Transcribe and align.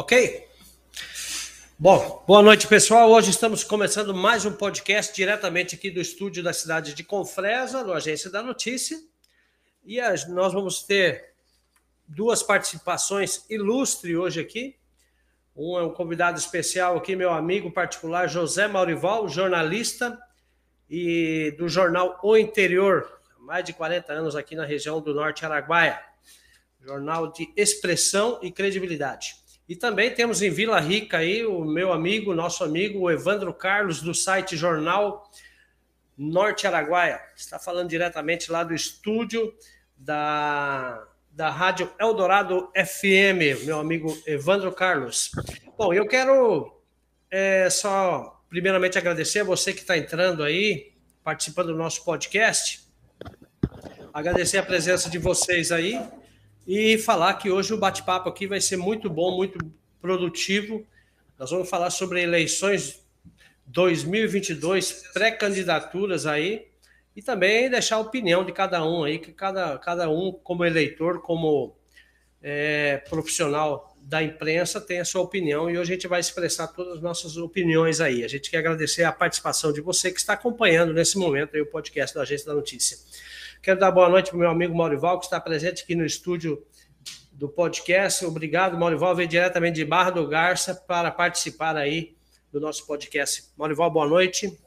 Ok? 0.00 0.48
Bom, 1.78 2.24
boa 2.26 2.40
noite, 2.40 2.66
pessoal. 2.66 3.10
Hoje 3.10 3.28
estamos 3.28 3.62
começando 3.62 4.14
mais 4.14 4.46
um 4.46 4.52
podcast 4.52 5.14
diretamente 5.14 5.74
aqui 5.74 5.90
do 5.90 6.00
estúdio 6.00 6.42
da 6.42 6.54
cidade 6.54 6.94
de 6.94 7.04
Confresa, 7.04 7.84
no 7.84 7.92
Agência 7.92 8.30
da 8.30 8.42
Notícia. 8.42 8.98
E 9.84 10.00
nós 10.30 10.54
vamos 10.54 10.84
ter 10.84 11.34
duas 12.08 12.42
participações 12.42 13.44
ilustres 13.50 14.16
hoje 14.16 14.40
aqui. 14.40 14.74
Um 15.54 15.78
é 15.78 15.82
um 15.82 15.92
convidado 15.92 16.38
especial 16.38 16.96
aqui, 16.96 17.14
meu 17.14 17.30
amigo 17.30 17.70
particular, 17.70 18.26
José 18.26 18.66
Maurival, 18.66 19.28
jornalista 19.28 20.18
e 20.88 21.54
do 21.58 21.68
jornal 21.68 22.18
O 22.22 22.38
Interior, 22.38 23.20
mais 23.38 23.66
de 23.66 23.74
40 23.74 24.14
anos 24.14 24.34
aqui 24.34 24.56
na 24.56 24.64
região 24.64 24.98
do 24.98 25.12
Norte 25.12 25.44
Araguaia. 25.44 26.00
Jornal 26.80 27.30
de 27.30 27.52
expressão 27.54 28.40
e 28.42 28.50
credibilidade. 28.50 29.39
E 29.70 29.76
também 29.76 30.12
temos 30.12 30.42
em 30.42 30.50
Vila 30.50 30.80
Rica 30.80 31.18
aí 31.18 31.46
o 31.46 31.64
meu 31.64 31.92
amigo, 31.92 32.34
nosso 32.34 32.64
amigo, 32.64 33.08
Evandro 33.08 33.54
Carlos, 33.54 34.02
do 34.02 34.12
site 34.12 34.56
Jornal 34.56 35.30
Norte 36.18 36.66
Araguaia. 36.66 37.20
Está 37.36 37.56
falando 37.56 37.88
diretamente 37.88 38.50
lá 38.50 38.64
do 38.64 38.74
estúdio 38.74 39.54
da, 39.96 41.06
da 41.30 41.50
Rádio 41.50 41.88
Eldorado 42.00 42.68
FM, 42.74 43.64
meu 43.64 43.78
amigo 43.78 44.20
Evandro 44.26 44.72
Carlos. 44.72 45.30
Bom, 45.78 45.94
eu 45.94 46.04
quero 46.08 46.76
é, 47.30 47.70
só, 47.70 48.42
primeiramente, 48.48 48.98
agradecer 48.98 49.38
a 49.38 49.44
você 49.44 49.72
que 49.72 49.82
está 49.82 49.96
entrando 49.96 50.42
aí, 50.42 50.94
participando 51.22 51.68
do 51.68 51.78
nosso 51.78 52.04
podcast. 52.04 52.88
Agradecer 54.12 54.58
a 54.58 54.64
presença 54.64 55.08
de 55.08 55.18
vocês 55.18 55.70
aí 55.70 55.96
e 56.72 56.96
falar 56.96 57.34
que 57.34 57.50
hoje 57.50 57.74
o 57.74 57.76
bate-papo 57.76 58.28
aqui 58.28 58.46
vai 58.46 58.60
ser 58.60 58.76
muito 58.76 59.10
bom, 59.10 59.34
muito 59.34 59.58
produtivo. 60.00 60.86
Nós 61.36 61.50
vamos 61.50 61.68
falar 61.68 61.90
sobre 61.90 62.22
eleições 62.22 63.04
2022, 63.66 65.02
pré-candidaturas 65.12 66.26
aí, 66.26 66.68
e 67.16 67.20
também 67.20 67.68
deixar 67.68 67.96
a 67.96 67.98
opinião 67.98 68.44
de 68.44 68.52
cada 68.52 68.84
um 68.86 69.02
aí, 69.02 69.18
que 69.18 69.32
cada, 69.32 69.76
cada 69.78 70.08
um, 70.08 70.30
como 70.30 70.64
eleitor, 70.64 71.20
como 71.20 71.74
é, 72.40 72.98
profissional 72.98 73.96
da 74.00 74.22
imprensa, 74.22 74.80
tem 74.80 75.00
a 75.00 75.04
sua 75.04 75.22
opinião 75.22 75.68
e 75.68 75.76
hoje 75.76 75.90
a 75.90 75.94
gente 75.96 76.06
vai 76.06 76.20
expressar 76.20 76.68
todas 76.68 76.98
as 76.98 77.02
nossas 77.02 77.36
opiniões 77.36 78.00
aí. 78.00 78.22
A 78.22 78.28
gente 78.28 78.48
quer 78.48 78.58
agradecer 78.58 79.02
a 79.02 79.10
participação 79.10 79.72
de 79.72 79.80
você 79.80 80.12
que 80.12 80.20
está 80.20 80.34
acompanhando 80.34 80.94
nesse 80.94 81.18
momento 81.18 81.58
o 81.58 81.66
podcast 81.66 82.14
da 82.14 82.22
Agência 82.22 82.46
da 82.46 82.54
Notícia. 82.54 82.96
Quero 83.62 83.78
dar 83.78 83.90
boa 83.90 84.08
noite 84.08 84.30
para 84.30 84.36
o 84.36 84.40
meu 84.40 84.48
amigo 84.48 84.74
Maurival, 84.74 85.18
que 85.18 85.26
está 85.26 85.38
presente 85.38 85.82
aqui 85.82 85.94
no 85.94 86.06
estúdio 86.06 86.64
do 87.30 87.46
podcast. 87.46 88.24
Obrigado, 88.24 88.78
Maurival, 88.78 89.14
veio 89.14 89.28
diretamente 89.28 89.74
de 89.74 89.84
Barra 89.84 90.08
do 90.08 90.26
Garça 90.26 90.74
para 90.74 91.10
participar 91.10 91.76
aí 91.76 92.16
do 92.50 92.58
nosso 92.58 92.86
podcast. 92.86 93.44
Maurival, 93.58 93.90
boa 93.90 94.08
noite. 94.08 94.58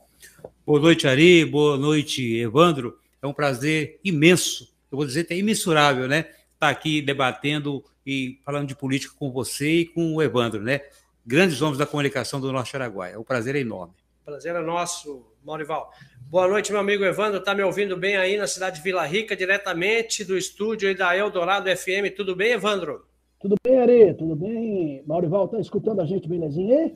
Boa 0.64 0.80
noite, 0.80 1.08
Ari. 1.08 1.44
Boa 1.44 1.76
noite, 1.76 2.36
Evandro. 2.38 3.00
É 3.20 3.26
um 3.26 3.34
prazer 3.34 4.00
imenso, 4.04 4.72
eu 4.92 4.98
vou 5.00 5.08
dizer 5.08 5.22
até 5.22 5.36
imensurável, 5.36 6.08
né? 6.08 6.20
Estar 6.20 6.38
tá 6.60 6.70
aqui 6.70 7.02
debatendo 7.02 7.84
e 8.06 8.40
falando 8.46 8.68
de 8.68 8.76
política 8.76 9.16
com 9.18 9.32
você 9.32 9.80
e 9.80 9.86
com 9.88 10.14
o 10.14 10.22
Evandro, 10.22 10.62
né? 10.62 10.82
Grandes 11.26 11.64
homens 11.64 11.80
da 11.80 11.88
comunicação 11.88 12.40
do 12.40 12.52
Norte 12.52 12.76
Araguaia. 12.76 13.20
O 13.20 13.26
prazer 13.26 13.56
é 13.56 13.60
enorme. 13.60 13.96
Prazer 14.24 14.56
é 14.56 14.62
nosso, 14.62 15.26
Maurival. 15.46 15.92
Boa 16.30 16.48
noite, 16.48 16.72
meu 16.72 16.80
amigo 16.80 17.04
Evandro. 17.04 17.40
Está 17.40 17.54
me 17.54 17.62
ouvindo 17.62 17.98
bem 17.98 18.16
aí 18.16 18.38
na 18.38 18.48
cidade 18.48 18.78
de 18.78 18.82
Vila 18.82 19.06
Rica, 19.06 19.36
diretamente 19.36 20.24
do 20.24 20.38
estúdio 20.38 20.88
aí 20.88 20.96
da 20.96 21.16
Eldorado 21.16 21.70
FM. 21.70 22.16
Tudo 22.16 22.36
bem, 22.36 22.54
Evandro? 22.54 23.06
Tudo 23.40 23.56
bem, 23.62 23.78
Ari? 23.78 24.14
Tudo 24.14 24.36
bem? 24.36 25.04
Maurival, 25.06 25.46
está 25.46 25.60
escutando 25.60 26.00
a 26.00 26.06
gente 26.06 26.30
belezinha 26.30 26.80
aí? 26.80 26.96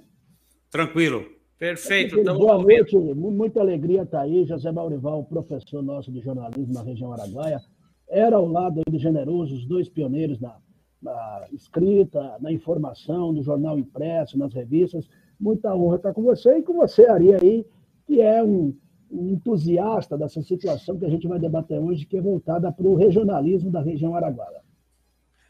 Tranquilo. 0.71 1.25
Perfeito. 1.59 2.19
É 2.19 2.23
Boa 2.23 2.57
noite, 2.57 2.95
muita 2.97 3.59
alegria 3.59 4.03
estar 4.03 4.19
tá 4.19 4.23
aí. 4.23 4.45
José 4.45 4.71
Maurival, 4.71 5.25
professor 5.25 5.83
nosso 5.83 6.11
de 6.11 6.21
jornalismo 6.21 6.73
na 6.73 6.83
região 6.83 7.11
Araguaia. 7.11 7.59
Era 8.09 8.37
ao 8.37 8.47
lado 8.47 8.81
do 8.89 8.97
Generoso, 8.97 9.55
os 9.55 9.65
dois 9.65 9.89
pioneiros 9.89 10.39
na, 10.39 10.55
na 11.01 11.47
escrita, 11.51 12.37
na 12.39 12.51
informação, 12.51 13.33
no 13.33 13.43
jornal 13.43 13.77
impresso, 13.77 14.37
nas 14.37 14.53
revistas 14.53 15.05
Muita 15.39 15.73
honra 15.75 15.97
estar 15.97 16.13
com 16.13 16.23
você 16.23 16.57
e 16.57 16.63
com 16.63 16.73
você, 16.73 17.05
Ari, 17.05 17.33
aí, 17.35 17.65
que 18.07 18.21
é 18.21 18.41
um, 18.41 18.73
um 19.11 19.33
entusiasta 19.33 20.17
dessa 20.17 20.41
situação 20.41 20.97
que 20.97 21.05
a 21.05 21.09
gente 21.09 21.27
vai 21.27 21.37
debater 21.37 21.77
hoje, 21.77 22.05
que 22.05 22.17
é 22.17 22.21
voltada 22.21 22.71
para 22.71 22.87
o 22.87 22.95
regionalismo 22.95 23.69
da 23.69 23.81
região 23.81 24.15
Araguaia. 24.15 24.65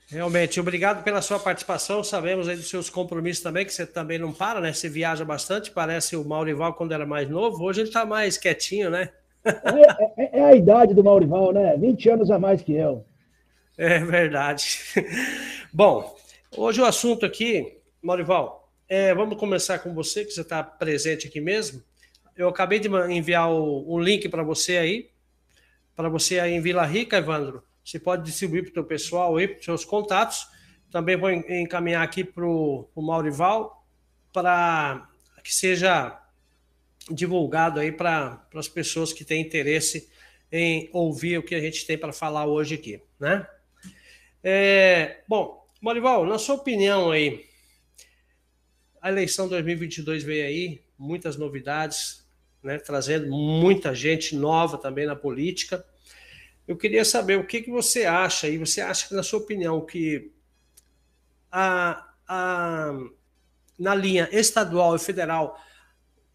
Realmente, 0.10 0.60
obrigado 0.60 1.04
pela 1.04 1.22
sua 1.22 1.38
participação. 1.38 2.04
Sabemos 2.04 2.48
aí 2.48 2.56
dos 2.56 2.70
seus 2.70 2.90
compromissos 2.90 3.44
também, 3.44 3.66
que 3.66 3.74
você 3.74 3.86
também 3.86 4.18
não 4.18 4.32
para, 4.32 4.62
né? 4.62 4.72
Você 4.72 4.88
viaja 4.88 5.26
bastante, 5.26 5.70
parece 5.70 6.16
o 6.16 6.24
Maurival 6.24 6.74
quando 6.74 6.94
era 6.94 7.06
mais 7.06 7.30
novo. 7.30 7.64
Hoje 7.64 7.82
ele 7.82 7.90
está 7.90 8.06
mais 8.06 8.38
quietinho, 8.38 8.90
né? 8.90 9.10
É, 9.44 10.24
é, 10.24 10.40
é, 10.40 10.44
a 10.46 10.56
idade 10.56 10.94
do 10.94 11.04
Maurival, 11.04 11.52
né? 11.52 11.76
20 11.78 12.10
anos 12.10 12.32
a 12.32 12.40
mais 12.40 12.62
que 12.62 12.74
eu. 12.74 13.06
É 13.78 14.00
verdade. 14.00 14.80
Bom, 15.74 16.16
hoje 16.56 16.82
o 16.82 16.86
assunto 16.86 17.26
aqui, 17.26 17.78
Maurival, 18.02 18.72
é, 18.88 19.14
vamos 19.14 19.38
começar 19.38 19.80
com 19.80 19.94
você, 19.94 20.24
que 20.24 20.32
você 20.32 20.42
está 20.42 20.64
presente 20.64 21.28
aqui 21.28 21.42
mesmo. 21.42 21.82
Eu 22.38 22.48
acabei 22.48 22.80
de 22.80 22.88
enviar 22.88 23.52
o, 23.52 23.92
o 23.92 24.00
link 24.00 24.30
para 24.30 24.44
você 24.44 24.78
aí, 24.78 25.10
para 25.96 26.08
você 26.08 26.40
aí 26.40 26.54
em 26.54 26.62
Vila 26.62 26.86
Rica, 26.86 27.18
Evandro. 27.18 27.64
Você 27.84 28.00
pode 28.00 28.24
distribuir 28.24 28.62
para 28.62 28.70
o 28.70 28.74
teu 28.74 28.84
pessoal 28.84 29.36
aí, 29.36 29.48
para 29.48 29.58
os 29.58 29.66
seus 29.66 29.84
contatos. 29.84 30.48
Também 30.92 31.18
vou 31.18 31.32
encaminhar 31.32 32.04
aqui 32.04 32.24
para 32.24 32.46
o 32.46 32.88
Maurival, 32.96 33.84
para 34.32 35.10
que 35.44 35.52
seja 35.52 36.22
divulgado 37.10 37.80
aí 37.80 37.92
para 37.92 38.46
as 38.54 38.68
pessoas 38.68 39.12
que 39.12 39.26
têm 39.26 39.42
interesse 39.42 40.08
em 40.52 40.90
ouvir 40.94 41.40
o 41.40 41.44
que 41.44 41.56
a 41.56 41.60
gente 41.60 41.88
tem 41.88 41.98
para 41.98 42.14
falar 42.14 42.46
hoje 42.46 42.76
aqui, 42.76 43.02
né? 43.20 43.48
É, 44.44 45.24
bom, 45.28 45.66
Maurival, 45.82 46.26
na 46.26 46.38
sua 46.38 46.56
opinião 46.56 47.10
aí, 47.12 47.46
a 49.02 49.10
eleição 49.10 49.48
2022 49.48 50.24
veio 50.24 50.46
aí, 50.46 50.82
muitas 50.98 51.36
novidades, 51.36 52.27
né, 52.64 52.78
trazendo 52.78 53.28
muita 53.30 53.94
gente 53.94 54.36
nova 54.36 54.78
também 54.78 55.06
na 55.06 55.16
política. 55.16 55.86
Eu 56.68 56.76
queria 56.76 57.06
saber 57.06 57.38
o 57.38 57.46
que, 57.46 57.62
que 57.62 57.72
você 57.72 58.06
acha, 58.06 58.48
e 58.48 58.58
você 58.58 58.82
acha 58.82 59.08
que, 59.08 59.14
na 59.14 59.24
sua 59.24 59.40
opinião, 59.40 59.86
que 59.86 60.32
a, 61.52 62.08
a, 62.28 62.94
na 63.80 63.96
linha 63.96 64.28
estadual 64.32 64.96
e 64.96 65.00
federal 65.00 65.60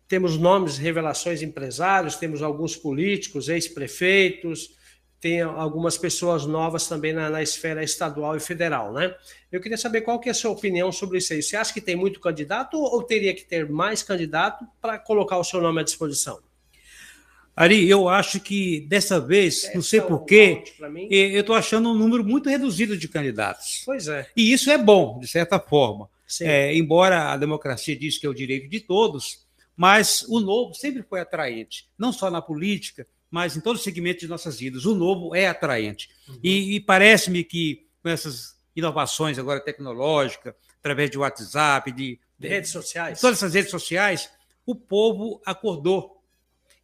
temos 0.08 0.36
nomes, 0.36 0.76
revelações 0.78 1.42
empresários, 1.42 2.16
temos 2.16 2.42
alguns 2.42 2.76
políticos, 2.76 3.48
ex-prefeitos, 3.48 4.76
tem 5.22 5.40
algumas 5.40 5.96
pessoas 5.96 6.44
novas 6.44 6.88
também 6.88 7.12
na, 7.12 7.30
na, 7.30 7.40
esfera 7.40 7.84
estadual 7.84 8.36
e 8.36 8.40
federal, 8.40 8.92
né? 8.92 9.14
Eu 9.52 9.60
queria 9.60 9.78
saber 9.78 10.00
qual 10.00 10.18
que 10.18 10.28
é 10.28 10.32
a 10.32 10.34
sua 10.34 10.50
opinião 10.50 10.90
sobre 10.90 11.18
isso 11.18 11.32
aí. 11.32 11.40
Você 11.40 11.56
acha 11.56 11.72
que 11.72 11.80
tem 11.80 11.94
muito 11.94 12.18
candidato 12.18 12.76
ou, 12.76 12.92
ou 12.96 13.04
teria 13.04 13.32
que 13.32 13.44
ter 13.44 13.70
mais 13.70 14.02
candidato 14.02 14.66
para 14.80 14.98
colocar 14.98 15.38
o 15.38 15.44
seu 15.44 15.60
nome 15.60 15.80
à 15.80 15.84
disposição? 15.84 16.40
Ari, 17.54 17.88
eu 17.88 18.08
acho 18.08 18.40
que 18.40 18.80
dessa 18.80 19.20
vez, 19.20 19.66
é, 19.66 19.74
não 19.76 19.82
sei 19.82 20.00
porquê, 20.00 20.64
eu 21.08 21.42
estou 21.42 21.54
achando 21.54 21.88
um 21.90 21.94
número 21.94 22.24
muito 22.24 22.48
reduzido 22.48 22.96
de 22.96 23.06
candidatos. 23.06 23.82
Pois 23.86 24.08
é. 24.08 24.26
E 24.36 24.52
isso 24.52 24.72
é 24.72 24.78
bom, 24.78 25.20
de 25.20 25.28
certa 25.28 25.60
forma. 25.60 26.10
É, 26.40 26.74
embora 26.74 27.30
a 27.30 27.36
democracia 27.36 27.94
diz 27.94 28.18
que 28.18 28.26
é 28.26 28.28
o 28.28 28.34
direito 28.34 28.68
de 28.68 28.80
todos, 28.80 29.46
mas 29.76 30.24
o 30.28 30.40
novo 30.40 30.74
sempre 30.74 31.04
foi 31.04 31.20
atraente, 31.20 31.88
não 31.96 32.12
só 32.12 32.28
na 32.28 32.42
política, 32.42 33.06
mas 33.32 33.56
em 33.56 33.60
todos 33.60 33.80
os 33.80 33.84
segmentos 33.84 34.20
de 34.20 34.28
nossas 34.28 34.60
vidas. 34.60 34.84
O 34.84 34.94
novo 34.94 35.34
é 35.34 35.48
atraente. 35.48 36.10
Uhum. 36.28 36.38
E, 36.44 36.76
e 36.76 36.80
parece-me 36.80 37.42
que 37.42 37.86
com 38.02 38.10
essas 38.10 38.60
inovações 38.76 39.38
agora 39.38 39.58
tecnológicas, 39.58 40.54
através 40.78 41.10
de 41.10 41.16
WhatsApp, 41.16 41.90
de, 41.92 42.20
de 42.38 42.48
redes 42.48 42.70
sociais, 42.70 43.20
todas 43.20 43.38
essas 43.38 43.54
redes 43.54 43.70
sociais, 43.70 44.30
o 44.66 44.74
povo 44.74 45.40
acordou. 45.46 46.22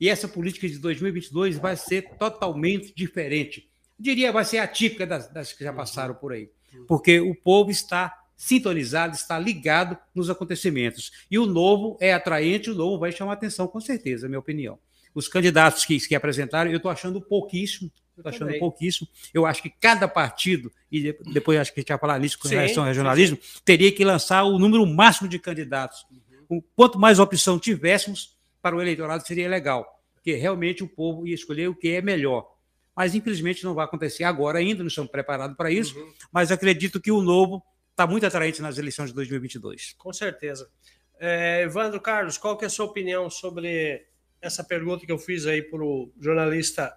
E 0.01 0.09
essa 0.09 0.27
política 0.27 0.67
de 0.67 0.79
2022 0.79 1.59
vai 1.59 1.77
ser 1.77 2.15
totalmente 2.17 2.95
diferente. 2.97 3.69
Diria, 3.99 4.33
vai 4.33 4.45
ser 4.45 4.59
atípica 4.59 5.07
das, 5.07 5.29
das 5.29 5.53
que 5.53 5.63
já 5.63 5.73
passaram 5.73 6.15
por 6.15 6.33
aí. 6.33 6.51
Porque 6.87 7.21
o 7.21 7.35
povo 7.35 7.71
está 7.71 8.25
sintonizado, 8.35 9.15
está 9.15 9.39
ligado 9.39 9.99
nos 10.15 10.31
acontecimentos. 10.31 11.13
E 11.31 11.39
o 11.39 11.45
novo 11.45 11.99
é 12.01 12.15
atraente, 12.15 12.71
o 12.71 12.75
novo 12.75 12.99
vai 12.99 13.13
chamar 13.13 13.35
atenção, 13.35 13.69
com 13.69 13.81
certeza, 13.81 14.27
é 14.27 14.29
minha 14.29 14.39
opinião. 14.39 14.79
Os 15.19 15.27
candidatos 15.27 15.85
que, 15.85 15.99
que 15.99 16.15
apresentaram, 16.15 16.71
eu 16.71 16.77
estou 16.77 16.93
achando 16.93 17.21
pouquíssimo. 17.21 17.91
Estou 18.17 18.31
achando 18.31 18.47
Também. 18.47 18.61
pouquíssimo. 18.61 19.09
Eu 19.35 19.45
acho 19.45 19.61
que 19.61 19.69
cada 19.69 20.07
partido, 20.07 20.71
e 20.93 21.13
depois 21.33 21.59
acho 21.59 21.75
que 21.75 21.81
a 21.81 21.83
gente 21.83 21.89
vai 21.89 21.99
falar 21.99 22.21
nisso 22.21 22.39
com 22.39 22.47
sim, 22.47 22.55
relação 22.55 22.85
ao 22.85 22.89
regionalismo, 22.89 23.37
sim, 23.37 23.43
sim. 23.43 23.61
teria 23.65 23.91
que 23.91 24.05
lançar 24.05 24.45
o 24.45 24.61
número 24.61 24.87
máximo 24.87 25.29
de 25.29 25.37
candidatos. 25.37 26.07
Uhum. 26.49 26.63
Quanto 26.77 27.01
mais 27.01 27.19
opção 27.19 27.59
tivéssemos 27.59 28.37
para 28.63 28.77
o 28.77 28.81
eleitorado, 28.81 29.27
seria 29.27 29.49
legal. 29.49 30.01
Porque 30.15 30.35
realmente 30.35 30.85
o 30.85 30.89
povo 30.89 31.27
ia 31.27 31.35
escolher 31.35 31.69
o 31.69 31.75
que 31.75 31.89
é 31.89 32.01
melhor. 32.01 32.49
Mas, 32.95 33.17
infelizmente, 33.17 33.65
não 33.65 33.75
vai 33.75 33.87
acontecer 33.87 34.23
agora 34.23 34.61
ainda, 34.61 34.85
não 34.85 34.89
estamos 34.89 35.11
preparados 35.11 35.57
para 35.57 35.73
isso. 35.73 35.99
Uhum. 35.99 36.13
Mas 36.31 36.53
acredito 36.53 37.01
que 37.01 37.11
o 37.11 37.21
novo 37.21 37.61
está 37.91 38.07
muito 38.07 38.25
atraente 38.25 38.63
nas 38.63 38.79
eleições 38.79 39.09
de 39.09 39.15
2022. 39.17 39.97
Com 39.99 40.13
certeza. 40.13 40.71
É, 41.19 41.63
Evandro 41.63 42.01
Carlos, 42.01 42.39
qual 42.39 42.57
que 42.57 42.65
é 42.65 42.69
a 42.69 42.71
sua 42.71 42.87
opinião 42.87 43.29
sobre 43.29 44.07
essa 44.41 44.63
pergunta 44.63 45.05
que 45.05 45.13
eu 45.13 45.19
fiz 45.19 45.47
aí 45.47 45.63
para 45.63 45.85
o 45.85 46.11
jornalista 46.21 46.95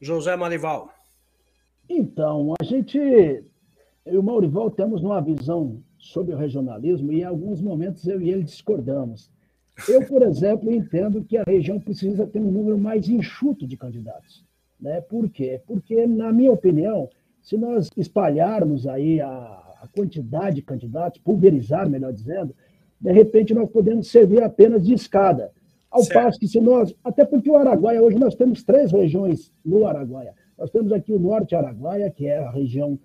José 0.00 0.34
Marival? 0.36 0.92
Então, 1.88 2.54
a 2.60 2.64
gente, 2.64 2.98
eu 2.98 3.44
e 4.06 4.16
o 4.16 4.22
Maurival 4.22 4.70
temos 4.70 5.02
uma 5.02 5.20
visão 5.20 5.82
sobre 5.98 6.34
o 6.34 6.38
regionalismo 6.38 7.12
e 7.12 7.20
em 7.20 7.24
alguns 7.24 7.60
momentos 7.60 8.06
eu 8.06 8.20
e 8.20 8.30
ele 8.30 8.44
discordamos. 8.44 9.30
Eu, 9.88 10.06
por 10.06 10.22
exemplo, 10.22 10.72
entendo 10.72 11.24
que 11.24 11.36
a 11.36 11.44
região 11.46 11.80
precisa 11.80 12.26
ter 12.26 12.38
um 12.38 12.50
número 12.50 12.78
mais 12.78 13.08
enxuto 13.08 13.66
de 13.66 13.76
candidatos. 13.76 14.44
Né? 14.80 15.00
Por 15.00 15.28
quê? 15.28 15.60
Porque, 15.66 16.06
na 16.06 16.32
minha 16.32 16.52
opinião, 16.52 17.08
se 17.42 17.56
nós 17.56 17.90
espalharmos 17.96 18.86
aí 18.86 19.20
a, 19.20 19.28
a 19.28 19.88
quantidade 19.94 20.56
de 20.56 20.62
candidatos, 20.62 21.20
pulverizar, 21.20 21.88
melhor 21.88 22.12
dizendo, 22.12 22.54
de 23.00 23.12
repente 23.12 23.54
nós 23.54 23.68
podemos 23.70 24.08
servir 24.08 24.42
apenas 24.42 24.86
de 24.86 24.92
escada. 24.92 25.52
Ao 25.90 26.02
certo. 26.02 26.22
passo 26.22 26.38
que 26.38 26.46
se 26.46 26.60
nós, 26.60 26.94
até 27.02 27.24
porque 27.24 27.50
o 27.50 27.56
Araguaia, 27.56 28.02
hoje 28.02 28.18
nós 28.18 28.34
temos 28.34 28.62
três 28.62 28.92
regiões 28.92 29.52
no 29.64 29.86
Araguaia. 29.86 30.34
Nós 30.56 30.70
temos 30.70 30.92
aqui 30.92 31.12
o 31.12 31.18
Norte 31.18 31.54
Araguaia, 31.54 32.10
que 32.10 32.26
é 32.26 32.38
a 32.38 32.50
região 32.50 32.98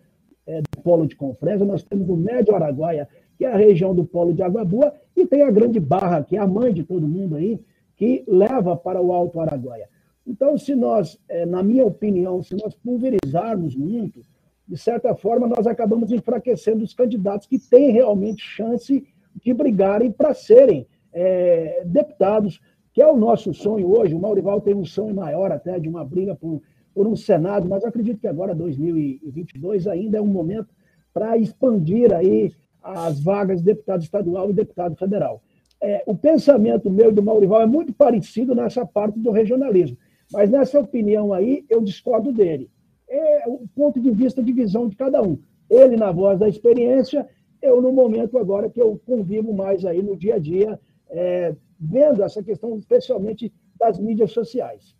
é, 0.46 0.62
do 0.62 0.82
Polo 0.84 1.08
de 1.08 1.16
Confresa, 1.16 1.66
nós 1.66 1.84
temos 1.84 2.08
o 2.10 2.16
Médio 2.16 2.54
Araguaia, 2.54 3.08
que 3.38 3.46
é 3.46 3.52
a 3.52 3.58
região 3.58 3.96
do 3.96 4.06
Polo 4.06 4.34
de 4.34 4.44
Água 4.44 4.64
Boa, 4.64 4.94
e 5.16 5.26
tem 5.26 5.42
a 5.42 5.50
Grande 5.50 5.80
Barra, 5.80 6.24
que 6.24 6.38
é 6.38 6.40
a 6.40 6.48
mãe 6.48 6.74
de 6.74 6.84
todo 6.84 7.08
mundo 7.08 7.36
aí, 7.36 7.60
que 7.96 8.24
leva 8.28 8.76
para 8.76 9.02
o 9.02 9.12
Alto 9.12 9.40
Araguaia. 9.40 9.90
Então, 10.28 10.58
se 10.58 10.76
nós, 10.76 11.20
é, 11.30 11.46
na 11.46 11.64
minha 11.64 11.86
opinião, 11.86 12.44
se 12.44 12.56
nós 12.56 12.76
pulverizarmos 12.76 13.76
muito, 13.76 14.22
de 14.68 14.78
certa 14.78 15.16
forma, 15.16 15.48
nós 15.48 15.68
acabamos 15.68 16.12
enfraquecendo 16.12 16.84
os 16.84 16.94
candidatos 16.94 17.48
que 17.48 17.60
têm 17.60 17.92
realmente 17.92 18.42
chance 18.42 19.08
de 19.44 19.54
brigarem 19.54 20.12
para 20.12 20.34
serem 20.34 20.88
é, 21.14 21.84
deputados, 21.86 22.60
que 22.96 23.02
é 23.02 23.08
o 23.08 23.18
nosso 23.18 23.54
sonho 23.54 23.90
hoje. 23.90 24.16
O 24.16 24.20
Maurival 24.20 24.62
tem 24.62 24.74
um 24.74 24.86
sonho 24.86 25.14
maior 25.14 25.52
até 25.52 25.78
de 25.78 25.90
uma 25.90 26.06
briga 26.06 26.34
por, 26.34 26.62
por 26.94 27.06
um 27.06 27.14
Senado, 27.14 27.68
mas 27.68 27.84
acredito 27.84 28.22
que 28.22 28.28
agora, 28.28 28.56
2022, 28.56 29.86
ainda 29.86 30.18
é 30.18 30.22
um 30.22 30.28
momento 30.28 30.70
para 31.14 31.38
expandir 31.38 32.14
aí 32.14 32.54
as 32.82 33.20
vagas 33.20 33.60
de 33.60 33.66
deputado 33.66 34.02
estadual 34.02 34.50
e 34.50 34.54
deputado 34.54 34.96
federal. 34.96 35.44
É, 35.82 36.04
o 36.08 36.16
pensamento 36.16 36.90
meu 36.90 37.10
e 37.10 37.14
do 37.14 37.22
Maurival 37.22 37.62
é 37.62 37.66
muito 37.66 37.92
parecido 37.94 38.56
nessa 38.56 38.86
parte 38.86 39.20
do 39.20 39.30
regionalismo, 39.30 39.98
mas 40.32 40.50
nessa 40.50 40.80
opinião 40.80 41.34
aí 41.34 41.66
eu 41.70 41.82
discordo 41.82 42.32
dele. 42.32 42.70
É 43.10 43.44
o 43.46 43.68
ponto 43.76 44.00
de 44.00 44.10
vista 44.10 44.42
de 44.42 44.54
visão 44.54 44.88
de 44.88 44.96
cada 44.96 45.22
um. 45.22 45.38
Ele 45.70 45.98
na 45.98 46.14
voz 46.14 46.40
da 46.40 46.48
experiência, 46.48 47.28
eu 47.62 47.82
no 47.82 47.92
momento 47.92 48.38
agora 48.38 48.70
que 48.70 48.82
eu 48.82 48.98
convivo 49.06 49.54
mais 49.54 49.84
aí 49.84 50.02
no 50.02 50.16
dia 50.16 50.36
a 50.36 50.40
dia, 50.40 50.80
é, 51.10 51.54
vendo 51.80 52.24
essa 52.24 52.42
questão 52.44 52.78
especialmente 52.78 53.52
das 53.78 54.00
mídias 54.00 54.32
sociais. 54.32 54.96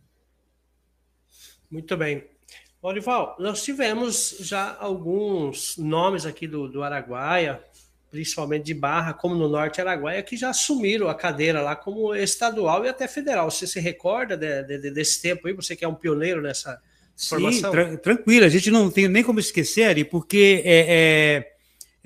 Muito 1.70 1.96
bem. 1.98 2.24
Olival, 2.82 3.36
nós 3.40 3.64
tivemos 3.64 4.38
já 4.42 4.78
alguns 4.80 5.76
nomes 5.78 6.26
aqui 6.26 6.48
do, 6.48 6.68
do 6.68 6.84
Araguaia, 6.84 7.60
principalmente 8.12 8.66
de 8.66 8.74
Barra, 8.74 9.14
como 9.14 9.34
no 9.34 9.50
Norte 9.50 9.82
Araguaia, 9.82 10.22
que 10.22 10.38
já 10.38 10.52
assumiram 10.52 11.10
a 11.10 11.16
cadeira 11.16 11.62
lá 11.62 11.76
como 11.76 12.14
estadual 12.14 12.86
e 12.86 12.90
até 12.90 13.08
federal. 13.08 13.50
Você 13.50 13.66
se 13.66 13.80
recorda 13.80 14.38
de, 14.38 14.64
de, 14.64 14.92
desse 14.92 15.22
tempo 15.22 15.48
aí? 15.48 15.54
Você 15.54 15.76
que 15.76 15.84
é 15.84 15.88
um 15.88 15.96
pioneiro 15.96 16.42
nessa 16.42 16.80
formação? 17.18 17.72
Sim, 17.72 17.78
tra 17.78 17.98
tranquilo. 17.98 18.46
A 18.46 18.50
gente 18.50 18.70
não 18.70 18.92
tem 18.92 19.08
nem 19.08 19.24
como 19.24 19.40
esquecer, 19.40 19.86
Ari, 19.86 20.06
porque 20.06 20.62
é, 20.64 20.86
é, 20.88 21.55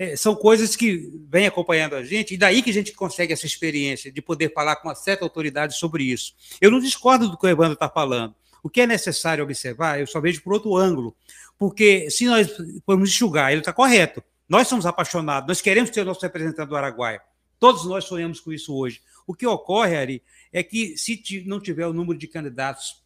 é, 0.00 0.16
são 0.16 0.34
coisas 0.34 0.74
que 0.74 1.12
vêm 1.28 1.46
acompanhando 1.46 1.94
a 1.94 2.02
gente, 2.02 2.32
e 2.32 2.38
daí 2.38 2.62
que 2.62 2.70
a 2.70 2.72
gente 2.72 2.90
consegue 2.94 3.34
essa 3.34 3.44
experiência 3.44 4.10
de 4.10 4.22
poder 4.22 4.50
falar 4.50 4.76
com 4.76 4.88
uma 4.88 4.94
certa 4.94 5.26
autoridade 5.26 5.76
sobre 5.76 6.04
isso. 6.04 6.34
Eu 6.58 6.70
não 6.70 6.80
discordo 6.80 7.28
do 7.28 7.36
que 7.36 7.44
o 7.44 7.48
Evandro 7.50 7.74
está 7.74 7.86
falando. 7.86 8.34
O 8.62 8.70
que 8.70 8.80
é 8.80 8.86
necessário 8.86 9.44
observar, 9.44 10.00
eu 10.00 10.06
só 10.06 10.18
vejo 10.18 10.40
por 10.42 10.54
outro 10.54 10.74
ângulo. 10.74 11.14
Porque 11.58 12.10
se 12.10 12.24
nós 12.24 12.48
formos 12.86 13.10
enxugar, 13.10 13.52
ele 13.52 13.60
está 13.60 13.74
correto. 13.74 14.24
Nós 14.48 14.66
somos 14.68 14.86
apaixonados, 14.86 15.46
nós 15.46 15.60
queremos 15.60 15.90
ter 15.90 16.00
o 16.00 16.06
nosso 16.06 16.22
representante 16.22 16.70
do 16.70 16.76
Araguaia. 16.76 17.20
Todos 17.58 17.84
nós 17.84 18.06
sonhamos 18.06 18.40
com 18.40 18.54
isso 18.54 18.74
hoje. 18.74 19.02
O 19.26 19.34
que 19.34 19.46
ocorre, 19.46 19.98
Ari, 19.98 20.22
é 20.50 20.62
que 20.62 20.96
se 20.96 21.22
não 21.46 21.60
tiver 21.60 21.86
o 21.86 21.92
número 21.92 22.18
de 22.18 22.26
candidatos 22.26 22.99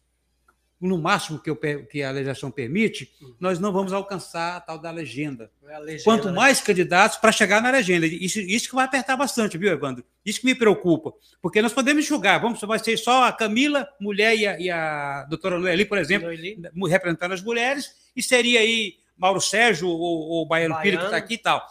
no 0.85 0.97
máximo 0.97 1.39
que, 1.39 1.49
eu, 1.49 1.55
que, 1.55 2.03
a 2.03 2.11
legislação 2.11 2.51
permite, 2.51 3.11
nós 3.39 3.59
não 3.59 3.71
vamos 3.71 3.93
alcançar 3.93 4.57
a 4.57 4.59
tal 4.61 4.77
da 4.77 4.91
legenda. 4.91 5.51
É 5.67 5.79
legenda 5.79 6.03
Quanto 6.03 6.27
né? 6.27 6.33
mais 6.33 6.61
candidatos 6.61 7.17
para 7.17 7.31
chegar 7.31 7.61
na 7.61 7.71
legenda. 7.71 8.05
Isso, 8.05 8.39
isso 8.39 8.69
que 8.69 8.75
vai 8.75 8.85
apertar 8.85 9.17
bastante, 9.17 9.57
viu, 9.57 9.71
Evandro? 9.71 10.03
Isso 10.25 10.39
que 10.39 10.45
me 10.45 10.55
preocupa. 10.55 11.13
Porque 11.41 11.61
nós 11.61 11.73
podemos 11.73 12.05
julgar, 12.05 12.39
vamos, 12.39 12.59
vai 12.61 12.79
ser 12.79 12.97
só 12.97 13.25
a 13.25 13.33
Camila, 13.33 13.87
mulher, 13.99 14.37
e 14.37 14.47
a, 14.47 14.59
e 14.59 14.69
a 14.69 15.25
doutora 15.29 15.59
Noeli, 15.59 15.85
por 15.85 15.97
exemplo, 15.97 16.27
Noeli. 16.27 16.57
representando 16.87 17.33
as 17.33 17.41
mulheres, 17.41 17.91
e 18.15 18.23
seria 18.23 18.59
aí 18.59 18.95
Mauro 19.17 19.41
Sérgio 19.41 19.87
ou, 19.87 20.43
o 20.43 20.45
Baiano, 20.45 20.75
Baiano. 20.75 20.83
Filho, 20.83 20.99
que 20.99 21.05
está 21.05 21.17
aqui 21.17 21.33
e 21.35 21.37
tal. 21.37 21.65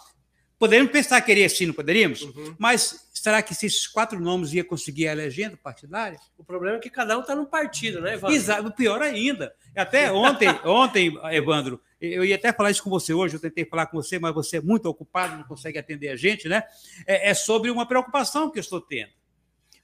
Poderíamos 0.58 0.92
pensar 0.92 1.20
que 1.20 1.26
queria 1.26 1.48
sim, 1.48 1.66
não 1.66 1.74
poderíamos? 1.74 2.22
Uhum. 2.22 2.54
Mas 2.58 3.03
será 3.24 3.42
que 3.42 3.54
esses 3.54 3.86
quatro 3.86 4.20
nomes 4.20 4.52
ia 4.52 4.62
conseguir 4.62 5.08
a 5.08 5.14
legenda 5.14 5.56
partidária? 5.56 6.18
O 6.36 6.44
problema 6.44 6.76
é 6.76 6.78
que 6.78 6.90
cada 6.90 7.16
um 7.16 7.22
está 7.22 7.34
num 7.34 7.46
partido, 7.46 8.02
né, 8.02 8.16
Evandro? 8.16 8.36
Exato, 8.36 8.70
pior 8.72 9.00
ainda. 9.00 9.54
Até 9.74 10.12
ontem, 10.12 10.46
ontem, 10.62 11.18
Evandro, 11.32 11.80
eu 11.98 12.22
ia 12.22 12.34
até 12.34 12.52
falar 12.52 12.70
isso 12.70 12.82
com 12.82 12.90
você 12.90 13.14
hoje, 13.14 13.36
eu 13.36 13.40
tentei 13.40 13.64
falar 13.64 13.86
com 13.86 13.96
você, 13.96 14.18
mas 14.18 14.34
você 14.34 14.58
é 14.58 14.60
muito 14.60 14.84
ocupado, 14.90 15.38
não 15.38 15.44
consegue 15.44 15.78
atender 15.78 16.10
a 16.10 16.16
gente, 16.16 16.50
né? 16.50 16.64
É, 17.06 17.30
é 17.30 17.32
sobre 17.34 17.70
uma 17.70 17.88
preocupação 17.88 18.50
que 18.50 18.58
eu 18.58 18.60
estou 18.60 18.78
tendo. 18.78 19.12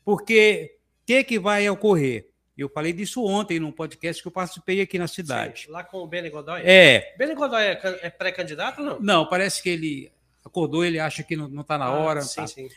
Porque 0.05 0.77
o 1.03 1.07
que, 1.07 1.25
que 1.25 1.39
vai 1.39 1.67
ocorrer? 1.71 2.29
Eu 2.59 2.69
falei 2.69 2.93
disso 2.93 3.25
ontem 3.25 3.59
num 3.59 3.73
podcast 3.73 4.21
que 4.21 4.29
eu 4.29 4.33
participei 4.33 4.83
aqui 4.83 4.99
na 4.99 5.09
cidade. 5.09 5.63
Sim, 5.63 5.71
lá 5.71 5.83
com 5.83 5.97
o 5.97 6.07
Beni 6.07 6.29
Godoy? 6.29 6.61
É. 6.63 7.15
Beni 7.17 7.35
Godoy 7.35 7.63
é, 7.63 8.01
é 8.03 8.11
pré-candidato 8.11 8.83
ou 8.83 8.87
não? 8.87 9.01
Não, 9.01 9.27
parece 9.27 9.63
que 9.63 9.71
ele 9.71 10.13
acordou, 10.45 10.85
ele 10.85 10.99
acha 10.99 11.23
que 11.23 11.35
não 11.35 11.63
está 11.63 11.79
na 11.79 11.87
ah, 11.87 11.93
hora. 11.93 12.21
sim, 12.21 12.37
tá. 12.37 12.47
sim. 12.47 12.69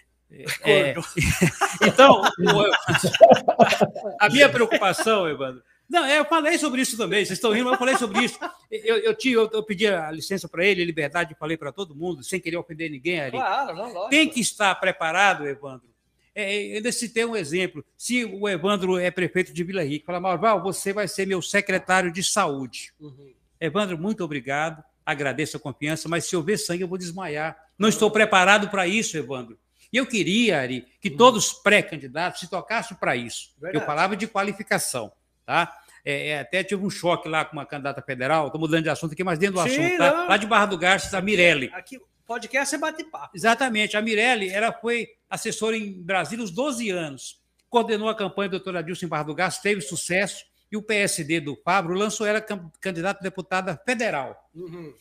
É, 0.63 0.89
é 0.89 0.95
então, 1.87 2.21
a 4.19 4.29
minha 4.29 4.49
preocupação, 4.49 5.29
Evandro. 5.29 5.61
Não, 5.89 6.03
é, 6.05 6.17
eu 6.17 6.25
falei 6.25 6.57
sobre 6.57 6.81
isso 6.81 6.97
também, 6.97 7.23
vocês 7.23 7.37
estão 7.37 7.51
rindo, 7.51 7.65
mas 7.65 7.73
eu 7.73 7.79
falei 7.79 7.97
sobre 7.97 8.23
isso. 8.23 8.39
Eu, 8.71 8.97
eu, 8.97 9.13
tinha, 9.15 9.35
eu, 9.35 9.49
eu 9.53 9.61
pedi 9.61 9.85
a 9.87 10.09
licença 10.09 10.49
para 10.49 10.65
ele, 10.65 10.83
liberdade, 10.83 11.35
falei 11.37 11.55
para 11.55 11.71
todo 11.71 11.95
mundo, 11.95 12.23
sem 12.23 12.39
querer 12.39 12.57
ofender 12.57 12.89
ninguém 12.89 13.21
ali. 13.21 13.31
Claro, 13.31 13.75
não, 13.75 13.93
lógico. 13.93 14.09
Tem 14.09 14.27
que 14.27 14.39
estar 14.39 14.73
preparado, 14.75 15.47
Evandro. 15.47 15.87
É, 16.33 16.79
eu 16.79 16.91
citei 16.91 17.25
um 17.25 17.35
exemplo. 17.35 17.85
Se 17.95 18.25
o 18.25 18.49
Evandro 18.49 18.97
é 18.97 19.11
prefeito 19.11 19.53
de 19.53 19.63
Vila 19.63 19.83
Rica, 19.83 20.07
fala, 20.07 20.19
Marval, 20.19 20.63
você 20.63 20.91
vai 20.91 21.07
ser 21.07 21.27
meu 21.27 21.41
secretário 21.43 22.11
de 22.11 22.23
saúde. 22.23 22.91
Uhum. 22.99 23.31
Evandro, 23.59 23.97
muito 23.97 24.23
obrigado 24.23 24.83
agradeço 25.05 25.57
a 25.57 25.59
confiança, 25.59 26.07
mas 26.07 26.25
se 26.25 26.35
houver 26.35 26.57
sangue 26.57 26.83
eu 26.83 26.87
vou 26.87 26.97
desmaiar. 26.97 27.57
Não 27.77 27.89
estou 27.89 28.09
preparado 28.09 28.69
para 28.69 28.87
isso, 28.87 29.17
Evandro. 29.17 29.57
E 29.93 29.97
eu 29.97 30.07
queria, 30.07 30.59
Ari, 30.59 30.87
que 30.99 31.09
hum. 31.09 31.17
todos 31.17 31.45
os 31.45 31.53
pré-candidatos 31.53 32.39
se 32.39 32.49
tocassem 32.49 32.97
para 32.97 33.15
isso. 33.15 33.51
Verdade. 33.61 33.83
Eu 33.83 33.85
falava 33.85 34.15
de 34.15 34.25
qualificação, 34.25 35.11
tá? 35.45 35.71
É, 36.03 36.29
é, 36.29 36.39
até 36.39 36.63
tive 36.63 36.83
um 36.83 36.89
choque 36.89 37.29
lá 37.29 37.45
com 37.45 37.53
uma 37.53 37.65
candidata 37.65 38.01
federal, 38.01 38.47
estou 38.47 38.59
mudando 38.59 38.83
de 38.83 38.89
assunto 38.89 39.13
aqui, 39.13 39.23
mas 39.23 39.37
dentro 39.37 39.61
do 39.61 39.69
Sim, 39.69 39.85
assunto, 39.85 39.97
tá? 39.99 40.25
lá 40.27 40.35
de 40.35 40.47
Barra 40.47 40.65
do 40.65 40.77
Garças, 40.77 41.13
a 41.13 41.21
Mirelle. 41.21 41.69
Aqui, 41.73 42.01
podcast 42.25 42.73
é 42.73 42.77
bate-papo. 42.77 43.29
Exatamente. 43.35 43.95
A 43.95 44.01
Mirelle, 44.01 44.49
ela 44.49 44.73
foi 44.73 45.07
assessora 45.29 45.77
em 45.77 46.01
Brasília 46.01 46.43
uns 46.43 46.51
12 46.51 46.89
anos, 46.89 47.39
coordenou 47.69 48.09
a 48.09 48.15
campanha 48.15 48.49
do 48.49 48.57
doutor 48.57 48.75
Adilson 48.75 49.05
em 49.05 49.09
Barra 49.09 49.23
do 49.23 49.35
Garças, 49.35 49.61
teve 49.61 49.79
sucesso, 49.79 50.43
e 50.71 50.75
o 50.75 50.81
PSD 50.81 51.39
do 51.39 51.55
Fabro 51.63 51.93
lançou 51.93 52.25
ela 52.25 52.41
candidata 52.41 53.19
a 53.19 53.23
deputada 53.23 53.79
federal. 53.85 54.49
Uhum. 54.55 54.91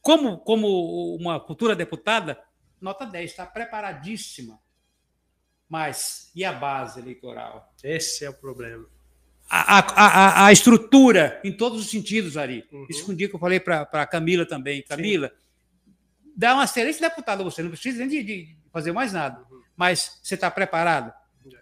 Como, 0.00 0.38
como 0.38 1.16
uma 1.16 1.44
futura 1.44 1.74
deputada, 1.74 2.38
nota 2.80 3.04
10, 3.04 3.30
está 3.30 3.46
preparadíssima. 3.46 4.58
Mas 5.68 6.30
e 6.34 6.44
a 6.44 6.52
base 6.52 7.00
eleitoral? 7.00 7.74
Esse 7.84 8.24
é 8.24 8.30
o 8.30 8.34
problema. 8.34 8.86
A, 9.50 9.78
a, 9.78 9.82
a, 9.82 10.46
a 10.46 10.52
estrutura, 10.52 11.40
em 11.42 11.52
todos 11.52 11.80
os 11.80 11.90
sentidos, 11.90 12.36
Ari. 12.36 12.66
Uhum. 12.70 12.86
Isso 12.88 13.04
que 13.04 13.10
um 13.10 13.14
dia 13.14 13.28
que 13.28 13.34
eu 13.34 13.40
falei 13.40 13.60
para 13.60 13.82
a 13.82 14.06
Camila 14.06 14.46
também. 14.46 14.82
Camila, 14.82 15.28
Sim. 15.28 15.92
dá 16.36 16.54
uma 16.54 16.64
excelente 16.64 17.00
deputada 17.00 17.42
você, 17.42 17.62
não 17.62 17.70
precisa 17.70 17.98
nem 17.98 18.08
de, 18.08 18.22
de 18.22 18.56
fazer 18.70 18.92
mais 18.92 19.12
nada. 19.12 19.40
Uhum. 19.50 19.62
Mas 19.76 20.18
você 20.22 20.34
está 20.34 20.50
preparado? 20.50 21.12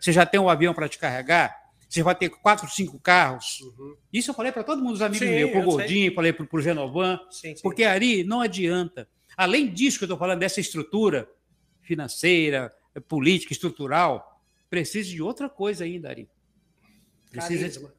Você 0.00 0.12
já 0.12 0.26
tem 0.26 0.40
um 0.40 0.48
avião 0.48 0.74
para 0.74 0.88
te 0.88 0.98
carregar? 0.98 1.56
Você 1.88 2.02
vai 2.02 2.14
ter 2.14 2.28
quatro, 2.28 2.68
cinco 2.68 2.98
carros. 2.98 3.60
Uhum. 3.60 3.96
Isso 4.12 4.30
eu 4.30 4.34
falei 4.34 4.50
para 4.50 4.64
todo 4.64 4.82
mundo, 4.82 4.94
os 4.94 5.02
amigos 5.02 5.26
meus, 5.26 5.50
para 5.50 5.60
o 5.60 5.64
Gordinho, 5.64 6.06
sei. 6.06 6.14
falei 6.14 6.32
para 6.32 6.46
o 6.50 6.60
Genovan. 6.60 7.20
Sim, 7.30 7.54
sim. 7.54 7.62
Porque 7.62 7.84
Ari, 7.84 8.24
não 8.24 8.40
adianta. 8.40 9.08
Além 9.36 9.72
disso 9.72 9.98
que 9.98 10.04
eu 10.04 10.06
estou 10.06 10.18
falando, 10.18 10.40
dessa 10.40 10.60
estrutura 10.60 11.28
financeira, 11.82 12.74
política, 13.08 13.52
estrutural, 13.52 14.40
precisa 14.70 15.08
de 15.10 15.22
outra 15.22 15.48
coisa 15.48 15.84
ainda, 15.84 16.08
Ari. 16.08 16.28
Precisa 17.30 17.60
carisma. 17.60 17.88
De... 17.88 17.94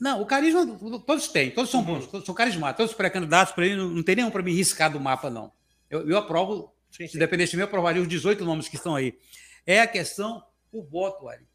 Não, 0.00 0.22
o 0.22 0.26
carisma 0.26 0.66
todos 1.06 1.28
têm, 1.28 1.50
todos 1.50 1.70
são 1.70 1.82
bons, 1.82 2.04
uhum. 2.04 2.10
todos 2.10 2.26
são 2.26 2.34
carismáticos, 2.34 2.78
todos 2.78 2.94
pré-candidatos, 2.94 3.54
para 3.54 3.68
não, 3.76 3.88
não 3.88 4.02
tem 4.02 4.16
nenhum 4.16 4.30
para 4.30 4.42
me 4.42 4.52
riscar 4.52 4.90
do 4.90 4.98
mapa, 4.98 5.30
não. 5.30 5.52
Eu, 5.88 6.08
eu 6.08 6.16
aprovo 6.16 6.72
Sim, 6.92 7.06
sim. 7.06 7.12
Se 7.12 7.18
dependesse 7.18 7.52
de 7.52 7.56
mim, 7.56 7.62
eu 7.62 7.66
aprovaria 7.66 8.02
os 8.02 8.08
18 8.08 8.44
nomes 8.44 8.68
que 8.68 8.76
estão 8.76 8.94
aí. 8.94 9.18
É 9.66 9.80
a 9.80 9.86
questão, 9.86 10.44
o 10.70 10.82
voto, 10.82 11.26
Ari. 11.26 11.46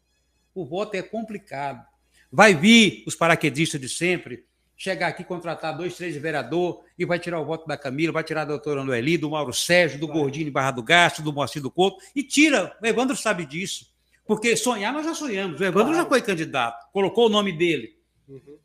O 0.52 0.66
voto 0.66 0.96
é 0.96 1.02
complicado. 1.02 1.86
Vai 2.30 2.54
vir 2.54 3.04
os 3.06 3.14
paraquedistas 3.14 3.80
de 3.80 3.88
sempre, 3.88 4.44
chegar 4.78 5.08
aqui, 5.08 5.24
contratar 5.24 5.76
dois, 5.76 5.96
três 5.96 6.16
vereador 6.16 6.84
e 6.96 7.04
vai 7.04 7.18
tirar 7.18 7.40
o 7.40 7.44
voto 7.44 7.66
da 7.66 7.76
Camila, 7.76 8.12
vai 8.12 8.22
tirar 8.22 8.44
da 8.44 8.52
doutora 8.52 8.84
Noeli, 8.84 9.18
do 9.18 9.30
Mauro 9.30 9.52
Sérgio, 9.52 9.98
do 9.98 10.06
vai. 10.06 10.16
Gordinho 10.16 10.44
de 10.44 10.50
Barra 10.52 10.70
do 10.70 10.84
Gasto, 10.84 11.20
do 11.20 11.32
Moacir 11.32 11.60
do 11.60 11.70
Couto, 11.70 11.98
e 12.14 12.22
tira. 12.22 12.76
O 12.80 12.86
Evandro 12.86 13.16
sabe 13.16 13.44
disso. 13.44 13.92
Porque 14.24 14.56
sonhar 14.56 14.92
nós 14.92 15.04
já 15.04 15.14
sonhamos. 15.14 15.60
O 15.60 15.64
Evandro 15.64 15.88
claro. 15.88 16.04
já 16.04 16.08
foi 16.08 16.22
candidato, 16.22 16.86
colocou 16.92 17.26
o 17.26 17.28
nome 17.28 17.52
dele. 17.52 17.96
Uhum. 18.28 18.56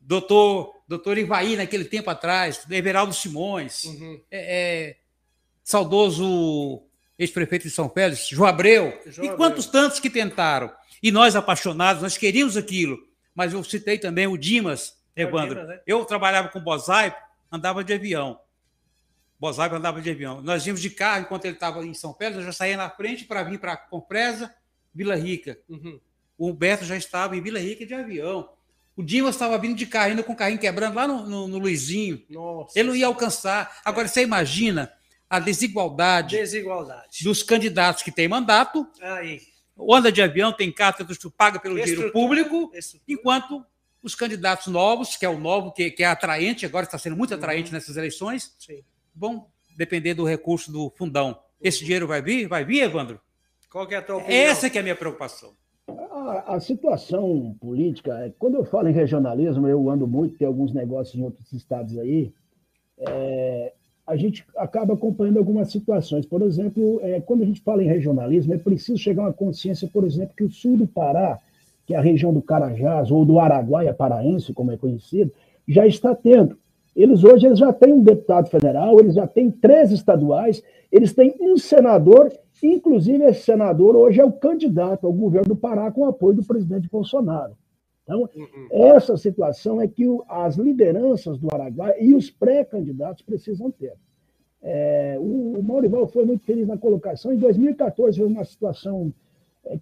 Doutor, 0.00 0.74
doutor 0.88 1.16
Ivaí, 1.16 1.56
naquele 1.56 1.84
tempo 1.84 2.10
atrás, 2.10 2.66
Everaldo 2.68 3.14
Simões, 3.14 3.84
uhum. 3.84 4.20
é, 4.28 4.88
é, 4.88 4.96
saudoso 5.62 6.82
ex-prefeito 7.16 7.68
de 7.68 7.70
São 7.70 7.88
Félix, 7.88 8.26
João 8.28 8.48
Abreu, 8.48 8.98
João 9.06 9.28
e 9.28 9.36
quantos 9.36 9.68
Abreu. 9.68 9.82
tantos 9.82 10.00
que 10.00 10.10
tentaram. 10.10 10.72
E 11.00 11.12
nós, 11.12 11.36
apaixonados, 11.36 12.02
nós 12.02 12.16
queríamos 12.16 12.56
aquilo. 12.56 12.98
Mas 13.32 13.52
eu 13.52 13.62
citei 13.62 13.98
também 13.98 14.26
o 14.26 14.36
Dimas, 14.36 14.99
Evandro. 15.22 15.66
Né? 15.66 15.80
Eu 15.86 16.04
trabalhava 16.04 16.48
com 16.48 16.60
Bozaipo, 16.60 17.18
andava 17.50 17.82
de 17.84 17.92
avião. 17.92 18.40
Bozaipo 19.38 19.74
andava 19.74 20.00
de 20.00 20.10
avião. 20.10 20.42
Nós 20.42 20.66
íamos 20.66 20.80
de 20.80 20.90
carro 20.90 21.22
enquanto 21.22 21.46
ele 21.46 21.54
estava 21.54 21.84
em 21.84 21.94
São 21.94 22.12
Pedro, 22.12 22.40
eu 22.40 22.44
já 22.44 22.52
saía 22.52 22.76
na 22.76 22.90
frente 22.90 23.24
para 23.24 23.42
vir 23.42 23.58
para 23.58 23.76
Compresa, 23.76 24.54
Vila 24.94 25.16
Rica. 25.16 25.58
Uhum. 25.68 26.00
O 26.36 26.50
Humberto 26.50 26.84
já 26.84 26.96
estava 26.96 27.36
em 27.36 27.42
Vila 27.42 27.58
Rica 27.58 27.86
de 27.86 27.94
avião. 27.94 28.50
O 28.96 29.02
Dimas 29.02 29.34
estava 29.34 29.56
vindo 29.56 29.74
de 29.74 29.86
carro, 29.86 30.12
indo 30.12 30.22
com 30.22 30.32
o 30.32 30.36
carrinho 30.36 30.60
quebrando 30.60 30.94
lá 30.94 31.08
no, 31.08 31.26
no, 31.26 31.48
no 31.48 31.58
Luizinho. 31.58 32.22
Nossa. 32.28 32.78
Ele 32.78 32.88
não 32.88 32.96
ia 32.96 33.06
alcançar. 33.06 33.80
Agora, 33.82 34.06
você 34.06 34.22
imagina 34.22 34.92
a 35.28 35.38
desigualdade, 35.38 36.36
desigualdade. 36.36 37.24
dos 37.24 37.42
candidatos 37.42 38.02
que 38.02 38.10
têm 38.10 38.28
mandato. 38.28 38.86
Aí. 39.00 39.40
Anda 39.90 40.12
de 40.12 40.20
avião, 40.20 40.52
tem 40.52 40.70
carta, 40.70 41.06
paga 41.36 41.58
pelo 41.58 41.80
dinheiro 41.80 42.12
público, 42.12 42.70
enquanto 43.08 43.64
os 44.02 44.14
candidatos 44.14 44.66
novos, 44.68 45.16
que 45.16 45.24
é 45.24 45.28
o 45.28 45.38
novo, 45.38 45.72
que, 45.72 45.90
que 45.90 46.02
é 46.02 46.06
atraente, 46.06 46.64
agora 46.64 46.84
está 46.84 46.98
sendo 46.98 47.16
muito 47.16 47.34
atraente 47.34 47.70
uhum. 47.70 47.74
nessas 47.74 47.96
eleições, 47.96 48.54
Sim. 48.58 48.82
vão 49.14 49.46
depender 49.76 50.14
do 50.14 50.24
recurso 50.24 50.72
do 50.72 50.90
fundão. 50.96 51.38
Esse 51.60 51.84
dinheiro 51.84 52.06
vai 52.06 52.22
vir? 52.22 52.48
Vai 52.48 52.64
vir, 52.64 52.82
Evandro? 52.82 53.20
Qual 53.70 53.86
que 53.86 53.94
é 53.94 53.98
a 53.98 54.02
tua 54.02 54.16
opinião? 54.16 54.40
Essa 54.40 54.68
que 54.68 54.78
é 54.78 54.80
a 54.80 54.82
minha 54.82 54.96
preocupação. 54.96 55.52
A, 55.88 56.54
a, 56.54 56.60
situação 56.60 57.56
política, 57.60 58.12
é, 58.20 58.32
quando 58.38 58.56
eu 58.56 58.64
falo 58.64 58.88
em 58.88 58.92
regionalismo, 58.92 59.66
eu 59.68 59.88
ando 59.90 60.06
muito, 60.06 60.36
tem 60.36 60.46
alguns 60.46 60.72
negócios 60.72 61.14
em 61.14 61.22
outros 61.22 61.52
estados 61.52 61.98
aí, 61.98 62.32
é, 62.98 63.72
a 64.06 64.16
gente 64.16 64.44
acaba 64.56 64.94
acompanhando 64.94 65.38
algumas 65.38 65.70
situações. 65.70 66.26
Por 66.26 66.42
exemplo, 66.42 67.00
é, 67.02 67.20
quando 67.20 67.42
a 67.42 67.46
gente 67.46 67.60
fala 67.60 67.82
em 67.82 67.88
regionalismo, 67.88 68.54
é 68.54 68.58
preciso 68.58 68.98
chegar 68.98 69.22
a 69.22 69.26
uma 69.26 69.32
consciência, 69.32 69.88
por 69.88 70.04
exemplo, 70.04 70.34
que 70.36 70.44
o 70.44 70.50
sul 70.50 70.76
do 70.76 70.86
Pará 70.86 71.38
que 71.90 71.94
é 71.94 71.96
a 71.96 72.00
região 72.00 72.32
do 72.32 72.40
Carajás, 72.40 73.10
ou 73.10 73.24
do 73.24 73.40
Araguaia 73.40 73.92
Paraense, 73.92 74.52
como 74.52 74.70
é 74.70 74.76
conhecido, 74.76 75.32
já 75.66 75.84
está 75.88 76.14
tendo. 76.14 76.56
Eles 76.94 77.24
hoje 77.24 77.46
eles 77.46 77.58
já 77.58 77.72
têm 77.72 77.92
um 77.92 78.00
deputado 78.00 78.48
federal, 78.48 79.00
eles 79.00 79.16
já 79.16 79.26
têm 79.26 79.50
três 79.50 79.90
estaduais, 79.90 80.62
eles 80.92 81.12
têm 81.12 81.34
um 81.40 81.56
senador, 81.56 82.32
inclusive 82.62 83.24
esse 83.24 83.42
senador 83.42 83.96
hoje 83.96 84.20
é 84.20 84.24
o 84.24 84.30
candidato 84.30 85.04
ao 85.04 85.12
governo 85.12 85.48
do 85.48 85.56
Pará 85.56 85.90
com 85.90 86.02
o 86.02 86.04
apoio 86.04 86.36
do 86.36 86.44
presidente 86.44 86.88
Bolsonaro. 86.88 87.56
Então, 88.04 88.20
uhum. 88.36 88.68
essa 88.70 89.16
situação 89.16 89.80
é 89.80 89.88
que 89.88 90.04
as 90.28 90.54
lideranças 90.54 91.38
do 91.38 91.48
Araguaia 91.52 91.96
e 92.00 92.14
os 92.14 92.30
pré-candidatos 92.30 93.22
precisam 93.22 93.68
ter. 93.68 93.94
É, 94.62 95.16
o, 95.18 95.58
o 95.58 95.62
Maurival 95.64 96.06
foi 96.06 96.24
muito 96.24 96.44
feliz 96.44 96.68
na 96.68 96.78
colocação. 96.78 97.32
Em 97.32 97.38
2014 97.38 98.16
foi 98.16 98.28
uma 98.28 98.44
situação 98.44 99.12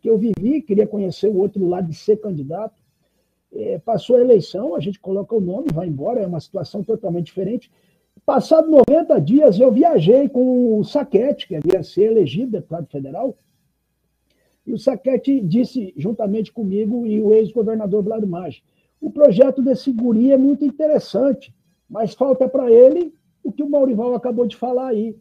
que 0.01 0.09
eu 0.09 0.19
vivi, 0.19 0.63
queria 0.63 0.87
conhecer 0.87 1.29
o 1.29 1.39
outro 1.39 1.67
lado 1.67 1.89
de 1.89 1.97
ser 1.97 2.17
candidato. 2.17 2.81
É, 3.53 3.79
passou 3.79 4.17
a 4.17 4.21
eleição, 4.21 4.75
a 4.75 4.81
gente 4.81 5.01
coloca 5.01 5.35
o 5.35 5.41
nome, 5.41 5.69
vai 5.73 5.87
embora, 5.87 6.21
é 6.21 6.27
uma 6.27 6.41
situação 6.41 6.83
totalmente 6.83 7.27
diferente. 7.27 7.71
Passado 8.27 8.71
90 8.71 9.19
dias, 9.21 9.59
eu 9.59 9.73
viajei 9.73 10.29
com 10.29 10.79
o 10.79 10.85
Saquete, 10.85 11.49
que 11.49 11.57
havia 11.57 11.83
ser 11.83 12.11
elegido 12.11 12.53
deputado 12.53 12.87
federal, 12.89 13.37
e 14.67 14.73
o 14.75 14.79
Saquete 14.79 15.41
disse, 15.41 15.95
juntamente 15.97 16.53
comigo 16.53 17.07
e 17.07 17.23
o 17.23 17.33
ex-governador 17.33 18.03
Vlado 18.03 18.27
Maggi, 18.27 18.63
o 19.01 19.11
projeto 19.11 19.63
desse 19.63 19.91
guri 19.91 20.31
é 20.31 20.37
muito 20.37 20.63
interessante, 20.63 21.55
mas 21.89 22.13
falta 22.13 22.47
para 22.47 22.71
ele 22.71 23.15
o 23.43 23.51
que 23.51 23.63
o 23.63 23.71
Maurival 23.71 24.15
acabou 24.15 24.47
de 24.47 24.57
falar 24.57 24.89
aí, 24.89 25.17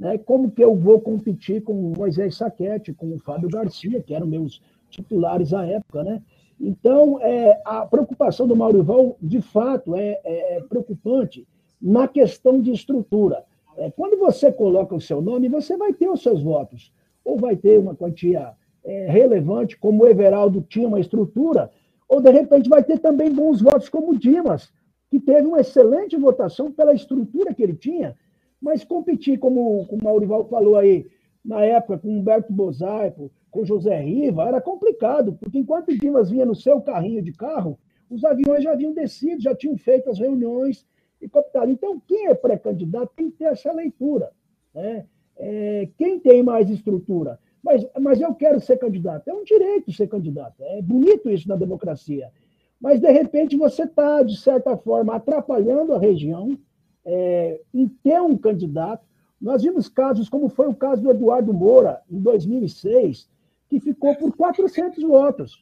né? 0.00 0.16
Como 0.16 0.50
que 0.50 0.64
eu 0.64 0.74
vou 0.74 0.98
competir 0.98 1.62
com 1.62 1.74
o 1.74 1.92
Moisés 1.94 2.36
Saquete, 2.36 2.94
com 2.94 3.12
o 3.14 3.18
Fábio 3.18 3.50
Garcia, 3.50 4.02
que 4.02 4.14
eram 4.14 4.26
meus 4.26 4.62
titulares 4.88 5.52
à 5.52 5.66
época, 5.66 6.02
né? 6.02 6.22
Então, 6.58 7.20
é, 7.20 7.60
a 7.64 7.86
preocupação 7.86 8.46
do 8.46 8.56
Maurival, 8.56 9.16
de 9.20 9.40
fato, 9.42 9.94
é, 9.94 10.20
é, 10.24 10.56
é 10.56 10.60
preocupante 10.62 11.46
na 11.80 12.08
questão 12.08 12.60
de 12.60 12.72
estrutura. 12.72 13.44
É, 13.76 13.90
quando 13.90 14.18
você 14.18 14.50
coloca 14.50 14.94
o 14.94 15.00
seu 15.00 15.20
nome, 15.20 15.48
você 15.48 15.76
vai 15.76 15.92
ter 15.92 16.08
os 16.08 16.22
seus 16.22 16.42
votos, 16.42 16.92
ou 17.24 17.36
vai 17.36 17.56
ter 17.56 17.78
uma 17.78 17.94
quantia 17.94 18.52
é, 18.84 19.06
relevante, 19.06 19.76
como 19.78 20.04
o 20.04 20.06
Everaldo 20.06 20.64
tinha 20.68 20.88
uma 20.88 21.00
estrutura, 21.00 21.70
ou 22.08 22.20
de 22.20 22.30
repente 22.30 22.68
vai 22.68 22.82
ter 22.82 22.98
também 22.98 23.32
bons 23.32 23.60
votos, 23.62 23.88
como 23.88 24.12
o 24.12 24.18
Dimas, 24.18 24.70
que 25.10 25.20
teve 25.20 25.46
uma 25.46 25.60
excelente 25.60 26.16
votação 26.16 26.70
pela 26.70 26.92
estrutura 26.92 27.54
que 27.54 27.62
ele 27.62 27.74
tinha 27.74 28.16
mas 28.60 28.84
competir, 28.84 29.38
como, 29.38 29.86
como 29.86 30.02
o 30.02 30.04
Maurival 30.04 30.46
falou 30.48 30.76
aí, 30.76 31.06
na 31.44 31.64
época, 31.64 31.98
com 31.98 32.18
Humberto 32.18 32.52
Bozaipo, 32.52 33.30
com 33.50 33.64
José 33.64 33.98
Riva, 33.98 34.46
era 34.46 34.60
complicado, 34.60 35.32
porque 35.32 35.58
enquanto 35.58 35.88
o 35.88 35.98
Dimas 35.98 36.30
vinha 36.30 36.44
no 36.44 36.54
seu 36.54 36.80
carrinho 36.80 37.22
de 37.22 37.32
carro, 37.32 37.78
os 38.10 38.24
aviões 38.24 38.64
já 38.64 38.72
haviam 38.72 38.92
descido, 38.92 39.40
já 39.40 39.54
tinham 39.54 39.76
feito 39.76 40.10
as 40.10 40.18
reuniões 40.18 40.86
e 41.20 41.28
cooptado. 41.28 41.70
Então, 41.70 42.00
quem 42.06 42.26
é 42.26 42.34
pré-candidato 42.34 43.12
tem 43.16 43.30
que 43.30 43.38
ter 43.38 43.44
essa 43.44 43.72
leitura. 43.72 44.30
Né? 44.74 45.06
É, 45.36 45.88
quem 45.96 46.18
tem 46.18 46.42
mais 46.42 46.68
estrutura? 46.68 47.38
Mas, 47.62 47.86
mas 48.00 48.20
eu 48.20 48.34
quero 48.34 48.60
ser 48.60 48.78
candidato. 48.78 49.28
É 49.28 49.34
um 49.34 49.44
direito 49.44 49.92
ser 49.92 50.08
candidato. 50.08 50.62
É 50.62 50.82
bonito 50.82 51.30
isso 51.30 51.48
na 51.48 51.56
democracia. 51.56 52.30
Mas, 52.80 53.00
de 53.00 53.10
repente, 53.10 53.56
você 53.56 53.84
está, 53.84 54.22
de 54.22 54.36
certa 54.36 54.76
forma, 54.76 55.14
atrapalhando 55.14 55.92
a 55.92 55.98
região, 55.98 56.58
é, 57.10 57.60
em 57.74 57.88
ter 57.88 58.20
um 58.22 58.36
candidato. 58.36 59.04
Nós 59.40 59.62
vimos 59.62 59.88
casos, 59.88 60.28
como 60.28 60.48
foi 60.48 60.68
o 60.68 60.74
caso 60.74 61.02
do 61.02 61.10
Eduardo 61.10 61.52
Moura, 61.52 62.00
em 62.08 62.20
2006, 62.20 63.28
que 63.68 63.80
ficou 63.80 64.14
por 64.14 64.36
400 64.36 65.02
votos. 65.02 65.60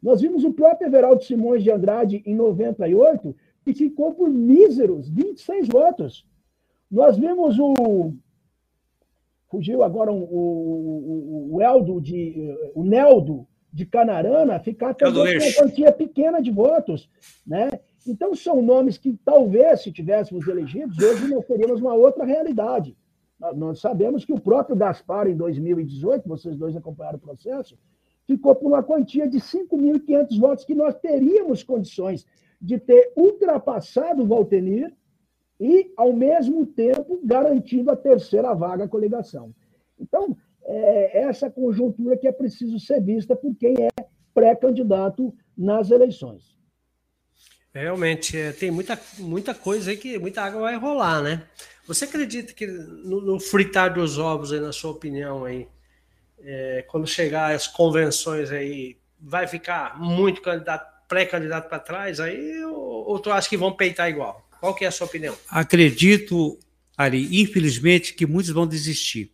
Nós 0.00 0.20
vimos 0.20 0.44
o 0.44 0.52
próprio 0.52 0.86
Everaldo 0.86 1.24
Simões 1.24 1.64
de 1.64 1.70
Andrade, 1.70 2.22
em 2.24 2.34
98, 2.34 3.34
que 3.64 3.74
ficou 3.74 4.14
por 4.14 4.28
míseros 4.28 5.08
26 5.08 5.66
votos. 5.68 6.24
Nós 6.90 7.18
vimos 7.18 7.58
o. 7.58 8.12
Fugiu 9.48 9.82
agora 9.82 10.12
o, 10.12 10.22
o, 10.22 11.54
o 11.54 11.62
Eldo 11.62 12.00
de. 12.00 12.54
O 12.74 12.84
Neldo 12.84 13.46
de 13.72 13.84
Canarana 13.84 14.58
ficar 14.60 14.94
também 14.94 15.38
com 15.38 15.44
uma 15.44 15.54
quantia 15.54 15.92
pequena 15.92 16.40
de 16.40 16.50
votos. 16.50 17.10
Né? 17.46 17.68
Então, 18.06 18.34
são 18.34 18.62
nomes 18.62 18.96
que 18.96 19.18
talvez, 19.24 19.82
se 19.82 19.90
tivéssemos 19.90 20.46
elegidos, 20.46 20.98
hoje 20.98 21.28
nós 21.28 21.44
teríamos 21.44 21.80
uma 21.80 21.94
outra 21.94 22.24
realidade. 22.24 22.96
Nós 23.54 23.80
sabemos 23.80 24.24
que 24.24 24.32
o 24.32 24.40
próprio 24.40 24.76
Gaspar, 24.76 25.28
em 25.28 25.36
2018, 25.36 26.28
vocês 26.28 26.56
dois 26.56 26.76
acompanharam 26.76 27.18
o 27.18 27.20
processo, 27.20 27.76
ficou 28.26 28.54
por 28.54 28.68
uma 28.68 28.82
quantia 28.82 29.28
de 29.28 29.38
5.500 29.38 30.38
votos, 30.38 30.64
que 30.64 30.74
nós 30.74 30.94
teríamos 30.94 31.62
condições 31.62 32.26
de 32.60 32.78
ter 32.78 33.12
ultrapassado 33.16 34.22
o 34.22 34.26
Valtenir 34.26 34.94
e, 35.60 35.92
ao 35.96 36.12
mesmo 36.12 36.64
tempo, 36.64 37.20
garantido 37.22 37.90
a 37.90 37.96
terceira 37.96 38.54
vaga 38.54 38.84
à 38.84 38.88
coligação. 38.88 39.54
Então, 39.98 40.36
é 40.64 41.20
essa 41.22 41.50
conjuntura 41.50 42.16
que 42.16 42.26
é 42.26 42.32
preciso 42.32 42.80
ser 42.80 43.00
vista 43.00 43.36
por 43.36 43.54
quem 43.54 43.74
é 43.82 43.88
pré-candidato 44.34 45.32
nas 45.56 45.90
eleições. 45.90 46.55
Realmente, 47.76 48.38
é, 48.38 48.52
tem 48.52 48.70
muita, 48.70 48.98
muita 49.18 49.54
coisa 49.54 49.90
aí 49.90 49.98
que 49.98 50.18
muita 50.18 50.42
água 50.42 50.62
vai 50.62 50.76
rolar, 50.76 51.20
né? 51.20 51.42
Você 51.86 52.06
acredita 52.06 52.54
que 52.54 52.66
no, 52.66 53.20
no 53.20 53.38
fritar 53.38 53.92
dos 53.92 54.16
ovos, 54.16 54.50
aí, 54.50 54.58
na 54.58 54.72
sua 54.72 54.92
opinião, 54.92 55.44
aí, 55.44 55.68
é, 56.40 56.86
quando 56.88 57.06
chegar 57.06 57.54
as 57.54 57.66
convenções 57.66 58.50
aí, 58.50 58.96
vai 59.20 59.46
ficar 59.46 60.00
muito 60.00 60.40
candidato, 60.40 61.06
pré-candidato 61.06 61.68
para 61.68 61.78
trás 61.78 62.18
aí, 62.18 62.64
ou, 62.64 63.10
ou 63.10 63.18
tu 63.18 63.30
acha 63.30 63.46
que 63.46 63.58
vão 63.58 63.76
peitar 63.76 64.08
igual? 64.08 64.48
Qual 64.58 64.74
que 64.74 64.86
é 64.86 64.88
a 64.88 64.90
sua 64.90 65.06
opinião? 65.06 65.36
Acredito, 65.46 66.58
Ari, 66.96 67.42
infelizmente, 67.42 68.14
que 68.14 68.24
muitos 68.24 68.52
vão 68.52 68.66
desistir. 68.66 69.30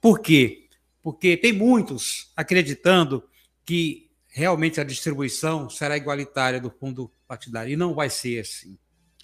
Por 0.00 0.20
quê? 0.20 0.68
Porque 1.02 1.36
tem 1.36 1.52
muitos 1.52 2.32
acreditando 2.34 3.22
que 3.62 4.08
realmente 4.34 4.80
a 4.80 4.84
distribuição 4.84 5.68
será 5.68 5.98
igualitária 5.98 6.58
do 6.58 6.70
fundo 6.70 7.10
partidário. 7.34 7.72
E 7.72 7.76
não 7.76 7.94
vai 7.94 8.08
ser 8.08 8.40
assim. 8.40 8.76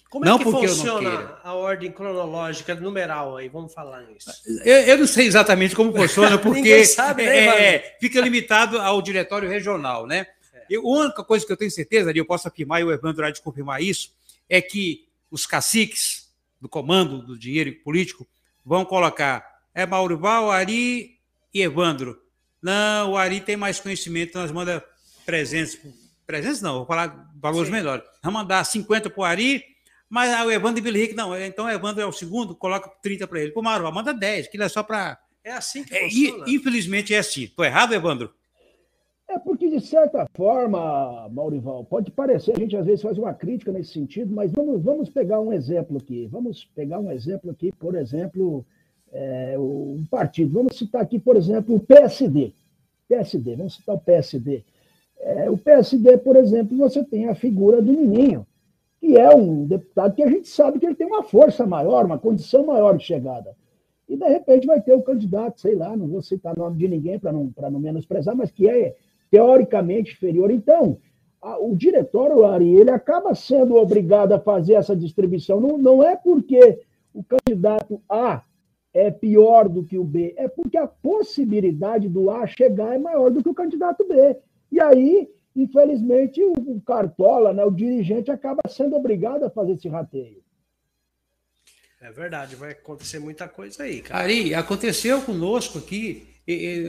Como 0.09 0.25
não 0.25 0.35
é 0.35 0.37
que 0.39 0.43
funciona 0.43 1.39
a 1.41 1.53
ordem 1.53 1.89
cronológica 1.89 2.75
numeral 2.75 3.37
aí? 3.37 3.47
Vamos 3.47 3.73
falar 3.73 4.01
nisso. 4.03 4.29
Eu, 4.65 4.77
eu 4.81 4.97
não 4.97 5.07
sei 5.07 5.25
exatamente 5.25 5.73
como 5.73 5.93
funciona, 5.93 6.35
porque 6.39 6.83
sabe, 6.83 7.25
né, 7.25 7.37
é, 7.37 7.75
é, 7.75 7.97
fica 7.99 8.19
limitado 8.19 8.77
ao 8.77 9.01
diretório 9.01 9.47
regional, 9.47 10.05
né? 10.05 10.27
É. 10.69 10.75
a 10.75 10.81
única 10.81 11.23
coisa 11.23 11.45
que 11.45 11.51
eu 11.51 11.55
tenho 11.55 11.71
certeza, 11.71 12.09
ali 12.09 12.19
eu 12.19 12.25
posso 12.25 12.45
afirmar, 12.45 12.81
e 12.81 12.83
o 12.83 12.91
Evandro 12.91 13.25
há 13.25 13.31
de 13.31 13.41
confirmar 13.41 13.81
isso, 13.81 14.13
é 14.49 14.61
que 14.61 15.07
os 15.29 15.45
caciques 15.45 16.29
do 16.59 16.67
comando 16.67 17.25
do 17.25 17.39
dinheiro 17.39 17.73
político 17.81 18.27
vão 18.65 18.83
colocar 18.83 19.49
é 19.73 19.85
Maurival, 19.85 20.51
Ari 20.51 21.17
e 21.53 21.61
Evandro. 21.61 22.21
Não, 22.61 23.11
o 23.11 23.17
Ari 23.17 23.39
tem 23.39 23.55
mais 23.55 23.79
conhecimento, 23.79 24.37
nós 24.37 24.51
manda 24.51 24.83
presentes. 25.25 25.79
Presentes 26.27 26.61
não, 26.61 26.79
vou 26.79 26.85
falar 26.85 27.30
valores 27.41 27.67
Sim. 27.67 27.73
menores. 27.73 28.03
Vamos 28.23 28.41
mandar 28.41 28.63
50 28.63 29.09
para 29.09 29.19
o 29.19 29.23
Ari, 29.23 29.63
mas 30.09 30.45
o 30.45 30.51
Evandro 30.51 30.79
e 30.79 30.81
Billy 30.81 31.01
Rick, 31.01 31.15
não. 31.15 31.37
Então 31.37 31.65
o 31.65 31.69
Evandro 31.69 32.01
é 32.01 32.05
o 32.05 32.11
segundo, 32.11 32.55
coloca 32.55 32.91
30 33.01 33.27
para 33.27 33.41
ele. 33.41 33.53
O 33.55 33.61
Maurival, 33.61 33.93
manda 33.93 34.13
10, 34.13 34.47
que 34.47 34.61
é 34.61 34.69
só 34.69 34.83
para. 34.83 35.19
É 35.43 35.51
assim 35.53 35.83
que 35.83 35.95
é, 35.95 36.03
funciona. 36.03 36.45
Infelizmente 36.47 37.13
é 37.13 37.17
assim. 37.17 37.43
Estou 37.43 37.65
errado, 37.65 37.93
Evandro? 37.93 38.31
É 39.27 39.39
porque, 39.39 39.69
de 39.69 39.79
certa 39.79 40.27
forma, 40.33 41.29
Maurival, 41.29 41.85
pode 41.85 42.11
parecer, 42.11 42.53
a 42.53 42.59
gente 42.59 42.75
às 42.75 42.85
vezes 42.85 43.01
faz 43.01 43.17
uma 43.17 43.33
crítica 43.33 43.71
nesse 43.71 43.93
sentido, 43.93 44.35
mas 44.35 44.51
vamos, 44.51 44.83
vamos 44.83 45.09
pegar 45.09 45.39
um 45.39 45.53
exemplo 45.53 45.97
aqui. 45.97 46.27
Vamos 46.29 46.65
pegar 46.75 46.99
um 46.99 47.09
exemplo 47.09 47.49
aqui, 47.49 47.71
por 47.71 47.95
exemplo, 47.95 48.65
é, 49.13 49.55
um 49.57 50.05
partido. 50.11 50.53
Vamos 50.53 50.77
citar 50.77 51.01
aqui, 51.01 51.17
por 51.17 51.37
exemplo, 51.37 51.75
o 51.75 51.79
PSD. 51.79 52.51
PSD, 53.07 53.55
vamos 53.55 53.75
citar 53.75 53.95
o 53.95 53.99
PSD. 53.99 54.65
É, 55.21 55.49
o 55.49 55.57
PSD, 55.57 56.17
por 56.17 56.35
exemplo, 56.35 56.75
você 56.77 57.03
tem 57.03 57.29
a 57.29 57.35
figura 57.35 57.81
do 57.81 57.91
Nininho, 57.91 58.45
que 58.99 59.17
é 59.17 59.33
um 59.33 59.65
deputado 59.65 60.15
que 60.15 60.23
a 60.23 60.29
gente 60.29 60.47
sabe 60.47 60.79
que 60.79 60.85
ele 60.85 60.95
tem 60.95 61.07
uma 61.07 61.23
força 61.23 61.65
maior, 61.65 62.05
uma 62.05 62.17
condição 62.17 62.65
maior 62.65 62.97
de 62.97 63.05
chegada. 63.05 63.55
E, 64.09 64.17
de 64.17 64.27
repente, 64.27 64.67
vai 64.67 64.81
ter 64.81 64.93
o 64.93 65.03
candidato, 65.03 65.61
sei 65.61 65.75
lá, 65.75 65.95
não 65.95 66.07
vou 66.07 66.21
citar 66.21 66.57
nome 66.57 66.77
de 66.77 66.87
ninguém 66.87 67.17
para 67.17 67.31
não, 67.31 67.51
não 67.71 67.79
menosprezar, 67.79 68.35
mas 68.35 68.51
que 68.51 68.69
é 68.69 68.95
teoricamente 69.29 70.13
inferior. 70.13 70.51
Então, 70.51 70.97
a, 71.41 71.57
o 71.57 71.75
diretório, 71.75 72.45
Ari, 72.45 72.75
ele 72.75 72.91
acaba 72.91 73.33
sendo 73.33 73.75
obrigado 73.75 74.33
a 74.33 74.39
fazer 74.39 74.73
essa 74.73 74.95
distribuição. 74.95 75.59
Não, 75.59 75.77
não 75.77 76.03
é 76.03 76.15
porque 76.15 76.79
o 77.13 77.23
candidato 77.23 78.01
A 78.09 78.43
é 78.93 79.09
pior 79.09 79.69
do 79.69 79.83
que 79.83 79.97
o 79.97 80.03
B, 80.03 80.33
é 80.35 80.47
porque 80.47 80.77
a 80.77 80.87
possibilidade 80.87 82.09
do 82.09 82.29
A 82.29 82.45
chegar 82.45 82.93
é 82.93 82.97
maior 82.97 83.31
do 83.31 83.41
que 83.41 83.49
o 83.49 83.53
candidato 83.53 84.05
B. 84.05 84.37
E 84.71 84.79
aí, 84.79 85.29
infelizmente, 85.55 86.41
o, 86.43 86.81
Cartola, 86.81 87.53
né, 87.53 87.63
o 87.63 87.71
dirigente, 87.71 88.31
acaba 88.31 88.61
sendo 88.69 88.95
obrigado 88.95 89.43
a 89.43 89.49
fazer 89.49 89.73
esse 89.73 89.87
rateio. 89.87 90.41
É 91.99 92.11
verdade, 92.11 92.55
vai 92.55 92.71
acontecer 92.71 93.19
muita 93.19 93.47
coisa 93.47 93.83
aí, 93.83 94.01
cara. 94.01 94.23
Ari, 94.23 94.55
aconteceu 94.55 95.21
conosco 95.21 95.77
aqui, 95.77 96.27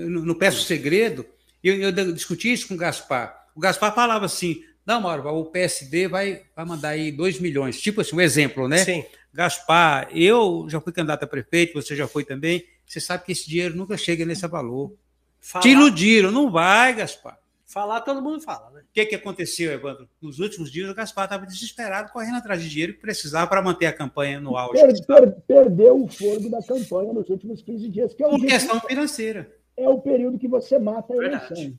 no 0.08 0.34
Peço 0.34 0.62
Segredo, 0.62 1.26
eu, 1.62 1.74
eu 1.76 2.12
discuti 2.12 2.52
isso 2.52 2.68
com 2.68 2.74
o 2.74 2.78
Gaspar. 2.78 3.48
O 3.54 3.60
Gaspar 3.60 3.94
falava 3.94 4.24
assim: 4.24 4.64
não, 4.86 5.00
Mauro, 5.00 5.28
o 5.28 5.44
PSD 5.44 6.08
vai, 6.08 6.42
vai 6.56 6.64
mandar 6.64 6.90
aí 6.90 7.12
2 7.12 7.40
milhões. 7.40 7.80
Tipo 7.80 8.00
assim, 8.00 8.16
um 8.16 8.20
exemplo, 8.20 8.66
né? 8.66 8.78
Sim. 8.78 9.04
Gaspar, 9.32 10.08
eu 10.12 10.66
já 10.68 10.80
fui 10.80 10.92
candidato 10.92 11.24
a 11.24 11.26
prefeito, 11.26 11.74
você 11.74 11.94
já 11.94 12.08
foi 12.08 12.24
também. 12.24 12.64
Você 12.84 13.00
sabe 13.00 13.24
que 13.24 13.32
esse 13.32 13.48
dinheiro 13.48 13.76
nunca 13.76 13.96
chega 13.96 14.24
nesse 14.24 14.46
valor. 14.46 14.94
Falar... 15.40 15.62
Te 15.62 15.70
iludiram, 15.70 16.30
não 16.30 16.50
vai, 16.50 16.94
Gaspar. 16.94 17.38
Falar, 17.72 18.02
todo 18.02 18.20
mundo 18.20 18.42
fala, 18.42 18.70
né? 18.70 18.80
O 18.82 18.92
que, 18.92 19.06
que 19.06 19.14
aconteceu, 19.14 19.72
Evandro? 19.72 20.06
Nos 20.20 20.38
últimos 20.38 20.70
dias, 20.70 20.90
o 20.90 20.94
Gaspar 20.94 21.24
estava 21.24 21.46
desesperado, 21.46 22.12
correndo 22.12 22.36
atrás 22.36 22.62
de 22.62 22.68
dinheiro 22.68 22.92
que 22.92 23.00
precisava 23.00 23.46
para 23.46 23.62
manter 23.62 23.86
a 23.86 23.92
campanha 23.92 24.38
no 24.38 24.56
auge. 24.58 24.82
Per, 24.82 25.06
per, 25.06 25.32
perdeu 25.46 26.02
o 26.02 26.06
fogo 26.06 26.50
da 26.50 26.62
campanha 26.62 27.14
nos 27.14 27.30
últimos 27.30 27.62
15 27.62 27.88
dias. 27.88 28.12
Que 28.12 28.24
é 28.24 28.28
Por 28.28 28.40
questão 28.40 28.78
financeira 28.80 29.50
é 29.76 29.88
o 29.88 29.98
período 29.98 30.38
que 30.38 30.48
você 30.48 30.78
mata 30.78 31.12
a 31.12 31.16
eleição. 31.16 31.48
Verdade. 31.48 31.78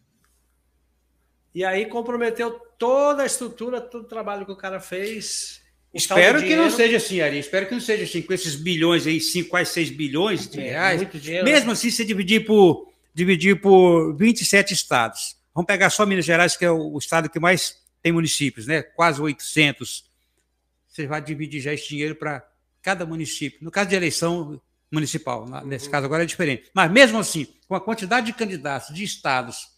E 1.53 1.63
aí 1.63 1.85
comprometeu 1.85 2.59
toda 2.79 3.23
a 3.23 3.25
estrutura, 3.25 3.79
todo 3.79 4.03
o 4.03 4.07
trabalho 4.07 4.45
que 4.45 4.51
o 4.51 4.57
cara 4.57 4.79
fez. 4.79 5.61
Espero 5.93 6.41
que 6.41 6.55
não 6.55 6.71
seja 6.71 6.97
assim, 6.97 7.21
Ari. 7.21 7.37
Espero 7.37 7.67
que 7.67 7.73
não 7.73 7.81
seja 7.81 8.03
assim, 8.03 8.23
com 8.23 8.33
esses 8.33 8.55
bilhões 8.55 9.05
aí, 9.05 9.19
cinco, 9.19 9.51
quase 9.51 9.71
6 9.71 9.91
bilhões 9.91 10.47
de 10.49 10.59
é, 10.59 10.63
reais. 10.63 11.07
Dinheiro, 11.21 11.45
Mesmo 11.45 11.67
né? 11.67 11.73
assim, 11.73 11.91
se 11.91 12.03
dividir 12.03 12.45
por, 12.45 12.89
dividir 13.13 13.61
por 13.61 14.15
27 14.15 14.73
estados. 14.73 15.37
Vamos 15.53 15.67
pegar 15.67 15.89
só 15.89 16.05
Minas 16.05 16.25
Gerais, 16.25 16.57
que 16.57 16.65
é 16.65 16.71
o, 16.71 16.97
estado 16.97 17.29
que 17.29 17.39
mais 17.39 17.81
tem 18.01 18.11
municípios, 18.11 18.67
né? 18.67 18.81
Quase 18.81 19.21
800. 19.21 20.11
Você 20.87 21.07
vai 21.07 21.21
dividir 21.21 21.61
já 21.61 21.73
esse 21.73 21.89
dinheiro 21.89 22.15
para 22.15 22.45
cada 22.81 23.05
município. 23.05 23.59
No 23.61 23.71
caso 23.71 23.89
de 23.89 23.95
eleição, 23.95 24.61
municipal. 24.93 25.47
Nesse 25.65 25.85
uhum. 25.85 25.91
caso 25.91 26.05
agora 26.05 26.21
é 26.21 26.25
diferente. 26.25 26.69
Mas 26.71 26.91
mesmo 26.91 27.17
assim, 27.17 27.47
com 27.67 27.73
a 27.73 27.81
quantidade 27.81 28.27
de 28.27 28.33
candidatos 28.33 28.93
de 28.93 29.03
estados, 29.03 29.71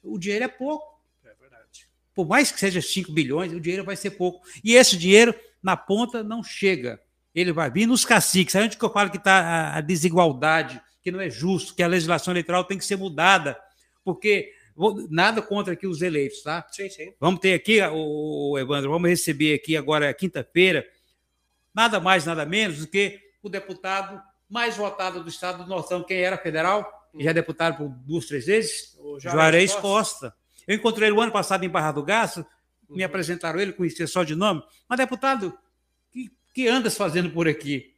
o 0.00 0.16
dinheiro 0.16 0.44
é 0.44 0.48
pouco. 0.48 1.02
É 1.24 1.34
verdade. 1.34 1.88
Por 2.14 2.26
mais 2.28 2.52
que 2.52 2.60
seja 2.60 2.80
5 2.80 3.10
bilhões, 3.10 3.52
o 3.52 3.60
dinheiro 3.60 3.84
vai 3.84 3.96
ser 3.96 4.12
pouco. 4.12 4.46
E 4.62 4.74
esse 4.76 4.96
dinheiro, 4.96 5.34
na 5.60 5.76
ponta, 5.76 6.22
não 6.22 6.40
chega. 6.44 7.00
Ele 7.34 7.52
vai 7.52 7.68
vir 7.68 7.86
nos 7.86 8.04
caciques. 8.04 8.54
Aí 8.54 8.64
onde 8.64 8.76
que 8.76 8.84
eu 8.84 8.92
falo 8.92 9.10
que 9.10 9.16
está 9.16 9.74
a 9.74 9.80
desigualdade, 9.80 10.80
que 11.02 11.10
não 11.10 11.20
é 11.20 11.28
justo, 11.28 11.74
que 11.74 11.82
a 11.82 11.88
legislação 11.88 12.32
eleitoral 12.32 12.62
tem 12.62 12.78
que 12.78 12.84
ser 12.84 12.96
mudada. 12.96 13.58
Porque 14.04 14.52
nada 15.08 15.40
contra 15.40 15.74
aqui 15.74 15.86
os 15.86 16.02
eleitos, 16.02 16.42
tá? 16.42 16.66
Sim, 16.70 16.88
sim. 16.88 17.14
Vamos 17.20 17.40
ter 17.40 17.54
aqui, 17.54 17.80
o 17.80 18.58
Evandro, 18.58 18.90
vamos 18.90 19.08
receber 19.08 19.54
aqui 19.54 19.76
agora 19.76 20.12
quinta-feira, 20.12 20.86
nada 21.74 22.00
mais, 22.00 22.24
nada 22.24 22.44
menos 22.44 22.78
do 22.78 22.86
que 22.86 23.20
o 23.42 23.48
deputado 23.48 24.20
mais 24.48 24.76
votado 24.76 25.22
do 25.22 25.28
estado 25.28 25.64
do 25.64 25.68
Nortão, 25.68 26.02
quem 26.02 26.18
era 26.18 26.36
federal, 26.36 27.08
e 27.14 27.24
já 27.24 27.30
é 27.30 27.34
deputado 27.34 27.76
por 27.76 27.88
duas, 27.88 28.26
três 28.26 28.46
vezes, 28.46 28.96
o 28.98 29.18
Juarez 29.18 29.72
Costa. 29.74 29.82
Costa. 29.82 30.36
Eu 30.66 30.76
encontrei 30.76 31.08
ele 31.08 31.16
o 31.16 31.20
ano 31.20 31.32
passado 31.32 31.64
em 31.64 31.68
Barra 31.68 31.92
do 31.92 32.02
Gasto, 32.02 32.44
me 32.88 33.00
uhum. 33.00 33.06
apresentaram 33.06 33.60
ele, 33.60 33.72
conhecia 33.72 34.06
só 34.06 34.24
de 34.24 34.34
nome, 34.34 34.62
mas 34.88 34.98
deputado, 34.98 35.56
que, 36.12 36.30
que 36.52 36.68
andas 36.68 36.96
fazendo 36.96 37.30
por 37.30 37.48
aqui? 37.48 37.94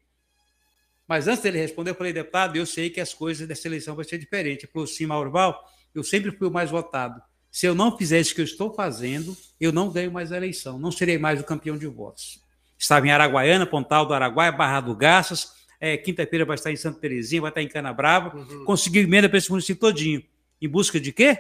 Mas 1.07 1.29
antes 1.29 1.43
dele 1.43 1.59
responder, 1.59 1.91
eu 1.91 1.95
falei, 1.95 2.13
deputado, 2.13 2.57
eu 2.57 2.67
sei 2.67 2.91
que 2.91 3.01
as 3.01 3.15
coisas 3.15 3.47
dessa 3.47 3.69
eleição 3.69 3.95
vão 3.95 4.03
ser 4.03 4.19
diferentes. 4.19 4.65
Ele 4.65 4.73
falou, 4.73 4.87
sim, 4.87 5.07
Maurval, 5.07 5.65
eu 5.99 6.05
sempre 6.05 6.31
fui 6.31 6.49
o 6.49 6.51
mais 6.51 6.71
votado. 6.71 7.21
Se 7.51 7.67
eu 7.67 7.75
não 7.75 7.97
fizer 7.97 8.21
isso 8.21 8.35
que 8.35 8.41
eu 8.41 8.45
estou 8.45 8.75
fazendo, 8.75 9.37
eu 9.61 9.73
não 9.73 9.91
ganho 9.91 10.13
mais 10.13 10.31
a 10.31 10.37
eleição, 10.37 10.79
não 10.79 10.93
serei 10.93 11.19
mais 11.19 11.41
o 11.41 11.45
campeão 11.45 11.77
de 11.77 11.87
votos. 11.87 12.41
Estava 12.79 13.07
em 13.07 13.11
Araguaiana, 13.11 13.67
Pontal 13.67 14.05
do 14.05 14.13
Araguaia, 14.13 14.53
Barra 14.53 14.81
do 14.81 14.95
Garças, 14.95 15.57
é, 15.81 15.97
quinta-feira 15.97 16.45
vai 16.45 16.55
estar 16.55 16.71
em 16.71 16.77
Santa 16.77 17.01
Terezinha, 17.01 17.41
vai 17.41 17.51
estar 17.51 17.63
em 17.63 17.69
Canabrava. 17.69 18.37
Uhum. 18.37 18.65
Conseguiu 18.65 19.03
emenda 19.03 19.29
para 19.29 19.39
esse 19.39 19.51
município 19.51 19.81
todinho. 19.81 20.23
Em 20.61 20.69
busca 20.69 20.99
de 20.99 21.13
quê? 21.13 21.39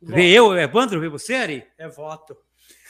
Voto. 0.00 0.14
Vê 0.14 0.30
eu, 0.30 0.56
Evandro, 0.56 1.00
vê 1.00 1.08
você, 1.08 1.34
Ari? 1.34 1.64
É 1.78 1.88
voto. 1.88 2.36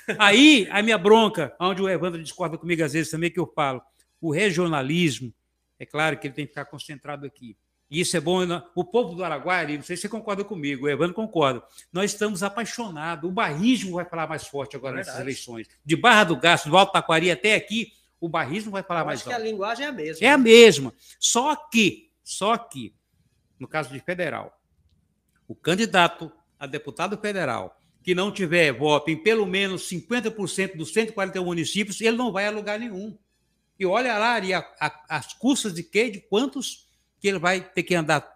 Aí, 0.18 0.68
a 0.70 0.82
minha 0.82 0.98
bronca, 0.98 1.54
onde 1.60 1.82
o 1.82 1.88
Evandro 1.88 2.22
discorda 2.22 2.56
comigo 2.56 2.82
às 2.82 2.92
vezes 2.92 3.10
também, 3.10 3.30
que 3.30 3.38
eu 3.38 3.46
falo, 3.46 3.82
o 4.20 4.32
regionalismo, 4.32 5.32
é 5.78 5.86
claro 5.86 6.16
que 6.16 6.26
ele 6.26 6.34
tem 6.34 6.46
que 6.46 6.52
ficar 6.52 6.64
concentrado 6.64 7.26
aqui. 7.26 7.56
E 7.92 8.00
isso 8.00 8.16
é 8.16 8.20
bom. 8.20 8.40
O 8.74 8.82
povo 8.82 9.14
do 9.14 9.22
Araguaia, 9.22 9.76
não 9.76 9.84
sei 9.84 9.96
se 9.96 10.02
você 10.02 10.08
concorda 10.08 10.42
comigo, 10.42 10.86
o 10.86 10.88
Evandro 10.88 11.12
concorda. 11.12 11.62
Nós 11.92 12.10
estamos 12.10 12.42
apaixonados. 12.42 13.28
O 13.28 13.32
barrismo 13.32 13.96
vai 13.96 14.06
falar 14.06 14.26
mais 14.26 14.46
forte 14.46 14.74
agora 14.74 14.96
nessas 14.96 15.20
eleições. 15.20 15.68
De 15.84 15.94
Barra 15.94 16.24
do 16.24 16.36
Gasto, 16.36 16.70
do 16.70 16.76
Alto 16.78 16.90
Taquari 16.94 17.30
até 17.30 17.54
aqui, 17.54 17.92
o 18.18 18.30
barrismo 18.30 18.72
vai 18.72 18.82
falar 18.82 19.00
Eu 19.00 19.06
mais 19.06 19.20
acho 19.20 19.28
alto. 19.28 19.38
que 19.38 19.46
a 19.46 19.50
linguagem 19.50 19.84
é 19.84 19.88
a 19.90 19.92
mesma. 19.92 20.26
É 20.26 20.30
a 20.30 20.38
mesma. 20.38 20.94
Só 21.20 21.54
que, 21.54 22.10
só 22.24 22.56
que, 22.56 22.94
no 23.60 23.68
caso 23.68 23.92
de 23.92 24.00
federal, 24.00 24.58
o 25.46 25.54
candidato 25.54 26.32
a 26.58 26.66
deputado 26.66 27.18
federal 27.18 27.78
que 28.02 28.14
não 28.14 28.32
tiver 28.32 28.72
voto 28.72 29.10
em 29.10 29.22
pelo 29.22 29.44
menos 29.44 29.86
50% 29.90 30.76
dos 30.76 30.94
141 30.94 31.44
municípios, 31.44 32.00
ele 32.00 32.16
não 32.16 32.32
vai 32.32 32.46
a 32.46 32.50
lugar 32.50 32.78
nenhum. 32.78 33.18
E 33.78 33.84
olha 33.84 34.16
lá, 34.16 34.38
a, 34.38 34.86
a, 34.86 35.18
as 35.18 35.34
custas 35.34 35.74
de 35.74 35.82
quê? 35.82 36.08
De 36.08 36.20
quantos 36.20 36.90
que 37.22 37.28
ele 37.28 37.38
vai 37.38 37.60
ter 37.60 37.84
que 37.84 37.94
andar 37.94 38.28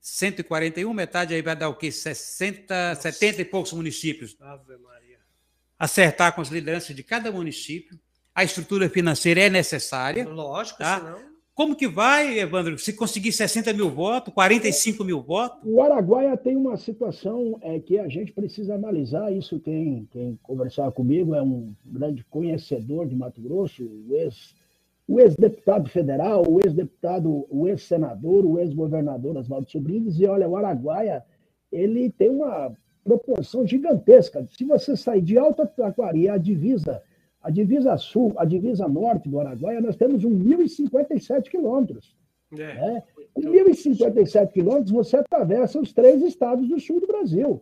141, 0.00 0.94
metade 0.94 1.34
aí 1.34 1.42
vai 1.42 1.56
dar 1.56 1.68
o 1.68 1.74
quê? 1.74 1.90
60, 1.90 2.90
Nossa. 2.90 3.10
70 3.10 3.42
e 3.42 3.44
poucos 3.44 3.72
municípios. 3.72 4.36
Ave 4.40 4.76
Maria. 4.76 5.18
Acertar 5.76 6.32
com 6.32 6.40
as 6.40 6.48
lideranças 6.48 6.94
de 6.94 7.02
cada 7.02 7.32
município, 7.32 7.98
a 8.32 8.44
estrutura 8.44 8.88
financeira 8.88 9.40
é 9.40 9.50
necessária. 9.50 10.28
Lógico, 10.28 10.78
tá? 10.78 11.00
senão... 11.00 11.34
Como 11.54 11.76
que 11.76 11.86
vai, 11.86 12.38
Evandro, 12.38 12.76
se 12.78 12.92
conseguir 12.92 13.32
60 13.32 13.72
mil 13.72 13.88
votos, 13.90 14.34
45 14.34 15.04
mil 15.04 15.22
votos? 15.22 15.60
O 15.64 15.82
Araguaia 15.82 16.36
tem 16.36 16.56
uma 16.56 16.76
situação 16.76 17.58
é, 17.62 17.78
que 17.78 17.98
a 17.98 18.08
gente 18.08 18.32
precisa 18.32 18.74
analisar. 18.74 19.32
Isso 19.32 19.60
quem, 19.60 20.08
quem 20.10 20.38
conversar 20.42 20.90
comigo 20.92 21.34
é 21.34 21.42
um 21.42 21.72
grande 21.84 22.24
conhecedor 22.24 23.06
de 23.06 23.14
Mato 23.14 23.40
Grosso, 23.40 23.84
o 23.84 24.16
ex 24.16 24.54
o 25.06 25.20
ex-deputado 25.20 25.88
federal, 25.90 26.44
o 26.48 26.60
ex-deputado, 26.64 27.46
o 27.50 27.68
ex-senador, 27.68 28.44
o 28.46 28.58
ex-governador 28.58 29.36
Oswaldo 29.36 29.70
Sobrinho, 29.70 30.04
dizia, 30.04 30.32
olha, 30.32 30.48
o 30.48 30.56
Araguaia, 30.56 31.22
ele 31.70 32.10
tem 32.10 32.30
uma 32.30 32.72
proporção 33.02 33.66
gigantesca. 33.66 34.46
Se 34.46 34.64
você 34.64 34.96
sair 34.96 35.20
de 35.20 35.36
Alta 35.36 35.66
Taquari, 35.66 36.28
a 36.28 36.38
divisa 36.38 37.02
A 37.42 37.50
divisa 37.50 37.98
sul, 37.98 38.32
a 38.38 38.44
divisa 38.46 38.88
norte 38.88 39.28
do 39.28 39.38
Araguaia, 39.38 39.80
nós 39.80 39.96
temos 39.96 40.24
1.057 40.24 41.50
quilômetros. 41.50 42.16
É. 42.52 42.56
Né? 42.56 43.02
Com 43.34 43.42
1.057 43.42 44.52
quilômetros, 44.52 44.90
você 44.90 45.18
atravessa 45.18 45.78
os 45.78 45.92
três 45.92 46.22
estados 46.22 46.66
do 46.66 46.80
sul 46.80 47.00
do 47.00 47.06
Brasil. 47.06 47.60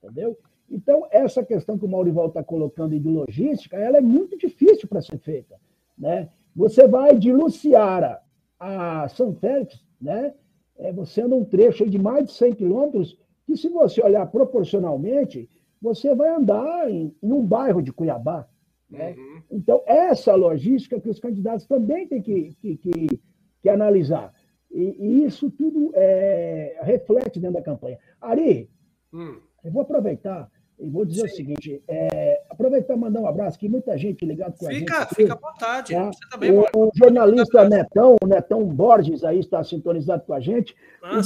Entendeu? 0.00 0.38
Então, 0.70 1.08
essa 1.10 1.42
questão 1.42 1.76
que 1.76 1.84
o 1.84 1.88
Maurival 1.88 2.28
está 2.28 2.44
colocando 2.44 2.96
de 2.96 3.08
logística, 3.08 3.76
ela 3.76 3.96
é 3.96 4.00
muito 4.00 4.38
difícil 4.38 4.86
para 4.88 5.02
ser 5.02 5.18
feita. 5.18 5.56
Né? 5.98 6.28
Você 6.58 6.88
vai 6.88 7.16
de 7.16 7.32
Luciara 7.32 8.20
a 8.58 9.08
São 9.10 9.32
Félix, 9.32 9.80
né? 10.02 10.34
É, 10.76 10.92
você 10.92 11.22
anda 11.22 11.36
um 11.36 11.44
trecho 11.44 11.88
de 11.88 11.96
mais 12.00 12.26
de 12.26 12.32
100 12.32 12.54
quilômetros, 12.54 13.16
que 13.46 13.56
se 13.56 13.68
você 13.68 14.02
olhar 14.02 14.26
proporcionalmente, 14.26 15.48
você 15.80 16.12
vai 16.16 16.30
andar 16.30 16.90
em, 16.90 17.14
em 17.22 17.32
um 17.32 17.46
bairro 17.46 17.80
de 17.80 17.92
Cuiabá. 17.92 18.48
Né? 18.90 19.14
Uhum. 19.16 19.42
Então, 19.52 19.82
essa 19.86 20.34
logística 20.34 21.00
que 21.00 21.08
os 21.08 21.20
candidatos 21.20 21.64
também 21.64 22.08
têm 22.08 22.20
que, 22.20 22.56
que, 22.60 22.76
que, 22.76 23.20
que 23.62 23.68
analisar. 23.68 24.34
E, 24.68 24.96
e, 24.98 25.24
isso 25.24 25.52
tudo 25.52 25.92
é, 25.94 26.80
reflete 26.82 27.38
dentro 27.38 27.54
da 27.54 27.62
campanha. 27.62 28.00
Ari, 28.20 28.68
hum. 29.12 29.36
eu 29.62 29.70
vou 29.70 29.82
aproveitar 29.82 30.50
e 30.78 30.88
vou 30.88 31.04
dizer 31.04 31.28
Sim. 31.28 31.32
o 31.32 31.36
seguinte: 31.36 31.82
é, 31.88 32.42
aproveitar 32.48 32.94
e 32.94 32.96
mandar 32.96 33.20
um 33.20 33.26
abraço, 33.26 33.58
que 33.58 33.68
muita 33.68 33.96
gente 33.98 34.24
ligada 34.24 34.54
com 34.58 34.66
fica, 34.66 34.96
a 34.96 35.00
gente. 35.00 35.14
Fica, 35.14 35.32
à 35.32 35.36
vontade. 35.36 35.92
Tá? 35.92 36.10
Também, 36.30 36.52
o, 36.52 36.64
o, 36.76 36.90
jornalista 36.94 37.68
Netão, 37.68 38.16
o 38.22 38.26
Netão 38.26 38.64
Borges, 38.64 39.24
aí 39.24 39.40
está 39.40 39.62
sintonizado 39.64 40.24
com 40.24 40.32
a 40.32 40.40
gente. 40.40 40.76
Ah, 41.02 41.20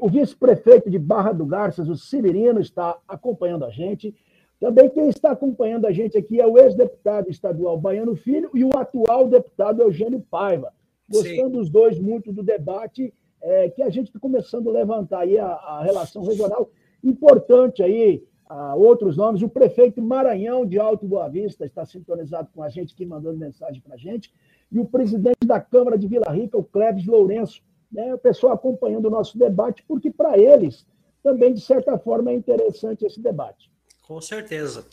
o 0.00 0.08
vice-prefeito 0.08 0.90
de 0.90 0.98
Barra 0.98 1.32
do 1.32 1.46
Garças, 1.46 1.88
o 1.88 1.96
Severino, 1.96 2.60
está 2.60 2.98
acompanhando 3.06 3.64
a 3.64 3.70
gente. 3.70 4.14
Também 4.58 4.88
quem 4.88 5.08
está 5.08 5.32
acompanhando 5.32 5.86
a 5.86 5.92
gente 5.92 6.16
aqui 6.16 6.40
é 6.40 6.46
o 6.46 6.58
ex-deputado 6.58 7.30
estadual 7.30 7.78
Baiano 7.78 8.16
Filho 8.16 8.50
e 8.54 8.64
o 8.64 8.70
atual 8.76 9.28
deputado 9.28 9.82
Eugênio 9.82 10.20
Paiva. 10.30 10.72
Gostando 11.08 11.56
Sim. 11.56 11.60
os 11.60 11.70
dois 11.70 11.98
muito 11.98 12.32
do 12.32 12.42
debate 12.42 13.12
é, 13.42 13.68
que 13.68 13.82
a 13.82 13.90
gente 13.90 14.06
está 14.06 14.18
começando 14.18 14.70
a 14.70 14.72
levantar 14.72 15.20
aí 15.20 15.38
a, 15.38 15.46
a 15.46 15.82
relação 15.82 16.24
regional 16.24 16.70
importante 17.02 17.82
aí 17.82 18.22
a 18.48 18.74
outros 18.74 19.16
nomes. 19.16 19.42
O 19.42 19.48
prefeito 19.48 20.02
Maranhão 20.02 20.66
de 20.66 20.78
Alto 20.78 21.06
Boa 21.06 21.28
Vista 21.28 21.64
está 21.64 21.84
sintonizado 21.84 22.48
com 22.54 22.62
a 22.62 22.68
gente, 22.68 22.92
aqui 22.92 23.04
mandando 23.04 23.38
mensagem 23.38 23.80
para 23.80 23.94
a 23.94 23.98
gente. 23.98 24.32
E 24.70 24.78
o 24.78 24.84
presidente 24.84 25.44
da 25.44 25.60
Câmara 25.60 25.98
de 25.98 26.06
Vila 26.06 26.30
Rica, 26.30 26.58
o 26.58 26.64
Cleves 26.64 27.06
Lourenço. 27.06 27.62
Né? 27.90 28.14
O 28.14 28.18
pessoal 28.18 28.52
acompanhando 28.52 29.06
o 29.06 29.10
nosso 29.10 29.38
debate, 29.38 29.84
porque 29.86 30.10
para 30.10 30.36
eles 30.38 30.86
também, 31.22 31.54
de 31.54 31.60
certa 31.60 31.98
forma, 31.98 32.30
é 32.30 32.34
interessante 32.34 33.04
esse 33.04 33.20
debate. 33.20 33.70
Com 34.02 34.20
certeza. 34.20 34.84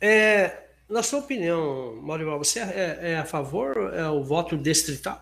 É, 0.00 0.66
na 0.88 1.02
sua 1.02 1.18
opinião, 1.18 1.96
Mauro, 2.00 2.38
você 2.38 2.60
é, 2.60 2.98
é, 3.02 3.18
a 3.18 3.24
favor 3.24 3.92
é 3.92 4.08
o 4.08 4.22
voto 4.22 4.56
distrital? 4.56 5.20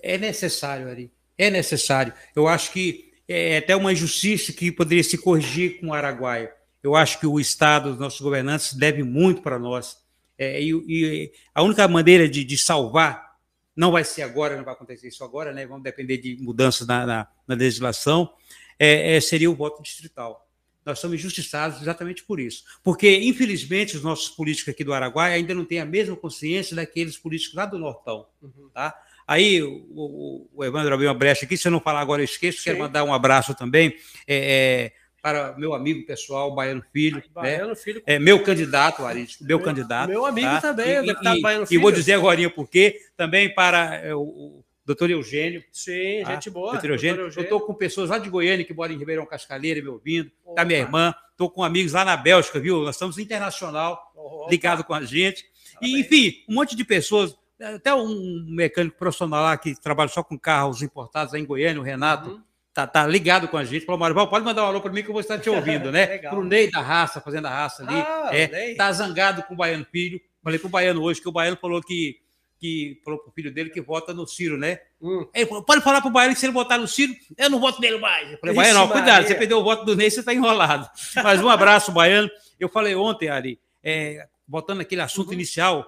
É 0.00 0.16
necessário, 0.16 0.88
Ari. 0.88 1.10
É 1.36 1.50
necessário. 1.50 2.12
Eu 2.34 2.46
acho 2.46 2.72
que 2.72 3.05
é 3.28 3.58
até 3.58 3.74
uma 3.74 3.92
injustiça 3.92 4.52
que 4.52 4.70
poderia 4.70 5.02
se 5.02 5.18
corrigir 5.18 5.80
com 5.80 5.88
o 5.88 5.94
Araguaia. 5.94 6.52
Eu 6.82 6.94
acho 6.94 7.18
que 7.18 7.26
o 7.26 7.40
Estado, 7.40 7.90
os 7.90 7.98
nossos 7.98 8.20
governantes, 8.20 8.72
deve 8.72 9.02
muito 9.02 9.42
para 9.42 9.58
nós. 9.58 9.96
É, 10.38 10.62
e, 10.62 10.70
e, 10.70 11.32
a 11.54 11.62
única 11.62 11.88
maneira 11.88 12.28
de, 12.28 12.44
de, 12.44 12.58
salvar, 12.58 13.36
não 13.74 13.90
vai 13.90 14.04
ser 14.04 14.22
agora, 14.22 14.56
não 14.56 14.64
vai 14.64 14.74
acontecer 14.74 15.08
isso 15.08 15.24
agora, 15.24 15.52
né? 15.52 15.66
vamos 15.66 15.82
depender 15.82 16.18
de 16.18 16.36
mudanças 16.40 16.86
na, 16.86 17.06
na, 17.06 17.28
na 17.48 17.54
legislação, 17.54 18.32
é, 18.78 19.16
é, 19.16 19.20
seria 19.20 19.50
o 19.50 19.54
voto 19.54 19.82
distrital. 19.82 20.46
Nós 20.84 21.00
somos 21.00 21.16
injustiçados 21.16 21.82
exatamente 21.82 22.22
por 22.22 22.38
isso. 22.38 22.62
Porque, 22.84 23.18
infelizmente, 23.22 23.96
os 23.96 24.04
nossos 24.04 24.28
políticos 24.28 24.72
aqui 24.72 24.84
do 24.84 24.94
Araguaia 24.94 25.34
ainda 25.34 25.52
não 25.52 25.64
têm 25.64 25.80
a 25.80 25.84
mesma 25.84 26.14
consciência 26.14 26.76
daqueles 26.76 27.18
políticos 27.18 27.56
lá 27.56 27.66
do 27.66 27.76
Nortão. 27.76 28.26
Uhum. 28.40 28.70
Tá? 28.72 28.94
Aí 29.26 29.62
o, 29.62 30.48
o 30.54 30.64
Evandro 30.64 30.94
abriu 30.94 31.08
uma 31.08 31.14
brecha 31.14 31.44
aqui, 31.44 31.56
se 31.56 31.66
eu 31.66 31.72
não 31.72 31.80
falar 31.80 32.00
agora 32.00 32.22
eu 32.22 32.24
esqueço, 32.24 32.58
Sim. 32.58 32.64
quero 32.64 32.78
mandar 32.78 33.02
um 33.02 33.12
abraço 33.12 33.54
também 33.54 33.96
é, 34.26 34.36
é, 34.36 34.92
para 35.20 35.56
meu 35.58 35.74
amigo 35.74 36.06
pessoal, 36.06 36.54
Baiano 36.54 36.84
Filho. 36.92 37.16
Ai, 37.16 37.30
Baiano 37.34 37.70
né? 37.70 37.74
Filho. 37.74 38.02
É, 38.06 38.18
meu 38.18 38.40
candidato, 38.44 39.04
Aris, 39.04 39.38
meu, 39.40 39.58
meu 39.58 39.60
candidato. 39.60 40.08
Meu 40.08 40.24
amigo 40.24 40.46
tá? 40.46 40.60
também, 40.60 40.98
e, 40.98 41.06
deputado 41.06 41.38
e, 41.38 41.42
Baiano 41.42 41.66
Filho. 41.66 41.78
E 41.80 41.82
vou 41.82 41.90
dizer 41.90 42.12
agora 42.12 42.48
por 42.50 42.68
quê, 42.68 43.00
também 43.16 43.52
para 43.52 43.96
é, 43.96 44.14
o, 44.14 44.62
doutor 44.84 45.10
Eugênio. 45.10 45.64
Sim, 45.72 46.22
tá? 46.22 46.34
gente 46.34 46.48
boa. 46.48 46.72
Doutor 46.72 46.90
Eugênio. 46.90 47.22
Eugênio. 47.22 47.40
Eu 47.40 47.42
estou 47.42 47.60
com 47.60 47.74
pessoas 47.74 48.10
lá 48.10 48.18
de 48.18 48.30
Goiânia 48.30 48.64
que 48.64 48.72
moram 48.72 48.94
em 48.94 48.98
Ribeirão 48.98 49.26
Cascalheira 49.26 49.82
me 49.82 49.88
ouvindo. 49.88 50.30
Opa. 50.44 50.54
Tá 50.54 50.64
minha 50.64 50.78
irmã. 50.78 51.12
Estou 51.32 51.50
com 51.50 51.64
amigos 51.64 51.92
lá 51.92 52.04
na 52.04 52.16
Bélgica, 52.16 52.60
viu? 52.60 52.82
Nós 52.84 52.94
estamos 52.94 53.18
internacional, 53.18 54.12
Opa. 54.14 54.48
ligado 54.48 54.84
com 54.84 54.94
a 54.94 55.02
gente. 55.02 55.42
Tá 55.42 55.80
e, 55.82 56.00
enfim, 56.00 56.44
um 56.48 56.54
monte 56.54 56.76
de 56.76 56.84
pessoas 56.84 57.36
até 57.60 57.94
um 57.94 58.44
mecânico 58.48 58.98
profissional 58.98 59.42
lá 59.42 59.56
que 59.56 59.74
trabalha 59.80 60.08
só 60.08 60.22
com 60.22 60.38
carros 60.38 60.82
importados 60.82 61.34
aí 61.34 61.40
em 61.40 61.46
Goiânia, 61.46 61.80
o 61.80 61.84
Renato, 61.84 62.30
uhum. 62.30 62.42
tá, 62.72 62.86
tá 62.86 63.06
ligado 63.06 63.48
com 63.48 63.56
a 63.56 63.64
gente. 63.64 63.86
Falou, 63.86 63.98
Mário, 63.98 64.28
pode 64.28 64.44
mandar 64.44 64.64
um 64.64 64.66
alô 64.66 64.80
para 64.80 64.92
mim 64.92 65.02
que 65.02 65.08
eu 65.08 65.12
vou 65.12 65.20
estar 65.20 65.38
te 65.38 65.48
ouvindo, 65.48 65.90
né? 65.90 66.18
Para 66.28 66.38
o 66.38 66.44
Ney 66.44 66.70
da 66.70 66.80
raça, 66.80 67.20
fazendo 67.20 67.46
a 67.46 67.50
raça 67.50 67.82
ali. 67.82 67.98
Ah, 67.98 68.30
é, 68.32 68.74
tá 68.74 68.92
zangado 68.92 69.42
com 69.44 69.54
o 69.54 69.56
Baiano 69.56 69.86
Filho. 69.90 70.20
Falei 70.42 70.58
com 70.58 70.68
o 70.68 70.70
Baiano 70.70 71.02
hoje, 71.02 71.20
que 71.20 71.28
o 71.28 71.32
Baiano 71.32 71.56
falou 71.56 71.82
que 71.82 72.20
que 72.58 73.00
falou 73.04 73.20
pro 73.20 73.32
filho 73.32 73.52
dele 73.52 73.70
que 73.70 73.80
vota 73.80 74.14
no 74.14 74.26
Ciro, 74.26 74.56
né? 74.56 74.80
Hum. 75.00 75.26
Ele 75.34 75.46
falou, 75.46 75.62
pode 75.62 75.82
falar 75.82 76.00
pro 76.00 76.10
Baiano 76.10 76.34
que 76.34 76.40
se 76.40 76.46
ele 76.46 76.52
votar 76.52 76.78
no 76.78 76.88
Ciro, 76.88 77.14
eu 77.36 77.50
não 77.50 77.60
voto 77.60 77.80
nele 77.80 77.98
mais. 77.98 78.32
Eu 78.32 78.38
falei, 78.38 78.54
Ixi, 78.54 78.62
Baiano, 78.62 78.78
não, 78.78 78.88
cuidado, 78.88 79.26
você 79.26 79.34
perdeu 79.34 79.58
o 79.58 79.64
voto 79.64 79.84
do 79.84 79.94
Ney, 79.94 80.10
você 80.10 80.20
está 80.20 80.32
enrolado. 80.32 80.88
Mas 81.22 81.42
um 81.42 81.48
abraço, 81.48 81.92
Baiano. 81.92 82.30
Eu 82.58 82.68
falei 82.68 82.94
ontem, 82.94 83.28
Ari, 83.28 83.60
é, 83.84 84.26
voltando 84.48 84.80
aquele 84.80 85.02
assunto 85.02 85.28
uhum. 85.28 85.34
inicial, 85.34 85.86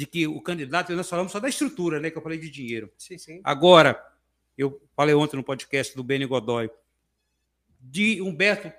de 0.00 0.06
que 0.06 0.26
o 0.26 0.40
candidato, 0.40 0.96
nós 0.96 1.10
falamos 1.10 1.30
só 1.30 1.38
da 1.38 1.50
estrutura, 1.50 2.00
né? 2.00 2.10
Que 2.10 2.16
eu 2.16 2.22
falei 2.22 2.38
de 2.38 2.48
dinheiro. 2.48 2.90
Sim, 2.96 3.18
sim. 3.18 3.42
Agora, 3.44 4.02
eu 4.56 4.80
falei 4.96 5.14
ontem 5.14 5.36
no 5.36 5.44
podcast 5.44 5.94
do 5.94 6.02
Beni 6.02 6.24
Godoy, 6.24 6.70
de 7.78 8.22
Humberto 8.22 8.72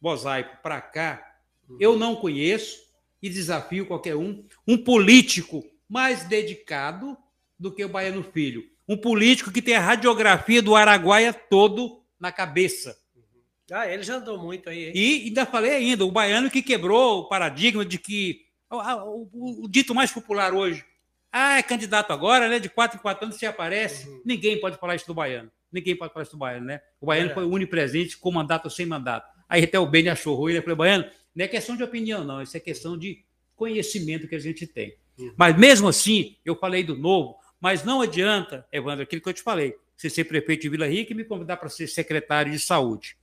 Mosaico 0.00 0.60
para 0.60 0.80
cá, 0.80 1.24
uhum. 1.68 1.76
eu 1.78 1.96
não 1.96 2.16
conheço 2.16 2.80
e 3.22 3.28
desafio 3.28 3.86
qualquer 3.86 4.16
um, 4.16 4.44
um 4.66 4.76
político 4.76 5.64
mais 5.88 6.24
dedicado 6.24 7.16
do 7.56 7.70
que 7.70 7.84
o 7.84 7.88
Baiano 7.88 8.24
Filho. 8.24 8.64
Um 8.88 8.96
político 8.96 9.52
que 9.52 9.62
tem 9.62 9.76
a 9.76 9.80
radiografia 9.80 10.60
do 10.60 10.74
Araguaia 10.74 11.32
todo 11.32 12.02
na 12.18 12.32
cabeça. 12.32 12.98
Uhum. 13.14 13.22
Ah, 13.70 13.86
ele 13.86 14.02
já 14.02 14.16
andou 14.16 14.42
muito 14.42 14.68
aí. 14.68 14.86
Hein? 14.86 14.92
E 14.96 15.28
ainda 15.28 15.46
falei 15.46 15.70
ainda, 15.70 16.04
o 16.04 16.10
baiano 16.10 16.50
que 16.50 16.60
quebrou 16.60 17.20
o 17.20 17.28
paradigma 17.28 17.84
de 17.84 17.98
que 18.00 18.44
o, 18.70 19.28
o, 19.32 19.64
o, 19.64 19.68
dito 19.68 19.94
mais 19.94 20.10
popular 20.10 20.52
hoje. 20.52 20.84
Ah, 21.32 21.58
é 21.58 21.62
candidato 21.62 22.12
agora, 22.12 22.48
né? 22.48 22.58
De 22.58 22.68
quatro 22.68 22.98
em 22.98 23.00
quatro 23.02 23.24
anos 23.24 23.36
se 23.36 23.46
aparece. 23.46 24.08
Uhum. 24.08 24.22
Ninguém 24.24 24.60
pode 24.60 24.78
falar 24.78 24.94
isso 24.94 25.06
do 25.06 25.14
baiano. 25.14 25.50
Ninguém 25.72 25.96
pode 25.96 26.12
falar 26.12 26.22
isso 26.22 26.32
do 26.32 26.38
baiano, 26.38 26.66
né? 26.66 26.80
O 27.00 27.06
baiano 27.06 27.30
é. 27.30 27.34
foi 27.34 27.44
unipresente, 27.44 28.16
com 28.16 28.30
mandato 28.30 28.66
ou 28.66 28.70
sem 28.70 28.86
mandato. 28.86 29.28
Aí 29.48 29.64
até 29.64 29.78
o 29.78 29.86
Beni 29.86 30.08
achou 30.08 30.36
ruim, 30.36 30.54
né? 30.54 30.60
Falei, 30.60 30.76
baiano, 30.76 31.04
não 31.34 31.44
é 31.44 31.48
questão 31.48 31.76
de 31.76 31.82
opinião, 31.82 32.24
não. 32.24 32.40
Isso 32.40 32.56
é 32.56 32.60
questão 32.60 32.96
de 32.96 33.24
conhecimento 33.56 34.28
que 34.28 34.34
a 34.34 34.38
gente 34.38 34.66
tem. 34.66 34.96
Uhum. 35.18 35.34
Mas 35.36 35.56
mesmo 35.56 35.88
assim, 35.88 36.36
eu 36.44 36.56
falei 36.56 36.84
do 36.84 36.96
novo, 36.96 37.36
mas 37.60 37.84
não 37.84 38.00
adianta, 38.00 38.66
Evandro, 38.70 39.02
aquilo 39.02 39.22
que 39.22 39.28
eu 39.28 39.34
te 39.34 39.42
falei, 39.42 39.74
você 39.96 40.10
ser 40.10 40.24
prefeito 40.24 40.62
de 40.62 40.68
Vila 40.68 40.86
Rica 40.86 41.12
e 41.12 41.16
me 41.16 41.24
convidar 41.24 41.56
para 41.56 41.68
ser 41.68 41.86
secretário 41.86 42.52
de 42.52 42.58
saúde. 42.58 43.16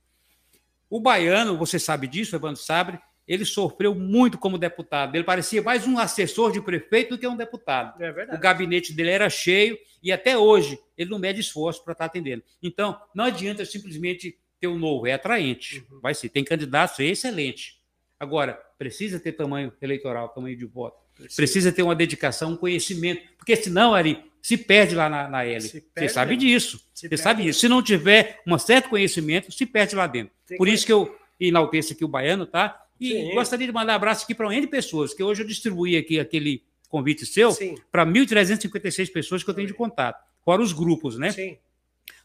O 0.90 1.00
baiano, 1.00 1.56
você 1.56 1.78
sabe 1.78 2.06
disso, 2.06 2.36
Evandro 2.36 2.60
sabe, 2.60 2.98
ele 3.32 3.46
sofreu 3.46 3.94
muito 3.94 4.36
como 4.36 4.58
deputado. 4.58 5.16
Ele 5.16 5.24
parecia 5.24 5.62
mais 5.62 5.86
um 5.86 5.98
assessor 5.98 6.52
de 6.52 6.60
prefeito 6.60 7.16
do 7.16 7.18
que 7.18 7.26
um 7.26 7.34
deputado. 7.34 8.02
É 8.02 8.12
verdade. 8.12 8.38
O 8.38 8.40
gabinete 8.40 8.92
dele 8.92 9.08
era 9.08 9.30
cheio 9.30 9.78
e 10.02 10.12
até 10.12 10.36
hoje 10.36 10.78
ele 10.98 11.08
não 11.08 11.18
mede 11.18 11.40
esforço 11.40 11.82
para 11.82 11.92
estar 11.92 12.04
atendendo. 12.04 12.42
Então, 12.62 13.00
não 13.14 13.24
adianta 13.24 13.64
simplesmente 13.64 14.38
ter 14.60 14.66
um 14.66 14.78
novo, 14.78 15.06
é 15.06 15.14
atraente. 15.14 15.82
Uhum. 15.90 16.00
Vai 16.00 16.14
ser. 16.14 16.28
Tem 16.28 16.44
candidatos 16.44 17.00
é 17.00 17.04
excelente. 17.04 17.80
Agora, 18.20 18.60
precisa 18.76 19.18
ter 19.18 19.32
tamanho 19.32 19.72
eleitoral, 19.80 20.28
tamanho 20.28 20.54
de 20.54 20.66
voto. 20.66 20.98
Precisa, 21.16 21.36
precisa 21.36 21.72
ter 21.72 21.82
uma 21.82 21.94
dedicação, 21.94 22.52
um 22.52 22.56
conhecimento. 22.56 23.22
Porque 23.38 23.56
senão, 23.56 23.94
Ari, 23.94 24.22
se 24.42 24.58
perde 24.58 24.94
lá 24.94 25.08
na, 25.08 25.26
na 25.26 25.42
L. 25.42 25.58
Você 25.58 26.08
sabe 26.10 26.36
disso. 26.36 26.84
Você 26.92 27.16
sabe 27.16 27.44
disso. 27.44 27.60
Se 27.60 27.68
não 27.68 27.82
tiver 27.82 28.42
um 28.46 28.58
certo 28.58 28.90
conhecimento, 28.90 29.50
se 29.50 29.64
perde 29.64 29.96
lá 29.96 30.06
dentro. 30.06 30.34
Tem 30.46 30.58
Por 30.58 30.68
isso 30.68 30.84
que 30.84 30.92
eu 30.92 31.16
enalteço 31.40 31.94
aqui 31.94 32.04
o 32.04 32.08
baiano, 32.08 32.44
tá? 32.44 32.78
E 33.02 33.10
Sim. 33.10 33.34
gostaria 33.34 33.66
de 33.66 33.72
mandar 33.72 33.94
um 33.94 33.96
abraço 33.96 34.24
aqui 34.24 34.34
para 34.34 34.46
um 34.46 34.52
N 34.52 34.66
pessoas, 34.66 35.12
que 35.12 35.22
hoje 35.22 35.42
eu 35.42 35.46
distribuí 35.46 35.96
aqui 35.96 36.20
aquele 36.20 36.62
convite 36.88 37.26
seu 37.26 37.50
para 37.90 38.06
1.356 38.06 39.12
pessoas 39.12 39.42
que 39.42 39.50
eu 39.50 39.54
tenho 39.54 39.66
de 39.66 39.74
contato, 39.74 40.22
fora 40.44 40.62
os 40.62 40.72
grupos, 40.72 41.18
né? 41.18 41.32
Sim. 41.32 41.58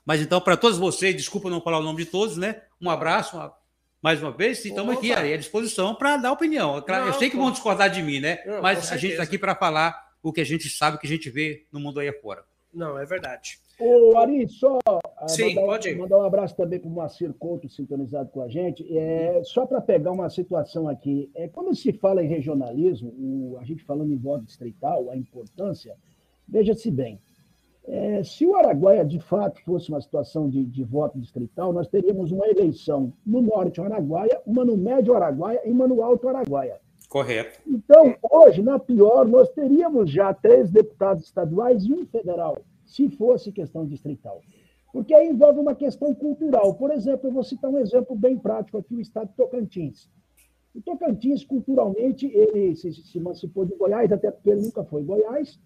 Mas 0.06 0.22
então, 0.22 0.40
para 0.40 0.56
todos 0.56 0.78
vocês, 0.78 1.16
desculpa 1.16 1.50
não 1.50 1.62
falar 1.62 1.80
o 1.80 1.84
nome 1.84 2.04
de 2.04 2.12
todos, 2.12 2.38
né? 2.38 2.62
Um 2.80 2.90
abraço, 2.90 3.36
uma, 3.36 3.54
mais 4.02 4.22
uma 4.22 4.32
vez, 4.32 4.64
estamos 4.64 4.96
aqui 4.96 5.12
à 5.12 5.36
disposição 5.36 5.96
para 5.96 6.18
dar 6.18 6.32
opinião. 6.32 6.84
Não, 6.88 7.08
eu 7.08 7.14
sei 7.14 7.30
que 7.30 7.36
vão 7.36 7.52
discordar 7.52 7.90
de 7.90 8.04
mim, 8.04 8.20
né? 8.20 8.44
Não, 8.46 8.62
Mas 8.62 8.92
a 8.92 8.98
gente 8.98 9.12
está 9.12 9.24
aqui 9.24 9.38
para 9.38 9.56
falar 9.56 10.14
o 10.22 10.32
que 10.32 10.42
a 10.42 10.46
gente 10.46 10.70
sabe, 10.70 10.98
o 10.98 11.00
que 11.00 11.08
a 11.08 11.10
gente 11.10 11.30
vê 11.30 11.66
no 11.72 11.80
mundo 11.80 12.00
aí 12.00 12.08
afora. 12.08 12.46
Não, 12.74 12.98
é 13.00 13.06
verdade. 13.06 13.60
Ô, 13.80 14.18
Ari, 14.18 14.48
só 14.48 14.80
Sim, 15.28 15.54
mandar, 15.54 15.96
mandar 15.98 16.18
um 16.18 16.24
abraço 16.24 16.56
também 16.56 16.80
para 16.80 16.88
o 16.90 16.92
Moacir 16.92 17.32
Couto, 17.34 17.70
sintonizado 17.70 18.30
com 18.32 18.42
a 18.42 18.48
gente. 18.48 18.86
É, 18.98 19.42
só 19.44 19.66
para 19.68 19.80
pegar 19.82 20.12
uma 20.12 20.30
situação 20.30 20.88
aqui, 20.88 21.30
é, 21.36 21.48
quando 21.48 21.76
se 21.76 21.94
fala 21.94 22.24
em 22.24 22.28
regionalismo, 22.28 23.10
o- 23.10 23.58
a 23.60 23.64
gente 23.64 23.84
falando 23.84 24.12
em 24.12 24.18
voto 24.18 24.44
distrital, 24.46 25.10
a 25.12 25.16
importância, 25.16 25.96
veja-se 26.48 26.90
bem, 26.90 27.20
é, 27.86 28.24
se 28.24 28.46
o 28.46 28.56
Araguaia 28.56 29.06
de 29.06 29.20
fato 29.20 29.62
fosse 29.64 29.90
uma 29.90 30.02
situação 30.02 30.50
de, 30.50 30.66
de 30.66 30.84
voto 30.84 31.20
distrital, 31.20 31.72
nós 31.72 31.88
teríamos 31.88 32.32
uma 32.32 32.48
eleição 32.48 33.14
no 33.26 33.42
Norte 33.42 33.80
Araguaia, 33.80 34.42
uma 34.46 34.66
no 34.66 34.76
Médio 34.76 35.14
Araguaia 35.14 35.62
e 35.66 35.72
uma 35.72 35.88
no 35.88 36.02
Alto 36.04 36.28
Araguaia. 36.28 36.80
Correto. 37.08 37.60
Então, 37.66 38.16
hoje, 38.30 38.62
na 38.62 38.78
pior, 38.80 39.26
nós 39.26 39.50
teríamos 39.52 40.12
já 40.12 40.34
três 40.34 40.70
deputados 40.70 41.24
estaduais 41.24 41.86
e 41.86 41.94
um 41.94 42.06
federal, 42.08 42.58
se 42.88 43.10
fosse 43.10 43.52
questão 43.52 43.86
distrital. 43.86 44.42
Porque 44.92 45.14
aí 45.14 45.28
envolve 45.30 45.60
uma 45.60 45.76
questão 45.76 46.14
cultural. 46.16 46.74
Por 46.74 46.92
exemplo, 46.92 47.28
eu 47.28 47.34
vou 47.34 47.44
citar 47.44 47.70
um 47.70 47.78
exemplo 47.78 48.16
bem 48.16 48.38
prático 48.38 48.78
aqui, 48.78 48.96
o 48.96 49.02
estado 49.02 49.28
de 49.30 49.36
Tocantins. 49.36 50.10
O 50.74 50.82
Tocantins, 50.82 51.44
culturalmente, 51.44 52.26
ele 52.28 52.76
se, 52.76 52.92
se 52.94 53.18
emancipou 53.18 53.66
de 53.66 53.76
Goiás, 53.76 54.12
até 54.12 54.32
porque 54.32 54.50
ele 54.50 54.62
nunca 54.62 54.84
foi 54.84 55.04
Goiás, 55.04 55.60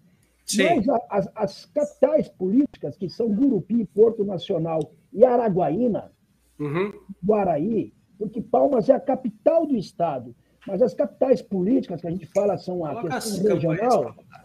Sim. 0.44 0.64
mas 0.76 0.88
a- 0.88 1.06
as, 1.10 1.28
as 1.34 1.64
capitais 1.66 2.28
políticas, 2.28 2.96
que 2.96 3.08
são 3.08 3.28
Gurupi, 3.32 3.84
Porto 3.86 4.24
Nacional 4.24 4.92
e 5.12 5.24
Araguaína, 5.24 6.10
Uhum. 6.58 6.92
Guaraí, 7.24 7.92
porque 8.18 8.40
Palmas 8.40 8.88
é 8.88 8.92
a 8.94 9.00
capital 9.00 9.66
do 9.66 9.76
estado, 9.76 10.34
mas 10.66 10.80
as 10.80 10.94
capitais 10.94 11.42
políticas 11.42 12.00
que 12.00 12.06
a 12.06 12.10
gente 12.10 12.26
fala 12.26 12.56
são 12.56 12.84
a 12.84 12.90
Coloca 12.90 13.08
questão 13.14 13.36
campanhas 13.42 13.62
regional, 13.62 14.02
rodar. 14.04 14.41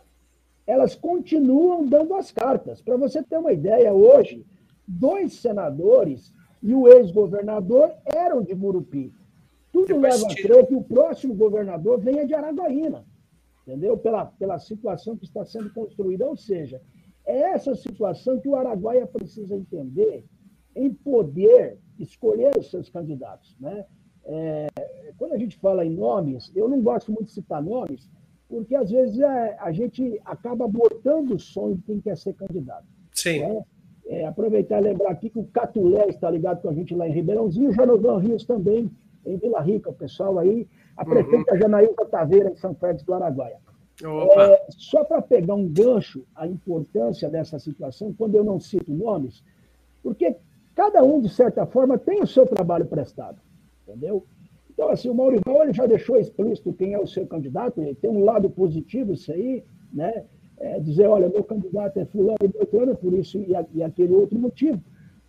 Elas 0.67 0.93
continuam 0.93 1.85
dando 1.85 2.13
as 2.13 2.29
cartas. 2.29 2.81
Para 2.81 2.97
você 2.97 3.23
ter 3.23 3.37
uma 3.37 3.53
ideia, 3.53 3.93
hoje, 3.93 4.45
dois 4.85 5.33
senadores 5.33 6.33
e 6.61 6.73
o 6.73 6.87
ex-governador 6.89 7.93
eram 8.05 8.43
de 8.43 8.53
Gurupi. 8.53 9.13
Tudo 9.71 9.87
Tem 9.87 9.99
leva 9.99 10.25
a 10.29 10.35
crer 10.35 10.67
que 10.67 10.75
o 10.75 10.83
próximo 10.83 11.33
governador 11.33 11.99
venha 11.99 12.25
de 12.25 12.33
Araguaína, 12.33 13.05
entendeu? 13.61 13.97
Pela, 13.97 14.25
pela 14.25 14.59
situação 14.59 15.15
que 15.15 15.25
está 15.25 15.45
sendo 15.45 15.73
construída. 15.73 16.25
Ou 16.25 16.35
seja, 16.35 16.81
é 17.25 17.39
essa 17.53 17.73
situação 17.73 18.39
que 18.39 18.49
o 18.49 18.55
Araguaia 18.55 19.07
precisa 19.07 19.55
entender 19.55 20.25
em 20.75 20.93
poder 20.93 21.79
escolher 21.97 22.57
os 22.57 22.69
seus 22.69 22.89
candidatos. 22.89 23.55
Né? 23.59 23.85
É, 24.25 24.67
quando 25.17 25.33
a 25.33 25.37
gente 25.37 25.57
fala 25.57 25.85
em 25.85 25.89
nomes, 25.89 26.51
eu 26.55 26.67
não 26.67 26.81
gosto 26.81 27.11
muito 27.11 27.27
de 27.27 27.33
citar 27.33 27.61
nomes, 27.61 28.09
porque 28.49 28.75
às 28.75 28.89
vezes 28.89 29.19
é, 29.19 29.57
a 29.59 29.71
gente 29.71 30.19
acaba 30.25 30.65
abortando 30.65 31.35
o 31.35 31.39
sonho 31.39 31.75
de 31.75 31.81
quem 31.83 31.99
quer 31.99 32.17
ser 32.17 32.33
candidato. 32.33 32.85
Sim. 33.11 33.39
né? 33.41 33.61
É, 34.09 34.25
aproveitar 34.25 34.79
e 34.79 34.83
lembrar 34.83 35.11
aqui 35.11 35.29
que 35.29 35.39
o 35.39 35.43
Catulé 35.45 36.07
está 36.07 36.29
ligado 36.29 36.61
com 36.61 36.69
a 36.69 36.73
gente 36.73 36.95
lá 36.95 37.07
em 37.07 37.11
Ribeirãozinho, 37.11 37.69
o 37.69 37.73
Janovan 37.73 38.19
Rios 38.19 38.45
também, 38.45 38.89
em 39.25 39.37
Vila 39.37 39.59
Rica, 39.59 39.89
o 39.89 39.93
pessoal 39.93 40.39
aí, 40.39 40.65
a 40.95 41.03
prefeita 41.03 41.59
Janaílda 41.59 42.05
Taveira, 42.05 42.49
em 42.49 42.55
São 42.55 42.73
Félix 42.73 43.03
do 43.03 43.13
Araguaia. 43.13 43.57
É, 44.37 44.65
só 44.69 45.03
para 45.03 45.21
pegar 45.21 45.55
um 45.55 45.67
gancho, 45.67 46.23
a 46.35 46.47
importância 46.47 47.29
dessa 47.29 47.59
situação, 47.59 48.13
quando 48.13 48.35
eu 48.35 48.43
não 48.43 48.59
cito 48.59 48.93
nomes, 48.93 49.43
porque 50.03 50.37
cada 50.75 51.03
um, 51.03 51.19
de 51.19 51.29
certa 51.29 51.65
forma, 51.65 51.97
tem 51.97 52.21
o 52.21 52.27
seu 52.27 52.45
trabalho 52.45 52.85
prestado, 52.85 53.39
entendeu? 53.87 54.23
Então, 54.77 54.89
assim, 54.89 55.09
o 55.09 55.15
Maurival 55.15 55.63
ele 55.63 55.73
já 55.73 55.87
deixou 55.87 56.17
explícito 56.17 56.71
quem 56.71 56.93
é 56.93 56.99
o 56.99 57.07
seu 57.07 57.25
candidato, 57.25 57.81
ele 57.81 57.95
tem 57.95 58.11
um 58.11 58.23
lado 58.23 58.47
positivo 58.47 59.11
isso 59.11 59.31
aí, 59.31 59.63
né? 59.91 60.25
É, 60.59 60.79
dizer, 60.79 61.07
olha, 61.07 61.27
meu 61.27 61.43
candidato 61.43 61.97
é 61.97 62.05
fulano 62.05 62.37
e 62.43 62.47
beltrano, 62.47 62.95
por 62.95 63.11
isso 63.13 63.39
e, 63.39 63.53
e 63.73 63.83
aquele 63.83 64.13
outro 64.13 64.37
motivo. 64.37 64.79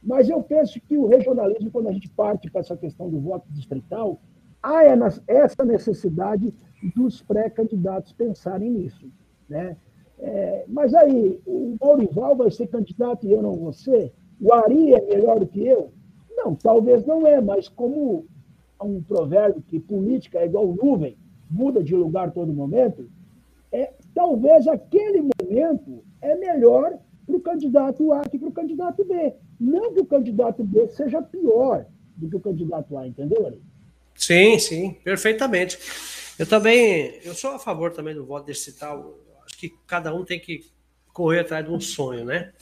Mas 0.03 0.29
eu 0.29 0.43
penso 0.43 0.79
que 0.83 0.99
o 0.99 1.07
regionalismo, 1.07 1.71
quando 1.71 1.89
a 1.89 1.93
gente 1.93 2.11
parte 2.11 2.51
para 2.51 2.61
essa 2.61 2.77
questão 2.77 3.09
do 3.09 3.19
voto 3.21 3.51
distrital, 3.51 4.21
há 4.63 4.85
essa 4.85 5.65
necessidade 5.65 6.53
dos 6.95 7.23
pré-candidatos 7.23 8.13
pensarem 8.13 8.71
nisso. 8.71 9.11
Né? 9.49 9.79
É, 10.19 10.67
mas 10.69 10.93
aí, 10.93 11.41
o 11.47 11.75
Maurival 11.81 12.37
vai 12.37 12.51
ser 12.51 12.67
candidato 12.67 13.27
e 13.27 13.33
eu 13.33 13.41
não 13.41 13.55
vou 13.55 13.73
ser? 13.73 14.13
O 14.39 14.53
Ari 14.53 14.93
é 14.93 15.01
melhor 15.01 15.41
do 15.41 15.47
que 15.47 15.67
eu? 15.67 15.91
Não, 16.37 16.55
talvez 16.55 17.05
não 17.07 17.27
é, 17.27 17.41
mas 17.41 17.67
como 17.67 18.27
um 18.85 19.03
provérbio 19.03 19.62
que 19.62 19.81
política 19.81 20.38
é 20.38 20.47
igual 20.47 20.75
nuvem, 20.75 21.17
muda 21.51 21.83
de 21.83 21.95
lugar 21.95 22.31
todo 22.31 22.53
momento, 22.53 23.11
é, 23.73 23.93
talvez 24.14 24.67
aquele 24.67 25.23
momento 25.23 26.05
é 26.21 26.35
melhor 26.35 26.99
para 27.27 27.37
o 27.37 27.41
candidato 27.41 28.12
A 28.12 28.23
que 28.23 28.38
para 28.38 28.49
o 28.49 28.53
candidato 28.53 29.05
B. 29.05 29.35
Não 29.61 29.93
que 29.93 30.01
o 30.01 30.07
candidato 30.07 30.64
B 30.64 30.88
seja 30.88 31.21
pior 31.21 31.87
do 32.17 32.29
que 32.29 32.37
o 32.37 32.41
candidato 32.41 32.97
A, 32.97 33.07
entendeu, 33.07 33.47
Ari? 33.47 33.61
Sim, 34.14 34.59
sim, 34.59 34.97
perfeitamente. 35.05 35.79
Eu 36.38 36.47
também, 36.47 37.21
eu 37.25 37.35
sou 37.35 37.53
a 37.53 37.59
favor 37.59 37.93
também 37.93 38.14
do 38.14 38.25
voto 38.25 38.47
distrital. 38.47 39.19
Acho 39.45 39.59
que 39.59 39.71
cada 39.87 40.14
um 40.14 40.25
tem 40.25 40.41
que 40.41 40.64
correr 41.12 41.41
atrás 41.41 41.64
de 41.64 41.71
um 41.71 41.81
sonho, 41.81 42.25
né? 42.25 42.53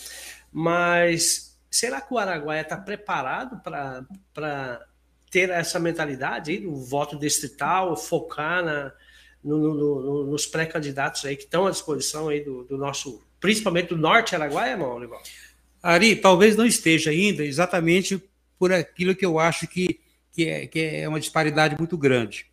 Mas 0.51 1.59
será 1.71 2.01
que 2.01 2.13
o 2.13 2.19
Araguaia 2.19 2.63
está 2.63 2.77
preparado 2.77 3.63
para 3.63 4.87
ter 5.37 5.51
essa 5.51 5.79
mentalidade 5.79 6.51
aí 6.51 6.61
do 6.61 6.75
voto 6.75 7.19
distrital, 7.19 7.95
focar 7.95 8.65
na, 8.65 8.91
no- 9.45 9.59
no- 9.59 9.75
no- 9.75 10.27
nos 10.31 10.47
pré-candidatos 10.47 11.27
aí 11.27 11.37
que 11.37 11.43
estão 11.43 11.67
à 11.67 11.71
disposição 11.71 12.31
aí 12.31 12.41
do, 12.43 12.65
do 12.65 12.79
nosso, 12.79 13.23
principalmente 13.39 13.89
do 13.89 13.99
Norte 13.99 14.35
Araguaia, 14.35 14.71
irmão, 14.71 14.95
Olival? 14.95 15.23
Ari, 15.83 16.17
talvez 16.17 16.57
não 16.57 16.65
esteja 16.65 17.11
ainda 17.11 17.45
exatamente 17.45 18.19
por 18.59 18.73
aquilo 18.73 19.15
que 19.15 19.27
eu 19.27 19.39
acho 19.39 19.69
que, 19.69 20.01
que, 20.33 20.49
é, 20.49 20.67
que 20.67 20.81
é 20.81 21.07
uma 21.07 21.21
disparidade 21.21 21.77
muito 21.79 21.99
grande. 21.99 22.47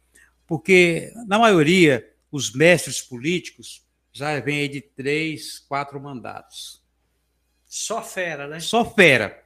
Porque, 0.45 1.09
na 1.25 1.39
maioria, 1.39 2.05
os 2.29 2.51
mestres 2.53 3.01
políticos 3.01 3.81
já 4.11 4.37
vêm 4.41 4.59
aí 4.59 4.67
de 4.67 4.81
três, 4.81 5.57
quatro 5.69 5.97
mandatos. 6.01 6.83
Só 7.65 8.03
fera, 8.03 8.45
né? 8.45 8.59
Só 8.59 8.83
fera. 8.83 9.41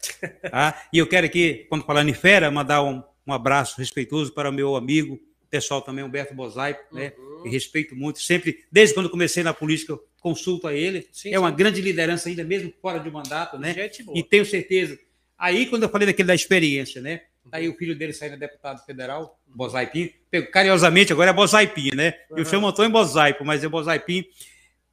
tá? 0.50 0.88
E 0.92 0.98
eu 0.98 1.06
quero 1.08 1.28
aqui, 1.28 1.68
quando 1.70 1.86
falando 1.86 2.10
em 2.10 2.16
fera, 2.16 2.50
mandar 2.50 2.82
um, 2.84 3.04
um 3.28 3.34
abraço 3.34 3.78
respeitoso 3.78 4.32
para 4.34 4.50
o 4.50 4.54
meu 4.54 4.76
amigo, 4.76 5.20
pessoal 5.50 5.82
também, 5.82 6.04
Humberto 6.04 6.34
Bozai, 6.34 6.78
né? 6.92 7.14
Uhum. 7.18 7.44
que 7.44 7.50
respeito 7.50 7.96
muito. 7.96 8.20
Sempre, 8.22 8.66
desde 8.72 8.94
quando 8.96 9.10
comecei 9.10 9.44
na 9.44 9.54
política, 9.54 9.94
eu 9.94 10.04
consulto 10.20 10.68
a 10.68 10.74
ele. 10.74 11.08
Sim, 11.12 11.32
é 11.34 11.40
uma 11.40 11.50
sim. 11.52 11.56
grande 11.56 11.82
liderança 11.82 12.28
ainda, 12.30 12.44
mesmo 12.44 12.74
fora 12.82 13.00
de 13.00 13.10
mandato, 13.10 13.58
né? 13.58 13.74
Gente 13.74 14.04
boa. 14.04 14.18
E 14.18 14.24
tenho 14.24 14.46
certeza. 14.46 14.98
Aí, 15.38 15.66
quando 15.68 15.84
eu 15.84 15.90
falei 15.90 16.06
daquele 16.08 16.28
da 16.28 16.36
experiência, 16.36 17.02
né? 17.02 17.22
Aí 17.52 17.70
o 17.70 17.78
filho 17.78 17.96
dele 17.98 18.12
saindo 18.12 18.36
deputado 18.38 18.84
federal, 18.86 19.40
Bozai 19.48 19.90
Pinho, 19.90 20.10
pego- 20.30 20.52
carinhosamente 20.52 21.14
agora 21.14 21.30
é 21.30 21.34
Bozai 21.34 21.66
Pinho, 21.68 21.96
né? 21.96 22.14
Eu 22.30 22.38
Uhum. 22.40 22.46
chamo 22.46 22.68
Antônio 22.68 22.92
Bozaipo, 22.92 23.46
mas 23.46 23.64
é 23.64 23.70
Bozai 23.70 24.00
Pinho. 24.02 24.26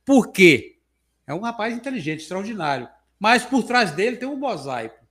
Por 0.05 0.31
quê? 0.31 0.77
É 1.27 1.35
um 1.35 1.41
rapaz 1.41 1.75
inteligente, 1.75 2.21
extraordinário. 2.21 2.89
Mas 3.19 3.43
por 3.45 3.65
trás 3.65 3.91
dele 3.91 4.17
tem 4.19 4.29
o 4.29 4.37
Bozaipo, 4.37 4.95
Uhum. 4.95 5.04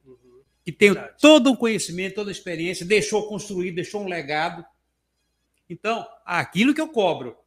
Que 0.63 0.71
tem 0.71 0.93
Verdade. 0.93 1.15
todo 1.19 1.51
um 1.51 1.55
conhecimento, 1.55 2.15
toda 2.15 2.29
a 2.29 2.31
experiência, 2.31 2.85
deixou 2.85 3.27
construir, 3.27 3.71
deixou 3.71 4.03
um 4.03 4.07
legado. 4.07 4.65
Então, 5.69 6.07
aquilo 6.25 6.73
que 6.73 6.81
eu 6.81 6.87
cobro, 6.87 7.37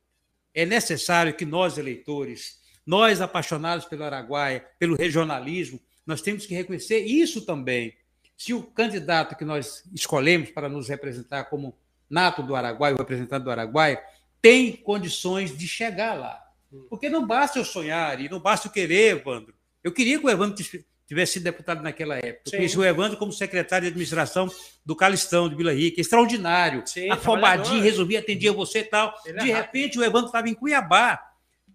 é 0.54 0.66
necessário 0.66 1.34
que 1.34 1.44
nós, 1.44 1.78
eleitores, 1.78 2.60
nós 2.86 3.20
apaixonados 3.20 3.86
pelo 3.86 4.04
Araguaia, 4.04 4.66
pelo 4.78 4.96
regionalismo, 4.96 5.80
nós 6.06 6.22
temos 6.22 6.46
que 6.46 6.54
reconhecer 6.54 7.00
isso 7.00 7.44
também. 7.44 7.94
Se 8.36 8.54
o 8.54 8.62
candidato 8.62 9.36
que 9.36 9.44
nós 9.44 9.82
escolhemos 9.94 10.50
para 10.50 10.68
nos 10.68 10.88
representar 10.88 11.44
como 11.44 11.76
nato 12.08 12.42
do 12.42 12.54
Araguaia, 12.54 12.94
o 12.94 12.98
representante 12.98 13.44
do 13.44 13.50
Araguaia, 13.50 14.02
tem 14.40 14.76
condições 14.76 15.56
de 15.56 15.66
chegar 15.66 16.14
lá. 16.14 16.42
Porque 16.88 17.08
não 17.08 17.26
basta 17.26 17.58
eu 17.58 17.64
sonhar 17.64 18.20
e 18.20 18.28
não 18.28 18.38
basta 18.38 18.68
eu 18.68 18.72
querer, 18.72 19.16
Evandro. 19.16 19.54
Eu 19.82 19.92
queria 19.92 20.18
que 20.18 20.26
o 20.26 20.30
Evandro 20.30 20.56
tivesse 21.06 21.34
sido 21.34 21.44
deputado 21.44 21.82
naquela 21.82 22.16
época. 22.16 22.42
Eu 22.46 22.50
Sim. 22.50 22.56
conheci 22.58 22.78
o 22.78 22.84
Evandro 22.84 23.16
como 23.16 23.32
secretário 23.32 23.84
de 23.84 23.88
administração 23.88 24.50
do 24.84 24.96
Calistão, 24.96 25.48
de 25.48 25.54
Vila 25.54 25.72
Rica, 25.72 26.00
extraordinário. 26.00 26.82
Sim, 26.86 27.10
Afobadinho, 27.10 27.82
resolvia, 27.82 28.18
atendia 28.18 28.52
você 28.52 28.80
e 28.80 28.84
tal. 28.84 29.14
Ele 29.24 29.38
é 29.38 29.42
de 29.44 29.50
rápido. 29.50 29.64
repente, 29.66 29.98
o 29.98 30.04
Evandro 30.04 30.26
estava 30.26 30.48
em 30.48 30.54
Cuiabá, 30.54 31.20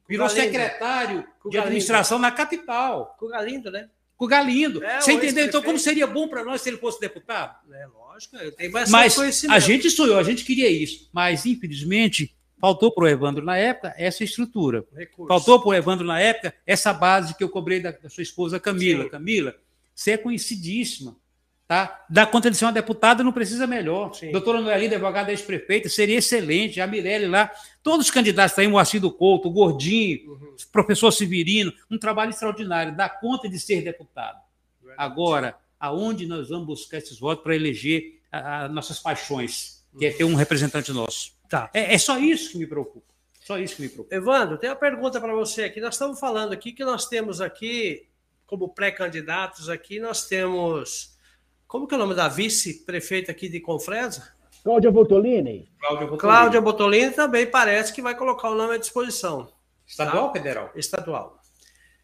virou 0.07 0.27
Galindo. 0.27 0.43
secretário 0.43 1.27
de 1.49 1.57
administração 1.57 2.19
na 2.19 2.31
capital, 2.31 3.15
Com 3.17 3.25
o 3.27 3.29
Galindo, 3.29 3.71
né? 3.71 3.89
com 4.17 4.25
o 4.25 4.27
Galindo. 4.27 4.83
É, 4.83 5.01
você 5.01 5.13
entendeu? 5.13 5.45
Então, 5.45 5.63
como 5.63 5.79
seria 5.79 6.05
bom 6.05 6.27
para 6.27 6.43
nós 6.43 6.61
se 6.61 6.69
ele 6.69 6.77
fosse 6.77 6.99
deputado? 6.99 7.55
É 7.73 7.87
lógico, 7.87 8.35
eu 8.37 8.51
tenho 8.51 8.71
bastante 8.71 8.91
Mas 8.91 9.15
conhecimento. 9.15 9.55
a 9.55 9.59
gente 9.59 9.89
sonhou, 9.89 10.19
a 10.19 10.23
gente 10.23 10.45
queria 10.45 10.69
isso. 10.69 11.09
Mas, 11.11 11.43
infelizmente, 11.47 12.35
faltou 12.61 12.91
para 12.91 13.03
o 13.03 13.07
Evandro 13.07 13.43
na 13.43 13.57
época 13.57 13.93
essa 13.97 14.23
estrutura. 14.23 14.85
Recurso. 14.95 15.27
Faltou 15.27 15.59
para 15.59 15.69
o 15.69 15.73
Evandro 15.73 16.05
na 16.05 16.19
época 16.19 16.53
essa 16.65 16.93
base 16.93 17.35
que 17.35 17.43
eu 17.43 17.49
cobrei 17.49 17.81
da, 17.81 17.91
da 17.91 18.09
sua 18.09 18.21
esposa 18.21 18.59
Camila. 18.59 19.05
Sim. 19.05 19.09
Camila, 19.09 19.55
você 19.93 20.11
é 20.11 20.17
conhecidíssima. 20.17 21.19
Tá? 21.67 22.05
Dar 22.09 22.25
conta 22.25 22.51
de 22.51 22.57
ser 22.57 22.65
uma 22.65 22.73
deputada 22.73 23.23
não 23.23 23.31
precisa 23.31 23.65
melhor. 23.65 24.13
Sim. 24.13 24.31
Doutora 24.31 24.59
Noeli, 24.59 24.87
advogada 24.87 25.31
ex-prefeita, 25.31 25.87
seria 25.87 26.17
excelente. 26.17 26.81
A 26.81 26.85
Mirelle 26.85 27.27
lá, 27.27 27.49
todos 27.81 28.07
os 28.07 28.11
candidatos 28.11 28.53
tá 28.53 28.61
aí, 28.61 28.67
Moacir 28.67 28.99
do 28.99 29.09
Couto, 29.09 29.47
o 29.47 29.51
Gordinho, 29.51 30.31
uhum. 30.31 30.55
professor 30.69 31.11
Severino, 31.11 31.71
um 31.89 31.97
trabalho 31.97 32.31
extraordinário, 32.31 32.93
dá 32.93 33.07
conta 33.07 33.47
de 33.47 33.57
ser 33.57 33.81
deputado. 33.83 34.37
Agora, 34.97 35.55
aonde 35.79 36.27
nós 36.27 36.49
vamos 36.49 36.67
buscar 36.67 36.97
esses 36.97 37.17
votos 37.17 37.41
para 37.41 37.55
eleger 37.55 38.19
as 38.29 38.69
nossas 38.71 38.99
paixões, 38.99 39.81
que 39.97 40.05
é 40.05 40.11
ter 40.11 40.25
um 40.25 40.35
representante 40.35 40.91
nosso? 40.91 41.31
Tá. 41.51 41.69
É, 41.73 41.93
é 41.93 41.97
só 41.97 42.17
isso 42.17 42.53
que 42.53 42.57
me 42.57 42.65
preocupa. 42.65 43.13
Só 43.41 43.59
isso 43.59 43.75
que 43.75 43.81
me 43.81 43.89
preocupa. 43.89 44.15
Evandro, 44.15 44.57
tem 44.57 44.69
uma 44.69 44.75
pergunta 44.77 45.19
para 45.19 45.33
você 45.33 45.65
aqui. 45.65 45.81
Nós 45.81 45.95
estamos 45.95 46.17
falando 46.17 46.53
aqui 46.53 46.71
que 46.71 46.85
nós 46.85 47.07
temos 47.07 47.41
aqui, 47.41 48.07
como 48.47 48.69
pré-candidatos 48.69 49.67
aqui, 49.67 49.99
nós 49.99 50.29
temos 50.29 51.11
como 51.67 51.87
que 51.87 51.93
é 51.93 51.97
o 51.97 51.99
nome 51.99 52.15
da 52.15 52.29
vice-prefeita 52.29 53.33
aqui 53.33 53.49
de 53.49 53.59
Confresa? 53.59 54.33
Cláudia 54.63 54.91
Botolini. 54.91 55.69
Cláudia 55.77 56.07
Botolini. 56.07 56.19
Cláudia 56.19 56.61
Botolini 56.61 57.11
também 57.11 57.45
parece 57.45 57.93
que 57.93 58.01
vai 58.01 58.15
colocar 58.15 58.49
o 58.49 58.55
nome 58.55 58.75
à 58.75 58.77
disposição. 58.77 59.51
Estadual 59.85 60.15
tá? 60.15 60.27
ou 60.27 60.31
federal? 60.33 60.71
Estadual. 60.73 61.41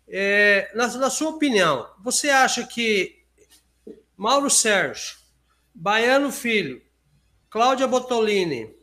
É, 0.09 0.71
na, 0.75 0.87
na 0.97 1.09
sua 1.09 1.29
opinião, 1.29 1.89
você 2.01 2.29
acha 2.29 2.65
que 2.65 3.23
Mauro 4.15 4.49
Sérgio, 4.49 5.17
Baiano 5.73 6.31
Filho, 6.33 6.81
Cláudia 7.49 7.87
Botolini 7.87 8.76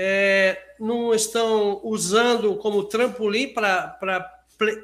é, 0.00 0.56
não 0.78 1.12
estão 1.12 1.80
usando 1.82 2.54
como 2.58 2.84
trampolim 2.84 3.52
para 3.52 3.98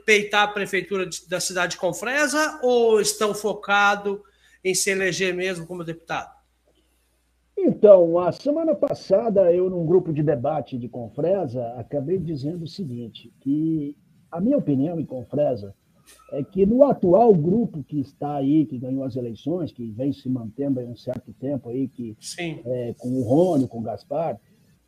peitar 0.05 0.43
a 0.43 0.49
prefeitura 0.49 1.07
de, 1.07 1.29
da 1.29 1.39
cidade 1.39 1.73
de 1.73 1.79
Confresa 1.79 2.59
ou 2.65 3.01
estão 3.01 3.33
focados 3.33 4.19
em 4.65 4.75
se 4.75 4.91
eleger 4.91 5.33
mesmo 5.33 5.69
como 5.69 5.85
deputado? 5.85 6.35
Então, 7.57 8.19
a 8.19 8.33
semana 8.33 8.75
passada, 8.75 9.53
eu, 9.53 9.71
num 9.71 9.87
grupo 9.87 10.13
de 10.13 10.21
debate 10.21 10.77
de 10.77 10.89
Confresa, 10.89 11.65
acabei 11.79 12.19
dizendo 12.19 12.65
o 12.65 12.69
seguinte: 12.69 13.33
que 13.39 13.97
a 14.33 14.41
minha 14.41 14.59
opinião 14.59 14.99
em 14.99 15.07
Confresa 15.07 15.73
é 16.33 16.43
que 16.43 16.67
no 16.67 16.83
atual 16.83 17.33
grupo 17.33 17.85
que 17.85 18.01
está 18.01 18.35
aí, 18.35 18.67
que 18.67 18.79
ganhou 18.79 19.05
as 19.05 19.15
eleições, 19.15 19.71
que 19.71 19.93
vem 19.93 20.13
se 20.13 20.29
mantendo 20.29 20.81
há 20.81 20.83
um 20.83 20.97
certo 20.97 21.33
tempo 21.35 21.69
aí, 21.69 21.87
que 21.87 22.17
é, 22.67 22.95
com 22.99 23.11
o 23.11 23.23
Rony, 23.23 23.69
com 23.69 23.79
o 23.79 23.83
Gaspar, 23.83 24.41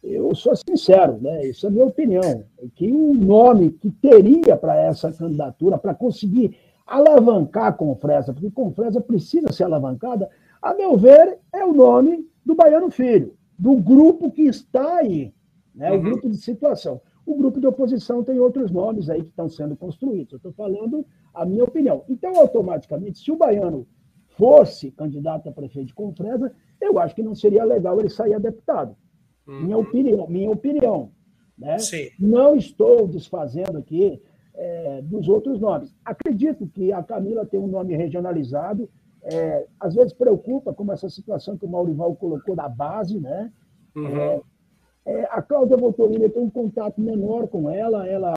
eu 0.07 0.35
sou 0.35 0.55
sincero, 0.55 1.19
né? 1.21 1.47
Isso 1.47 1.67
é 1.67 1.69
a 1.69 1.73
minha 1.73 1.87
opinião. 1.87 2.45
Que 2.75 2.93
o 2.93 3.13
nome 3.13 3.71
que 3.71 3.91
teria 3.91 4.57
para 4.57 4.77
essa 4.77 5.13
candidatura, 5.13 5.77
para 5.77 5.95
conseguir 5.95 6.57
alavancar 6.87 7.67
a 7.67 7.73
Confresa, 7.73 8.33
porque 8.33 8.51
Confresa 8.51 9.01
precisa 9.01 9.53
ser 9.53 9.65
alavancada, 9.65 10.31
a 10.63 10.73
meu 10.75 10.97
ver, 10.97 11.39
é 11.53 11.65
o 11.65 11.73
nome 11.73 12.27
do 12.45 12.55
Baiano 12.55 12.91
Filho, 12.91 13.35
do 13.59 13.75
grupo 13.77 14.31
que 14.31 14.43
está 14.43 14.99
aí, 14.99 15.35
né? 15.75 15.91
o 15.91 15.97
uhum. 15.97 16.03
grupo 16.03 16.31
de 16.31 16.37
situação. 16.37 17.01
O 17.27 17.35
grupo 17.35 17.61
de 17.61 17.67
oposição 17.67 18.23
tem 18.23 18.39
outros 18.39 18.71
nomes 18.71 19.11
aí 19.11 19.21
que 19.21 19.31
estão 19.31 19.49
sendo 19.49 19.77
construídos. 19.77 20.35
Eu 20.35 20.37
estou 20.37 20.53
falando 20.53 21.05
a 21.35 21.45
minha 21.45 21.65
opinião. 21.65 22.05
Então, 22.09 22.37
automaticamente, 22.37 23.19
se 23.19 23.33
o 23.33 23.37
Baiano 23.37 23.85
fosse 24.29 24.93
candidato 24.93 25.49
a 25.49 25.53
prefeito 25.53 25.89
de 25.89 25.95
Confresa, 25.95 26.53
eu 26.81 27.01
acho 27.01 27.17
que 27.17 27.23
não 27.25 27.35
seria 27.35 27.65
legal 27.65 27.99
ele 27.99 28.09
sair 28.09 28.35
a 28.35 28.39
deputado. 28.39 28.97
Uhum. 29.47 29.61
Minha 29.63 29.79
opinião, 29.79 30.27
minha 30.27 30.51
opinião. 30.51 31.11
Né? 31.59 31.77
Não 32.19 32.57
estou 32.57 33.07
desfazendo 33.09 33.79
aqui 33.79 34.21
é, 34.55 35.03
dos 35.03 35.29
outros 35.29 35.61
nomes. 35.61 35.95
Acredito 36.05 36.67
que 36.67 36.93
a 36.93 37.03
Camila 37.03 37.47
tem 37.47 37.61
um 37.61 37.67
nome 37.67 37.97
regionalizado, 37.97 38.89
é, 39.23 39.67
às 39.81 39.95
vezes 39.95 40.13
preocupa, 40.13 40.73
como 40.73 40.93
essa 40.93 41.09
situação 41.09 41.57
que 41.57 41.65
o 41.65 41.69
Maurival 41.69 42.15
colocou 42.17 42.55
da 42.55 42.69
base, 42.69 43.19
né? 43.19 43.53
Uhum. 43.95 44.17
É, 44.17 44.43
é 45.07 45.29
a 45.31 45.43
Cláudia 45.43 45.77
Voltolini 45.77 46.29
tem 46.29 46.43
um 46.43 46.51
contato 46.51 47.01
menor 47.01 47.49
com 47.49 47.71
ela, 47.71 48.07
ela 48.07 48.35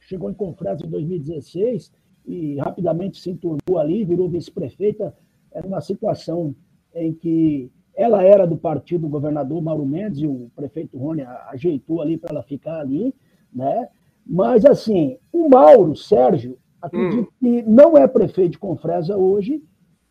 chegou 0.00 0.30
em 0.30 0.34
Confresa 0.34 0.84
em 0.84 0.90
2016 0.90 1.92
e 2.26 2.56
rapidamente 2.56 3.20
se 3.20 3.30
enturmou 3.30 3.78
ali, 3.78 4.04
virou 4.04 4.28
vice-prefeita, 4.28 5.14
era 5.52 5.66
uma 5.66 5.80
situação 5.80 6.54
em 6.94 7.12
que 7.12 7.70
ela 7.98 8.22
era 8.22 8.46
do 8.46 8.56
partido 8.56 9.02
do 9.02 9.08
governador 9.08 9.60
Mauro 9.60 9.84
Mendes 9.84 10.20
e 10.20 10.26
o 10.26 10.48
prefeito 10.54 10.96
Rony 10.96 11.22
ajeitou 11.48 12.00
ali 12.00 12.16
para 12.16 12.30
ela 12.30 12.44
ficar 12.44 12.78
ali, 12.78 13.12
né? 13.52 13.88
Mas, 14.24 14.64
assim, 14.64 15.18
o 15.32 15.48
Mauro 15.48 15.96
Sérgio, 15.96 16.56
acredito 16.80 17.28
hum. 17.28 17.32
que 17.40 17.62
não 17.62 17.98
é 17.98 18.06
prefeito 18.06 18.52
de 18.52 18.58
Confresa 18.58 19.16
hoje, 19.16 19.60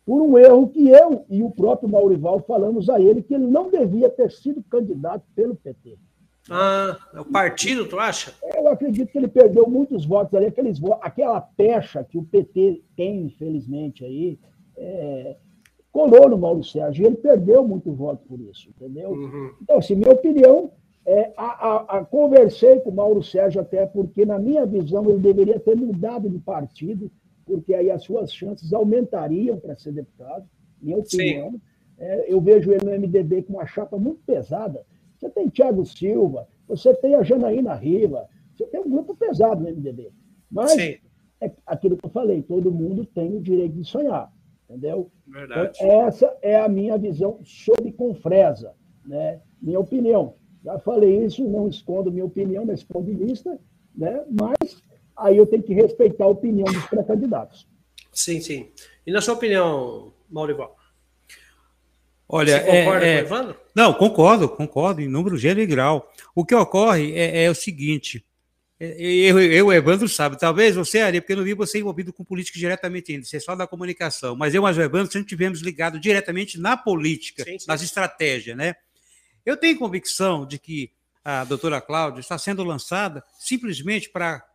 por 0.04 0.20
um 0.20 0.36
erro 0.36 0.68
que 0.68 0.86
eu 0.90 1.24
e 1.30 1.42
o 1.42 1.50
próprio 1.50 1.88
Maurival 1.88 2.40
falamos 2.40 2.90
a 2.90 3.00
ele, 3.00 3.22
que 3.22 3.32
ele 3.32 3.46
não 3.46 3.70
devia 3.70 4.10
ter 4.10 4.30
sido 4.30 4.62
candidato 4.64 5.24
pelo 5.34 5.54
PT. 5.54 5.96
Ah, 6.50 6.98
é 7.14 7.20
o 7.20 7.24
partido, 7.24 7.86
tu 7.86 7.98
acha? 7.98 8.34
Eu 8.54 8.68
acredito 8.68 9.10
que 9.10 9.16
ele 9.16 9.28
perdeu 9.28 9.66
muitos 9.66 10.04
votos 10.04 10.34
ali, 10.34 10.46
aqueles 10.46 10.78
votos, 10.78 11.00
aquela 11.02 11.40
pecha 11.40 12.04
que 12.04 12.18
o 12.18 12.22
PT 12.22 12.82
tem, 12.94 13.22
infelizmente, 13.22 14.04
aí, 14.04 14.38
é, 14.76 15.36
colou 15.92 16.28
no 16.28 16.38
Mauro 16.38 16.62
Sérgio, 16.62 17.02
e 17.02 17.06
ele 17.06 17.16
perdeu 17.16 17.66
muito 17.66 17.92
voto 17.92 18.22
por 18.28 18.40
isso, 18.40 18.68
entendeu? 18.68 19.10
Uhum. 19.10 19.52
Então, 19.62 19.78
assim, 19.78 19.94
minha 19.94 20.12
opinião, 20.12 20.70
é, 21.06 21.32
a, 21.36 21.46
a, 21.46 21.98
a, 21.98 22.04
conversei 22.04 22.80
com 22.80 22.90
o 22.90 22.94
Mauro 22.94 23.22
Sérgio 23.22 23.60
até 23.60 23.86
porque, 23.86 24.26
na 24.26 24.38
minha 24.38 24.66
visão, 24.66 25.08
ele 25.08 25.18
deveria 25.18 25.58
ter 25.58 25.74
mudado 25.74 26.28
de 26.28 26.38
partido, 26.38 27.10
porque 27.46 27.74
aí 27.74 27.90
as 27.90 28.02
suas 28.02 28.32
chances 28.32 28.72
aumentariam 28.72 29.58
para 29.58 29.74
ser 29.76 29.92
deputado, 29.92 30.46
minha 30.80 30.98
opinião. 30.98 31.58
É, 31.98 32.32
eu 32.32 32.40
vejo 32.40 32.70
ele 32.70 32.84
no 32.84 32.92
MDB 32.92 33.42
com 33.42 33.54
uma 33.54 33.66
chapa 33.66 33.96
muito 33.98 34.20
pesada. 34.24 34.84
Você 35.16 35.28
tem 35.30 35.48
Tiago 35.48 35.84
Silva, 35.84 36.46
você 36.68 36.94
tem 36.94 37.14
a 37.14 37.22
Janaína 37.22 37.74
Riva, 37.74 38.28
você 38.54 38.66
tem 38.66 38.80
um 38.80 38.90
grupo 38.90 39.16
pesado 39.16 39.62
no 39.62 39.70
MDB. 39.70 40.12
Mas 40.50 40.72
Sim. 40.72 40.96
é 41.40 41.50
aquilo 41.66 41.96
que 41.96 42.04
eu 42.04 42.10
falei, 42.10 42.42
todo 42.42 42.70
mundo 42.70 43.04
tem 43.04 43.34
o 43.34 43.40
direito 43.40 43.74
de 43.74 43.84
sonhar, 43.84 44.32
entendeu? 44.68 45.10
Verdade. 45.26 45.72
Então, 45.76 46.02
essa 46.06 46.36
é 46.42 46.60
a 46.60 46.68
minha 46.68 46.98
visão 46.98 47.40
sobre 47.44 47.92
Confresa, 47.92 48.74
né? 49.06 49.40
minha 49.60 49.80
opinião. 49.80 50.34
Já 50.64 50.78
falei 50.78 51.24
isso, 51.24 51.42
não 51.48 51.68
escondo 51.68 52.12
minha 52.12 52.24
opinião 52.24 52.66
nesse 52.66 52.84
ponto 52.84 53.06
de 53.06 53.14
vista, 53.14 53.58
né? 53.94 54.24
mas 54.30 54.82
aí 55.16 55.36
eu 55.36 55.46
tenho 55.46 55.62
que 55.62 55.72
respeitar 55.72 56.24
a 56.24 56.28
opinião 56.28 56.66
dos 56.66 56.84
pré-candidatos. 56.86 57.66
Sim, 58.12 58.40
sim. 58.40 58.70
E 59.06 59.12
na 59.12 59.20
sua 59.20 59.34
opinião, 59.34 60.12
Maurival? 60.28 60.76
Olha, 62.28 62.60
Você 62.60 62.66
concorda 62.66 63.06
é, 63.06 63.10
é, 63.10 63.22
com 63.22 63.34
o 63.34 63.36
Evandro? 63.36 63.60
Não, 63.74 63.94
concordo, 63.94 64.48
concordo, 64.48 65.00
em 65.00 65.08
número, 65.08 65.38
gênero 65.38 65.60
e 65.60 65.66
grau. 65.66 66.10
O 66.34 66.44
que 66.44 66.54
ocorre 66.54 67.14
é, 67.14 67.44
é 67.44 67.50
o 67.50 67.54
seguinte: 67.54 68.22
eu, 68.80 69.40
eu, 69.40 69.72
Evandro, 69.72 70.08
sabe, 70.08 70.38
talvez 70.38 70.76
você, 70.76 71.00
Ari, 71.00 71.20
porque 71.20 71.32
eu 71.32 71.38
não 71.38 71.44
vi 71.44 71.52
você 71.52 71.80
envolvido 71.80 72.12
com 72.12 72.24
política 72.24 72.58
diretamente 72.58 73.10
ainda, 73.12 73.24
você 73.24 73.38
é 73.38 73.40
só 73.40 73.56
da 73.56 73.66
comunicação, 73.66 74.36
mas 74.36 74.54
eu, 74.54 74.62
mas 74.62 74.78
o 74.78 74.82
Evandro, 74.82 75.12
sempre 75.12 75.28
tivemos 75.28 75.60
ligado 75.60 75.98
diretamente 75.98 76.60
na 76.60 76.76
política, 76.76 77.42
sim, 77.42 77.58
sim. 77.58 77.66
nas 77.66 77.82
estratégias, 77.82 78.56
né? 78.56 78.76
Eu 79.44 79.56
tenho 79.56 79.78
convicção 79.78 80.46
de 80.46 80.58
que 80.58 80.92
a 81.24 81.42
doutora 81.42 81.80
Cláudia 81.80 82.20
está 82.20 82.38
sendo 82.38 82.62
lançada 82.62 83.24
simplesmente 83.38 84.08
para 84.10 84.46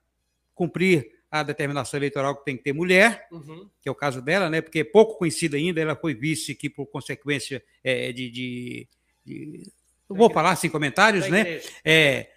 cumprir 0.55 1.11
a 1.29 1.43
determinação 1.43 1.99
eleitoral 1.99 2.37
que 2.37 2.45
tem 2.45 2.55
que 2.55 2.63
ter 2.63 2.73
mulher, 2.73 3.27
uhum. 3.31 3.69
que 3.81 3.89
é 3.89 3.91
o 3.91 3.95
caso 3.95 4.21
dela, 4.21 4.49
né? 4.49 4.61
Porque 4.61 4.79
é 4.79 4.83
pouco 4.83 5.17
conhecida 5.17 5.57
ainda, 5.57 5.81
ela 5.81 5.95
foi 5.95 6.13
vice 6.13 6.55
que 6.55 6.69
por 6.69 6.85
consequência 6.85 7.61
é, 7.83 8.13
de, 8.13 8.29
de, 8.29 8.87
de 9.25 9.71
vou 10.07 10.29
falar 10.29 10.55
sem 10.55 10.69
comentários, 10.69 11.27
né? 11.27 11.59
É, 11.83 12.29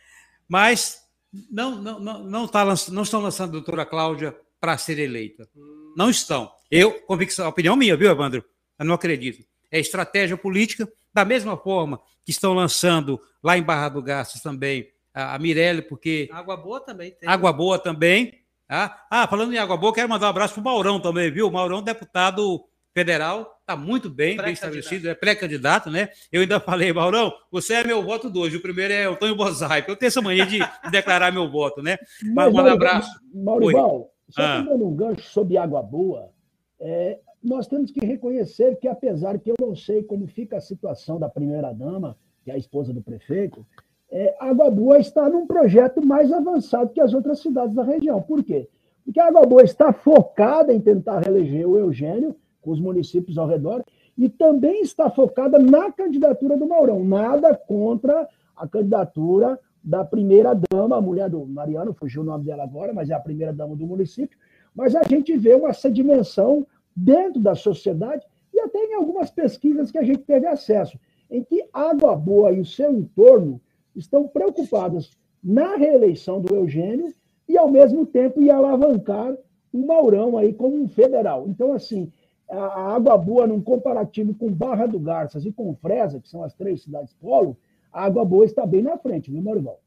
mas 0.48 1.05
não, 1.50 1.76
não, 1.76 2.00
não, 2.00 2.24
não, 2.24 2.48
tá, 2.48 2.64
não 2.64 3.02
estão 3.02 3.20
lançando 3.20 3.50
a 3.50 3.52
doutora 3.52 3.86
Cláudia 3.86 4.36
para 4.60 4.76
ser 4.78 4.98
eleita. 4.98 5.48
Hum. 5.54 5.94
Não 5.96 6.10
estão. 6.10 6.50
Eu, 6.70 6.92
convicção, 7.02 7.48
opinião 7.48 7.76
minha, 7.76 7.96
viu, 7.96 8.10
Evandro? 8.10 8.44
Eu 8.78 8.84
não 8.84 8.94
acredito. 8.94 9.44
É 9.70 9.78
estratégia 9.78 10.36
política, 10.36 10.88
da 11.12 11.24
mesma 11.24 11.56
forma 11.56 12.00
que 12.24 12.30
estão 12.30 12.52
lançando 12.52 13.20
lá 13.42 13.56
em 13.56 13.62
Barra 13.62 13.88
do 13.88 14.02
Garças 14.02 14.40
também 14.40 14.88
a, 15.14 15.34
a 15.34 15.38
Mirelle, 15.38 15.82
porque. 15.82 16.28
Água 16.30 16.56
Boa 16.56 16.80
também 16.80 17.12
tem. 17.12 17.28
Água 17.28 17.52
Boa 17.52 17.78
também. 17.78 18.44
Tá? 18.68 19.06
Ah, 19.10 19.26
falando 19.26 19.54
em 19.54 19.58
Água 19.58 19.76
Boa, 19.76 19.94
quero 19.94 20.08
mandar 20.08 20.26
um 20.26 20.30
abraço 20.30 20.54
para 20.54 20.60
o 20.60 20.64
Maurão 20.64 21.00
também, 21.00 21.30
viu? 21.30 21.48
O 21.48 21.52
Maurão, 21.52 21.82
deputado 21.82 22.64
federal, 22.92 23.55
está 23.66 23.76
muito 23.76 24.08
bem, 24.08 24.36
bem 24.36 24.52
estabelecido, 24.52 25.08
é 25.08 25.14
pré-candidato, 25.14 25.90
né? 25.90 26.08
Eu 26.30 26.40
ainda 26.40 26.60
falei, 26.60 26.92
Maurão, 26.92 27.32
você 27.50 27.74
é 27.74 27.84
meu 27.84 28.00
voto 28.00 28.30
do 28.30 28.40
hoje. 28.40 28.56
O 28.56 28.62
primeiro 28.62 28.94
é 28.94 29.08
o 29.08 29.16
Tonho 29.16 29.34
Bozai, 29.34 29.84
eu 29.86 29.96
tenho 29.96 30.06
essa 30.06 30.22
mania 30.22 30.46
de, 30.46 30.60
de 30.60 30.90
declarar 30.90 31.32
meu 31.32 31.50
voto, 31.50 31.82
né? 31.82 31.98
Mas, 32.22 32.52
Mas 32.52 32.54
um 32.54 32.68
abraço. 32.68 33.10
Maurival, 33.34 34.12
só 34.30 34.42
ah. 34.42 34.60
dando 34.60 34.86
um 34.86 34.94
gancho 34.94 35.28
sobre 35.28 35.56
Água 35.56 35.82
Boa, 35.82 36.30
é, 36.78 37.18
nós 37.42 37.66
temos 37.66 37.90
que 37.90 38.04
reconhecer 38.06 38.76
que, 38.76 38.86
apesar 38.86 39.36
que 39.40 39.50
eu 39.50 39.56
não 39.60 39.74
sei 39.74 40.04
como 40.04 40.28
fica 40.28 40.56
a 40.56 40.60
situação 40.60 41.18
da 41.18 41.28
primeira-dama, 41.28 42.16
que 42.44 42.52
é 42.52 42.54
a 42.54 42.58
esposa 42.58 42.92
do 42.92 43.02
prefeito, 43.02 43.66
é, 44.08 44.36
Água 44.38 44.70
Boa 44.70 45.00
está 45.00 45.28
num 45.28 45.44
projeto 45.44 46.06
mais 46.06 46.32
avançado 46.32 46.92
que 46.92 47.00
as 47.00 47.12
outras 47.12 47.40
cidades 47.40 47.74
da 47.74 47.82
região. 47.82 48.22
Por 48.22 48.44
quê? 48.44 48.68
Porque 49.04 49.18
a 49.18 49.26
Água 49.26 49.44
Boa 49.44 49.62
está 49.62 49.92
focada 49.92 50.72
em 50.72 50.80
tentar 50.80 51.20
reeleger 51.20 51.68
o 51.68 51.76
Eugênio 51.76 52.36
com 52.66 52.72
os 52.72 52.80
municípios 52.80 53.38
ao 53.38 53.46
redor, 53.46 53.84
e 54.18 54.28
também 54.28 54.82
está 54.82 55.08
focada 55.08 55.56
na 55.56 55.92
candidatura 55.92 56.56
do 56.56 56.66
Maurão. 56.66 57.04
Nada 57.04 57.54
contra 57.54 58.28
a 58.56 58.66
candidatura 58.66 59.56
da 59.84 60.04
primeira-dama, 60.04 60.96
a 60.96 61.00
mulher 61.00 61.30
do 61.30 61.46
Mariano, 61.46 61.94
fugiu 61.94 62.22
o 62.22 62.24
nome 62.24 62.44
dela 62.44 62.64
agora, 62.64 62.92
mas 62.92 63.08
é 63.08 63.14
a 63.14 63.20
primeira-dama 63.20 63.76
do 63.76 63.86
município. 63.86 64.36
Mas 64.74 64.96
a 64.96 65.02
gente 65.04 65.36
vê 65.36 65.54
uma 65.54 65.72
sedimentação 65.72 66.66
dentro 66.94 67.40
da 67.40 67.54
sociedade 67.54 68.26
e 68.52 68.58
até 68.58 68.80
em 68.80 68.94
algumas 68.94 69.30
pesquisas 69.30 69.92
que 69.92 69.98
a 69.98 70.02
gente 70.02 70.24
teve 70.24 70.48
acesso, 70.48 70.98
em 71.30 71.44
que 71.44 71.64
Água 71.72 72.16
Boa 72.16 72.50
e 72.50 72.60
o 72.60 72.66
seu 72.66 72.92
entorno 72.92 73.60
estão 73.94 74.26
preocupados 74.26 75.12
na 75.40 75.76
reeleição 75.76 76.40
do 76.40 76.52
Eugênio 76.52 77.14
e, 77.48 77.56
ao 77.56 77.70
mesmo 77.70 78.04
tempo, 78.04 78.42
em 78.42 78.50
alavancar 78.50 79.36
o 79.72 79.86
Maurão 79.86 80.36
aí 80.36 80.52
como 80.52 80.82
um 80.82 80.88
federal. 80.88 81.46
Então, 81.46 81.72
assim, 81.72 82.10
a 82.48 82.94
Água 82.94 83.16
Boa, 83.16 83.46
num 83.46 83.60
comparativo 83.60 84.34
com 84.34 84.52
Barra 84.52 84.86
do 84.86 84.98
Garças 84.98 85.44
e 85.44 85.52
com 85.52 85.74
Fresa, 85.76 86.20
que 86.20 86.28
são 86.28 86.42
as 86.42 86.54
três 86.54 86.82
cidades 86.82 87.12
polo, 87.14 87.56
a 87.92 88.04
Água 88.04 88.24
Boa 88.24 88.44
está 88.44 88.66
bem 88.66 88.82
na 88.82 88.96
frente, 88.98 89.30
viu, 89.30 89.42
Maurival? 89.42 89.80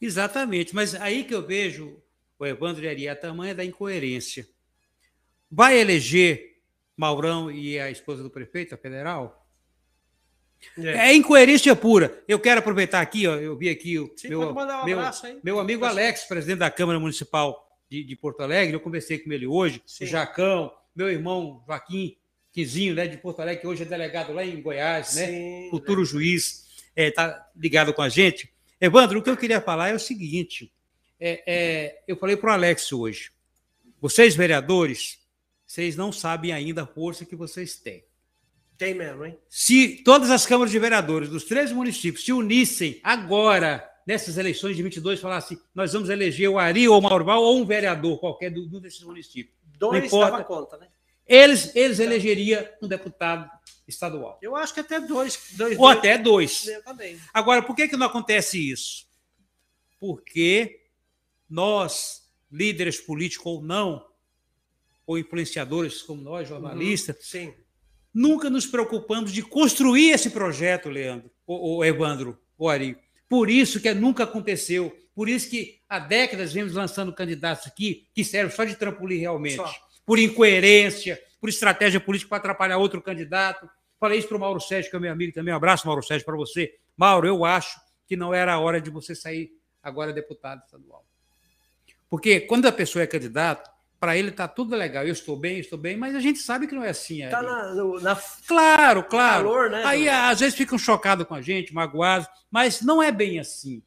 Exatamente, 0.00 0.74
mas 0.74 0.94
aí 0.94 1.24
que 1.24 1.34
eu 1.34 1.46
vejo 1.46 2.00
o 2.38 2.46
Evandro 2.46 2.84
e 2.84 2.88
Ari, 2.88 3.08
a 3.08 3.16
tamanha 3.16 3.54
da 3.54 3.64
incoerência. 3.64 4.46
Vai 5.50 5.78
eleger 5.78 6.56
Maurão 6.96 7.50
e 7.50 7.78
a 7.78 7.90
esposa 7.90 8.22
do 8.22 8.30
prefeito, 8.30 8.74
a 8.74 8.78
federal? 8.78 9.46
É. 10.78 11.10
é, 11.10 11.14
incoerência 11.14 11.74
pura. 11.76 12.22
Eu 12.26 12.40
quero 12.40 12.60
aproveitar 12.60 13.00
aqui, 13.00 13.26
ó, 13.26 13.36
eu 13.36 13.56
vi 13.56 13.68
aqui 13.68 13.98
o 13.98 14.12
Sim, 14.16 14.28
meu, 14.28 14.50
um 14.50 14.54
meu, 14.84 14.98
meu, 15.42 15.60
amigo 15.60 15.84
Alex, 15.84 16.24
presidente 16.24 16.58
da 16.58 16.70
Câmara 16.70 16.98
Municipal 16.98 17.66
de, 17.88 18.02
de 18.02 18.16
Porto 18.16 18.40
Alegre, 18.42 18.74
eu 18.74 18.80
conversei 18.80 19.18
com 19.18 19.32
ele 19.32 19.46
hoje, 19.46 19.82
Sim. 19.86 20.04
o 20.04 20.06
Jacão, 20.06 20.72
meu 20.96 21.10
irmão 21.10 21.62
Joaquim 21.66 22.16
Quizinho, 22.50 22.94
né, 22.94 23.06
de 23.06 23.18
Porto 23.18 23.40
Alegre, 23.40 23.60
que 23.60 23.66
hoje 23.66 23.82
é 23.82 23.86
delegado 23.86 24.32
lá 24.32 24.42
em 24.42 24.62
Goiás, 24.62 25.14
né, 25.14 25.26
Sim, 25.26 25.64
né, 25.64 25.70
futuro 25.70 26.00
né? 26.00 26.06
juiz, 26.06 26.64
está 26.96 26.96
é, 26.96 27.10
tá 27.10 27.50
ligado 27.54 27.92
com 27.92 28.00
a 28.00 28.08
gente. 28.08 28.50
Evandro, 28.80 29.18
o 29.18 29.22
que 29.22 29.28
eu 29.28 29.36
queria 29.36 29.60
falar 29.60 29.90
é 29.90 29.94
o 29.94 29.98
seguinte, 29.98 30.72
é, 31.20 31.42
é 31.46 32.02
eu 32.08 32.16
falei 32.16 32.34
para 32.34 32.50
o 32.50 32.52
Alex 32.54 32.90
hoje, 32.92 33.30
vocês 34.00 34.34
vereadores, 34.34 35.18
vocês 35.66 35.96
não 35.96 36.10
sabem 36.10 36.52
ainda 36.52 36.84
a 36.84 36.86
força 36.86 37.26
que 37.26 37.36
vocês 37.36 37.76
têm. 37.76 38.04
Tem 38.78 38.94
mesmo, 38.94 39.24
hein? 39.24 39.38
Se 39.48 40.02
todas 40.02 40.30
as 40.30 40.46
câmaras 40.46 40.70
de 40.70 40.78
vereadores 40.78 41.28
dos 41.28 41.44
três 41.44 41.72
municípios 41.72 42.24
se 42.24 42.32
unissem 42.32 43.00
agora, 43.02 43.86
nessas 44.06 44.38
eleições 44.38 44.76
de 44.76 44.82
22, 44.82 45.20
falassem 45.20 45.58
nós 45.74 45.92
vamos 45.92 46.08
eleger 46.08 46.48
o 46.48 46.58
Ari 46.58 46.88
ou 46.88 46.98
o 46.98 47.02
Maurval 47.02 47.42
ou 47.42 47.60
um 47.60 47.66
vereador 47.66 48.18
qualquer 48.18 48.50
do, 48.50 48.66
do 48.66 48.80
desses 48.80 49.02
municípios. 49.02 49.56
Dois 49.78 50.00
não 50.00 50.06
importa. 50.06 50.44
conta, 50.44 50.76
né? 50.76 50.88
Eles, 51.26 51.74
eles 51.74 51.98
elegeria 51.98 52.76
um 52.80 52.86
deputado 52.86 53.50
estadual. 53.86 54.38
Eu 54.40 54.54
acho 54.54 54.72
que 54.72 54.80
até 54.80 55.00
dois. 55.00 55.38
dois 55.52 55.78
ou 55.78 55.84
dois, 55.84 55.98
até 55.98 56.18
dois. 56.18 56.66
Agora, 57.32 57.62
por 57.62 57.74
que, 57.74 57.88
que 57.88 57.96
não 57.96 58.06
acontece 58.06 58.70
isso? 58.70 59.06
Porque 59.98 60.84
nós, 61.48 62.28
líderes 62.50 63.00
políticos 63.00 63.46
ou 63.46 63.62
não, 63.62 64.06
ou 65.06 65.18
influenciadores 65.18 66.02
como 66.02 66.20
nós, 66.20 66.48
jornalistas, 66.48 67.32
uhum, 67.34 67.54
nunca 68.12 68.50
nos 68.50 68.66
preocupamos 68.66 69.32
de 69.32 69.42
construir 69.42 70.10
esse 70.10 70.30
projeto, 70.30 70.88
Leandro, 70.88 71.30
o, 71.46 71.84
Evandro, 71.84 72.38
o 72.58 72.68
Ari. 72.68 72.98
Por 73.28 73.48
isso 73.48 73.80
que 73.80 73.92
nunca 73.94 74.24
aconteceu. 74.24 74.96
Por 75.16 75.30
isso 75.30 75.48
que 75.48 75.80
há 75.88 75.98
décadas 75.98 76.52
vemos 76.52 76.74
lançando 76.74 77.10
candidatos 77.10 77.66
aqui 77.66 78.06
que 78.14 78.22
servem 78.22 78.54
só 78.54 78.64
de 78.64 78.76
trampolim 78.76 79.16
realmente. 79.16 79.56
Só. 79.56 79.74
Por 80.04 80.18
incoerência, 80.18 81.18
por 81.40 81.48
estratégia 81.48 81.98
política 81.98 82.28
para 82.28 82.36
atrapalhar 82.36 82.76
outro 82.76 83.00
candidato. 83.00 83.66
Falei 83.98 84.18
isso 84.18 84.28
para 84.28 84.36
o 84.36 84.40
Mauro 84.40 84.60
Sérgio, 84.60 84.90
que 84.90 84.96
é 84.96 85.00
meu 85.00 85.10
amigo 85.10 85.32
também. 85.32 85.54
Um 85.54 85.56
abraço, 85.56 85.86
Mauro 85.86 86.02
Sérgio, 86.02 86.26
para 86.26 86.36
você. 86.36 86.74
Mauro, 86.94 87.26
eu 87.26 87.46
acho 87.46 87.80
que 88.06 88.14
não 88.14 88.34
era 88.34 88.52
a 88.52 88.58
hora 88.58 88.78
de 88.78 88.90
você 88.90 89.14
sair 89.14 89.50
agora 89.82 90.12
deputado 90.12 90.62
estadual. 90.62 91.02
Porque 92.10 92.40
quando 92.40 92.66
a 92.66 92.72
pessoa 92.72 93.02
é 93.02 93.06
candidato, 93.06 93.70
para 93.98 94.18
ele 94.18 94.28
está 94.28 94.46
tudo 94.46 94.76
legal. 94.76 95.02
Eu 95.06 95.14
estou 95.14 95.34
bem, 95.34 95.58
estou 95.58 95.78
bem, 95.78 95.96
mas 95.96 96.14
a 96.14 96.20
gente 96.20 96.40
sabe 96.40 96.66
que 96.66 96.74
não 96.74 96.84
é 96.84 96.90
assim. 96.90 97.24
Está 97.24 97.40
na, 97.40 97.74
na, 98.02 98.22
Claro, 98.46 99.02
claro. 99.04 99.44
Calor, 99.44 99.70
né, 99.70 99.82
Aí 99.86 100.10
às 100.10 100.40
vezes 100.40 100.54
ficam 100.54 100.76
chocados 100.76 101.26
com 101.26 101.34
a 101.34 101.40
gente, 101.40 101.72
magoados, 101.72 102.28
mas 102.50 102.82
não 102.82 103.02
é 103.02 103.10
bem 103.10 103.40
assim. 103.40 103.82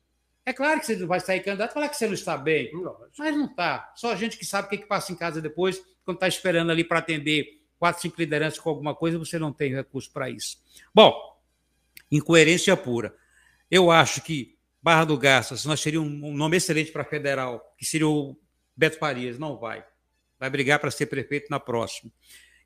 É 0.49 0.53
claro 0.53 0.79
que 0.79 0.85
você 0.85 0.95
não 0.95 1.07
vai 1.07 1.19
sair 1.19 1.41
candidato 1.41 1.71
e 1.71 1.73
falar 1.73 1.89
que 1.89 1.97
você 1.97 2.07
não 2.07 2.13
está 2.13 2.35
bem, 2.35 2.71
mas 3.17 3.35
não 3.35 3.45
está. 3.45 3.93
Só 3.95 4.11
a 4.11 4.15
gente 4.15 4.37
que 4.37 4.45
sabe 4.45 4.67
o 4.67 4.69
que, 4.69 4.77
que 4.79 4.87
passa 4.87 5.11
em 5.11 5.15
casa 5.15 5.41
depois, 5.41 5.79
quando 6.03 6.17
está 6.17 6.27
esperando 6.27 6.71
ali 6.71 6.83
para 6.83 6.99
atender 6.99 7.61
quatro, 7.77 8.01
cinco 8.01 8.15
lideranças 8.17 8.59
com 8.59 8.69
alguma 8.69 8.95
coisa, 8.95 9.19
você 9.19 9.37
não 9.37 9.53
tem 9.53 9.73
recurso 9.73 10.11
para 10.11 10.29
isso. 10.29 10.57
Bom, 10.93 11.13
incoerência 12.11 12.75
pura. 12.75 13.15
Eu 13.69 13.91
acho 13.91 14.21
que 14.21 14.57
Barra 14.81 15.05
do 15.05 15.17
Garças, 15.17 15.65
nós 15.65 15.81
teríamos 15.83 16.09
um 16.11 16.33
nome 16.35 16.57
excelente 16.57 16.91
para 16.91 17.03
federal, 17.03 17.75
que 17.77 17.85
seria 17.85 18.07
o 18.07 18.35
Beto 18.75 18.97
Farias, 18.97 19.37
não 19.37 19.57
vai 19.57 19.85
vai 20.39 20.49
brigar 20.49 20.79
para 20.79 20.89
ser 20.89 21.07
prefeito 21.07 21.47
na 21.49 21.59
próxima. 21.59 22.11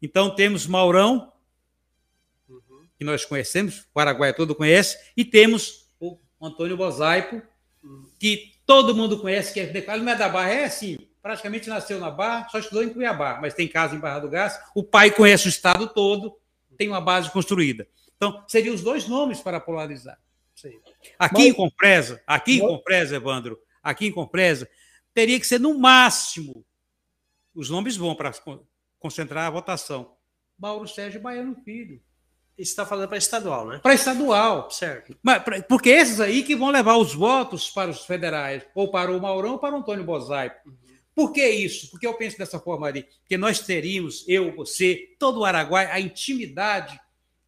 Então 0.01 0.33
temos 0.33 0.67
Maurão, 0.67 1.33
uhum. 2.47 2.87
que 2.95 3.03
nós 3.03 3.25
conhecemos, 3.25 3.87
o 3.93 3.99
Araguaia 3.99 4.33
todo 4.33 4.53
conhece, 4.53 4.97
e 5.17 5.25
temos 5.25 5.91
o 5.99 6.19
Antônio 6.39 6.77
Bosaipo. 6.77 7.41
Que 8.19 8.53
todo 8.65 8.95
mundo 8.95 9.19
conhece, 9.19 9.53
que 9.53 9.59
é, 9.59 9.63
ele 9.63 10.03
não 10.03 10.11
é 10.11 10.15
da 10.15 10.29
Barra, 10.29 10.49
é 10.49 10.63
assim, 10.65 10.97
praticamente 11.21 11.69
nasceu 11.69 11.99
na 11.99 12.09
Barra, 12.09 12.47
só 12.49 12.59
estudou 12.59 12.83
em 12.83 12.89
Cuiabá, 12.89 13.39
mas 13.41 13.53
tem 13.53 13.67
casa 13.67 13.95
em 13.95 13.99
Barra 13.99 14.19
do 14.19 14.29
Gás, 14.29 14.59
o 14.75 14.83
pai 14.83 15.11
conhece 15.11 15.47
o 15.47 15.49
estado 15.49 15.87
todo, 15.87 16.37
tem 16.77 16.89
uma 16.89 17.01
base 17.01 17.29
construída. 17.31 17.87
Então, 18.15 18.43
seriam 18.47 18.73
os 18.73 18.81
dois 18.81 19.07
nomes 19.07 19.41
para 19.41 19.59
polarizar. 19.59 20.17
Sim. 20.55 20.79
Aqui 21.19 21.39
mas... 21.39 21.45
em 21.45 21.53
Compresa, 21.53 22.21
aqui 22.25 22.59
mas... 22.59 22.63
em 22.63 22.75
Compresa, 22.75 23.15
Evandro, 23.15 23.59
aqui 23.81 24.07
em 24.07 24.11
Compresa, 24.11 24.69
teria 25.13 25.39
que 25.39 25.47
ser 25.47 25.59
no 25.59 25.77
máximo 25.77 26.65
os 27.55 27.69
nomes 27.69 27.95
vão 27.95 28.15
para 28.15 28.31
concentrar 28.99 29.45
a 29.45 29.49
votação. 29.49 30.15
Mauro 30.57 30.87
Sérgio 30.87 31.21
Baiano 31.21 31.55
Filho. 31.63 32.01
Está 32.57 32.85
falando 32.85 33.07
para 33.07 33.17
estadual, 33.17 33.67
né? 33.67 33.79
Para 33.81 33.95
estadual. 33.95 34.69
Certo. 34.69 35.17
Mas, 35.23 35.43
porque 35.67 35.89
esses 35.89 36.19
aí 36.19 36.43
que 36.43 36.55
vão 36.55 36.69
levar 36.69 36.97
os 36.97 37.13
votos 37.13 37.69
para 37.69 37.89
os 37.89 38.05
federais, 38.05 38.63
ou 38.75 38.91
para 38.91 39.11
o 39.11 39.19
Maurão 39.19 39.53
ou 39.53 39.59
para 39.59 39.75
o 39.75 39.79
Antônio 39.79 40.03
Bozai. 40.03 40.51
Uhum. 40.65 40.73
Por 41.15 41.31
que 41.31 41.47
isso? 41.47 41.89
Porque 41.91 42.07
eu 42.07 42.13
penso 42.15 42.37
dessa 42.37 42.59
forma 42.59 42.87
ali, 42.87 43.07
que 43.27 43.37
nós 43.37 43.59
teríamos, 43.59 44.23
eu, 44.27 44.55
você, 44.55 45.15
todo 45.19 45.39
o 45.39 45.45
Araguai, 45.45 45.89
a 45.91 45.99
intimidade 45.99 46.99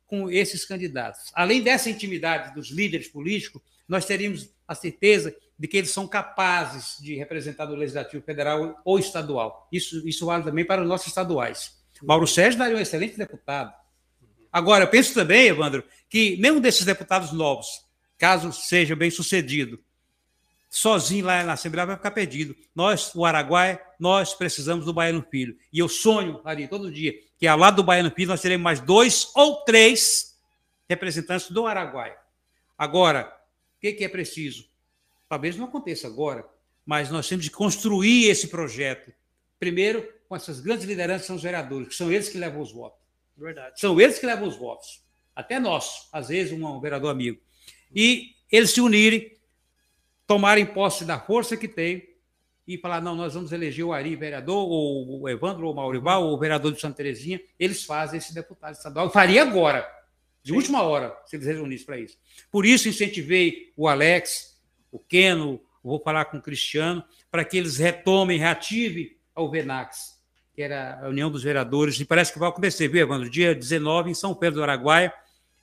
com 0.05 0.29
esses 0.29 0.65
candidatos. 0.65 1.31
Além 1.33 1.61
dessa 1.61 1.89
intimidade 1.89 2.53
dos 2.53 2.69
líderes 2.69 3.07
políticos, 3.07 3.61
nós 3.87 4.05
teríamos 4.05 4.49
a 4.67 4.75
certeza 4.75 5.35
de 5.57 5.67
que 5.67 5.77
eles 5.77 5.91
são 5.91 6.07
capazes 6.07 6.97
de 6.99 7.15
representar 7.15 7.65
no 7.65 7.75
Legislativo 7.75 8.23
Federal 8.23 8.79
ou 8.83 8.99
estadual. 8.99 9.67
Isso, 9.71 10.07
isso 10.07 10.25
vale 10.25 10.43
também 10.43 10.65
para 10.65 10.81
os 10.81 10.87
nossos 10.87 11.07
estaduais. 11.07 11.77
Mauro 12.03 12.27
Sérgio 12.27 12.59
daria 12.59 12.75
um 12.75 12.79
excelente 12.79 13.17
deputado. 13.17 13.73
Agora, 14.55 14.85
eu 14.85 14.87
penso 14.87 15.13
também, 15.13 15.47
Evandro, 15.47 15.83
que 16.07 16.37
nenhum 16.37 16.61
desses 16.61 16.85
deputados 16.85 17.33
novos, 17.33 17.67
caso 18.17 18.53
seja 18.53 18.95
bem 18.95 19.11
sucedido, 19.11 19.83
sozinho 20.69 21.25
lá 21.25 21.43
na 21.43 21.51
Assembleia 21.51 21.85
vai 21.85 21.97
ficar 21.97 22.11
perdido. 22.11 22.55
Nós, 22.73 23.13
o 23.13 23.25
Araguaia, 23.25 23.81
nós 23.99 24.33
precisamos 24.33 24.85
do 24.85 24.93
Baiano 24.93 25.25
Filho. 25.29 25.57
E 25.73 25.79
eu 25.79 25.89
sonho, 25.89 26.39
Ari, 26.45 26.69
todo 26.69 26.89
dia, 26.89 27.13
que 27.37 27.45
ao 27.45 27.59
lado 27.59 27.75
do 27.75 27.83
Baiano 27.83 28.09
Filho 28.09 28.29
nós 28.29 28.39
teremos 28.39 28.63
mais 28.63 28.79
dois 28.79 29.29
ou 29.35 29.57
três 29.65 30.37
representantes 30.87 31.51
do 31.51 31.67
Araguaia. 31.67 32.15
Agora, 32.77 33.37
o 33.75 33.81
que, 33.81 33.91
que 33.91 34.05
é 34.05 34.07
preciso? 34.07 34.69
Talvez 35.27 35.57
não 35.57 35.65
aconteça 35.65 36.07
agora, 36.07 36.47
mas 36.85 37.11
nós 37.11 37.27
temos 37.27 37.43
de 37.43 37.51
construir 37.51 38.29
esse 38.29 38.47
projeto. 38.47 39.11
Primeiro, 39.59 40.07
com 40.29 40.35
essas 40.37 40.61
grandes 40.61 40.85
lideranças 40.85 41.27
são 41.27 41.35
os 41.35 41.43
vereadores, 41.43 41.89
que 41.89 41.95
são 41.95 42.09
eles 42.09 42.29
que 42.29 42.37
levam 42.37 42.61
os 42.61 42.71
votos. 42.71 43.04
Verdade. 43.37 43.79
São 43.79 43.99
eles 43.99 44.19
que 44.19 44.25
levam 44.25 44.47
os 44.47 44.55
votos. 44.55 45.03
Até 45.35 45.59
nós, 45.59 46.07
às 46.11 46.29
vezes, 46.29 46.53
um, 46.53 46.79
vereador 46.79 47.11
amigo. 47.11 47.39
E 47.93 48.35
eles 48.51 48.71
se 48.71 48.79
unirem, 48.79 49.37
tomarem 50.25 50.65
posse 50.65 51.03
da 51.03 51.19
força 51.19 51.57
que 51.57 51.67
tem 51.67 52.15
e 52.67 52.77
falar: 52.77 53.01
não, 53.01 53.15
nós 53.15 53.33
vamos 53.33 53.51
eleger 53.51 53.85
o 53.85 53.93
Ari 53.93 54.15
vereador, 54.15 54.67
ou 54.67 55.21
o 55.21 55.29
Evandro, 55.29 55.67
ou 55.67 55.73
o 55.73 55.75
Maurival, 55.75 56.23
ou 56.23 56.33
o 56.33 56.39
vereador 56.39 56.71
de 56.71 56.79
Santa 56.79 56.97
Terezinha. 56.97 57.41
Eles 57.59 57.83
fazem 57.83 58.17
esse 58.17 58.33
deputado 58.33 58.73
estadual. 58.73 59.09
faria 59.09 59.41
agora, 59.41 59.87
de 60.41 60.51
Sim. 60.51 60.57
última 60.57 60.81
hora, 60.83 61.15
se 61.25 61.35
eles 61.35 61.47
reunissem 61.47 61.85
para 61.85 61.99
isso. 61.99 62.17
Por 62.49 62.65
isso, 62.65 62.87
incentivei 62.87 63.73
o 63.75 63.87
Alex, 63.87 64.61
o 64.91 64.99
Keno, 64.99 65.61
vou 65.83 65.99
falar 65.99 66.25
com 66.25 66.37
o 66.37 66.41
Cristiano, 66.41 67.03
para 67.29 67.43
que 67.43 67.57
eles 67.57 67.77
retomem, 67.77 68.39
reativem 68.39 69.15
o 69.35 69.49
Venax, 69.49 70.14
que 70.55 70.61
era 70.61 71.01
a 71.03 71.09
União 71.09 71.29
dos 71.29 71.43
Vereadores, 71.43 71.99
e 71.99 72.05
parece 72.05 72.31
que 72.31 72.39
vai 72.39 72.47
acontecer, 72.47 72.87
viu, 72.87 73.01
Evandro? 73.01 73.29
Dia 73.29 73.53
19, 73.53 74.11
em 74.11 74.13
São 74.13 74.33
Pedro 74.33 74.59
do 74.59 74.63
Araguaia, 74.63 75.13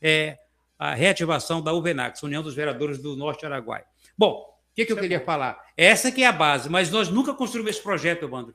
é 0.01 0.39
a 0.79 0.95
reativação 0.95 1.63
da 1.63 1.73
UVENAX, 1.73 2.23
União 2.23 2.43
dos 2.43 2.55
Vereadores 2.55 2.99
do 2.99 3.17
Norte 3.17 3.47
Araguaia. 3.47 3.87
Bom, 4.19 4.33
o 4.33 4.75
que, 4.75 4.85
que 4.85 4.93
eu 4.93 4.97
queria 4.99 5.21
falar? 5.21 5.59
Essa 5.77 6.13
que 6.13 6.23
é 6.23 6.27
a 6.27 6.33
base, 6.33 6.69
mas 6.69 6.91
nós 6.91 7.09
nunca 7.09 7.33
construímos 7.33 7.71
esse 7.71 7.83
projeto, 7.83 8.25
Evandro. 8.25 8.55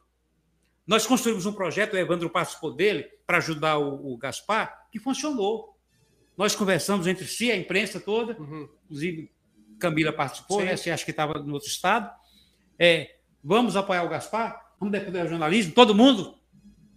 Nós 0.86 1.08
construímos 1.08 1.46
um 1.48 1.54
projeto, 1.54 1.94
o 1.94 1.98
Evandro 1.98 2.30
participou 2.30 2.72
dele, 2.72 3.04
para 3.26 3.38
ajudar 3.38 3.78
o, 3.78 4.14
o, 4.14 4.18
Gaspar, 4.18 4.88
que 4.92 5.00
funcionou. 5.00 5.76
Nós 6.38 6.56
conversamos 6.56 7.08
entre 7.08 7.26
si, 7.26 7.52
a 7.52 7.58
imprensa 7.58 8.00
toda, 8.00 8.40
uhum. 8.40 8.70
inclusive 8.86 9.32
Camila 9.80 10.14
participou, 10.14 10.64
né? 10.64 10.78
Você 10.78 10.92
acha 10.92 11.04
que 11.04 11.12
estava 11.12 11.40
no 11.40 11.54
outro 11.54 11.68
estado. 11.68 12.12
É, 12.78 13.16
vamos 13.44 13.76
apoiar 13.76 14.04
o 14.04 14.10
Gaspar? 14.10 14.67
Vamos 14.80 14.92
defender 14.92 15.26
o 15.26 15.30
jornalismo? 15.30 15.74
Todo 15.74 15.96
mundo? 15.96 16.36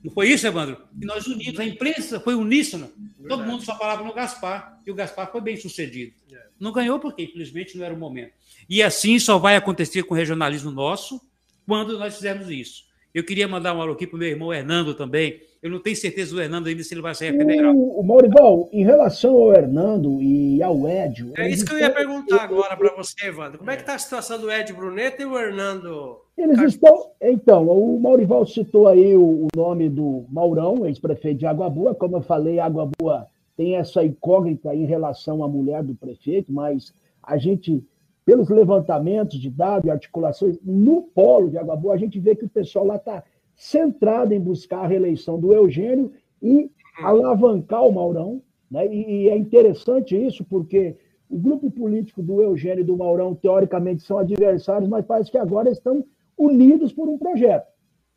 Não 0.03 0.11
foi 0.13 0.29
isso, 0.29 0.47
Evandro? 0.47 0.83
E 1.01 1.05
nós 1.05 1.27
unidos, 1.27 1.61
a 1.61 1.65
imprensa 1.65 2.21
foi 2.21 2.35
uníssona. 2.35 2.91
Todo 3.29 3.45
mundo 3.45 3.63
só 3.63 3.77
falava 3.77 4.03
no 4.03 4.15
Gaspar. 4.15 4.81
E 4.87 4.91
o 4.91 4.95
Gaspar 4.95 5.31
foi 5.31 5.41
bem 5.41 5.57
sucedido. 5.57 6.15
É. 6.33 6.47
Não 6.59 6.73
ganhou 6.73 6.99
porque, 6.99 7.23
infelizmente, 7.23 7.77
não 7.77 7.85
era 7.85 7.95
o 7.95 7.99
momento. 7.99 8.33
E 8.69 8.83
assim 8.83 9.19
só 9.19 9.39
vai 9.39 9.57
acontecer 9.57 10.03
com 10.05 10.15
o 10.15 10.17
regionalismo 10.17 10.71
nosso 10.71 11.21
quando 11.67 11.99
nós 11.99 12.15
fizermos 12.17 12.49
isso. 12.51 12.85
Eu 13.15 13.25
queria 13.25 13.49
mandar 13.49 13.75
um 13.75 13.81
alô 13.81 13.93
aqui 13.93 14.07
para 14.07 14.17
o 14.17 14.19
meu 14.19 14.29
irmão 14.29 14.53
Hernando 14.53 14.95
também. 14.95 15.41
Eu 15.63 15.71
não 15.71 15.79
tenho 15.79 15.97
certeza 15.97 16.35
do 16.35 16.41
Hernando 16.41 16.69
ainda 16.69 16.83
se 16.83 16.95
ele 16.95 17.03
vai 17.03 17.15
sair 17.15 17.31
a 17.31 17.33
federal. 17.33 17.75
O, 17.75 18.01
o 18.01 18.03
Maurival, 18.03 18.69
em 18.73 18.85
relação 18.85 19.35
ao 19.35 19.53
Hernando 19.53 20.23
e 20.23 20.63
ao 20.63 20.89
Edio. 20.89 21.33
É 21.37 21.51
isso 21.51 21.67
que 21.67 21.75
eu 21.75 21.79
ia 21.79 21.91
perguntar 21.91 22.43
agora 22.43 22.77
para 22.77 22.95
você, 22.97 23.27
Evandro. 23.27 23.59
Como 23.59 23.71
é 23.71 23.77
que 23.77 23.83
está 23.83 23.95
a 23.95 23.99
situação 23.99 24.39
do 24.41 24.51
Edio 24.51 24.77
Bruneta 24.77 25.23
e 25.23 25.27
o 25.27 25.39
Hernando? 25.39 26.19
Eles 26.39 26.59
estão. 26.61 27.11
Então, 27.21 27.67
o 27.67 28.01
Maurival 28.01 28.47
citou 28.47 28.89
aí 28.89 29.15
o, 29.15 29.47
o 29.47 29.49
nome 29.55 29.91
do 29.91 30.25
Maurão, 30.31 30.87
ex-prefeito 30.87 31.41
de 31.41 31.47
Água 31.47 31.69
Boa. 31.69 31.95
Como 31.95 32.17
eu 32.17 32.23
falei, 32.23 32.59
Água 32.59 32.89
Boa 32.99 33.27
tem 33.61 33.77
essa 33.77 34.03
incógnita 34.03 34.75
em 34.75 34.87
relação 34.87 35.45
à 35.45 35.49
mulher 35.49 35.83
do 35.83 35.95
prefeito, 35.95 36.51
mas 36.51 36.95
a 37.23 37.37
gente 37.37 37.85
pelos 38.31 38.49
levantamentos 38.49 39.41
de 39.41 39.51
dados 39.51 39.87
e 39.87 39.91
articulações 39.91 40.57
no 40.63 41.03
polo 41.03 41.51
de 41.51 41.59
Água 41.59 41.75
Boa, 41.75 41.95
a 41.95 41.99
gente 41.99 42.21
vê 42.21 42.37
que 42.37 42.45
o 42.45 42.49
pessoal 42.49 42.87
lá 42.87 42.95
está 42.95 43.25
centrado 43.57 44.33
em 44.33 44.39
buscar 44.39 44.85
a 44.85 44.87
reeleição 44.87 45.37
do 45.37 45.53
Eugênio 45.53 46.13
e 46.41 46.71
alavancar 47.03 47.85
o 47.85 47.93
Maurão. 47.93 48.41
Né? 48.71 48.87
E 48.87 49.29
é 49.29 49.37
interessante 49.37 50.17
isso, 50.17 50.45
porque 50.45 50.97
o 51.29 51.37
grupo 51.37 51.73
político 51.73 52.23
do 52.23 52.41
Eugênio 52.41 52.83
e 52.83 52.85
do 52.85 52.97
Maurão, 52.97 53.35
teoricamente, 53.35 54.05
são 54.05 54.17
adversários, 54.19 54.89
mas 54.89 55.05
parece 55.05 55.29
que 55.29 55.39
agora 55.39 55.69
estão 55.69 56.05
unidos 56.39 56.93
por 56.93 57.09
um 57.09 57.19
projeto. 57.19 57.67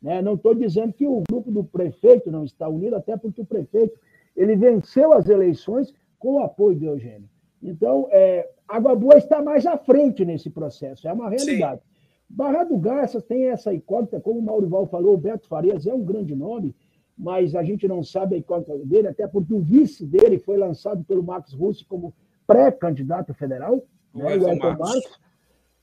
Né? 0.00 0.22
Não 0.22 0.34
estou 0.34 0.54
dizendo 0.54 0.92
que 0.92 1.08
o 1.08 1.24
grupo 1.28 1.50
do 1.50 1.64
prefeito 1.64 2.30
não 2.30 2.44
está 2.44 2.68
unido, 2.68 2.94
até 2.94 3.16
porque 3.16 3.40
o 3.40 3.46
prefeito 3.46 3.98
ele 4.36 4.54
venceu 4.54 5.12
as 5.12 5.28
eleições 5.28 5.92
com 6.20 6.34
o 6.34 6.38
apoio 6.44 6.78
do 6.78 6.86
Eugênio. 6.86 7.28
Então, 7.60 8.06
é, 8.12 8.48
Água 8.68 8.94
Boa 8.94 9.16
está 9.16 9.42
mais 9.42 9.66
à 9.66 9.76
frente 9.76 10.24
nesse 10.24 10.50
processo, 10.50 11.06
é 11.06 11.12
uma 11.12 11.28
realidade. 11.28 11.80
Sim. 11.80 11.94
Barra 12.28 12.64
do 12.64 12.76
Garças 12.78 13.22
tem 13.22 13.48
essa 13.48 13.72
incógnita, 13.72 14.20
como 14.20 14.38
o 14.38 14.42
Maurival 14.42 14.86
falou, 14.86 15.14
o 15.14 15.18
Beto 15.18 15.46
Farias 15.46 15.86
é 15.86 15.94
um 15.94 16.02
grande 16.02 16.34
nome, 16.34 16.74
mas 17.16 17.54
a 17.54 17.62
gente 17.62 17.86
não 17.86 18.02
sabe 18.02 18.34
a 18.34 18.38
incógnita 18.38 18.76
dele, 18.78 19.08
até 19.08 19.26
porque 19.26 19.54
o 19.54 19.60
vice 19.60 20.04
dele 20.04 20.38
foi 20.38 20.56
lançado 20.56 21.04
pelo 21.04 21.22
Max 21.22 21.52
Russi 21.52 21.84
como 21.84 22.12
pré-candidato 22.46 23.32
federal, 23.34 23.82
né, 24.12 24.36
o 24.36 24.48
Elton 24.48 24.76
Marcos. 24.76 25.20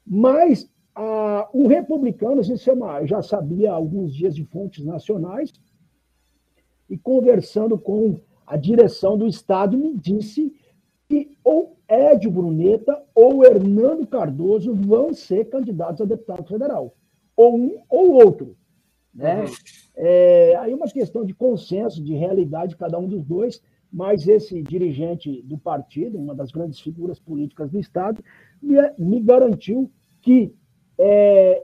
Mas 0.06 0.70
a, 0.94 1.48
o 1.54 1.68
republicano, 1.68 2.42
isso 2.42 2.70
é 2.70 2.74
uma, 2.74 3.06
já 3.06 3.22
sabia 3.22 3.72
há 3.72 3.76
alguns 3.76 4.14
dias 4.14 4.36
de 4.36 4.44
fontes 4.44 4.84
nacionais, 4.84 5.54
e 6.90 6.98
conversando 6.98 7.78
com 7.78 8.20
a 8.46 8.58
direção 8.58 9.18
do 9.18 9.26
Estado, 9.26 9.78
me 9.78 9.96
disse 9.96 10.54
que 11.12 11.38
ou 11.44 11.78
Edio 11.90 12.32
Bruneta 12.32 13.04
ou 13.14 13.44
Hernando 13.44 14.08
Cardoso 14.08 14.74
vão 14.74 15.14
ser 15.14 15.50
candidatos 15.50 16.00
a 16.00 16.06
deputado 16.06 16.48
federal. 16.48 16.96
Ou 17.36 17.58
um 17.58 17.84
ou 17.90 18.14
outro. 18.14 18.56
Né? 19.14 19.42
Uhum. 19.42 19.48
É, 19.98 20.56
aí 20.56 20.74
uma 20.74 20.88
questão 20.88 21.26
de 21.26 21.34
consenso, 21.34 22.02
de 22.02 22.14
realidade, 22.14 22.78
cada 22.78 22.98
um 22.98 23.10
dos 23.10 23.26
dois, 23.26 23.62
mas 23.92 24.26
esse 24.26 24.64
dirigente 24.64 25.42
do 25.42 25.58
partido, 25.58 26.18
uma 26.18 26.34
das 26.34 26.50
grandes 26.50 26.80
figuras 26.80 27.20
políticas 27.20 27.70
do 27.70 27.78
Estado, 27.78 28.24
me, 28.62 28.78
me 28.98 29.20
garantiu 29.20 29.92
que 30.22 30.56
é, 30.98 31.62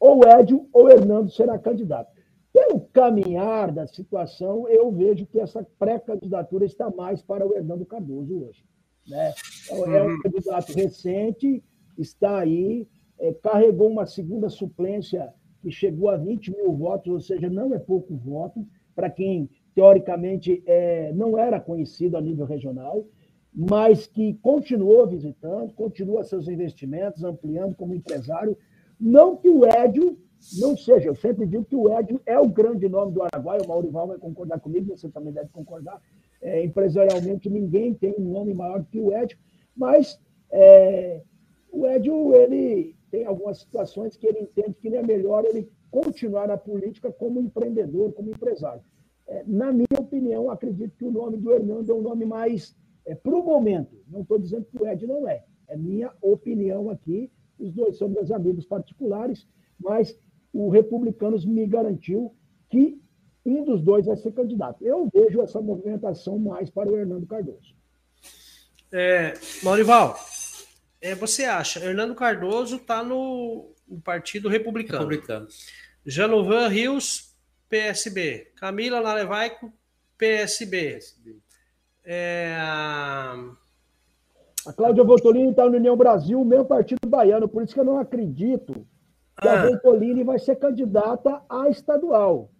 ou 0.00 0.22
Edio 0.24 0.68
ou 0.72 0.90
Hernando 0.90 1.30
será 1.30 1.56
candidato. 1.60 2.10
Pelo 2.52 2.80
caminhar 2.92 3.70
da 3.70 3.86
situação, 3.86 4.68
eu 4.68 4.90
vejo 4.90 5.26
que 5.26 5.38
essa 5.38 5.64
pré-candidatura 5.78 6.64
está 6.64 6.90
mais 6.90 7.22
para 7.22 7.46
o 7.46 7.54
Hernando 7.54 7.86
Cardoso 7.86 8.46
hoje. 8.46 8.68
Né? 9.06 9.32
Então, 9.64 9.92
é 9.92 10.02
um 10.02 10.10
uhum. 10.10 10.20
candidato 10.20 10.72
recente, 10.72 11.62
está 11.98 12.40
aí, 12.40 12.86
é, 13.18 13.32
carregou 13.34 13.88
uma 13.88 14.06
segunda 14.06 14.48
suplência 14.48 15.32
que 15.62 15.70
chegou 15.70 16.08
a 16.08 16.16
20 16.16 16.50
mil 16.56 16.72
votos, 16.72 17.12
ou 17.12 17.20
seja, 17.20 17.50
não 17.50 17.74
é 17.74 17.78
pouco 17.78 18.14
voto, 18.16 18.66
para 18.94 19.10
quem, 19.10 19.48
teoricamente, 19.74 20.62
é, 20.66 21.12
não 21.12 21.38
era 21.38 21.60
conhecido 21.60 22.16
a 22.16 22.20
nível 22.20 22.46
regional, 22.46 23.04
mas 23.52 24.06
que 24.06 24.34
continuou 24.34 25.06
visitando, 25.06 25.72
continua 25.74 26.24
seus 26.24 26.48
investimentos, 26.48 27.24
ampliando 27.24 27.74
como 27.74 27.94
empresário. 27.94 28.56
Não 28.98 29.36
que 29.36 29.48
o 29.48 29.64
Édio 29.64 30.18
não 30.58 30.76
seja, 30.76 31.08
eu 31.08 31.14
sempre 31.14 31.46
digo 31.46 31.64
que 31.64 31.76
o 31.76 31.92
Édio 31.92 32.20
é 32.24 32.38
o 32.38 32.48
grande 32.48 32.88
nome 32.88 33.12
do 33.12 33.22
Araguaia, 33.22 33.62
o 33.62 33.68
Maurival 33.68 34.08
vai 34.08 34.18
concordar 34.18 34.58
comigo, 34.60 34.96
você 34.96 35.08
também 35.08 35.32
deve 35.32 35.48
concordar, 35.50 36.00
é, 36.40 36.64
empresarialmente, 36.64 37.50
ninguém 37.50 37.94
tem 37.94 38.14
um 38.18 38.32
nome 38.32 38.54
maior 38.54 38.84
que 38.84 38.98
o 38.98 39.12
Edio, 39.12 39.38
mas 39.76 40.18
é, 40.50 41.22
o 41.70 41.86
Edio 41.86 42.34
ele 42.34 42.96
tem 43.10 43.24
algumas 43.24 43.58
situações 43.58 44.16
que 44.16 44.26
ele 44.26 44.40
entende 44.40 44.74
que 44.80 44.88
é 44.88 45.02
melhor 45.02 45.44
ele 45.44 45.68
continuar 45.90 46.48
na 46.48 46.56
política 46.56 47.10
como 47.10 47.40
empreendedor, 47.40 48.12
como 48.12 48.30
empresário. 48.30 48.82
É, 49.26 49.44
na 49.46 49.72
minha 49.72 49.86
opinião, 49.98 50.50
acredito 50.50 50.96
que 50.96 51.04
o 51.04 51.10
nome 51.10 51.36
do 51.36 51.52
Hernando 51.52 51.90
é 51.90 51.94
um 51.94 52.02
nome 52.02 52.24
mais 52.24 52.76
é, 53.04 53.14
para 53.14 53.34
o 53.34 53.44
momento. 53.44 53.96
Não 54.08 54.22
estou 54.22 54.38
dizendo 54.38 54.64
que 54.64 54.80
o 54.80 54.86
Ed 54.86 55.06
não 55.06 55.28
é. 55.28 55.44
É 55.68 55.76
minha 55.76 56.12
opinião 56.20 56.90
aqui. 56.90 57.30
Os 57.58 57.72
dois 57.72 57.96
são 57.98 58.08
meus 58.08 58.30
amigos 58.30 58.64
particulares, 58.64 59.46
mas 59.78 60.18
o 60.52 60.68
Republicanos 60.68 61.44
me 61.44 61.66
garantiu 61.66 62.34
que 62.68 62.99
um 63.44 63.64
dos 63.64 63.82
dois 63.82 64.06
vai 64.06 64.16
ser 64.16 64.32
candidato. 64.32 64.84
Eu 64.84 65.08
vejo 65.12 65.40
essa 65.40 65.60
movimentação 65.60 66.38
mais 66.38 66.70
para 66.70 66.90
o 66.90 66.96
Hernando 66.96 67.26
Cardoso. 67.26 67.74
É, 68.92 69.34
Maurival, 69.62 70.18
é, 71.00 71.14
você 71.14 71.44
acha, 71.44 71.82
Hernando 71.84 72.14
Cardoso 72.14 72.76
está 72.76 73.02
no, 73.02 73.72
no, 73.88 74.00
Partido 74.00 74.48
Republicano. 74.48 74.98
Republicano. 75.04 75.48
Janovan 76.04 76.68
Rios, 76.68 77.34
PSB. 77.68 78.52
Camila 78.56 79.00
Nalevaico, 79.00 79.72
PSB. 80.18 80.94
PSB. 80.94 81.36
É, 82.04 82.56
a... 82.58 83.36
a 84.66 84.72
Cláudia 84.72 85.04
Voltolini 85.04 85.50
está 85.50 85.68
no 85.68 85.76
União 85.76 85.96
Brasil, 85.96 86.40
o 86.40 86.44
meu 86.44 86.64
partido 86.64 87.08
baiano, 87.08 87.48
por 87.48 87.62
isso 87.62 87.72
que 87.72 87.80
eu 87.80 87.84
não 87.84 87.98
acredito 87.98 88.86
que 89.40 89.48
ah. 89.48 89.62
a 89.62 89.66
Voltolini 89.66 90.24
vai 90.24 90.38
ser 90.38 90.56
candidata 90.56 91.40
a 91.48 91.68
estadual. 91.68 92.50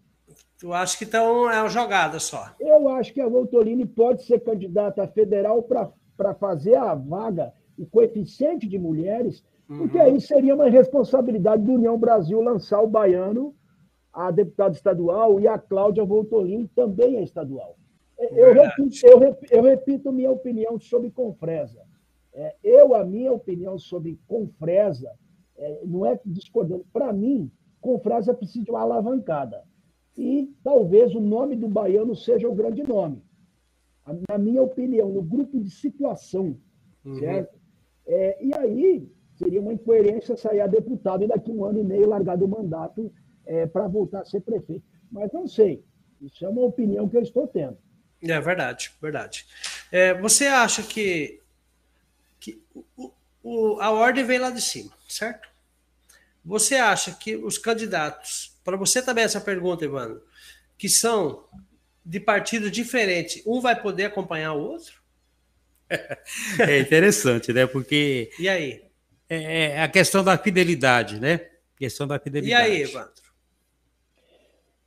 Tu 0.61 0.71
acha 0.75 0.99
que 0.99 1.05
então 1.05 1.51
é 1.51 1.59
uma 1.59 1.71
jogada 1.71 2.21
só? 2.21 2.55
Eu 2.61 2.87
acho 2.91 3.15
que 3.15 3.21
a 3.21 3.27
Voltolini 3.27 3.87
pode 3.87 4.25
ser 4.25 4.41
candidata 4.41 5.09
federal 5.09 5.63
para 5.63 6.35
fazer 6.35 6.77
a 6.77 6.95
vaga, 6.95 7.51
o 7.79 7.87
coeficiente 7.87 8.69
de 8.69 8.79
mulheres, 8.79 9.43
uhum. 9.67 9.79
porque 9.79 9.99
aí 9.99 10.21
seria 10.21 10.55
uma 10.55 10.69
responsabilidade 10.69 11.63
do 11.63 11.73
União 11.73 11.99
Brasil 11.99 12.43
lançar 12.43 12.83
o 12.83 12.87
baiano 12.87 13.55
a 14.13 14.31
deputada 14.31 14.75
estadual 14.75 15.41
e 15.41 15.49
a 15.49 15.57
Cláudia 15.57 16.05
Voltolini 16.05 16.69
também 16.75 17.17
é 17.17 17.23
estadual. 17.23 17.77
É, 18.19 18.43
eu 18.43 18.53
repito, 18.53 19.07
eu, 19.07 19.19
repito, 19.19 19.55
eu 19.55 19.63
repito, 19.63 20.13
minha 20.13 20.31
opinião 20.31 20.79
sobre 20.79 21.11
Confresa. 21.11 21.81
É, 22.35 22.55
eu, 22.63 22.95
a 22.95 23.03
minha 23.03 23.33
opinião 23.33 23.79
sobre 23.79 24.19
Confresa, 24.29 25.11
é, 25.57 25.81
não 25.87 26.05
é 26.05 26.21
discordando. 26.27 26.85
Para 26.93 27.15
mim, 27.15 27.51
Confresa 27.81 28.35
precisa 28.35 28.65
de 28.65 28.71
uma 28.71 28.83
alavancada 28.83 29.63
e 30.17 30.53
talvez 30.63 31.15
o 31.15 31.21
nome 31.21 31.57
do 31.57 31.69
baiano 31.69 32.15
seja 32.15 32.49
o 32.49 32.55
grande 32.55 32.83
nome. 32.83 33.23
Na 34.29 34.39
minha 34.39 34.63
opinião, 34.63 35.09
no 35.09 35.23
grupo 35.23 35.61
de 35.61 35.71
situação, 35.71 36.57
uhum. 37.05 37.19
certo? 37.19 37.59
É, 38.07 38.45
e 38.45 38.55
aí 38.55 39.09
seria 39.37 39.61
uma 39.61 39.73
incoerência 39.73 40.37
sair 40.37 40.61
a 40.61 40.67
deputado 40.67 41.25
e 41.25 41.29
daqui 41.29 41.51
um 41.51 41.65
ano 41.65 41.79
e 41.81 41.85
meio 41.85 42.09
largar 42.09 42.37
do 42.37 42.49
mandato 42.49 43.13
é, 43.47 43.67
para 43.67 43.87
voltar 43.87 44.21
a 44.21 44.25
ser 44.25 44.41
prefeito. 44.41 44.83
Mas 45.11 45.33
não 45.33 45.47
sei. 45.47 45.83
Isso 46.21 46.45
é 46.45 46.49
uma 46.49 46.63
opinião 46.63 47.09
que 47.09 47.17
eu 47.17 47.23
estou 47.23 47.47
tendo. 47.47 47.79
É 48.23 48.41
verdade, 48.41 48.93
verdade. 49.01 49.47
É, 49.91 50.13
você 50.15 50.47
acha 50.47 50.83
que, 50.83 51.41
que 52.39 52.63
o, 52.75 53.11
o, 53.43 53.81
a 53.81 53.91
ordem 53.91 54.25
vem 54.25 54.39
lá 54.39 54.51
de 54.51 54.61
cima, 54.61 54.93
certo? 55.09 55.49
Você 56.45 56.77
acha 56.77 57.13
que 57.13 57.37
os 57.37 57.57
candidatos 57.57 58.50
para 58.65 58.77
você 58.77 59.03
também 59.03 59.25
essa 59.25 59.41
pergunta, 59.41 59.85
Ivano, 59.85 60.21
que 60.77 60.89
são 60.89 61.45
de 62.05 62.19
partidos 62.19 62.71
diferentes, 62.71 63.43
um 63.47 63.61
vai 63.61 63.81
poder 63.81 64.07
acompanhar 64.07 64.55
o 64.55 64.61
outro? 64.61 65.01
É 66.59 66.79
interessante, 66.79 67.53
né? 67.53 67.67
Porque. 67.67 68.31
E 68.39 68.49
aí? 68.49 68.85
É, 69.29 69.73
é 69.73 69.83
a 69.83 69.89
questão 69.89 70.23
da 70.23 70.39
fidelidade, 70.39 71.21
né? 71.21 71.35
A 71.75 71.79
questão 71.79 72.07
da 72.07 72.19
fidelidade. 72.19 72.71
E 72.71 72.73
aí, 72.73 72.83
Evandro? 72.83 73.23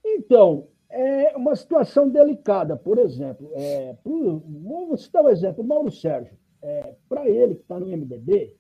Então, 0.04 0.68
é 0.90 1.36
uma 1.36 1.56
situação 1.56 2.10
delicada. 2.10 2.78
Por 2.78 2.98
exemplo, 3.00 3.52
é, 3.56 3.96
pro, 4.04 4.40
vamos 4.40 5.04
citar 5.04 5.24
um 5.24 5.30
exemplo, 5.30 5.64
Mauro 5.64 5.92
Sérgio. 5.92 6.38
É, 6.62 6.94
Para 7.10 7.28
ele, 7.28 7.56
que 7.56 7.62
está 7.62 7.80
no 7.80 7.88
MDB, 7.88 8.56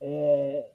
é, 0.00 0.70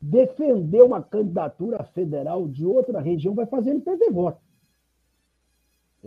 defender 0.00 0.82
uma 0.82 1.02
candidatura 1.02 1.82
federal 1.84 2.46
de 2.46 2.64
outra 2.64 3.00
região 3.00 3.34
vai 3.34 3.46
fazer 3.46 3.70
ele 3.70 3.80
perder 3.80 4.10
voto. 4.10 4.40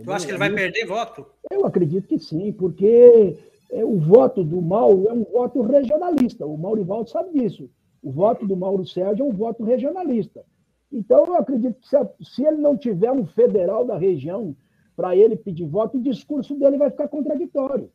Tu 0.02 0.10
acha 0.10 0.24
que 0.24 0.32
ele 0.32 0.38
vai 0.38 0.52
perder 0.52 0.86
voto? 0.86 1.26
Eu 1.50 1.66
acredito 1.66 2.08
que 2.08 2.18
sim, 2.18 2.52
porque 2.52 3.36
é, 3.70 3.84
o 3.84 3.98
voto 3.98 4.42
do 4.42 4.60
Mauro 4.62 5.08
é 5.08 5.12
um 5.12 5.24
voto 5.24 5.60
regionalista. 5.62 6.46
O 6.46 6.56
Maurivaldo 6.56 7.10
sabe 7.10 7.38
disso. 7.38 7.68
O 8.02 8.10
voto 8.10 8.46
do 8.46 8.56
Mauro 8.56 8.86
Sérgio 8.86 9.26
é 9.26 9.28
um 9.28 9.32
voto 9.32 9.62
regionalista. 9.62 10.44
Então, 10.90 11.26
eu 11.26 11.36
acredito 11.36 11.78
que 11.80 11.88
se, 11.88 11.96
se 12.22 12.44
ele 12.44 12.56
não 12.56 12.76
tiver 12.76 13.12
um 13.12 13.26
federal 13.26 13.84
da 13.84 13.96
região 13.96 14.56
para 14.96 15.14
ele 15.14 15.36
pedir 15.36 15.66
voto, 15.66 15.98
o 15.98 16.02
discurso 16.02 16.54
dele 16.54 16.78
vai 16.78 16.90
ficar 16.90 17.08
contraditório. 17.08 17.90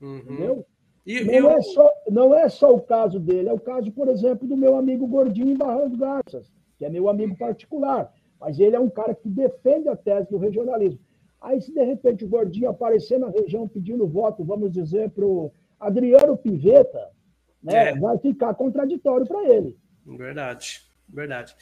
Uhum. 0.00 0.18
Entendeu? 0.18 0.66
E, 1.06 1.22
não, 1.24 1.32
eu... 1.32 1.50
é 1.50 1.60
só, 1.60 1.90
não 2.10 2.34
é 2.34 2.48
só 2.48 2.74
o 2.74 2.80
caso 2.80 3.20
dele, 3.20 3.48
é 3.48 3.52
o 3.52 3.60
caso, 3.60 3.92
por 3.92 4.08
exemplo, 4.08 4.48
do 4.48 4.56
meu 4.56 4.76
amigo 4.76 5.06
Gordinho 5.06 5.50
em 5.50 5.56
Barra 5.56 5.86
dos 5.86 5.98
Garças, 5.98 6.50
que 6.78 6.84
é 6.84 6.88
meu 6.88 7.08
amigo 7.08 7.36
particular. 7.36 8.12
Mas 8.40 8.58
ele 8.58 8.76
é 8.76 8.80
um 8.80 8.90
cara 8.90 9.14
que 9.14 9.28
defende 9.28 9.88
a 9.88 9.96
tese 9.96 10.30
do 10.30 10.38
regionalismo. 10.38 11.00
Aí, 11.40 11.60
se 11.60 11.72
de 11.72 11.84
repente 11.84 12.24
o 12.24 12.28
Gordinho 12.28 12.70
aparecer 12.70 13.18
na 13.18 13.28
região 13.28 13.68
pedindo 13.68 14.06
voto, 14.06 14.42
vamos 14.42 14.72
dizer, 14.72 15.10
para 15.10 15.26
o 15.26 15.52
Adriano 15.78 16.36
Piveta, 16.36 17.10
né, 17.62 17.90
é. 17.90 17.94
vai 17.94 18.16
ficar 18.18 18.54
contraditório 18.54 19.26
para 19.26 19.46
ele. 19.48 19.76
Verdade. 20.06 20.82
Verdade. 21.08 21.54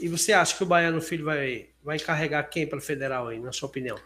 E 0.00 0.08
você 0.08 0.32
acha 0.32 0.56
que 0.56 0.62
o 0.62 0.66
Baiano 0.66 1.00
Filho 1.00 1.24
vai, 1.24 1.68
vai 1.82 1.96
encarregar 1.96 2.48
quem 2.48 2.66
para 2.66 2.78
o 2.78 2.82
federal 2.82 3.28
aí, 3.28 3.38
na 3.38 3.52
sua 3.52 3.68
opinião? 3.68 3.96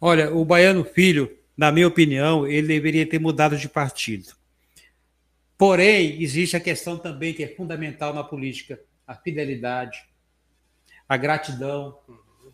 Olha, 0.00 0.34
o 0.34 0.44
Baiano 0.44 0.84
Filho, 0.84 1.30
na 1.58 1.72
minha 1.72 1.88
opinião, 1.88 2.46
ele 2.46 2.68
deveria 2.68 3.04
ter 3.04 3.18
mudado 3.18 3.58
de 3.58 3.68
partido. 3.68 4.32
Porém, 5.58 6.22
existe 6.22 6.56
a 6.56 6.60
questão 6.60 6.96
também 6.96 7.34
que 7.34 7.42
é 7.42 7.48
fundamental 7.48 8.14
na 8.14 8.22
política: 8.22 8.80
a 9.04 9.16
fidelidade, 9.16 9.98
a 11.08 11.16
gratidão, 11.16 11.98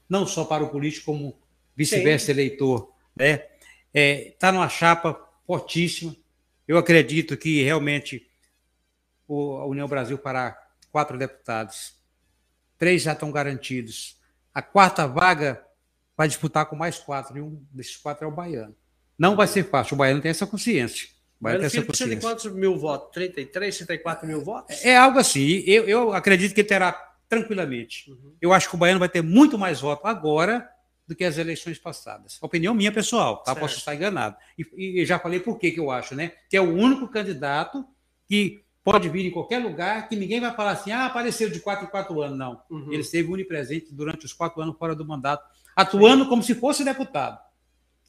não 0.09 0.26
só 0.26 0.46
para 0.46 0.64
o 0.64 0.70
político, 0.70 1.05
como 1.05 1.38
vice-versa 1.76 2.30
eleitor. 2.30 2.94
Está 3.11 3.24
né? 3.24 3.46
é, 3.92 4.34
tá 4.38 4.50
numa 4.50 4.70
chapa 4.70 5.20
fortíssima. 5.46 6.16
Eu 6.66 6.78
acredito 6.78 7.36
que 7.36 7.62
realmente 7.62 8.26
a 9.28 9.66
União 9.66 9.86
Brasil 9.86 10.16
Pará 10.16 10.59
quatro 10.90 11.18
deputados. 11.18 11.94
Três 12.78 13.02
já 13.02 13.12
estão 13.12 13.30
garantidos. 13.30 14.18
A 14.55 14.62
quarta 14.62 15.07
vaga 15.07 15.62
vai 16.16 16.26
disputar 16.26 16.64
com 16.64 16.74
mais 16.74 16.98
quatro, 16.98 17.36
e 17.36 17.42
um 17.42 17.62
desses 17.70 17.98
quatro 17.98 18.24
é 18.24 18.28
o 18.28 18.30
Baiano. 18.30 18.74
Não 19.18 19.36
vai 19.36 19.46
ser 19.46 19.64
fácil, 19.64 19.94
o 19.94 19.98
Baiano 19.98 20.20
tem 20.20 20.30
essa 20.30 20.46
consciência. 20.46 21.08
O 21.40 21.44
Baiano 21.44 21.60
tem 21.60 21.66
essa 21.66 21.82
consciência. 21.82 22.16
de 22.16 22.22
quantos 22.22 22.46
mil 22.52 22.78
votos? 22.78 23.10
33, 23.12 23.76
34 23.76 24.26
mil 24.26 24.40
votos? 24.42 24.84
É 24.84 24.96
algo 24.96 25.18
assim. 25.18 25.62
Eu, 25.66 25.84
eu 25.84 26.12
acredito 26.12 26.54
que 26.54 26.64
terá 26.64 26.92
tranquilamente. 27.28 28.10
Uhum. 28.10 28.34
Eu 28.40 28.52
acho 28.52 28.68
que 28.68 28.74
o 28.74 28.78
Baiano 28.78 29.00
vai 29.00 29.08
ter 29.08 29.22
muito 29.22 29.58
mais 29.58 29.80
votos 29.80 30.04
agora 30.04 30.68
do 31.06 31.14
que 31.14 31.24
as 31.24 31.36
eleições 31.36 31.78
passadas. 31.78 32.38
Opinião 32.42 32.74
minha 32.74 32.90
pessoal, 32.90 33.42
tá? 33.42 33.54
Posso 33.54 33.78
estar 33.78 33.94
enganado. 33.94 34.36
E, 34.58 35.02
e 35.02 35.04
já 35.04 35.18
falei 35.18 35.38
por 35.38 35.58
que, 35.58 35.70
que 35.70 35.80
eu 35.80 35.90
acho, 35.90 36.14
né? 36.14 36.32
Que 36.48 36.56
é 36.56 36.60
o 36.60 36.72
único 36.72 37.08
candidato 37.08 37.84
que 38.26 38.64
pode 38.82 39.08
vir 39.08 39.26
em 39.26 39.30
qualquer 39.30 39.58
lugar, 39.58 40.08
que 40.08 40.16
ninguém 40.16 40.40
vai 40.40 40.54
falar 40.54 40.72
assim, 40.72 40.92
ah, 40.92 41.06
apareceu 41.06 41.50
de 41.50 41.60
quatro 41.60 41.86
em 41.86 41.90
quatro 41.90 42.20
anos. 42.22 42.38
Não. 42.38 42.62
Uhum. 42.70 42.92
Ele 42.92 43.02
esteve 43.02 43.30
unipresente 43.30 43.92
durante 43.92 44.24
os 44.26 44.32
quatro 44.32 44.60
anos 44.60 44.76
fora 44.78 44.94
do 44.94 45.06
mandato, 45.06 45.44
atuando 45.74 46.24
Sim. 46.24 46.30
como 46.30 46.42
se 46.42 46.54
fosse 46.54 46.84
deputado, 46.84 47.38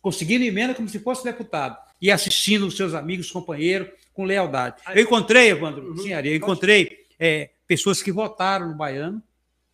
conseguindo 0.06 0.44
emenda 0.44 0.76
como 0.76 0.88
se 0.88 1.00
fosse 1.00 1.24
deputado, 1.24 1.76
e 2.00 2.12
assistindo 2.12 2.68
os 2.68 2.78
seus 2.78 2.94
amigos, 2.94 3.32
companheiros, 3.32 3.90
com 4.14 4.24
lealdade. 4.24 4.76
Eu 4.94 5.02
encontrei, 5.02 5.50
Evandro, 5.50 5.90
uhum. 5.90 5.98
sim, 5.98 6.14
Ari, 6.14 6.30
eu 6.30 6.36
encontrei 6.36 7.08
é, 7.20 7.50
pessoas 7.66 8.04
que 8.04 8.12
votaram 8.12 8.70
no 8.70 8.76
Baiano. 8.76 9.20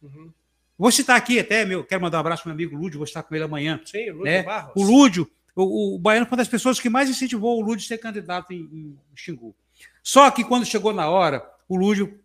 Uhum. 0.02 0.32
Vou 0.80 0.90
citar 0.90 1.18
aqui 1.18 1.38
até, 1.38 1.66
meu, 1.66 1.84
quero 1.84 2.02
mandar 2.02 2.20
um 2.20 2.22
abraço 2.22 2.44
para 2.44 2.54
meu 2.54 2.66
amigo 2.66 2.82
Lúdio, 2.82 2.98
vou 2.98 3.04
estar 3.04 3.22
com 3.24 3.36
ele 3.36 3.44
amanhã. 3.44 3.82
Sim, 3.84 4.10
o 4.10 4.14
Lúdio 4.14 4.24
né? 4.24 4.44
Barros. 4.44 4.74
O 4.74 4.82
Lúdio, 4.82 5.30
o, 5.54 5.96
o, 5.96 6.00
Baiano 6.00 6.26
foi 6.26 6.32
uma 6.32 6.38
das 6.38 6.48
pessoas 6.48 6.80
que 6.80 6.90
mais 6.90 7.10
incentivou 7.10 7.60
o 7.60 7.62
Lúdio 7.62 7.84
a 7.84 7.88
ser 7.90 7.98
candidato 7.98 8.54
em, 8.54 8.62
em 8.62 8.98
Xingu. 9.14 9.54
Só 10.02 10.32
que 10.32 10.46
quando 10.46 10.66
chegou 10.66 10.94
na 10.94 11.10
hora, 11.10 11.46
o 11.68 11.76
Lúdio 11.76 12.18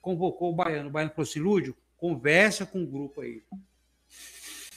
convocou 0.00 0.52
o 0.52 0.56
Baiano. 0.56 0.88
O 0.88 0.90
Baiano 0.90 1.12
falou 1.14 1.28
assim: 1.28 1.40
Lúdio, 1.40 1.76
conversa 1.98 2.64
com 2.64 2.82
o 2.82 2.86
grupo 2.86 3.20
aí. 3.20 3.42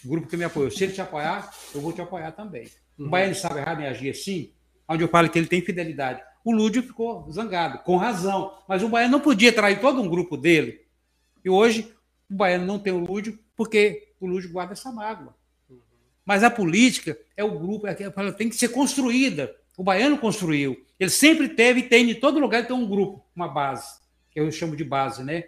O 0.06 0.10
grupo 0.10 0.28
que 0.28 0.38
me 0.38 0.43
apoiou. 0.43 0.70
Se 0.70 0.84
ele 0.84 0.93
te 0.93 1.01
apoiar, 1.01 1.51
eu 1.74 1.82
vou 1.82 1.91
te 1.91 1.99
apoiar 1.99 2.32
também. 2.32 2.70
Uhum. 2.97 3.08
O 3.08 3.10
Baiano 3.10 3.34
sabe 3.34 3.60
errado 3.60 3.82
em 3.82 3.88
agir 3.88 4.12
assim, 4.12 4.51
onde 4.88 5.03
eu 5.03 5.08
falo 5.08 5.30
que 5.30 5.39
ele 5.39 5.47
tem 5.47 5.62
fidelidade. 5.62 6.22
O 6.43 6.51
Lúdio 6.51 6.84
ficou 6.84 7.30
zangado, 7.32 7.80
com 7.80 7.97
razão. 7.97 8.56
Mas 8.68 8.84
o 8.84 8.89
Baiano 8.89 9.14
não 9.14 9.20
podia 9.20 9.51
trair 9.51 9.82
todo 9.82 9.99
um 9.99 10.08
grupo 10.08 10.38
dele. 10.38 10.86
E 11.43 11.49
hoje 11.49 11.91
o 12.30 12.36
Baiano 12.36 12.66
não 12.66 12.78
tem 12.78 12.93
o 12.93 12.99
Lúdio, 12.99 13.39
porque 13.56 14.14
o 14.20 14.28
Lúdio 14.28 14.51
guarda 14.51 14.74
essa 14.74 14.91
mágoa. 14.91 15.36
Uhum. 15.68 15.80
Mas 16.24 16.43
a 16.43 16.51
política 16.51 17.18
é 17.36 17.43
o 17.43 17.58
grupo, 17.58 17.88
é, 17.88 17.97
ela 17.99 18.32
tem 18.32 18.47
que 18.47 18.56
ser 18.56 18.70
construída. 18.70 19.53
O 19.76 19.84
Baiano 19.84 20.20
construiu. 20.20 20.86
Ele 20.99 21.10
sempre 21.10 21.49
teve 21.49 21.80
e 21.80 21.89
tem, 21.89 22.12
em 22.12 22.20
todo 22.20 22.39
lugar 22.39 22.66
tem 22.66 22.76
um 22.76 22.88
grupo, 22.88 23.26
uma 23.36 23.47
base, 23.47 23.99
que 24.32 24.39
eu 24.39 24.51
chamo 24.51 24.76
de 24.76 24.84
base, 24.84 25.24
né? 25.24 25.45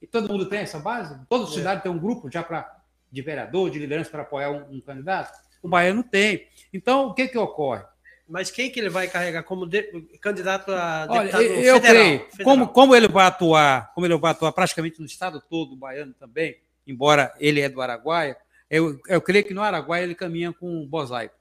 E 0.00 0.06
todo 0.06 0.28
mundo 0.28 0.46
tem 0.46 0.60
essa 0.60 0.78
base? 0.78 1.18
Toda 1.28 1.50
é. 1.50 1.52
cidade 1.52 1.82
tem 1.82 1.90
um 1.90 1.98
grupo 1.98 2.30
já 2.30 2.42
para 2.42 2.75
de 3.16 3.22
vereador, 3.22 3.70
de 3.70 3.78
liderança 3.78 4.10
para 4.10 4.22
apoiar 4.22 4.50
um, 4.50 4.76
um, 4.76 4.80
candidato? 4.80 5.32
O 5.62 5.68
Baiano 5.68 6.04
tem. 6.04 6.46
Então, 6.72 7.08
o 7.08 7.14
que 7.14 7.26
que 7.26 7.38
ocorre? 7.38 7.82
Mas 8.28 8.50
quem 8.50 8.70
que 8.70 8.78
ele 8.78 8.90
vai 8.90 9.08
carregar 9.08 9.42
como 9.42 9.66
de, 9.66 9.82
candidato 10.20 10.70
a 10.72 11.06
deputado 11.06 11.38
Olha, 11.38 11.46
eu 11.46 11.76
federal, 11.76 11.80
creio, 11.80 12.18
federal. 12.30 12.44
Como, 12.44 12.68
como 12.68 12.94
ele 12.94 13.08
vai 13.08 13.26
atuar, 13.26 13.92
como 13.94 14.06
ele 14.06 14.16
vai 14.18 14.32
atuar 14.32 14.52
praticamente 14.52 15.00
no 15.00 15.06
estado 15.06 15.40
todo, 15.48 15.72
o 15.72 15.76
baiano 15.76 16.12
também, 16.12 16.58
embora 16.86 17.32
ele 17.38 17.60
é 17.60 17.68
do 17.68 17.80
Araguaia, 17.80 18.36
eu, 18.68 19.00
eu 19.08 19.20
creio 19.20 19.44
que 19.44 19.54
no 19.54 19.62
Araguaia 19.62 20.02
ele 20.02 20.14
caminha 20.14 20.52
com 20.52 20.82
o 20.82 20.86
Bosaico, 20.86 21.36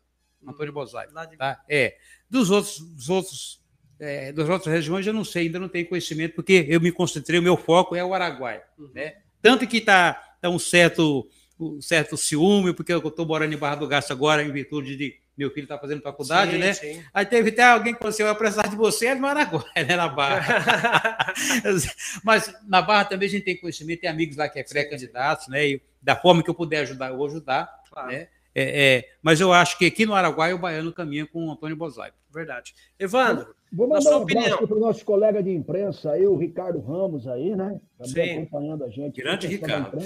Antônio 0.48 0.72
hum, 0.72 0.76
Bosaico. 0.76 1.14
Tá? 1.38 1.64
É. 1.68 1.98
Dos 2.30 2.52
outros, 2.52 2.80
dos 2.80 3.10
outros 3.10 3.66
é, 4.00 4.32
das 4.32 4.48
outras 4.48 4.74
regiões 4.74 5.08
eu 5.08 5.14
não 5.14 5.24
sei, 5.24 5.48
ainda 5.48 5.60
não 5.60 5.70
tenho 5.70 5.90
conhecimento, 5.90 6.36
porque 6.36 6.66
eu 6.70 6.80
me 6.80 6.92
concentrei, 6.92 7.40
o 7.40 7.44
meu 7.44 7.58
foco 7.58 7.96
é 7.96 8.04
o 8.04 8.14
Araguaia. 8.14 8.64
Uhum. 8.78 8.92
Né? 8.94 9.16
Tanto 9.42 9.68
que 9.68 9.78
está 9.78 10.14
tá 10.42 10.50
um 10.50 10.60
certo, 10.60 11.28
um 11.60 11.82
certo 11.82 12.18
ciúme, 12.18 12.74
porque 12.74 12.94
eu 12.94 13.00
estou 13.00 13.26
morando 13.26 13.54
em 13.54 13.58
Barra 13.58 13.76
do 13.76 13.88
Gasto 13.88 14.12
agora, 14.12 14.44
em 14.44 14.52
virtude 14.52 14.96
de 14.96 15.16
meu 15.38 15.52
filho 15.52 15.66
está 15.66 15.78
fazendo 15.78 16.02
faculdade, 16.02 16.52
sim, 16.52 16.58
né? 16.58 16.74
Sim. 16.74 17.04
Aí 17.14 17.26
teve 17.26 17.50
até 17.50 17.64
alguém 17.64 17.94
que 17.94 18.00
falou 18.00 18.10
assim: 18.10 18.24
eu 18.24 18.30
ia 18.30 18.36
precisar 18.36 18.68
de 18.68 18.76
você 18.76 19.08
é 19.08 19.16
no 19.16 19.28
Araguaia, 19.28 19.86
né? 19.86 19.96
Na 19.96 20.08
Barra. 20.08 21.34
Mas 22.24 22.54
na 22.66 22.82
Barra 22.82 23.06
também 23.06 23.28
a 23.28 23.32
gente 23.32 23.44
tem 23.44 23.58
conhecimento, 23.60 24.02
tem 24.02 24.10
amigos 24.10 24.38
lá 24.38 24.48
que 24.48 24.60
é 24.60 24.64
pré-candidatos, 24.64 25.50
né? 25.50 25.68
E 25.68 25.82
da 26.02 26.16
forma 26.16 26.42
que 26.42 26.50
eu 26.50 26.56
puder 26.56 26.80
ajudar, 26.82 27.10
eu 27.10 27.18
vou 27.18 27.28
ajudar. 27.28 27.70
Claro. 27.92 28.12
Né? 28.12 28.28
É, 28.58 28.96
é, 28.98 29.10
mas 29.22 29.42
eu 29.42 29.52
acho 29.52 29.78
que 29.78 29.86
aqui 29.86 30.06
no 30.06 30.16
Araguaia 30.16 30.56
o 30.56 30.60
baiano 30.60 30.94
caminha 30.94 31.26
com 31.26 31.48
o 31.48 31.52
Antônio 31.52 31.76
Bosaico. 31.76 32.16
Verdade. 32.34 32.74
Evandro, 32.98 33.54
Vou 33.76 33.90
mandar 33.90 34.18
um 34.18 34.22
abraço 34.22 34.68
para 34.68 34.78
o 34.78 34.80
nosso 34.80 35.04
colega 35.04 35.44
de 35.44 35.52
imprensa 35.52 36.12
aí, 36.12 36.26
o 36.26 36.38
Ricardo 36.38 36.80
Ramos 36.80 37.28
aí, 37.28 37.54
né? 37.54 37.78
Também 37.98 38.38
acompanhando 38.38 38.86
a 38.86 38.90
gente. 38.90 39.22
Grande 39.22 39.48
Ricardo. 39.48 40.00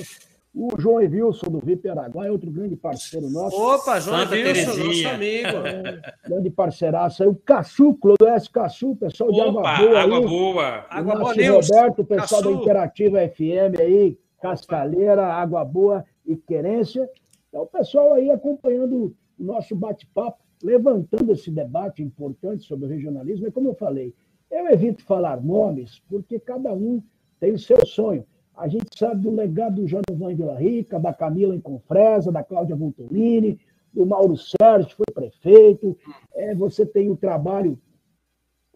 O 0.54 0.70
João 0.80 1.00
Evilson 1.00 1.47
do 1.47 1.60
VIP 1.60 1.88
Araguaia, 1.88 2.32
outro 2.32 2.50
grande 2.50 2.76
parceiro 2.76 3.30
nosso. 3.30 3.56
Opa, 3.56 4.00
João 4.00 4.22
Evilson, 4.22 4.84
nosso 4.84 5.08
amigo. 5.08 5.58
É, 5.68 6.02
grande 6.28 6.50
parceiraço 6.50 7.24
aí. 7.24 7.30
O 7.30 7.36
Caçu, 7.36 7.93
Clodoeste 7.95 8.50
Caçu, 8.50 8.95
pessoal 8.95 9.32
de 9.32 9.39
Água 9.39 9.62
Boa. 9.62 10.00
Água 10.00 10.18
aí. 10.18 10.28
Boa. 10.28 10.86
Água 10.89 11.16
Boa 11.16 11.30
Roberto, 11.30 12.04
pessoal 12.04 12.41
Caçu. 12.41 12.43
da 12.43 12.52
Interativa 12.52 13.20
FM 13.30 13.80
aí, 13.80 14.18
Cascaleira, 14.41 15.26
Água 15.28 15.64
Boa 15.64 16.04
e 16.26 16.36
Querência. 16.36 17.08
Então, 17.47 17.62
o 17.62 17.68
pessoal 17.68 18.14
aí 18.14 18.32
acompanhando 18.32 19.16
o 19.39 19.43
nosso 19.43 19.76
bate-papo, 19.76 20.39
levantando 20.64 21.32
esse 21.32 21.52
debate 21.52 22.02
importante 22.02 22.64
sobre 22.66 22.86
o 22.86 22.89
regionalismo. 22.89 23.47
E 23.47 23.52
como 23.52 23.70
eu 23.70 23.76
falei, 23.76 24.14
eu 24.50 24.68
evito 24.68 25.04
falar 25.04 25.41
nomes, 25.41 26.02
porque 26.10 26.39
cada 26.39 26.74
um 26.74 27.02
tem 27.39 27.54
o 27.54 27.60
seu 27.60 27.86
sonho. 27.86 28.26
A 28.60 28.68
gente 28.68 28.88
sabe 28.97 29.22
do 29.22 29.32
legado 29.32 29.76
do 29.76 29.88
Janovan 29.88 30.36
Vila 30.36 30.55
Rica, 30.55 30.99
da 30.99 31.14
Camila 31.14 31.55
em 31.55 31.62
Confresa, 31.62 32.30
da 32.30 32.43
Cláudia 32.43 32.76
Voltolini, 32.76 33.57
do 33.93 34.05
Mauro 34.05 34.36
Sérgio, 34.36 34.89
que 34.89 34.95
foi 34.97 35.05
prefeito. 35.14 35.97
É, 36.36 36.53
você 36.53 36.86
tem 36.86 37.10
o 37.10 37.16
trabalho 37.16 37.80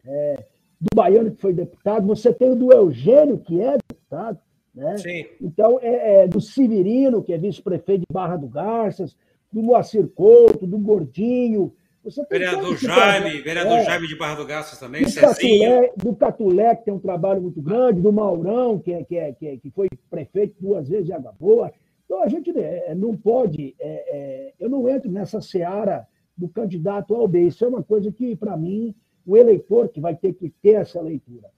é, 0.05 0.45
do 0.79 0.95
Baiano, 0.95 1.31
que 1.31 1.41
foi 1.41 1.53
deputado. 1.53 2.07
Você 2.07 2.33
tem 2.33 2.51
o 2.51 2.55
do 2.55 2.71
Eugênio, 2.71 3.37
que 3.37 3.59
é 3.61 3.77
deputado. 3.89 4.39
Né? 4.73 4.97
Sim. 4.97 5.25
Então, 5.41 5.77
é, 5.81 6.23
é 6.23 6.27
do 6.27 6.39
Severino, 6.39 7.21
que 7.21 7.33
é 7.33 7.37
vice-prefeito 7.37 8.05
de 8.07 8.13
Barra 8.13 8.37
do 8.37 8.47
Garças, 8.47 9.17
do 9.51 9.61
Moacir 9.61 10.07
Couto, 10.07 10.65
do 10.65 10.77
Gordinho. 10.77 11.73
Você 12.03 12.21
vereador 12.29 12.75
Jaime, 12.77 13.41
vereador 13.41 13.77
é, 13.79 13.85
Jaime 13.85 14.07
de 14.07 14.15
Barra 14.17 14.35
do 14.35 14.45
Garças 14.45 14.77
também, 14.77 15.03
do 15.03 15.13
Catulé, 15.13 15.93
do 15.95 16.15
Catulé, 16.15 16.75
que 16.75 16.85
tem 16.85 16.93
um 16.93 16.99
trabalho 16.99 17.41
muito 17.41 17.61
grande, 17.61 18.01
do 18.01 18.11
Maurão, 18.11 18.77
que, 18.77 18.91
é, 18.91 19.03
que, 19.03 19.15
é, 19.17 19.31
que, 19.31 19.47
é, 19.47 19.57
que 19.57 19.69
foi 19.71 19.87
prefeito 20.09 20.55
duas 20.59 20.89
vezes 20.89 21.05
de 21.05 21.13
Água 21.13 21.33
Boa. 21.39 21.71
Então 22.05 22.21
a 22.21 22.27
gente 22.27 22.51
é, 22.57 22.93
não 22.93 23.15
pode, 23.15 23.73
é, 23.79 23.87
é, 23.87 24.53
eu 24.59 24.69
não 24.69 24.87
entro 24.89 25.09
nessa 25.09 25.39
seara 25.39 26.05
do 26.37 26.49
candidato 26.49 27.15
ao 27.15 27.27
B. 27.27 27.47
Isso 27.47 27.63
é 27.63 27.67
uma 27.67 27.83
coisa 27.83 28.11
que, 28.11 28.35
para 28.35 28.57
mim, 28.57 28.93
o 29.25 29.37
eleitor 29.37 29.87
que 29.87 30.01
vai 30.01 30.15
ter 30.15 30.33
que 30.33 30.49
ter 30.49 30.73
essa 30.73 31.01
leitura. 31.01 31.49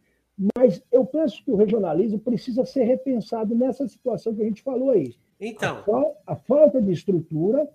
Mas 0.56 0.82
eu 0.92 1.06
penso 1.06 1.44
que 1.44 1.52
o 1.52 1.56
regionalismo 1.56 2.20
precisa 2.20 2.66
ser 2.66 2.84
repensado 2.84 3.56
nessa 3.56 3.88
situação 3.88 4.36
que 4.36 4.42
a 4.42 4.46
gente 4.46 4.62
falou 4.62 4.92
aí. 4.92 5.16
Então. 5.40 5.84
A, 6.28 6.34
a 6.34 6.36
falta 6.36 6.82
de 6.82 6.92
estrutura 6.92 7.68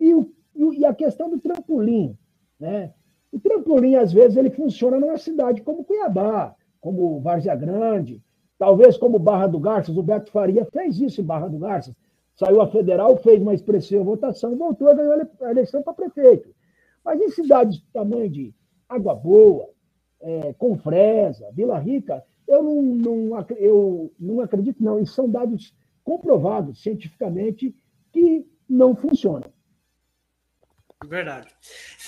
e, 0.00 0.14
o, 0.14 0.32
e 0.58 0.84
a 0.84 0.94
questão 0.94 1.30
do 1.30 1.38
trampolim. 1.38 2.16
Né? 2.58 2.92
O 3.30 3.38
trampolim, 3.38 3.94
às 3.94 4.12
vezes, 4.12 4.36
ele 4.36 4.50
funciona 4.50 4.98
numa 4.98 5.16
cidade 5.16 5.62
como 5.62 5.84
Cuiabá, 5.84 6.54
como 6.80 7.20
Várzea 7.20 7.54
Grande, 7.54 8.22
talvez 8.58 8.96
como 8.96 9.18
Barra 9.18 9.46
do 9.46 9.60
Garças. 9.60 9.96
O 9.96 10.02
Beto 10.02 10.30
Faria 10.30 10.64
fez 10.66 10.98
isso 10.98 11.20
em 11.20 11.24
Barra 11.24 11.48
do 11.48 11.58
Garças. 11.58 11.94
Saiu 12.34 12.60
a 12.60 12.68
federal, 12.68 13.16
fez 13.16 13.40
uma 13.40 13.54
expressiva 13.54 14.02
votação, 14.02 14.56
voltou 14.56 14.88
e 14.90 14.94
ganhou 14.94 15.28
a 15.42 15.50
eleição 15.50 15.82
para 15.82 15.92
prefeito. 15.92 16.54
Mas 17.04 17.20
em 17.20 17.30
cidades 17.30 17.78
do 17.78 17.86
tamanho 17.92 18.28
de 18.28 18.54
Água 18.88 19.14
Boa, 19.14 19.68
é, 20.20 20.52
Confresa, 20.54 21.50
Vila 21.52 21.78
Rica, 21.78 22.24
eu 22.46 22.62
não, 22.62 22.82
não, 22.82 23.46
eu 23.56 24.12
não 24.18 24.40
acredito, 24.40 24.82
não. 24.82 24.98
E 24.98 25.06
são 25.06 25.28
dados 25.28 25.74
comprovados 26.04 26.82
cientificamente 26.82 27.74
que 28.12 28.46
não 28.68 28.96
funcionam. 28.96 29.50
Verdade. 31.06 31.48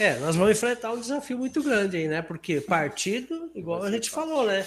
É, 0.01 0.18
nós 0.18 0.34
vamos 0.34 0.53
enfrentar 0.53 0.93
um 0.93 1.01
desafio 1.01 1.38
muito 1.38 1.62
grande 1.62 1.97
aí, 1.97 2.09
né? 2.09 2.22
Porque 2.22 2.61
partido, 2.61 3.51
igual 3.55 3.82
a 3.82 3.91
gente 3.91 4.11
falou, 4.11 4.45
né? 4.45 4.66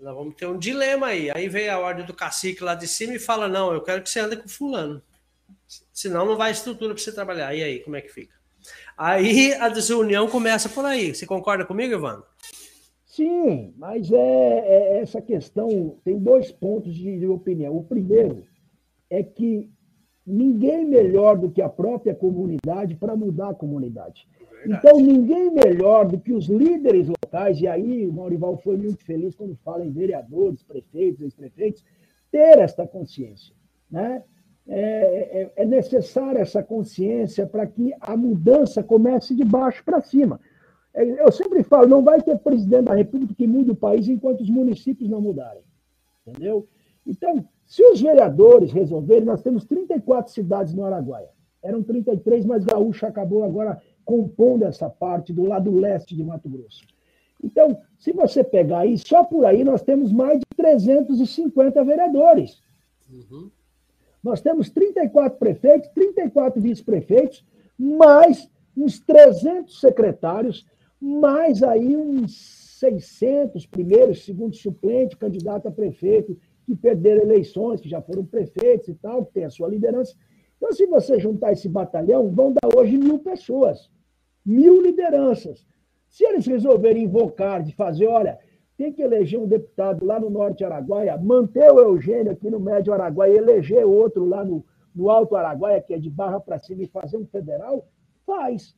Nós 0.00 0.14
vamos 0.14 0.34
ter 0.36 0.46
um 0.46 0.58
dilema 0.58 1.08
aí. 1.08 1.30
Aí 1.30 1.48
vem 1.48 1.68
a 1.68 1.78
ordem 1.78 2.06
do 2.06 2.14
cacique 2.14 2.64
lá 2.64 2.74
de 2.74 2.88
cima 2.88 3.14
e 3.14 3.18
fala: 3.18 3.46
não, 3.46 3.72
eu 3.72 3.82
quero 3.82 4.02
que 4.02 4.08
você 4.08 4.20
ande 4.20 4.36
com 4.36 4.48
fulano. 4.48 5.02
Senão 5.92 6.24
não 6.24 6.36
vai 6.36 6.50
estrutura 6.50 6.94
para 6.94 7.02
você 7.02 7.12
trabalhar. 7.12 7.54
E 7.54 7.62
aí, 7.62 7.80
como 7.80 7.96
é 7.96 8.00
que 8.00 8.08
fica? 8.08 8.34
Aí 8.96 9.52
a 9.54 9.68
desunião 9.68 10.28
começa 10.28 10.68
por 10.68 10.84
aí. 10.84 11.14
Você 11.14 11.26
concorda 11.26 11.64
comigo, 11.64 11.92
Evandro? 11.92 12.24
Sim, 13.04 13.74
mas 13.76 14.10
é, 14.10 14.16
é, 14.16 15.00
essa 15.00 15.20
questão 15.20 15.98
tem 16.04 16.18
dois 16.18 16.52
pontos 16.52 16.94
de, 16.94 17.18
de 17.18 17.26
opinião. 17.26 17.76
O 17.76 17.84
primeiro 17.84 18.46
é 19.10 19.22
que 19.22 19.70
ninguém 20.28 20.84
melhor 20.84 21.38
do 21.38 21.50
que 21.50 21.62
a 21.62 21.68
própria 21.68 22.14
comunidade 22.14 22.94
para 22.94 23.16
mudar 23.16 23.50
a 23.50 23.54
comunidade. 23.54 24.28
Verdade. 24.50 24.86
Então, 24.86 25.00
ninguém 25.00 25.50
melhor 25.50 26.06
do 26.06 26.18
que 26.18 26.32
os 26.32 26.46
líderes 26.46 27.08
locais, 27.08 27.60
e 27.60 27.66
aí 27.66 28.06
o 28.06 28.12
Maurival 28.12 28.58
foi 28.58 28.76
muito 28.76 29.04
feliz 29.04 29.34
quando 29.34 29.56
fala 29.64 29.84
em 29.84 29.90
vereadores, 29.90 30.62
prefeitos, 30.62 31.22
ex-prefeitos, 31.22 31.84
ter 32.30 32.58
esta 32.58 32.86
consciência. 32.86 33.54
Né? 33.90 34.22
É, 34.66 35.42
é, 35.42 35.52
é 35.56 35.64
necessária 35.64 36.40
essa 36.40 36.62
consciência 36.62 37.46
para 37.46 37.66
que 37.66 37.94
a 38.00 38.16
mudança 38.16 38.82
comece 38.82 39.34
de 39.34 39.44
baixo 39.44 39.82
para 39.82 40.02
cima. 40.02 40.38
É, 40.92 41.22
eu 41.22 41.32
sempre 41.32 41.62
falo, 41.62 41.86
não 41.86 42.02
vai 42.02 42.20
ter 42.20 42.36
presidente 42.38 42.84
da 42.84 42.94
República 42.94 43.34
que 43.34 43.46
mude 43.46 43.70
o 43.70 43.76
país 43.76 44.08
enquanto 44.08 44.42
os 44.42 44.50
municípios 44.50 45.08
não 45.08 45.20
mudarem. 45.20 45.62
Entendeu? 46.26 46.68
Então, 47.06 47.48
se 47.68 47.82
os 47.84 48.00
vereadores 48.00 48.72
resolverem, 48.72 49.26
nós 49.26 49.42
temos 49.42 49.62
34 49.66 50.32
cidades 50.32 50.72
no 50.72 50.84
Araguaia. 50.84 51.28
Eram 51.62 51.82
33, 51.82 52.46
mas 52.46 52.64
Gaúcha 52.64 53.08
acabou 53.08 53.44
agora 53.44 53.78
compondo 54.06 54.64
essa 54.64 54.88
parte 54.88 55.34
do 55.34 55.44
lado 55.44 55.70
leste 55.78 56.16
de 56.16 56.24
Mato 56.24 56.48
Grosso. 56.48 56.82
Então, 57.44 57.78
se 57.98 58.10
você 58.10 58.42
pegar 58.42 58.80
aí, 58.80 58.96
só 58.96 59.22
por 59.22 59.44
aí 59.44 59.62
nós 59.62 59.82
temos 59.82 60.10
mais 60.10 60.38
de 60.38 60.46
350 60.56 61.84
vereadores. 61.84 62.62
Uhum. 63.12 63.50
Nós 64.24 64.40
temos 64.40 64.70
34 64.70 65.38
prefeitos, 65.38 65.90
34 65.90 66.60
vice-prefeitos, 66.62 67.44
mais 67.78 68.48
uns 68.74 68.98
300 68.98 69.78
secretários, 69.78 70.66
mais 70.98 71.62
aí 71.62 71.94
uns 71.94 72.34
600 72.78 73.66
primeiros, 73.66 74.24
segundo 74.24 74.56
suplente, 74.56 75.18
candidato 75.18 75.68
a 75.68 75.70
prefeito, 75.70 76.36
que 76.68 76.76
perderam 76.76 77.22
eleições, 77.22 77.80
que 77.80 77.88
já 77.88 78.02
foram 78.02 78.26
prefeitos 78.26 78.88
e 78.88 78.94
tal, 78.94 79.24
que 79.24 79.32
tem 79.32 79.44
a 79.46 79.50
sua 79.50 79.68
liderança. 79.68 80.14
Então, 80.58 80.70
se 80.70 80.84
você 80.84 81.18
juntar 81.18 81.52
esse 81.52 81.66
batalhão, 81.66 82.30
vão 82.30 82.52
dar 82.52 82.68
hoje 82.76 82.98
mil 82.98 83.18
pessoas, 83.20 83.90
mil 84.44 84.82
lideranças. 84.82 85.66
Se 86.10 86.24
eles 86.24 86.46
resolverem 86.46 87.04
invocar, 87.04 87.62
de 87.62 87.74
fazer, 87.74 88.06
olha, 88.06 88.38
tem 88.76 88.92
que 88.92 89.00
eleger 89.00 89.40
um 89.40 89.46
deputado 89.46 90.04
lá 90.04 90.20
no 90.20 90.28
Norte 90.28 90.62
Araguaia, 90.62 91.16
manter 91.16 91.72
o 91.72 91.80
Eugênio 91.80 92.32
aqui 92.32 92.50
no 92.50 92.60
Médio 92.60 92.92
Araguaia, 92.92 93.38
eleger 93.38 93.86
outro 93.86 94.26
lá 94.26 94.44
no, 94.44 94.62
no 94.94 95.08
Alto 95.08 95.36
Araguaia, 95.36 95.80
que 95.80 95.94
é 95.94 95.98
de 95.98 96.10
barra 96.10 96.38
para 96.38 96.58
cima, 96.58 96.82
e 96.82 96.86
fazer 96.86 97.16
um 97.16 97.24
federal, 97.24 97.88
faz. 98.26 98.76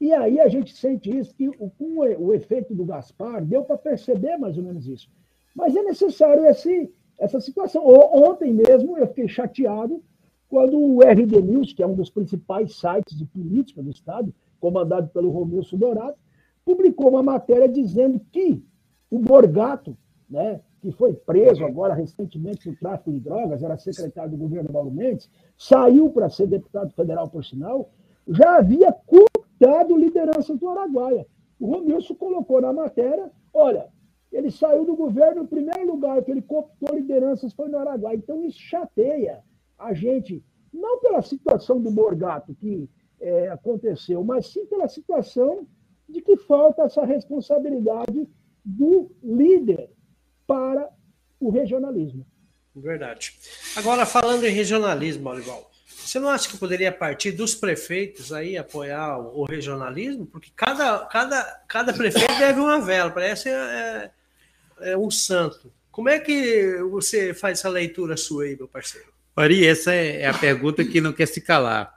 E 0.00 0.10
aí 0.10 0.40
a 0.40 0.48
gente 0.48 0.74
sente 0.74 1.14
isso, 1.14 1.34
que 1.34 1.48
com 1.52 1.98
o 1.98 2.32
efeito 2.32 2.74
do 2.74 2.86
Gaspar, 2.86 3.44
deu 3.44 3.62
para 3.62 3.76
perceber 3.76 4.38
mais 4.38 4.56
ou 4.56 4.64
menos 4.64 4.86
isso. 4.86 5.10
Mas 5.54 5.76
é 5.76 5.82
necessário 5.82 6.44
esse, 6.46 6.92
essa 7.18 7.40
situação. 7.40 7.86
Ontem 7.86 8.52
mesmo 8.52 8.98
eu 8.98 9.06
fiquei 9.06 9.28
chateado 9.28 10.02
quando 10.48 10.78
o 10.78 11.00
RD 11.02 11.42
News, 11.42 11.72
que 11.72 11.82
é 11.82 11.86
um 11.86 11.94
dos 11.94 12.10
principais 12.10 12.76
sites 12.76 13.16
de 13.16 13.24
política 13.24 13.82
do 13.82 13.90
Estado, 13.90 14.34
comandado 14.60 15.08
pelo 15.08 15.30
Romilson 15.30 15.76
Dourado, 15.76 16.16
publicou 16.64 17.10
uma 17.10 17.22
matéria 17.22 17.68
dizendo 17.68 18.20
que 18.32 18.64
o 19.10 19.18
Borgato, 19.18 19.96
né, 20.28 20.60
que 20.80 20.90
foi 20.92 21.12
preso 21.12 21.64
agora 21.64 21.94
recentemente 21.94 22.68
no 22.68 22.76
tráfico 22.76 23.12
de 23.12 23.20
drogas, 23.20 23.62
era 23.62 23.76
secretário 23.76 24.32
do 24.32 24.36
governo 24.36 24.72
Mauro 24.72 24.90
Mendes, 24.90 25.30
saiu 25.56 26.10
para 26.10 26.30
ser 26.30 26.46
deputado 26.46 26.92
federal, 26.92 27.28
por 27.28 27.44
sinal, 27.44 27.90
já 28.26 28.58
havia 28.58 28.92
cooptado 28.92 29.96
lideranças 29.96 30.58
do 30.58 30.68
Araguaia. 30.68 31.26
O 31.60 31.66
Romilson 31.66 32.14
colocou 32.14 32.60
na 32.60 32.72
matéria, 32.72 33.30
olha, 33.52 33.88
ele 34.34 34.50
saiu 34.50 34.84
do 34.84 34.96
governo, 34.96 35.42
o 35.42 35.48
primeiro 35.48 35.86
lugar 35.92 36.22
que 36.22 36.30
ele 36.30 36.42
cooptou 36.42 36.96
lideranças 36.96 37.52
foi 37.52 37.68
no 37.68 37.78
Araguaia. 37.78 38.16
Então 38.16 38.44
isso 38.44 38.58
chateia 38.58 39.42
a 39.78 39.94
gente, 39.94 40.42
não 40.72 40.98
pela 40.98 41.22
situação 41.22 41.80
do 41.80 41.90
Morgato 41.90 42.54
que 42.54 42.88
é, 43.20 43.48
aconteceu, 43.48 44.24
mas 44.24 44.48
sim 44.48 44.66
pela 44.66 44.88
situação 44.88 45.66
de 46.08 46.20
que 46.20 46.36
falta 46.36 46.82
essa 46.82 47.04
responsabilidade 47.04 48.28
do 48.64 49.10
líder 49.22 49.90
para 50.46 50.90
o 51.38 51.50
regionalismo. 51.50 52.26
Verdade. 52.74 53.34
Agora, 53.76 54.04
falando 54.04 54.44
em 54.44 54.52
regionalismo, 54.52 55.28
Olival, 55.28 55.70
você 55.86 56.18
não 56.18 56.28
acha 56.28 56.48
que 56.48 56.58
poderia 56.58 56.90
partir 56.90 57.32
dos 57.32 57.54
prefeitos 57.54 58.32
aí 58.32 58.58
apoiar 58.58 59.18
o, 59.18 59.44
regionalismo? 59.44 60.26
Porque 60.26 60.50
cada, 60.54 60.98
cada, 61.06 61.42
cada 61.68 61.92
prefeito 61.92 62.36
deve 62.38 62.60
uma 62.60 62.80
vela, 62.80 63.10
parece 63.10 63.48
é, 63.48 64.10
é 64.80 64.96
um 64.96 65.10
santo. 65.10 65.72
Como 65.90 66.08
é 66.08 66.18
que 66.18 66.76
você 66.90 67.32
faz 67.32 67.60
essa 67.60 67.68
leitura 67.68 68.16
sua 68.16 68.44
aí, 68.44 68.56
meu 68.56 68.66
parceiro? 68.66 69.14
Ari, 69.36 69.66
essa 69.66 69.92
é 69.92 70.26
a 70.26 70.34
pergunta 70.34 70.84
que 70.84 71.00
não 71.00 71.12
quer 71.12 71.26
se 71.26 71.40
calar. 71.40 71.92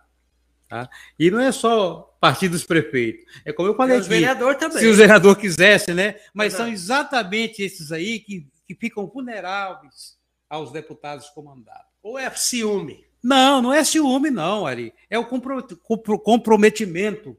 Tá? 0.67 0.89
E 1.17 1.31
não 1.31 1.39
é 1.39 1.51
só 1.51 2.17
partir 2.19 2.49
dos 2.49 2.63
prefeitos. 2.63 3.25
É 3.45 3.53
como 3.53 3.69
eu 3.69 3.75
falei. 3.75 3.95
É 3.95 3.99
os 3.99 4.07
vereadores 4.07 4.59
também. 4.59 4.79
Se 4.79 4.87
o 4.87 4.95
vereador 4.95 5.35
quisesse, 5.35 5.93
né? 5.93 6.15
Mas 6.33 6.53
são 6.53 6.67
exatamente 6.67 7.61
esses 7.61 7.91
aí 7.91 8.19
que, 8.19 8.47
que 8.67 8.75
ficam 8.75 9.07
vulneráveis 9.07 10.17
aos 10.49 10.71
deputados 10.71 11.29
comandados. 11.29 11.87
Ou 12.03 12.19
é 12.19 12.29
ciúme? 12.31 13.05
Não, 13.23 13.61
não 13.61 13.73
é 13.73 13.83
ciúme, 13.83 14.29
não, 14.29 14.65
Ari. 14.65 14.93
É 15.09 15.17
o 15.17 15.25
comprometimento. 15.25 17.37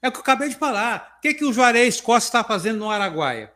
É 0.00 0.08
o 0.08 0.12
que 0.12 0.18
eu 0.18 0.22
acabei 0.22 0.48
de 0.48 0.56
falar. 0.56 1.16
O 1.18 1.20
que, 1.20 1.34
que 1.34 1.44
o 1.44 1.52
Juarez 1.52 2.00
Costa 2.00 2.28
está 2.28 2.44
fazendo 2.44 2.78
no 2.78 2.90
Araguaia? 2.90 3.52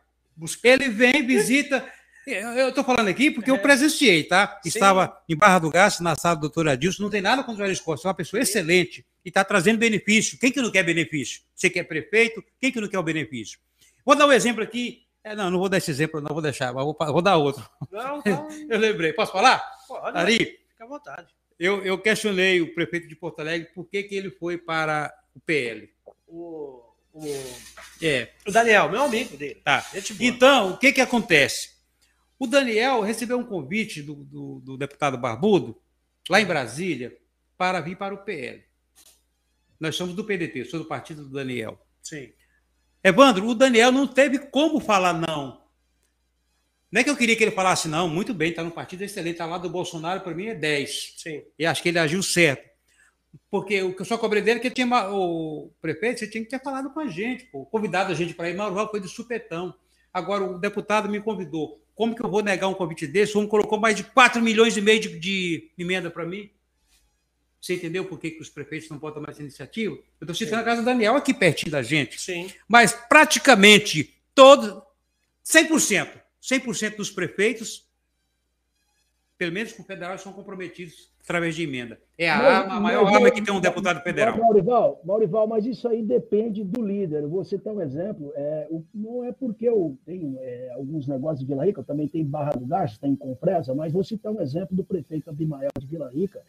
Ele 0.63 0.89
vem, 0.89 1.25
visita. 1.25 1.85
Eu 2.27 2.69
estou 2.69 2.83
falando 2.83 3.07
aqui 3.07 3.31
porque 3.31 3.49
é. 3.49 3.53
eu 3.53 3.59
presenciei, 3.59 4.23
tá? 4.23 4.59
Sim. 4.61 4.69
Estava 4.69 5.17
em 5.29 5.35
Barra 5.35 5.59
do 5.59 5.69
Gasto, 5.69 6.03
na 6.03 6.13
sala 6.15 6.35
do 6.35 6.41
doutor 6.41 6.67
Adilson. 6.67 7.03
Não 7.03 7.09
tem 7.09 7.21
nada 7.21 7.41
contra 7.41 7.53
o 7.53 7.57
Juarez 7.57 7.79
Costa, 7.79 8.07
é 8.07 8.09
uma 8.09 8.13
pessoa 8.13 8.41
excelente 8.41 9.05
e 9.23 9.29
está 9.29 9.43
trazendo 9.45 9.77
benefício. 9.77 10.37
Quem 10.37 10.51
que 10.51 10.61
não 10.61 10.69
quer 10.69 10.83
benefício? 10.83 11.41
Você 11.55 11.69
quer 11.69 11.83
prefeito? 11.83 12.43
Quem 12.59 12.71
que 12.71 12.81
não 12.81 12.89
quer 12.89 12.99
o 12.99 13.03
benefício? 13.03 13.59
Vou 14.05 14.15
dar 14.15 14.27
um 14.27 14.31
exemplo 14.31 14.61
aqui. 14.61 15.03
É, 15.23 15.35
não, 15.35 15.49
não 15.49 15.59
vou 15.59 15.67
dar 15.67 15.77
esse 15.77 15.91
exemplo, 15.91 16.21
não 16.21 16.33
vou 16.33 16.41
deixar, 16.41 16.73
mas 16.73 16.83
vou, 16.83 16.95
vou 16.97 17.21
dar 17.21 17.37
outro. 17.37 17.65
Não, 17.91 18.21
não. 18.25 18.47
eu 18.69 18.77
lembrei. 18.77 19.13
Posso 19.13 19.31
falar? 19.31 19.61
Pode. 19.87 20.17
Ari, 20.17 20.37
fica 20.69 20.83
à 20.83 20.87
vontade. 20.87 21.27
Eu, 21.59 21.83
eu 21.83 21.97
questionei 21.97 22.61
o 22.61 22.73
prefeito 22.73 23.07
de 23.07 23.15
Porto 23.15 23.39
Alegre 23.39 23.69
por 23.73 23.85
que, 23.85 24.03
que 24.03 24.15
ele 24.15 24.29
foi 24.29 24.57
para 24.57 25.13
o 25.35 25.39
PL. 25.39 25.89
O, 26.27 26.83
o, 27.17 28.05
é. 28.05 28.29
o 28.45 28.51
Daniel, 28.51 28.89
meu 28.89 29.03
amigo 29.03 29.35
dele. 29.35 29.61
Tá. 29.63 29.85
Então, 30.19 30.73
o 30.73 30.77
que, 30.77 30.93
que 30.93 31.01
acontece? 31.01 31.77
O 32.39 32.45
Daniel 32.45 33.01
recebeu 33.01 33.37
um 33.39 33.43
convite 33.43 34.01
do, 34.01 34.15
do, 34.15 34.59
do 34.59 34.77
deputado 34.77 35.17
Barbudo, 35.17 35.81
lá 36.29 36.39
em 36.39 36.45
Brasília, 36.45 37.17
para 37.57 37.81
vir 37.81 37.97
para 37.97 38.13
o 38.13 38.23
PL. 38.23 38.63
Nós 39.79 39.95
somos 39.95 40.15
do 40.15 40.23
PDT, 40.23 40.65
sou 40.65 40.79
do 40.79 40.85
partido 40.85 41.23
do 41.23 41.29
Daniel. 41.29 41.79
Sim. 42.01 42.31
Evandro, 43.03 43.47
o 43.47 43.55
Daniel 43.55 43.91
não 43.91 44.07
teve 44.07 44.39
como 44.39 44.79
falar 44.79 45.13
não. 45.13 45.65
Não 46.91 47.01
é 47.01 47.03
que 47.03 47.09
eu 47.09 47.17
queria 47.17 47.35
que 47.35 47.43
ele 47.43 47.51
falasse, 47.51 47.87
não, 47.87 48.07
muito 48.07 48.33
bem, 48.33 48.51
está 48.51 48.63
no 48.63 48.71
partido 48.71 49.03
excelente, 49.03 49.33
está 49.33 49.45
lá 49.45 49.57
do 49.57 49.69
Bolsonaro, 49.69 50.21
para 50.21 50.33
mim 50.33 50.47
é 50.47 50.55
10. 50.55 51.15
Sim. 51.17 51.43
E 51.57 51.65
acho 51.65 51.81
que 51.81 51.89
ele 51.89 51.99
agiu 51.99 52.23
certo. 52.23 52.66
Porque 53.49 53.81
o 53.81 53.95
que 53.95 54.01
eu 54.01 54.05
só 54.05 54.17
cobrei 54.17 54.41
dele 54.41 54.59
é 54.59 54.61
que 54.61 54.69
tinha, 54.69 54.87
o 55.09 55.71
prefeito, 55.81 56.19
você 56.19 56.27
tinha 56.27 56.43
que 56.43 56.49
ter 56.49 56.61
falado 56.61 56.89
com 56.89 56.99
a 56.99 57.07
gente, 57.07 57.45
pô, 57.45 57.65
convidado 57.65 58.11
a 58.11 58.15
gente 58.15 58.33
para 58.33 58.49
ir. 58.49 58.55
Mauro 58.55 58.89
foi 58.89 58.99
de 58.99 59.07
supetão. 59.07 59.73
Agora, 60.13 60.43
o 60.43 60.57
deputado 60.57 61.09
me 61.09 61.21
convidou. 61.21 61.81
Como 61.95 62.15
que 62.15 62.23
eu 62.23 62.29
vou 62.29 62.43
negar 62.43 62.67
um 62.67 62.73
convite 62.73 63.07
desse? 63.07 63.37
Um 63.37 63.47
colocou 63.47 63.79
mais 63.79 63.95
de 63.95 64.03
4 64.03 64.41
milhões 64.41 64.75
e 64.77 64.81
meio 64.81 64.99
de, 64.99 65.19
de 65.19 65.71
emenda 65.77 66.11
para 66.11 66.25
mim. 66.25 66.49
Você 67.59 67.73
entendeu 67.73 68.05
por 68.05 68.19
que, 68.19 68.31
que 68.31 68.41
os 68.41 68.49
prefeitos 68.49 68.89
não 68.89 68.99
tomar 68.99 69.31
essa 69.31 69.41
iniciativa? 69.41 69.95
Eu 69.95 70.03
estou 70.21 70.35
citando 70.35 70.61
a 70.61 70.65
casa 70.65 70.81
do 70.81 70.85
Daniel 70.85 71.15
aqui 71.15 71.33
pertinho 71.33 71.71
da 71.71 71.81
gente. 71.81 72.21
Sim. 72.21 72.51
Mas 72.67 72.93
praticamente 72.93 74.13
todos, 74.35 74.81
100%, 75.43 76.07
100% 76.41 76.95
dos 76.95 77.09
prefeitos, 77.09 77.86
pelo 79.37 79.53
menos 79.53 79.71
com 79.71 79.83
o 79.83 79.85
federal, 79.85 80.17
são 80.17 80.33
comprometidos 80.33 81.11
através 81.23 81.55
de 81.55 81.63
emenda. 81.63 81.99
É 82.17 82.29
a, 82.29 82.37
arma, 82.37 82.75
a 82.75 82.79
maior 82.79 83.05
arma 83.05 83.29
que 83.29 83.41
tem 83.41 83.53
um 83.53 83.59
deputado 83.59 84.01
federal. 84.01 84.37
Maurival, 84.37 85.01
Maurival, 85.03 85.45
mas 85.45 85.65
isso 85.65 85.87
aí 85.87 86.01
depende 86.01 86.63
do 86.63 86.81
líder. 86.81 87.27
Você 87.27 87.57
tem 87.57 87.71
um 87.71 87.81
exemplo, 87.81 88.31
é, 88.35 88.67
não 88.95 89.23
é 89.25 89.31
porque 89.33 89.67
eu 89.67 89.97
tenho 90.05 90.37
é, 90.39 90.71
alguns 90.73 91.05
negócios 91.07 91.41
de 91.41 91.45
Vila 91.45 91.65
Rica, 91.65 91.81
eu 91.81 91.85
também 91.85 92.07
tenho 92.07 92.25
Barra 92.25 92.51
do 92.51 92.65
Garça, 92.65 92.97
tem 92.99 93.15
Confresa, 93.15 93.75
mas 93.75 93.91
vou 93.91 94.03
citar 94.03 94.31
um 94.31 94.41
exemplo 94.41 94.75
do 94.75 94.83
prefeito 94.83 95.29
Abimael 95.29 95.69
de 95.77 95.85
Vila 95.85 96.09
Rica, 96.09 96.41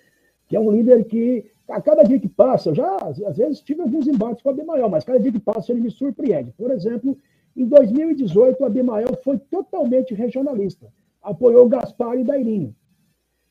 que 0.47 0.57
é 0.57 0.61
um 0.61 0.71
líder 0.71 1.05
que, 1.05 1.45
a 1.69 1.83
cada 1.83 2.05
dia 2.05 2.19
que 2.19 2.29
passa, 2.29 2.71
eu 2.71 2.75
já 2.75 2.97
às 3.27 3.37
vezes 3.37 3.61
tive 3.61 3.83
alguns 3.83 4.07
embates 4.07 4.43
com 4.43 4.49
o 4.49 4.53
Abimael, 4.53 4.89
mas 4.89 5.05
cada 5.05 5.19
dia 5.19 5.33
que 5.33 5.41
passa 5.41 5.73
ele 5.73 5.81
me 5.81 5.91
surpreende. 5.91 6.53
Por 6.57 6.71
exemplo, 6.71 7.19
em 7.57 7.67
2018, 7.67 8.63
o 8.63 8.65
Abimael 8.65 9.19
foi 9.25 9.39
totalmente 9.39 10.15
regionalista, 10.15 10.87
apoiou 11.21 11.69
Gaspar 11.69 12.17
e 12.17 12.23
Dairinho. 12.23 12.75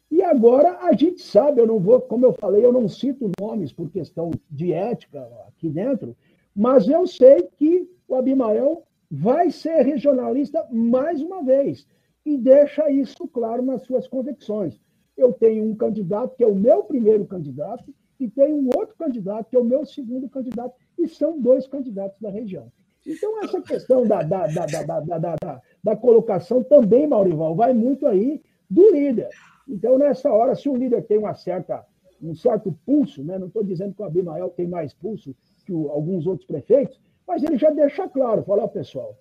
E 0.09 0.23
agora 0.23 0.77
a 0.81 0.93
gente 0.93 1.21
sabe, 1.21 1.59
eu 1.59 1.67
não 1.67 1.79
vou, 1.79 1.99
como 1.99 2.25
eu 2.25 2.33
falei, 2.33 2.63
eu 2.63 2.71
não 2.71 2.87
cito 2.87 3.29
nomes 3.39 3.73
por 3.73 3.89
questão 3.89 4.31
de 4.49 4.71
ética 4.71 5.27
aqui 5.47 5.69
dentro, 5.69 6.15
mas 6.55 6.87
eu 6.87 7.05
sei 7.05 7.43
que 7.57 7.89
o 8.07 8.15
Abimael 8.15 8.83
vai 9.11 9.51
ser 9.51 9.81
regionalista 9.81 10.65
mais 10.71 11.21
uma 11.21 11.43
vez 11.43 11.85
e 12.25 12.37
deixa 12.37 12.89
isso 12.89 13.27
claro 13.27 13.61
nas 13.61 13.83
suas 13.83 14.07
convicções. 14.07 14.79
Eu 15.15 15.33
tenho 15.33 15.63
um 15.63 15.75
candidato 15.75 16.35
que 16.35 16.43
é 16.43 16.47
o 16.47 16.55
meu 16.55 16.83
primeiro 16.83 17.25
candidato 17.25 17.93
e 18.19 18.27
tenho 18.29 18.55
um 18.55 18.69
outro 18.75 18.95
candidato 18.97 19.49
que 19.49 19.55
é 19.55 19.59
o 19.59 19.63
meu 19.63 19.85
segundo 19.85 20.29
candidato 20.29 20.75
e 20.97 21.07
são 21.07 21.39
dois 21.39 21.67
candidatos 21.67 22.19
da 22.19 22.29
região. 22.29 22.71
Então, 23.05 23.41
essa 23.41 23.61
questão 23.61 24.05
da, 24.05 24.21
da, 24.21 24.47
da, 24.47 24.65
da, 24.65 24.99
da, 24.99 25.17
da, 25.17 25.61
da 25.81 25.95
colocação 25.95 26.61
também, 26.63 27.07
Maurival, 27.07 27.55
vai 27.55 27.73
muito 27.73 28.05
aí 28.05 28.41
do 28.69 28.91
líder. 28.91 29.29
Então, 29.67 29.97
nessa 29.97 30.31
hora, 30.31 30.55
se 30.55 30.69
o 30.69 30.75
líder 30.75 31.03
tem 31.03 31.17
uma 31.17 31.33
certa, 31.33 31.85
um 32.21 32.33
certo 32.35 32.75
pulso, 32.85 33.23
né? 33.23 33.37
não 33.37 33.47
estou 33.47 33.63
dizendo 33.63 33.93
que 33.93 34.01
o 34.01 34.05
Abimael 34.05 34.49
tem 34.49 34.67
mais 34.67 34.93
pulso 34.93 35.35
que 35.65 35.73
o, 35.73 35.89
alguns 35.89 36.25
outros 36.25 36.47
prefeitos, 36.47 36.99
mas 37.27 37.43
ele 37.43 37.57
já 37.57 37.69
deixa 37.69 38.07
claro, 38.07 38.43
fala, 38.43 38.63
oh, 38.63 38.69
pessoal, 38.69 39.19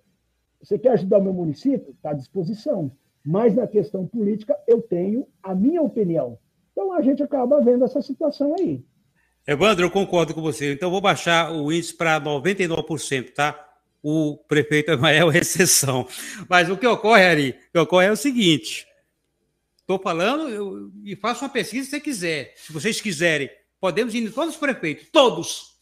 você 0.61 0.79
quer 0.79 0.91
ajudar 0.91 1.19
o 1.19 1.23
meu 1.23 1.33
município? 1.33 1.91
Está 1.91 2.11
à 2.11 2.13
disposição. 2.13 2.91
Mas 3.23 3.53
na 3.53 3.67
questão 3.67 4.07
política, 4.07 4.57
eu 4.65 4.81
tenho 4.81 5.27
a 5.43 5.53
minha 5.53 5.81
opinião. 5.81 6.39
Então 6.71 6.93
a 6.93 7.01
gente 7.01 7.21
acaba 7.21 7.61
vendo 7.61 7.83
essa 7.83 8.01
situação 8.01 8.55
aí. 8.57 8.83
Evandro, 9.45 9.85
eu 9.85 9.91
concordo 9.91 10.33
com 10.33 10.41
você. 10.41 10.73
Então 10.73 10.89
vou 10.89 11.01
baixar 11.01 11.51
o 11.51 11.71
índice 11.71 11.95
para 11.95 12.19
99%, 12.21 13.33
tá? 13.33 13.67
O 14.01 14.37
prefeito 14.47 14.91
Emael 14.91 15.31
é 15.31 15.37
exceção. 15.39 16.07
Mas 16.49 16.69
o 16.69 16.77
que 16.77 16.87
ocorre, 16.87 17.23
Ari, 17.23 17.49
o 17.49 17.71
que 17.73 17.79
ocorre 17.79 18.07
é 18.07 18.11
o 18.11 18.15
seguinte: 18.15 18.87
Estou 19.87 19.97
falando 19.97 20.49
eu, 20.49 20.91
e 21.01 21.15
faço 21.15 21.45
uma 21.45 21.49
pesquisa 21.49 21.85
se 21.85 21.91
você 21.91 22.01
quiser. 22.01 22.53
Se 22.57 22.73
vocês 22.73 22.99
quiserem, 22.99 23.49
podemos 23.79 24.13
ir 24.13 24.17
em 24.17 24.29
todos 24.29 24.55
os 24.55 24.59
prefeitos, 24.59 25.07
todos, 25.09 25.77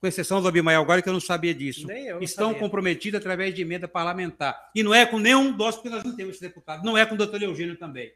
com 0.00 0.06
exceção 0.06 0.40
do 0.40 0.48
Abimael 0.48 0.80
agora, 0.80 1.02
que 1.02 1.08
eu 1.10 1.12
não 1.12 1.20
sabia 1.20 1.52
disso, 1.52 1.86
não 1.86 2.22
estão 2.22 2.46
sabia. 2.46 2.60
comprometidos 2.60 3.20
através 3.20 3.54
de 3.54 3.60
emenda 3.60 3.86
parlamentar. 3.86 4.70
E 4.74 4.82
não 4.82 4.94
é 4.94 5.04
com 5.04 5.18
nenhum 5.18 5.52
dos, 5.52 5.74
porque 5.74 5.90
nós 5.90 6.02
não 6.02 6.16
temos 6.16 6.36
esse 6.36 6.40
deputado. 6.40 6.82
Não 6.82 6.96
é 6.96 7.04
com 7.04 7.14
o 7.14 7.18
doutor 7.18 7.42
Eugênio 7.42 7.76
também. 7.76 8.10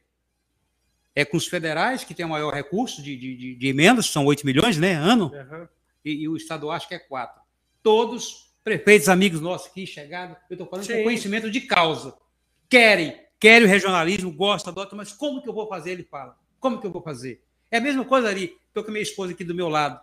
É 1.15 1.23
com 1.23 1.37
os 1.37 1.47
federais, 1.47 2.03
que 2.03 2.15
tem 2.15 2.25
o 2.25 2.31
maior 2.31 2.55
recurso 2.55 3.03
de, 3.03 3.15
de, 3.15 3.55
de 3.57 3.69
emendas, 3.69 4.07
são 4.07 4.25
8 4.25 4.47
milhões, 4.47 4.79
né, 4.79 4.95
ano, 4.95 5.31
uhum. 5.35 5.69
e, 6.03 6.23
e, 6.23 6.29
o 6.31 6.37
estadual 6.37 6.73
acho 6.73 6.89
que 6.89 6.95
é 6.95 6.99
4. 6.99 7.43
Todos 7.83 8.55
prefeitos, 8.65 9.11
amigos 9.11 9.43
nossos 9.43 9.67
aqui, 9.67 9.87
chegados, 9.87 10.39
eu 10.49 10.55
estou 10.55 10.67
falando 10.67 10.87
Sim. 10.87 10.97
com 10.97 11.03
conhecimento 11.03 11.51
de 11.51 11.61
causa, 11.61 12.17
querem 12.71 13.29
quer 13.41 13.63
o 13.63 13.67
regionalismo, 13.67 14.31
gosta, 14.31 14.71
adota, 14.71 14.95
mas 14.95 15.13
como 15.13 15.43
que 15.43 15.49
eu 15.49 15.55
vou 15.55 15.67
fazer? 15.67 15.93
Ele 15.93 16.05
fala. 16.05 16.37
Como 16.61 16.79
que 16.79 16.87
eu 16.87 16.91
vou 16.91 17.03
fazer? 17.03 17.43
É 17.71 17.79
a 17.79 17.81
mesma 17.81 18.05
coisa 18.05 18.29
ali. 18.29 18.57
Estou 18.69 18.85
com 18.85 18.91
a 18.91 18.93
minha 18.93 19.03
esposa 19.03 19.33
aqui 19.33 19.43
do 19.43 19.55
meu 19.55 19.69
lado. 19.69 19.99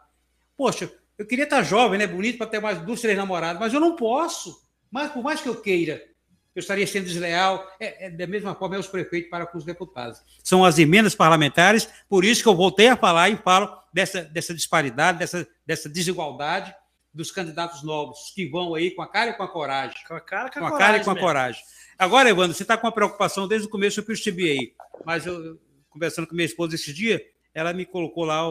Poxa, 0.57 0.91
eu 1.17 1.25
queria 1.25 1.43
estar 1.43 1.61
jovem, 1.61 1.99
né? 1.99 2.07
Bonito 2.07 2.39
para 2.39 2.47
ter 2.47 2.59
mais 2.59 2.79
duas, 2.79 2.99
três 2.99 3.15
namoradas, 3.15 3.59
mas 3.59 3.73
eu 3.73 3.79
não 3.79 3.95
posso. 3.95 4.65
Mas 4.89 5.11
por 5.11 5.23
mais 5.23 5.39
que 5.39 5.47
eu 5.47 5.61
queira, 5.61 6.03
eu 6.55 6.59
estaria 6.59 6.87
sendo 6.87 7.05
desleal. 7.05 7.63
É, 7.79 8.07
é 8.07 8.09
da 8.09 8.25
mesma 8.25 8.55
forma 8.55 8.75
é 8.75 8.79
os 8.79 8.87
prefeitos 8.87 9.29
para 9.29 9.45
com 9.45 9.57
os 9.57 9.63
deputados. 9.63 10.19
São 10.43 10.65
as 10.65 10.79
emendas 10.79 11.13
parlamentares, 11.13 11.87
por 12.09 12.25
isso 12.25 12.41
que 12.41 12.49
eu 12.49 12.55
voltei 12.55 12.87
a 12.87 12.97
falar 12.97 13.29
e 13.29 13.37
falo 13.37 13.69
dessa, 13.93 14.23
dessa 14.23 14.53
disparidade, 14.53 15.19
dessa, 15.19 15.47
dessa 15.65 15.87
desigualdade 15.87 16.73
dos 17.17 17.31
candidatos 17.31 17.83
novos 17.83 18.31
que 18.33 18.47
vão 18.47 18.75
aí 18.75 18.91
com 18.91 19.01
a 19.01 19.07
cara 19.07 19.31
e 19.31 19.33
com 19.33 19.43
a 19.43 19.47
coragem. 19.47 19.97
Com 20.07 20.13
a 20.13 20.21
cara, 20.21 20.51
com 20.51 20.59
a, 20.59 20.69
com 20.69 20.75
a 20.75 20.77
cara 20.77 20.97
e 20.97 21.03
com 21.03 21.09
a 21.09 21.13
mesmo. 21.15 21.27
coragem. 21.27 21.61
Agora, 21.97 22.29
Evandro, 22.29 22.55
você 22.55 22.61
está 22.63 22.77
com 22.77 22.85
uma 22.85 22.93
preocupação 22.93 23.47
desde 23.47 23.67
o 23.67 23.71
começo, 23.71 23.99
eu 23.99 24.05
percebi 24.05 24.49
aí. 24.49 24.73
Mas 25.03 25.25
eu, 25.25 25.59
conversando 25.89 26.27
com 26.27 26.35
minha 26.35 26.45
esposa 26.45 26.75
esse 26.75 26.93
dia, 26.93 27.19
ela 27.53 27.73
me 27.73 27.85
colocou 27.85 28.23
lá 28.23 28.47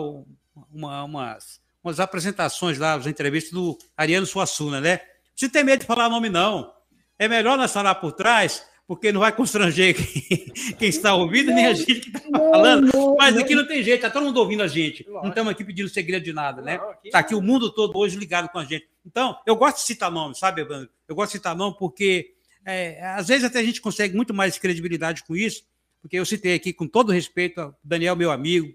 uma, 0.73 1.05
umas, 1.05 1.61
umas 1.83 2.01
apresentações 2.01 2.77
lá, 2.77 2.95
as 2.95 3.07
entrevistas 3.07 3.53
do 3.53 3.79
Ariano 3.97 4.27
Suassuna, 4.27 4.81
né? 4.81 5.01
Você 5.35 5.49
tem 5.49 5.63
medo 5.63 5.81
de 5.81 5.87
falar 5.87 6.09
nome, 6.09 6.29
não. 6.29 6.75
É 7.17 7.29
melhor 7.29 7.57
nós 7.57 7.73
falar 7.73 7.95
por 7.95 8.13
trás, 8.13 8.67
porque 8.87 9.11
não 9.11 9.21
vai 9.21 9.33
constranger 9.33 9.95
quem, 9.95 10.75
quem 10.79 10.89
está 10.89 11.15
ouvindo, 11.15 11.53
nem 11.53 11.67
a 11.67 11.75
gente 11.75 12.01
que 12.01 12.17
está 12.17 12.21
falando. 12.21 13.17
Mas 13.19 13.37
aqui 13.37 13.55
não 13.55 13.67
tem 13.67 13.83
jeito, 13.83 13.97
está 13.97 14.11
todo 14.11 14.25
mundo 14.25 14.39
ouvindo 14.39 14.63
a 14.63 14.69
gente. 14.69 15.05
Não 15.09 15.29
estamos 15.29 15.51
aqui 15.51 15.65
pedindo 15.65 15.89
segredo 15.89 16.23
de 16.23 16.33
nada, 16.33 16.63
né? 16.63 16.81
Está 17.05 17.19
aqui 17.19 17.35
o 17.35 17.43
mundo 17.43 17.71
todo 17.71 17.99
hoje 17.99 18.17
ligado 18.17 18.49
com 18.49 18.59
a 18.59 18.65
gente. 18.65 18.89
Então, 19.05 19.37
eu 19.45 19.57
gosto 19.57 19.79
de 19.79 19.83
citar 19.83 20.11
nome, 20.11 20.37
sabe, 20.37 20.63
Evandro? 20.63 20.89
Eu 21.09 21.17
gosto 21.17 21.33
de 21.33 21.39
citar 21.39 21.57
nome 21.57 21.77
porque 21.79 22.35
é, 22.65 23.05
às 23.05 23.29
vezes 23.29 23.45
até 23.45 23.59
a 23.59 23.65
gente 23.65 23.81
consegue 23.81 24.15
muito 24.15 24.33
mais 24.33 24.59
credibilidade 24.59 25.25
com 25.25 25.35
isso, 25.35 25.65
porque 26.01 26.17
eu 26.17 26.25
citei 26.25 26.55
aqui 26.55 26.73
com 26.73 26.87
todo 26.87 27.13
respeito 27.13 27.61
ao 27.61 27.79
Daniel, 27.83 28.15
meu 28.15 28.31
amigo, 28.31 28.73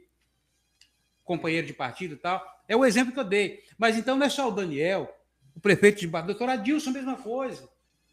companheiro 1.23 1.67
de 1.67 1.73
partido 1.73 2.15
e 2.15 2.17
tal, 2.17 2.45
é 2.67 2.75
o 2.75 2.85
exemplo 2.85 3.13
que 3.13 3.19
eu 3.19 3.23
dei. 3.23 3.63
Mas 3.77 3.97
então 3.97 4.17
não 4.17 4.25
é 4.25 4.29
só 4.29 4.47
o 4.47 4.51
Daniel, 4.51 5.13
o 5.55 5.59
prefeito 5.59 5.99
de 5.99 6.07
Barra, 6.07 6.27
doutor 6.27 6.49
Adilson, 6.49 6.89
a 6.89 6.93
mesma 6.93 7.15
coisa. 7.15 7.69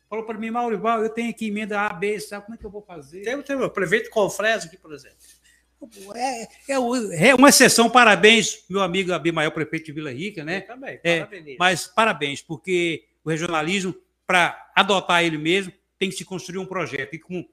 Falou 0.09 0.25
para 0.25 0.39
mim, 0.39 0.51
Maurival, 0.51 1.03
eu 1.03 1.11
tenho 1.11 1.31
aqui 1.31 1.49
emenda 1.49 1.81
A, 1.81 1.93
B, 1.93 2.19
sabe 2.19 2.45
como 2.47 2.55
é 2.55 2.59
que 2.59 2.65
eu 2.65 2.71
vou 2.71 2.83
fazer? 2.83 3.23
Tem, 3.23 3.41
tem 3.43 3.57
o 3.57 3.71
prefeito 3.71 4.11
Confresa 4.11 4.67
aqui, 4.67 4.77
por 4.77 4.93
exemplo. 4.93 5.17
É, 6.15 6.43
é, 6.43 7.29
é, 7.29 7.35
uma 7.35 7.51
exceção, 7.51 7.89
parabéns, 7.89 8.65
meu 8.69 8.81
amigo 8.81 9.13
Abimael, 9.13 9.53
prefeito 9.53 9.87
de 9.87 9.93
Vila 9.93 10.11
Rica, 10.11 10.45
né? 10.45 10.59
Eu 10.59 10.67
também, 10.67 11.01
é, 11.05 11.29
mas 11.59 11.87
parabéns, 11.87 12.43
porque 12.43 13.05
o 13.23 13.31
regionalismo 13.31 13.95
para 14.29 14.71
adotar 14.77 15.25
ele 15.25 15.39
mesmo, 15.39 15.73
tem 15.99 16.11
que 16.11 16.17
se 16.17 16.25
construir 16.25 16.59
um 16.59 16.67
projeto. 16.67 17.15
E 17.15 17.19
com 17.19 17.49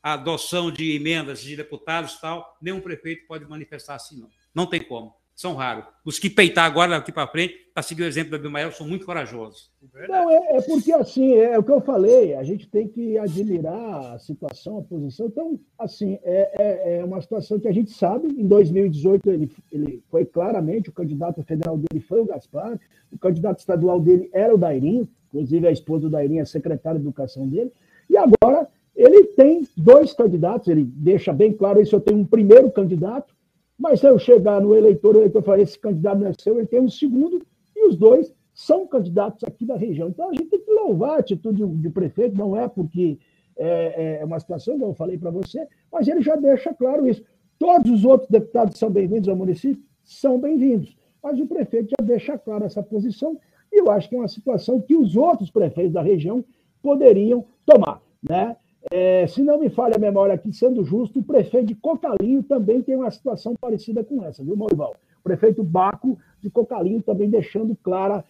a 0.00 0.12
adoção 0.12 0.70
de 0.70 0.94
emendas 0.94 1.40
de 1.40 1.56
deputados 1.56 2.14
e 2.14 2.20
tal, 2.20 2.56
nenhum 2.62 2.80
prefeito 2.80 3.26
pode 3.26 3.44
manifestar 3.44 3.96
assim, 3.96 4.20
não. 4.20 4.30
Não 4.54 4.66
tem 4.66 4.80
como. 4.80 5.16
São 5.36 5.54
raros. 5.54 5.84
Os 6.02 6.18
que 6.18 6.30
peitar 6.30 6.64
agora, 6.64 6.92
daqui 6.92 7.12
para 7.12 7.26
frente, 7.26 7.54
para 7.74 7.82
seguir 7.82 8.04
o 8.04 8.06
exemplo 8.06 8.30
do 8.30 8.36
Abimael, 8.36 8.72
são 8.72 8.88
muito 8.88 9.04
corajosos. 9.04 9.70
Não, 10.08 10.30
é, 10.30 10.56
é, 10.56 10.62
porque, 10.62 10.90
assim, 10.94 11.34
é 11.34 11.58
o 11.58 11.62
que 11.62 11.70
eu 11.70 11.82
falei, 11.82 12.34
a 12.34 12.42
gente 12.42 12.66
tem 12.66 12.88
que 12.88 13.18
admirar 13.18 14.14
a 14.14 14.18
situação, 14.18 14.78
a 14.78 14.82
posição. 14.82 15.26
Então, 15.26 15.60
assim, 15.78 16.18
é, 16.24 16.50
é, 16.54 16.98
é 17.00 17.04
uma 17.04 17.20
situação 17.20 17.60
que 17.60 17.68
a 17.68 17.72
gente 17.72 17.90
sabe, 17.90 18.28
em 18.28 18.46
2018 18.46 19.30
ele, 19.30 19.50
ele 19.70 20.02
foi 20.10 20.24
claramente, 20.24 20.88
o 20.88 20.92
candidato 20.92 21.42
federal 21.42 21.76
dele 21.76 22.02
foi 22.02 22.20
o 22.22 22.24
Gaspar, 22.26 22.80
o 23.12 23.18
candidato 23.18 23.58
estadual 23.58 24.00
dele 24.00 24.30
era 24.32 24.54
o 24.54 24.58
Dairinho, 24.58 25.06
inclusive 25.28 25.68
a 25.68 25.70
esposa 25.70 26.04
do 26.04 26.10
Dairinho 26.10 26.40
é 26.40 26.46
secretária 26.46 26.98
de 26.98 27.04
educação 27.04 27.46
dele, 27.46 27.70
e 28.08 28.16
agora 28.16 28.66
ele 28.96 29.24
tem 29.24 29.68
dois 29.76 30.14
candidatos, 30.14 30.68
ele 30.68 30.82
deixa 30.82 31.30
bem 31.30 31.52
claro 31.52 31.82
isso, 31.82 31.94
eu 31.94 32.00
tenho 32.00 32.20
um 32.20 32.24
primeiro 32.24 32.70
candidato, 32.70 33.35
mas 33.78 34.00
se 34.00 34.08
eu 34.08 34.18
chegar 34.18 34.60
no 34.60 34.74
eleitor, 34.74 35.14
o 35.14 35.18
eleitor 35.18 35.42
falar, 35.42 35.60
esse 35.60 35.78
candidato 35.78 36.18
não 36.18 36.28
é 36.28 36.32
seu, 36.38 36.58
ele 36.58 36.66
tem 36.66 36.80
um 36.80 36.88
segundo, 36.88 37.44
e 37.74 37.88
os 37.88 37.96
dois 37.96 38.32
são 38.54 38.86
candidatos 38.86 39.44
aqui 39.44 39.66
da 39.66 39.76
região. 39.76 40.08
Então 40.08 40.30
a 40.30 40.32
gente 40.32 40.46
tem 40.46 40.60
que 40.60 40.70
louvar 40.70 41.16
a 41.16 41.18
atitude 41.18 41.66
de 41.66 41.90
prefeito, 41.90 42.36
não 42.36 42.56
é 42.56 42.66
porque 42.66 43.18
é, 43.56 44.18
é 44.20 44.24
uma 44.24 44.40
situação, 44.40 44.78
como 44.78 44.92
eu 44.92 44.94
falei 44.94 45.18
para 45.18 45.30
você, 45.30 45.66
mas 45.92 46.08
ele 46.08 46.22
já 46.22 46.36
deixa 46.36 46.72
claro 46.72 47.06
isso. 47.06 47.22
Todos 47.58 47.90
os 47.90 48.04
outros 48.04 48.30
deputados 48.30 48.78
são 48.78 48.90
bem-vindos 48.90 49.28
ao 49.28 49.36
município? 49.36 49.82
São 50.04 50.38
bem-vindos. 50.38 50.96
Mas 51.22 51.40
o 51.40 51.46
prefeito 51.46 51.90
já 51.98 52.04
deixa 52.04 52.38
claro 52.38 52.64
essa 52.64 52.82
posição 52.82 53.38
e 53.72 53.80
eu 53.80 53.90
acho 53.90 54.08
que 54.08 54.14
é 54.14 54.18
uma 54.18 54.28
situação 54.28 54.80
que 54.80 54.94
os 54.94 55.16
outros 55.16 55.50
prefeitos 55.50 55.92
da 55.92 56.02
região 56.02 56.44
poderiam 56.82 57.44
tomar. 57.64 58.00
Né? 58.26 58.56
É, 58.90 59.26
se 59.26 59.42
não 59.42 59.58
me 59.58 59.68
falha 59.68 59.96
a 59.96 59.98
memória 59.98 60.34
aqui, 60.34 60.52
sendo 60.52 60.84
justo, 60.84 61.18
o 61.18 61.22
prefeito 61.22 61.66
de 61.66 61.74
Cocalinho 61.74 62.42
também 62.42 62.82
tem 62.82 62.94
uma 62.94 63.10
situação 63.10 63.54
parecida 63.60 64.04
com 64.04 64.24
essa, 64.24 64.44
viu, 64.44 64.56
Maurival? 64.56 64.94
O 65.20 65.22
prefeito 65.22 65.62
Baco 65.64 66.18
de 66.40 66.48
Cocalinho 66.48 67.02
também 67.02 67.28
deixando 67.28 67.76
clara, 67.82 68.24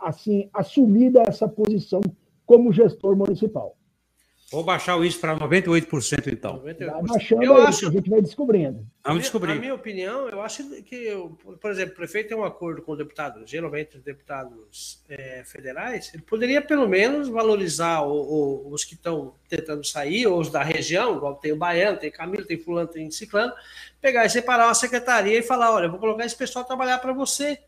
assim, 0.00 0.48
assumida 0.52 1.22
essa 1.26 1.46
posição 1.46 2.00
como 2.44 2.72
gestor 2.72 3.16
municipal. 3.16 3.76
Vou 4.52 4.62
baixar 4.62 4.98
o 4.98 5.04
isso 5.04 5.18
para 5.18 5.34
98%, 5.34 6.30
então. 6.30 6.58
98%. 6.58 6.86
Vai 6.86 7.02
baixando 7.02 7.42
eu 7.42 7.56
aí, 7.56 7.62
acho... 7.62 7.88
a 7.88 7.90
gente 7.90 8.10
vai 8.10 8.20
descobrindo. 8.20 8.86
Vamos 9.02 9.22
descobrir. 9.22 9.54
Na 9.54 9.60
minha 9.60 9.74
opinião, 9.74 10.28
eu 10.28 10.42
acho 10.42 10.68
que, 10.82 11.08
por 11.58 11.70
exemplo, 11.70 11.94
o 11.94 11.96
prefeito 11.96 12.28
tem 12.28 12.36
um 12.36 12.44
acordo 12.44 12.82
com 12.82 12.92
o 12.92 12.96
deputado, 12.96 13.46
geralmente 13.46 13.96
os 13.96 14.02
deputados 14.02 15.02
é, 15.08 15.42
federais, 15.46 16.12
ele 16.12 16.22
poderia 16.22 16.60
pelo 16.60 16.86
menos 16.86 17.28
valorizar 17.28 18.02
o, 18.02 18.12
o, 18.12 18.72
os 18.74 18.84
que 18.84 18.92
estão 18.92 19.34
tentando 19.48 19.82
sair, 19.86 20.26
ou 20.26 20.38
os 20.38 20.50
da 20.50 20.62
região, 20.62 21.16
igual 21.16 21.36
tem 21.36 21.52
o 21.52 21.56
Baiano, 21.56 21.96
tem 21.96 22.10
Camilo, 22.10 22.44
tem 22.44 22.58
Fulano, 22.58 22.88
tem 22.88 23.10
Ciclano, 23.10 23.54
pegar 24.02 24.26
e 24.26 24.28
separar 24.28 24.66
uma 24.66 24.74
secretaria 24.74 25.38
e 25.38 25.42
falar: 25.42 25.72
olha, 25.72 25.88
vou 25.88 25.98
colocar 25.98 26.26
esse 26.26 26.36
pessoal 26.36 26.62
a 26.62 26.68
trabalhar 26.68 26.98
para 26.98 27.14
você. 27.14 27.58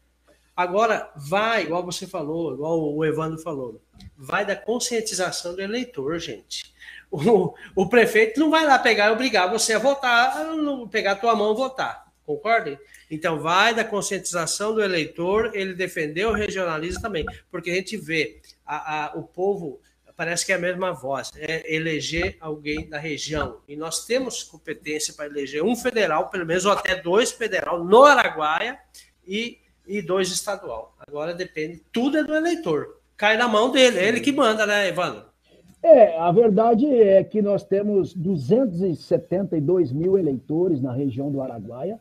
Agora, 0.55 1.11
vai, 1.17 1.63
igual 1.63 1.83
você 1.83 2.07
falou, 2.07 2.53
igual 2.53 2.95
o 2.95 3.03
Evandro 3.05 3.39
falou, 3.39 3.83
vai 4.17 4.45
da 4.45 4.55
conscientização 4.55 5.55
do 5.55 5.63
eleitor, 5.63 6.19
gente 6.19 6.74
o, 7.15 7.55
o 7.77 7.89
prefeito 7.89 8.41
não 8.41 8.51
vai 8.51 8.67
lá 8.67 8.79
pegar 8.79 9.09
e 9.09 9.13
obrigar 9.13 9.51
você 9.51 9.75
a 9.75 9.79
votar, 9.79 10.35
pegar 10.91 11.13
a 11.13 11.17
tua 11.17 11.35
mão 11.35 11.53
e 11.53 11.57
votar. 11.57 12.05
Concordem? 12.27 12.79
Então, 13.11 13.39
vai 13.39 13.75
da 13.75 13.85
conscientização 13.85 14.75
do 14.75 14.83
eleitor, 14.83 15.51
ele 15.55 15.75
defendeu 15.75 16.31
o 16.31 16.33
regionalismo 16.33 17.03
também, 17.03 17.25
porque 17.51 17.71
a 17.71 17.75
gente 17.75 17.97
vê 17.97 18.41
a, 18.65 19.05
a, 19.05 19.15
o 19.15 19.23
povo, 19.23 19.79
parece 20.17 20.47
que 20.47 20.53
é 20.53 20.55
a 20.55 20.59
mesma 20.59 20.93
voz, 20.93 21.31
é 21.37 21.75
eleger 21.75 22.37
alguém 22.41 22.89
da 22.89 22.99
região. 22.99 23.61
E 23.69 23.77
nós 23.77 24.07
temos 24.07 24.43
competência 24.43 25.13
para 25.13 25.27
eleger 25.27 25.63
um 25.63 25.77
federal, 25.77 26.31
pelo 26.31 26.47
menos, 26.47 26.65
ou 26.65 26.73
até 26.73 26.97
dois 26.97 27.31
federal 27.31 27.85
no 27.85 28.05
Araguaia 28.05 28.79
e, 29.27 29.59
e 29.87 30.01
dois 30.01 30.31
estadual. 30.31 30.97
Agora 31.07 31.35
depende, 31.35 31.83
tudo 31.93 32.17
é 32.17 32.25
do 32.25 32.35
eleitor. 32.35 33.01
Cai 33.17 33.37
na 33.37 33.47
mão 33.47 33.71
dele, 33.71 33.99
é 33.99 34.09
ele 34.09 34.21
que 34.21 34.33
manda, 34.33 34.67
né, 34.67 34.89
Evandro? 34.89 35.34
É, 35.85 36.17
a 36.19 36.33
verdade 36.33 36.87
é 36.87 37.23
que 37.23 37.43
nós 37.43 37.63
temos 37.63 38.15
272 38.15 39.93
mil 39.93 40.17
eleitores 40.17 40.81
na 40.81 40.95
região 40.95 41.31
do 41.31 41.43
Araguaia. 41.43 42.01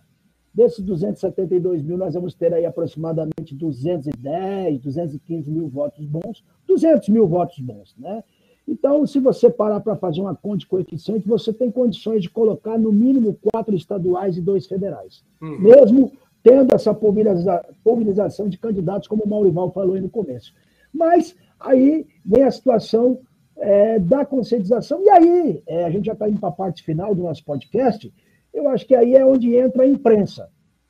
Desses 0.53 0.79
272 0.79 1.81
mil, 1.81 1.97
nós 1.97 2.13
vamos 2.13 2.33
ter 2.33 2.53
aí 2.53 2.65
aproximadamente 2.65 3.53
210, 3.53 4.79
215 4.79 5.51
mil 5.51 5.67
votos 5.67 6.05
bons, 6.05 6.45
200 6.65 7.09
mil 7.09 7.27
votos 7.27 7.59
bons, 7.59 7.93
né? 7.97 8.23
Então, 8.65 9.05
se 9.05 9.19
você 9.19 9.49
parar 9.49 9.81
para 9.81 9.97
fazer 9.97 10.21
uma 10.21 10.33
conta 10.33 10.59
de 10.59 10.67
coeficiente, 10.67 11.27
você 11.27 11.51
tem 11.51 11.69
condições 11.69 12.21
de 12.21 12.29
colocar 12.29 12.79
no 12.79 12.89
mínimo 12.89 13.37
quatro 13.51 13.75
estaduais 13.75 14.37
e 14.37 14.41
dois 14.41 14.65
federais. 14.65 15.25
Uhum. 15.41 15.59
Mesmo 15.59 16.13
tendo 16.41 16.73
essa 16.73 16.93
pulverização 16.93 18.47
de 18.47 18.57
candidatos, 18.57 19.09
como 19.09 19.23
o 19.23 19.29
Maurival 19.29 19.71
falou 19.71 19.95
aí 19.95 20.01
no 20.01 20.09
começo. 20.09 20.53
Mas 20.93 21.35
aí 21.59 22.07
vem 22.25 22.43
a 22.43 22.51
situação 22.51 23.19
é, 23.63 23.97
da 23.97 24.25
conscientização. 24.25 25.01
E 25.01 25.09
aí, 25.09 25.63
é, 25.65 25.85
a 25.85 25.89
gente 25.89 26.05
já 26.05 26.13
está 26.13 26.27
indo 26.27 26.39
para 26.39 26.49
a 26.49 26.53
parte 26.53 26.83
final 26.83 27.15
do 27.15 27.23
nosso 27.23 27.43
podcast, 27.45 28.13
eu 28.53 28.67
acho 28.67 28.85
que 28.85 28.93
aí 28.93 29.15
é 29.15 29.25
onde 29.25 29.55
entra 29.55 29.83
a 29.83 29.87
imprensa. 29.87 30.49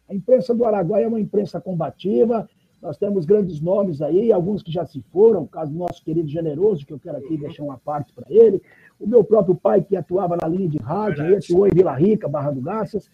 A 0.10 0.14
imprensa 0.14 0.56
do 0.56 0.66
Araguaia 0.66 1.06
é 1.06 1.08
uma 1.08 1.20
imprensa 1.20 1.62
combativa, 1.62 2.50
nós 2.82 2.98
temos 2.98 3.26
grandes 3.26 3.62
nomes 3.62 4.02
aí, 4.02 4.34
alguns 4.34 4.64
que 4.64 4.72
já 4.72 4.86
se 4.86 5.02
foram, 5.14 5.44
o 5.44 5.48
caso 5.48 5.72
do 5.72 5.78
nosso 5.78 6.04
querido 6.04 6.28
Generoso, 6.28 6.86
que 6.86 6.92
eu 6.92 7.00
quero 7.00 7.18
aqui 7.18 7.38
deixar 7.38 7.64
uma 7.64 7.78
parte 7.78 8.12
para 8.12 8.26
ele, 8.28 8.62
o 9.00 9.08
meu 9.08 9.24
próprio 9.24 9.56
pai, 9.56 9.82
que 9.82 9.96
atuava 9.96 10.36
na 10.36 10.48
linha 10.48 10.68
de 10.68 10.78
rádio, 10.80 11.24
aí, 11.24 11.36
atuou 11.36 11.68
em 11.68 11.72
Vila 11.72 11.94
Rica, 11.94 12.28
Barra 12.28 12.52
do 12.52 12.60
Garças, 12.60 13.10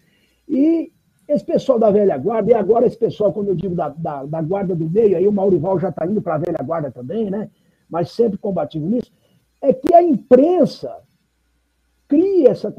e 0.48 0.90
esse 1.28 1.44
pessoal 1.44 1.78
da 1.78 1.90
velha 1.90 2.16
guarda, 2.16 2.50
e 2.50 2.54
agora 2.54 2.86
esse 2.86 2.96
pessoal, 2.96 3.32
quando 3.32 3.48
eu 3.48 3.54
digo 3.54 3.74
da, 3.74 3.90
da, 3.90 4.24
da 4.24 4.42
guarda 4.42 4.74
do 4.74 4.88
meio, 4.90 5.16
aí 5.16 5.28
o 5.28 5.32
Maurival 5.32 5.78
já 5.78 5.90
está 5.90 6.04
indo 6.06 6.20
para 6.20 6.36
a 6.36 6.38
velha 6.38 6.58
guarda 6.64 6.90
também, 6.90 7.30
né? 7.30 7.48
Mas 7.88 8.10
sempre 8.10 8.38
combativo 8.38 8.88
nisso 8.88 9.12
é 9.60 9.72
que 9.72 9.94
a 9.94 10.02
imprensa 10.02 10.96
cria 12.08 12.50
essa 12.50 12.74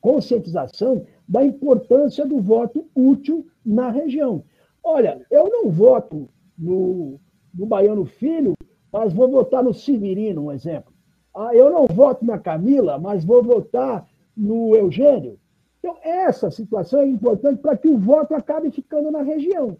conscientização 0.00 1.06
da 1.28 1.44
importância 1.44 2.24
do 2.24 2.40
voto 2.40 2.88
útil 2.94 3.46
na 3.64 3.90
região. 3.90 4.44
Olha, 4.82 5.26
eu 5.30 5.48
não 5.48 5.70
voto 5.70 6.28
no, 6.56 7.18
no 7.52 7.66
Baiano 7.66 8.04
Filho, 8.04 8.54
mas 8.92 9.12
vou 9.12 9.28
votar 9.28 9.64
no 9.64 9.74
Severino, 9.74 10.44
um 10.44 10.52
exemplo. 10.52 10.92
Ah, 11.34 11.54
eu 11.54 11.68
não 11.68 11.86
voto 11.86 12.24
na 12.24 12.38
Camila, 12.38 12.98
mas 12.98 13.24
vou 13.24 13.42
votar 13.42 14.08
no 14.36 14.76
Eugênio. 14.76 15.38
Então, 15.78 15.96
essa 16.02 16.50
situação 16.50 17.00
é 17.00 17.08
importante 17.08 17.60
para 17.60 17.76
que 17.76 17.88
o 17.88 17.98
voto 17.98 18.34
acabe 18.34 18.70
ficando 18.70 19.10
na 19.10 19.22
região. 19.22 19.76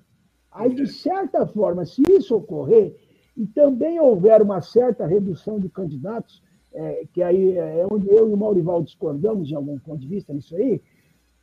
Aí, 0.51 0.75
de 0.75 0.87
certa 0.87 1.47
forma, 1.47 1.85
se 1.85 2.03
isso 2.11 2.37
ocorrer, 2.37 2.97
e 3.37 3.47
também 3.47 4.01
houver 4.01 4.41
uma 4.41 4.63
certa 4.63 5.07
redução 5.07 5.61
de 5.61 5.69
candidatos, 5.69 6.43
é, 6.77 7.07
que 7.11 7.23
aí 7.23 7.57
é 7.57 7.87
onde 7.91 8.07
eu 8.09 8.29
e 8.29 8.33
o 8.35 8.37
Maurival 8.37 8.83
discordamos 8.83 9.49
de 9.49 9.55
algum 9.55 9.79
ponto 9.79 9.99
de 9.99 10.07
vista 10.07 10.33
nisso 10.33 10.55
aí, 10.55 10.81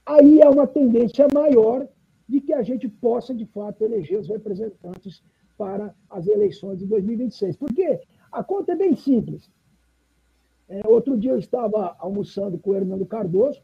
aí 0.05 0.39
é 0.39 0.47
uma 0.47 0.67
tendência 0.67 1.27
maior 1.34 1.88
de 2.29 2.39
que 2.39 2.53
a 2.53 2.61
gente 2.61 2.88
possa, 2.88 3.34
de 3.34 3.45
fato, 3.47 3.84
eleger 3.84 4.19
os 4.19 4.29
representantes 4.29 5.23
para 5.57 5.93
as 6.09 6.27
eleições 6.27 6.79
de 6.79 6.86
2026. 6.86 7.57
Porque 7.57 7.99
a 8.31 8.43
conta 8.43 8.73
é 8.73 8.75
bem 8.75 8.95
simples. 8.95 9.49
É, 10.69 10.88
outro 10.88 11.17
dia 11.17 11.31
eu 11.31 11.39
estava 11.39 11.95
almoçando 11.99 12.57
com 12.57 12.69
o 12.69 12.75
Hernando 12.75 13.05
Cardoso 13.05 13.61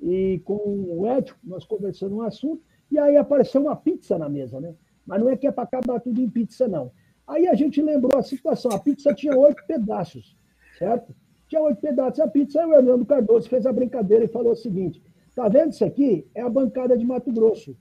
e 0.00 0.40
com 0.44 0.54
o 0.54 1.06
Edson, 1.06 1.34
nós 1.42 1.64
conversando 1.64 2.16
um 2.16 2.22
assunto, 2.22 2.62
e 2.90 2.98
aí 2.98 3.16
apareceu 3.16 3.60
uma 3.60 3.76
pizza 3.76 4.16
na 4.16 4.28
mesa, 4.28 4.60
né? 4.60 4.74
Mas 5.04 5.20
não 5.20 5.28
é 5.28 5.36
que 5.36 5.46
é 5.46 5.52
para 5.52 5.64
acabar 5.64 6.00
tudo 6.00 6.20
em 6.20 6.30
pizza, 6.30 6.68
não. 6.68 6.92
Aí 7.26 7.48
a 7.48 7.54
gente 7.54 7.82
lembrou 7.82 8.18
a 8.18 8.22
situação, 8.22 8.70
a 8.70 8.78
pizza 8.78 9.12
tinha 9.12 9.36
oito 9.36 9.62
pedaços 9.66 10.38
certo? 10.78 11.14
Tinha 11.48 11.62
oito 11.62 11.80
pedaços 11.80 12.20
a 12.20 12.28
pizza, 12.28 12.60
aí 12.60 12.66
o 12.66 12.74
Hernando 12.74 13.06
Cardoso 13.06 13.48
fez 13.48 13.66
a 13.66 13.72
brincadeira 13.72 14.24
e 14.24 14.28
falou 14.28 14.52
o 14.52 14.56
seguinte: 14.56 15.02
tá 15.34 15.48
vendo 15.48 15.72
isso 15.72 15.84
aqui? 15.84 16.26
É 16.34 16.42
a 16.42 16.48
bancada 16.48 16.96
de 16.96 17.04
Mato 17.04 17.32
Grosso. 17.32 17.76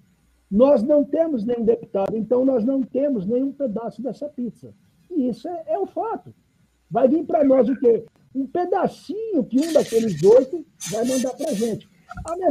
Nós 0.49 0.81
não 0.81 1.03
temos 1.03 1.43
nenhum 1.43 1.65
deputado, 1.65 2.15
então 2.15 2.45
nós 2.45 2.63
não 2.63 2.81
temos 2.81 3.25
nenhum 3.25 3.51
pedaço 3.51 4.01
dessa 4.01 4.29
pizza. 4.29 4.73
E 5.11 5.27
isso 5.27 5.47
é, 5.47 5.63
é 5.67 5.79
o 5.79 5.85
fato. 5.85 6.33
Vai 6.89 7.07
vir 7.09 7.25
para 7.25 7.43
nós 7.43 7.67
o 7.67 7.77
quê? 7.77 8.05
Um 8.33 8.47
pedacinho 8.47 9.43
que 9.43 9.59
um 9.59 9.73
daqueles 9.73 10.23
oito 10.23 10.65
vai 10.91 11.03
mandar 11.05 11.33
para 11.33 11.53
gente. 11.53 11.89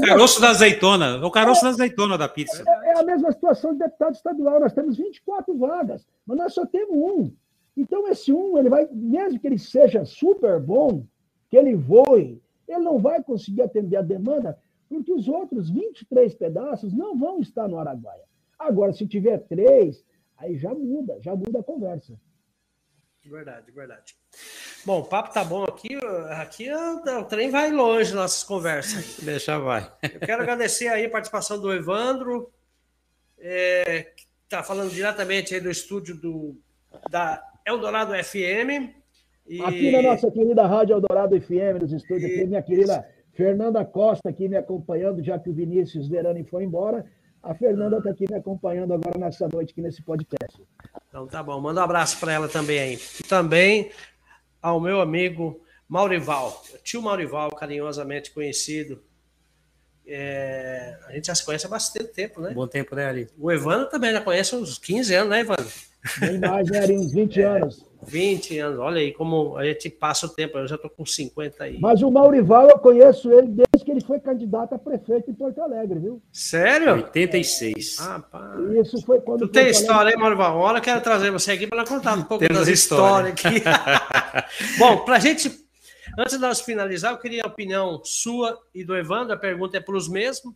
Caroço 0.05 0.41
da 0.41 0.51
azeitona, 0.51 1.25
o 1.27 1.31
caroço 1.31 1.61
é, 1.61 1.65
da 1.65 1.71
azeitona 1.71 2.19
da 2.19 2.29
pizza. 2.29 2.63
É, 2.67 2.91
é, 2.91 3.01
a 3.01 3.03
mesma 3.03 3.33
situação 3.33 3.73
de 3.73 3.79
deputado 3.79 4.15
estadual. 4.15 4.61
Nós 4.61 4.75
temos 4.75 4.99
24 4.99 5.57
vagas, 5.57 6.07
mas 6.27 6.37
nós 6.37 6.53
só 6.53 6.67
temos 6.67 6.97
um. 6.97 7.33
Então, 7.77 8.09
esse 8.09 8.33
um, 8.33 8.57
ele 8.57 8.71
vai, 8.71 8.89
mesmo 8.91 9.39
que 9.39 9.47
ele 9.47 9.59
seja 9.59 10.05
super 10.05 10.59
bom, 10.59 11.05
que 11.51 11.57
ele 11.57 11.75
voe, 11.75 12.41
ele 12.67 12.79
não 12.79 12.99
vai 12.99 13.23
conseguir 13.23 13.63
atender 13.63 13.97
a 13.97 14.03
demanda, 14.03 14.59
porque 14.89 15.13
os 15.13 15.29
outros 15.29 15.69
23 15.69 16.35
pedaços 16.35 16.93
não 16.93 17.19
vão 17.19 17.41
estar 17.41 17.69
no 17.69 17.79
Araguaia. 17.79 18.25
Agora, 18.59 18.93
se 18.93 19.07
tiver 19.07 19.39
três, 19.41 20.05
aí 20.37 20.57
já 20.57 20.73
muda, 20.73 21.19
já 21.21 21.37
muda 21.37 21.61
a 21.61 21.63
conversa. 21.63 22.19
Verdade, 23.25 23.73
verdade. 23.73 24.15
Bom, 24.85 25.01
o 25.01 25.05
papo 25.05 25.35
tá 25.35 25.45
bom 25.45 25.65
aqui. 25.65 25.97
Aqui 26.31 26.69
o 26.73 27.25
trem 27.25 27.51
vai 27.51 27.73
longe 27.73 28.15
nossas 28.15 28.45
conversas. 28.45 29.19
Deixa 29.23 29.59
vai. 29.59 29.93
Eu 30.03 30.21
quero 30.21 30.43
agradecer 30.43 30.89
aí 30.89 31.07
a 31.07 31.11
participação 31.11 31.61
do 31.61 31.73
Evandro, 31.73 32.53
é, 33.37 34.13
que 34.17 34.27
está 34.45 34.63
falando 34.63 34.93
diretamente 34.93 35.55
aí 35.55 35.61
do 35.61 35.71
estúdio 35.71 36.17
do, 36.17 36.57
da 37.11 37.43
Eldorado 37.67 38.13
FM. 38.15 38.95
E... 39.49 39.61
Aqui 39.61 39.91
na 39.91 40.03
nossa 40.03 40.31
querida 40.31 40.65
Rádio 40.67 40.95
Eldorado 40.95 41.41
FM, 41.41 41.83
nos 41.83 41.93
estúdios, 41.93 42.31
e... 42.31 42.47
minha 42.47 42.63
querida 42.63 43.05
Fernanda 43.35 43.85
Costa 43.85 44.29
aqui 44.29 44.49
me 44.49 44.57
acompanhando, 44.57 45.23
já 45.23 45.39
que 45.39 45.51
o 45.51 45.53
Vinícius 45.53 46.09
Verani 46.09 46.45
foi 46.45 46.63
embora. 46.63 47.05
A 47.43 47.55
Fernanda 47.55 47.99
está 47.99 48.11
aqui 48.11 48.25
me 48.29 48.37
acompanhando 48.37 48.95
agora 48.95 49.19
nessa 49.19 49.49
noite, 49.49 49.73
aqui 49.73 49.83
nesse 49.83 50.03
podcast. 50.03 50.63
Então 51.09 51.27
tá 51.27 51.43
bom, 51.43 51.61
manda 51.61 51.81
um 51.81 51.85
abraço 51.85 52.19
para 52.19 52.33
ela 52.33 52.49
também 52.49 52.79
aí. 52.79 52.99
E 53.21 53.23
também 53.25 53.91
ao 54.63 54.81
meu 54.81 55.01
amigo 55.01 55.61
Maurival, 55.89 56.63
tio 56.83 57.03
Maurival, 57.03 57.51
carinhosamente 57.51 58.33
conhecido. 58.33 59.03
É... 60.09 60.99
a 61.09 61.13
gente 61.13 61.27
já 61.27 61.35
se 61.35 61.45
conhece 61.45 61.67
há 61.67 61.69
bastante 61.69 62.13
tempo, 62.13 62.41
né? 62.41 62.53
Bom 62.55 62.67
tempo, 62.67 62.95
né, 62.95 63.07
Ali? 63.07 63.29
O 63.37 63.51
Evandro 63.51 63.91
também 63.91 64.13
já 64.13 64.21
conhece 64.21 64.55
há 64.55 64.59
uns 64.59 64.79
15 64.79 65.15
anos, 65.15 65.31
né, 65.31 65.41
Evandro? 65.41 65.67
Bem 66.19 66.39
mais, 66.39 66.71
né, 66.71 66.87
uns 66.91 67.13
20 67.13 67.41
é, 67.41 67.45
anos. 67.45 67.87
20 68.03 68.59
anos, 68.59 68.79
olha 68.79 69.01
aí 69.01 69.13
como 69.13 69.57
a 69.57 69.65
gente 69.65 69.91
passa 69.91 70.27
o 70.27 70.29
tempo, 70.29 70.59
eu 70.59 70.69
já 70.69 70.77
estou 70.77 70.91
com 70.91 71.05
50 71.05 71.65
aí. 71.65 71.79
Mas 71.81 72.03
o 72.03 72.11
Maurival, 72.11 72.69
eu 72.69 72.79
conheço 72.79 73.33
ele 73.33 73.49
desde 73.49 73.85
que 73.85 73.91
ele 73.91 74.05
foi 74.05 74.21
candidato 74.21 74.75
a 74.75 74.79
prefeito 74.79 75.31
em 75.31 75.35
Porto 75.35 75.61
Alegre, 75.61 75.99
viu? 75.99 76.23
Sério? 76.33 76.95
86. 76.95 77.97
Ah, 78.01 78.21
pá. 78.21 78.57
Isso 78.81 79.05
foi 79.05 79.21
quando. 79.21 79.41
Tu 79.41 79.49
tem 79.49 79.69
história, 79.69 80.11
hein, 80.11 80.17
Maurival? 80.17 80.57
Hora 80.59 80.79
eu 80.79 80.83
quero 80.83 81.01
trazer 81.01 81.31
você 81.31 81.53
aqui 81.53 81.67
para 81.67 81.85
contar 81.85 82.15
um 82.15 82.23
pouco 82.23 82.47
Temos 82.47 82.67
das 82.67 82.69
histórias 82.69 83.33
aqui. 83.33 83.63
Bom, 84.79 84.99
para 84.99 85.17
a 85.17 85.21
gente 85.21 85.67
Antes 86.19 86.33
de 86.33 86.41
nós 86.41 86.63
finalizar, 86.63 87.13
eu 87.13 87.19
queria 87.19 87.43
a 87.43 87.47
opinião 87.47 88.01
sua 88.03 88.59
e 88.75 88.83
do 88.83 88.97
Evandro, 88.97 89.35
a 89.35 89.37
pergunta 89.37 89.77
é 89.77 89.81
para 89.81 89.95
os 89.95 90.09
mesmos. 90.09 90.55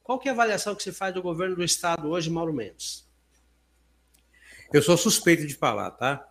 Qual 0.00 0.16
que 0.16 0.28
é 0.28 0.30
a 0.30 0.34
avaliação 0.34 0.76
que 0.76 0.82
se 0.82 0.92
faz 0.92 1.12
do 1.12 1.20
governo 1.20 1.56
do 1.56 1.64
Estado 1.64 2.08
hoje, 2.08 2.30
Mauro 2.30 2.52
Mendes? 2.52 3.09
Eu 4.72 4.82
sou 4.82 4.96
suspeito 4.96 5.46
de 5.46 5.54
falar, 5.54 5.90
tá? 5.92 6.24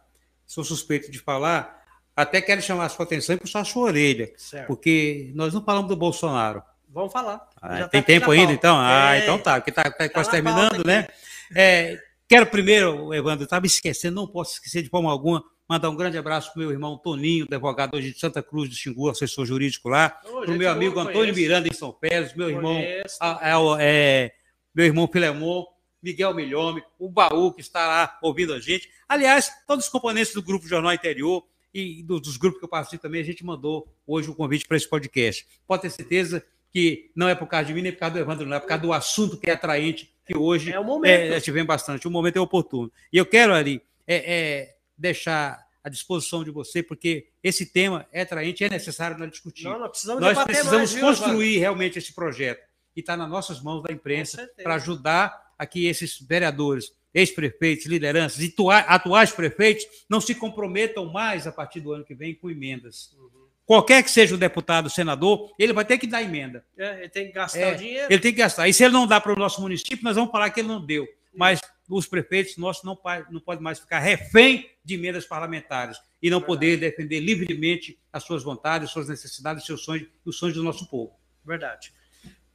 Sou 0.45 0.63
suspeito 0.63 1.11
de 1.11 1.19
falar. 1.19 1.79
Até 2.15 2.41
quero 2.41 2.61
chamar 2.61 2.85
a 2.85 2.89
sua 2.89 3.05
atenção 3.05 3.35
e 3.35 3.39
puxar 3.39 3.61
a 3.61 3.65
sua 3.65 3.83
orelha, 3.83 4.31
certo. 4.37 4.67
porque 4.67 5.31
nós 5.35 5.53
não 5.53 5.63
falamos 5.63 5.89
do 5.89 5.95
Bolsonaro. 5.95 6.61
Vamos 6.89 7.13
falar. 7.13 7.47
Ah, 7.61 7.87
tem 7.87 8.01
tá 8.01 8.07
tempo 8.07 8.31
ainda, 8.31 8.51
então? 8.51 8.75
Ah, 8.77 9.15
é. 9.15 9.23
então 9.23 9.37
tá, 9.37 9.55
porque 9.55 9.71
tá, 9.71 9.83
tá, 9.83 9.91
tá 9.91 10.09
quase 10.09 10.31
terminando, 10.31 10.83
né? 10.85 11.07
É, 11.55 11.97
quero 12.27 12.47
primeiro, 12.47 13.13
Evandro, 13.13 13.43
estava 13.43 13.65
esquecendo, 13.65 14.15
não 14.15 14.27
posso 14.27 14.53
esquecer 14.53 14.81
de 14.81 14.89
forma 14.89 15.09
alguma, 15.11 15.43
mandar 15.67 15.89
um 15.89 15.95
grande 15.95 16.17
abraço 16.17 16.51
para 16.51 16.59
o 16.59 16.63
meu 16.63 16.71
irmão 16.71 16.97
Toninho, 16.97 17.45
advogado 17.45 17.95
hoje 17.95 18.11
de 18.11 18.19
Santa 18.19 18.41
Cruz 18.41 18.69
do 18.69 18.75
Xingu, 18.75 19.09
assessor 19.09 19.45
jurídico 19.45 19.87
lá, 19.87 20.09
para 20.09 20.51
o 20.51 20.57
meu 20.57 20.71
amigo 20.71 20.99
Antônio 20.99 21.33
Miranda 21.33 21.67
em 21.67 21.73
São 21.73 21.91
Pedro, 21.91 22.35
meu 22.35 22.49
irmão, 22.49 22.81
a, 23.21 23.55
a, 23.55 23.77
é, 23.79 24.31
meu 24.73 24.85
irmão 24.85 25.07
Filemon, 25.07 25.63
Miguel 26.01 26.33
Milhome, 26.33 26.83
o 26.97 27.09
Baú, 27.09 27.51
que 27.51 27.61
está 27.61 27.87
lá 27.87 28.17
ouvindo 28.21 28.53
a 28.53 28.59
gente. 28.59 28.89
Aliás, 29.07 29.51
todos 29.67 29.85
os 29.85 29.91
componentes 29.91 30.33
do 30.33 30.41
Grupo 30.41 30.67
Jornal 30.67 30.93
Interior 30.93 31.43
e 31.73 32.03
dos 32.03 32.37
grupos 32.37 32.59
que 32.59 32.65
eu 32.65 32.69
participo 32.69 33.03
também, 33.03 33.21
a 33.21 33.25
gente 33.25 33.43
mandou 33.43 33.87
hoje 34.07 34.29
o 34.29 34.31
um 34.31 34.35
convite 34.35 34.65
para 34.67 34.77
esse 34.77 34.87
podcast. 34.87 35.45
Pode 35.67 35.83
ter 35.83 35.89
certeza 35.89 36.43
que 36.71 37.11
não 37.15 37.27
é 37.27 37.35
por 37.35 37.47
causa 37.47 37.65
de 37.65 37.73
mim, 37.73 37.81
nem 37.81 37.91
por 37.91 37.99
causa 37.99 38.15
do 38.15 38.19
Evandro, 38.19 38.45
não 38.45 38.57
é 38.57 38.59
por 38.59 38.67
causa 38.67 38.81
do 38.81 38.93
assunto 38.93 39.37
que 39.37 39.49
é 39.49 39.53
atraente, 39.53 40.13
que 40.25 40.37
hoje 40.37 40.71
é 40.71 40.79
o 40.79 40.83
momento. 40.83 41.33
É, 41.33 41.39
tivemos 41.39 41.67
bastante. 41.67 42.07
O 42.07 42.11
momento 42.11 42.37
é 42.37 42.39
oportuno. 42.39 42.91
E 43.11 43.17
eu 43.17 43.25
quero 43.25 43.53
ali 43.53 43.81
é, 44.07 44.15
é, 44.15 44.75
deixar 44.97 45.67
à 45.83 45.89
disposição 45.89 46.43
de 46.43 46.51
você, 46.51 46.83
porque 46.83 47.27
esse 47.43 47.65
tema 47.65 48.05
é 48.11 48.21
atraente, 48.21 48.63
é 48.63 48.69
necessário 48.69 49.17
nós 49.17 49.31
discutir. 49.31 49.63
Não, 49.63 49.79
nós 49.79 49.89
precisamos, 49.89 50.21
nós 50.21 50.43
precisamos 50.43 50.93
mais, 50.93 51.19
construir 51.19 51.51
viu, 51.51 51.59
realmente 51.59 51.97
esse 51.97 52.13
projeto. 52.13 52.67
E 52.95 52.99
está 52.99 53.15
nas 53.15 53.29
nossas 53.29 53.61
mãos 53.61 53.81
da 53.81 53.91
imprensa 53.91 54.49
para 54.61 54.75
ajudar 54.75 55.48
a 55.59 55.67
que 55.67 55.85
esses 55.85 56.19
vereadores, 56.19 56.91
ex-prefeitos, 57.13 57.85
lideranças 57.85 58.41
e 58.41 58.55
atuais 58.87 59.31
prefeitos 59.31 59.85
não 60.09 60.19
se 60.19 60.33
comprometam 60.33 61.05
mais 61.11 61.45
a 61.45 61.51
partir 61.51 61.81
do 61.81 61.91
ano 61.91 62.03
que 62.03 62.15
vem 62.15 62.33
com 62.33 62.49
emendas. 62.49 63.11
Uhum 63.15 63.39
qualquer 63.69 64.01
que 64.01 64.09
seja 64.09 64.33
o 64.33 64.37
deputado, 64.37 64.87
o 64.87 64.89
senador, 64.89 65.53
ele 65.59 65.73
vai 65.73 65.85
ter 65.85 65.99
que 65.99 66.07
dar 66.07 66.23
emenda. 66.23 66.65
É, 66.75 67.01
ele 67.01 67.09
tem 67.09 67.27
que 67.27 67.33
gastar 67.33 67.59
é, 67.59 67.73
o 67.75 67.77
dinheiro. 67.77 68.07
Ele 68.11 68.19
tem 68.19 68.31
que 68.31 68.39
gastar. 68.39 68.67
E 68.67 68.73
se 68.73 68.83
ele 68.83 68.93
não 68.93 69.05
dá 69.05 69.21
para 69.21 69.31
o 69.31 69.35
nosso 69.35 69.61
município, 69.61 70.03
nós 70.03 70.15
vamos 70.15 70.31
falar 70.31 70.49
que 70.49 70.61
ele 70.61 70.67
não 70.67 70.83
deu. 70.83 71.07
Mas 71.31 71.61
os 71.87 72.07
prefeitos 72.07 72.57
nossos 72.57 72.83
não, 72.83 72.97
não 73.29 73.39
podem 73.39 73.63
mais 73.63 73.77
ficar 73.77 73.99
refém 73.99 74.67
de 74.83 74.95
emendas 74.95 75.23
parlamentares 75.27 75.99
e 76.19 76.31
não 76.31 76.39
Verdade. 76.39 76.47
poder 76.47 76.77
defender 76.77 77.19
livremente 77.19 77.99
as 78.11 78.23
suas 78.23 78.41
vontades, 78.41 78.89
suas 78.89 79.07
necessidades, 79.07 79.67
seus 79.67 79.83
sonhos 79.83 80.07
e 80.25 80.29
os 80.29 80.35
sonhos 80.35 80.55
do 80.55 80.63
nosso 80.63 80.89
povo. 80.89 81.13
Verdade. 81.45 81.93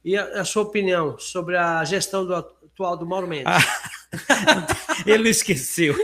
E 0.03 0.17
a, 0.17 0.41
a 0.41 0.43
sua 0.43 0.63
opinião 0.63 1.17
sobre 1.17 1.55
a 1.55 1.81
gestão 1.85 2.25
do 2.25 2.35
atual 2.75 2.97
do 2.97 3.05
Mauro 3.05 3.27
Mendes? 3.27 3.45
Ah, 3.47 4.67
ele 5.07 5.23
não 5.23 5.29
esqueceu. 5.29 5.95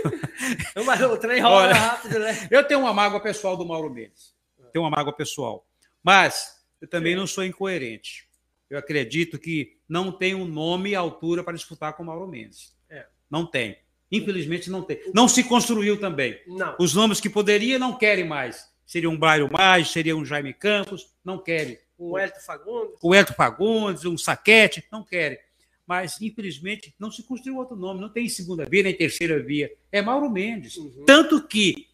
Mas 0.85 1.01
o 1.01 1.17
trem 1.17 1.41
rola 1.41 1.73
rápido, 1.73 2.19
né? 2.19 2.47
Eu 2.49 2.63
tenho 2.63 2.79
uma 2.79 2.93
mágoa 2.93 3.19
pessoal 3.19 3.55
do 3.55 3.65
Mauro 3.65 3.89
Mendes 3.89 4.31
tenho 4.71 4.83
uma 4.83 4.89
mágoa 4.89 5.13
pessoal. 5.13 5.67
Mas 6.01 6.59
eu 6.79 6.87
também 6.87 7.15
não 7.15 7.27
sou 7.27 7.43
incoerente. 7.43 8.27
Eu 8.69 8.79
acredito 8.79 9.37
que 9.37 9.77
não 9.87 10.11
tem 10.11 10.33
um 10.33 10.45
nome 10.45 10.95
à 10.95 10.99
altura 10.99 11.43
para 11.43 11.55
disputar 11.55 11.93
com 11.93 12.03
o 12.03 12.05
Mauro 12.05 12.27
Mendes. 12.27 12.73
É. 12.89 13.05
Não 13.29 13.45
tem. 13.45 13.77
Infelizmente 14.11 14.69
não 14.69 14.81
tem. 14.81 14.99
Não 15.13 15.27
se 15.27 15.43
construiu 15.43 15.99
também. 15.99 16.39
Não. 16.47 16.75
Os 16.79 16.93
nomes 16.93 17.19
que 17.19 17.29
poderia 17.29 17.77
não 17.77 17.97
querem 17.97 18.25
mais. 18.25 18.69
Seria 18.85 19.09
um 19.09 19.17
Blairo 19.17 19.49
Mais, 19.51 19.89
seria 19.89 20.17
um 20.17 20.25
Jaime 20.25 20.53
Campos, 20.53 21.13
não 21.23 21.37
querem. 21.37 21.77
Um 21.97 22.17
Hélio 22.17 22.33
Fagundes. 22.41 22.99
O 23.01 23.13
Hélio 23.13 23.33
Fagundes, 23.33 24.05
um 24.05 24.17
Saquete, 24.17 24.83
não 24.91 25.03
querem. 25.03 25.37
Mas, 25.91 26.21
infelizmente, 26.21 26.95
não 26.97 27.11
se 27.11 27.21
construiu 27.21 27.57
outro 27.57 27.75
nome. 27.75 27.99
Não 27.99 28.07
tem 28.07 28.29
segunda 28.29 28.63
via, 28.63 28.83
nem 28.83 28.95
terceira 28.95 29.43
via. 29.43 29.69
É 29.91 30.01
Mauro 30.01 30.29
Mendes. 30.29 30.77
Uhum. 30.77 31.03
Tanto 31.05 31.45
que 31.45 31.89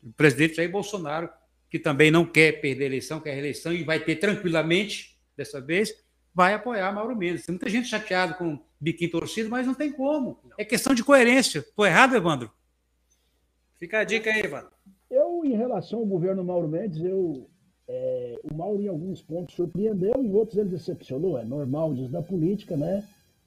o 0.00 0.12
presidente 0.12 0.54
Jair 0.54 0.70
Bolsonaro 0.70 1.28
que 1.68 1.80
também 1.80 2.08
não 2.08 2.24
quer 2.24 2.60
perder 2.60 2.84
a 2.84 2.86
eleição, 2.86 3.18
quer 3.18 3.32
a 3.32 3.34
reeleição 3.34 3.72
e 3.72 3.82
vai 3.82 3.98
ter 3.98 4.14
tranquilamente, 4.14 5.18
dessa 5.36 5.60
vez, 5.60 5.92
vai 6.32 6.54
apoiar 6.54 6.92
Mauro 6.92 7.16
Mendes. 7.16 7.44
Tem 7.44 7.52
muita 7.52 7.68
gente 7.68 7.88
chateada 7.88 8.34
com 8.34 8.54
o 8.54 8.60
biquinho 8.80 9.10
torcido, 9.10 9.50
mas 9.50 9.66
não 9.66 9.74
tem 9.74 9.90
como. 9.90 10.38
É 10.56 10.64
questão 10.64 10.94
de 10.94 11.02
coerência. 11.02 11.58
Estou 11.58 11.84
errado, 11.84 12.14
Evandro? 12.14 12.52
Fica 13.80 13.98
a 13.98 14.04
dica 14.04 14.30
aí, 14.30 14.42
Evandro. 14.42 14.70
Eu, 15.10 15.42
em 15.44 15.56
relação 15.56 15.98
ao 15.98 16.06
governo 16.06 16.44
Mauro 16.44 16.68
Mendes, 16.68 17.02
eu, 17.02 17.50
é, 17.88 18.38
o 18.44 18.54
Mauro, 18.54 18.80
em 18.80 18.86
alguns 18.86 19.20
pontos, 19.20 19.56
surpreendeu, 19.56 20.14
em 20.22 20.32
outros 20.32 20.56
ele 20.56 20.68
decepcionou. 20.68 21.36
É 21.36 21.44
normal 21.44 21.92
disso 21.94 22.12
da 22.12 22.22
política, 22.22 22.76
né? 22.76 23.04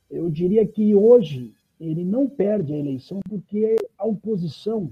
Eu 0.09 0.29
diria 0.29 0.65
que 0.65 0.95
hoje 0.95 1.53
ele 1.79 2.03
não 2.03 2.27
perde 2.27 2.73
a 2.73 2.77
eleição 2.77 3.19
porque 3.29 3.75
a 3.97 4.05
oposição 4.05 4.89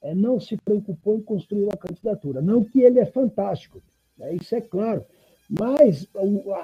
é, 0.00 0.14
não 0.14 0.38
se 0.38 0.56
preocupou 0.56 1.16
em 1.16 1.22
construir 1.22 1.64
uma 1.64 1.76
candidatura. 1.76 2.40
Não 2.40 2.62
que 2.62 2.80
ele 2.80 3.00
é 3.00 3.06
fantástico, 3.06 3.82
né, 4.16 4.34
isso 4.34 4.54
é 4.54 4.60
claro, 4.60 5.04
mas 5.48 6.06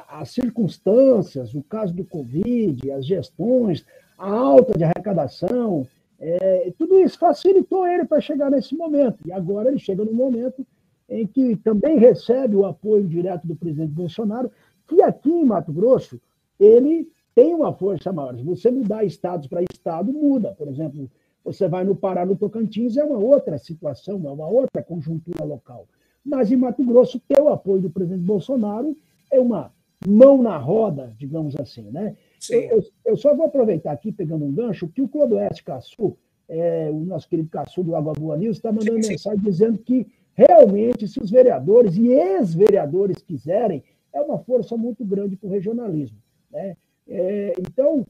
as 0.09 0.31
circunstâncias, 0.31 1.55
o 1.55 1.63
caso 1.63 1.95
do 1.95 2.05
Covid, 2.05 2.91
as 2.91 3.07
gestões, 3.07 3.85
a 4.19 4.31
alta 4.31 4.77
de 4.77 4.85
arrecadação, 4.85 5.87
é, 6.21 6.73
tudo 6.79 7.01
isso 7.01 7.19
facilitou 7.19 7.87
ele 7.87 8.05
para 8.05 8.21
chegar 8.21 8.51
nesse 8.51 8.75
momento. 8.77 9.19
E 9.27 9.33
agora 9.33 9.69
ele 9.69 9.79
chega 9.79 10.05
no 10.05 10.13
momento 10.13 10.67
em 11.09 11.27
que 11.27 11.57
também 11.57 11.99
recebe 11.99 12.57
o 12.57 12.67
apoio 12.67 13.07
direto 13.07 13.47
do 13.47 13.57
presidente 13.57 13.93
Bolsonaro, 13.93 14.51
que 14.87 15.03
aqui 15.03 15.31
em 15.31 15.45
Mato 15.45 15.73
Grosso 15.73 16.21
ele 16.59 17.09
tem 17.35 17.55
uma 17.55 17.73
força 17.73 18.13
maior. 18.13 18.37
Se 18.37 18.43
você 18.43 18.71
mudar 18.71 19.05
estados 19.05 19.47
para 19.47 19.63
estado, 19.63 20.13
muda. 20.13 20.55
Por 20.57 20.69
exemplo, 20.69 21.11
você 21.45 21.69
vai 21.69 21.85
no 21.85 21.95
Pará, 21.95 22.25
no 22.25 22.37
Tocantins, 22.37 22.97
é 22.97 23.05
uma 23.05 23.19
outra 23.19 23.59
situação, 23.59 24.21
é 24.25 24.31
uma 24.31 24.47
outra 24.47 24.83
conjuntura 24.83 25.45
local. 25.45 25.87
Mas 26.25 26.51
em 26.51 26.57
Mato 26.57 26.83
Grosso, 26.85 27.21
ter 27.21 27.41
o 27.41 27.49
apoio 27.49 27.83
do 27.83 27.91
presidente 27.91 28.25
Bolsonaro 28.25 28.97
é 29.31 29.39
uma 29.39 29.73
mão 30.07 30.43
na 30.43 30.57
roda, 30.57 31.15
digamos 31.19 31.55
assim, 31.57 31.91
né? 31.91 32.17
Eu, 32.49 32.85
eu, 33.05 33.17
só 33.17 33.35
vou 33.35 33.47
aproveitar 33.47 33.93
aqui, 33.93 34.13
pegando 34.13 34.45
um 34.45 34.53
gancho, 34.53 34.89
que 34.89 35.03
o 35.03 35.09
Clodoeste 35.09 35.65
Cassu, 35.65 36.17
é, 36.49 36.91
o 36.91 37.01
nosso 37.01 37.29
querido 37.29 37.49
Cassu 37.49 37.83
do 37.83 37.97
Água 37.97 38.13
Boa 38.13 38.37
News, 38.37 38.57
está 38.57 38.71
mandando 38.71 39.03
sim, 39.03 39.13
mensagem 39.13 39.39
sim. 39.39 39.45
dizendo 39.45 39.79
que 39.79 40.07
realmente, 40.35 41.09
se 41.09 41.21
os 41.21 41.31
vereadores 41.31 41.97
e 41.97 42.09
ex-vereadores 42.09 43.23
quiserem, 43.23 43.83
é 44.13 44.21
uma 44.21 44.39
força 44.39 44.77
muito 44.77 45.05
grande 45.05 45.37
para 45.37 45.49
o 45.49 45.51
regionalismo. 45.51 46.19
Né? 46.51 46.77
É, 47.09 47.53
então, 47.59 48.07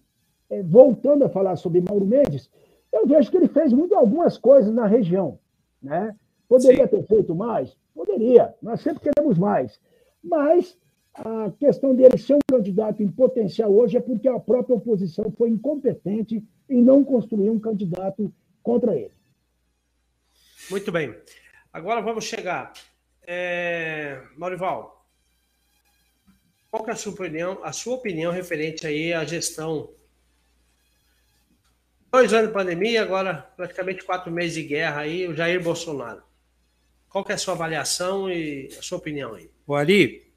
é, 0.51 0.63
voltando 0.63 1.25
a 1.25 1.29
falar 1.29 1.57
sobre 1.57 1.81
Mauro 1.81 2.07
Mendes, 2.07 2.51
eu 2.93 3.07
vejo 3.07 3.31
que 3.31 3.37
ele 3.37 3.49
fez 3.49 3.73
muito 3.73 3.95
algumas 3.95 4.39
coisas 4.39 4.73
na 4.73 4.87
região. 4.87 5.39
Né? 5.83 6.15
Poderia 6.49 6.85
Sim. 6.85 6.97
ter 6.97 7.07
feito 7.07 7.35
mais? 7.35 7.77
Poderia. 7.95 8.55
Nós 8.63 8.81
sempre 8.81 9.03
queremos 9.11 9.39
mais. 9.39 9.81
Mas 10.23 10.79
a 11.15 11.51
questão 11.59 11.95
dele 11.95 12.19
ser 12.19 12.35
um 12.35 12.41
candidato 12.51 13.03
em 13.03 13.09
potencial 13.09 13.73
hoje 13.73 13.97
é 13.97 14.01
porque 14.01 14.29
a 14.29 14.39
própria 14.39 14.77
oposição 14.77 15.31
foi 15.37 15.51
incompetente 15.51 16.43
em 16.69 16.83
não 16.83 17.05
construir 17.05 17.51
um 17.51 17.59
candidato 17.59 18.33
contra 18.63 18.97
ele. 18.97 19.13
Muito 20.71 20.91
bem. 20.91 21.15
Agora 21.73 22.01
vamos 22.01 22.25
chegar. 22.25 22.73
É... 23.27 24.23
Maurival, 24.37 25.04
qual 26.75 26.89
é 26.89 26.91
a 26.91 26.97
sua 26.97 27.13
opinião, 27.13 27.61
a 27.63 27.73
sua 27.73 27.95
opinião 27.95 28.33
referente 28.33 28.85
aí 28.85 29.13
à 29.13 29.25
gestão 29.25 29.91
Dois 32.11 32.33
anos 32.33 32.49
de 32.49 32.53
pandemia, 32.55 33.03
agora 33.03 33.49
praticamente 33.57 34.05
quatro 34.05 34.31
meses 34.31 34.55
de 34.55 34.63
guerra 34.63 35.01
aí, 35.01 35.27
o 35.27 35.35
Jair 35.35 35.61
Bolsonaro. 35.61 36.23
Qual 37.09 37.25
é 37.29 37.33
a 37.33 37.39
sua 37.39 37.55
avaliação 37.55 38.31
e 38.31 38.69
a 38.79 38.83
sua 38.83 38.99
opinião 38.99 39.35
aí? 39.35 39.51
O 39.67 39.75
Ari, 39.75 40.33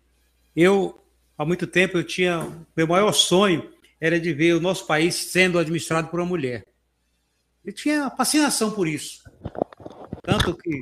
eu 0.55 0.99
há 1.37 1.45
muito 1.45 1.67
tempo 1.67 1.97
eu 1.97 2.03
tinha 2.03 2.47
meu 2.75 2.87
maior 2.87 3.11
sonho 3.13 3.71
era 4.01 4.19
de 4.19 4.33
ver 4.33 4.53
o 4.53 4.59
nosso 4.59 4.87
país 4.87 5.13
sendo 5.15 5.59
administrado 5.59 6.07
por 6.07 6.19
uma 6.19 6.25
mulher. 6.25 6.65
Eu 7.63 7.73
tinha 7.73 8.11
fascinação 8.11 8.71
por 8.71 8.87
isso, 8.87 9.23
tanto 10.23 10.55
que 10.55 10.81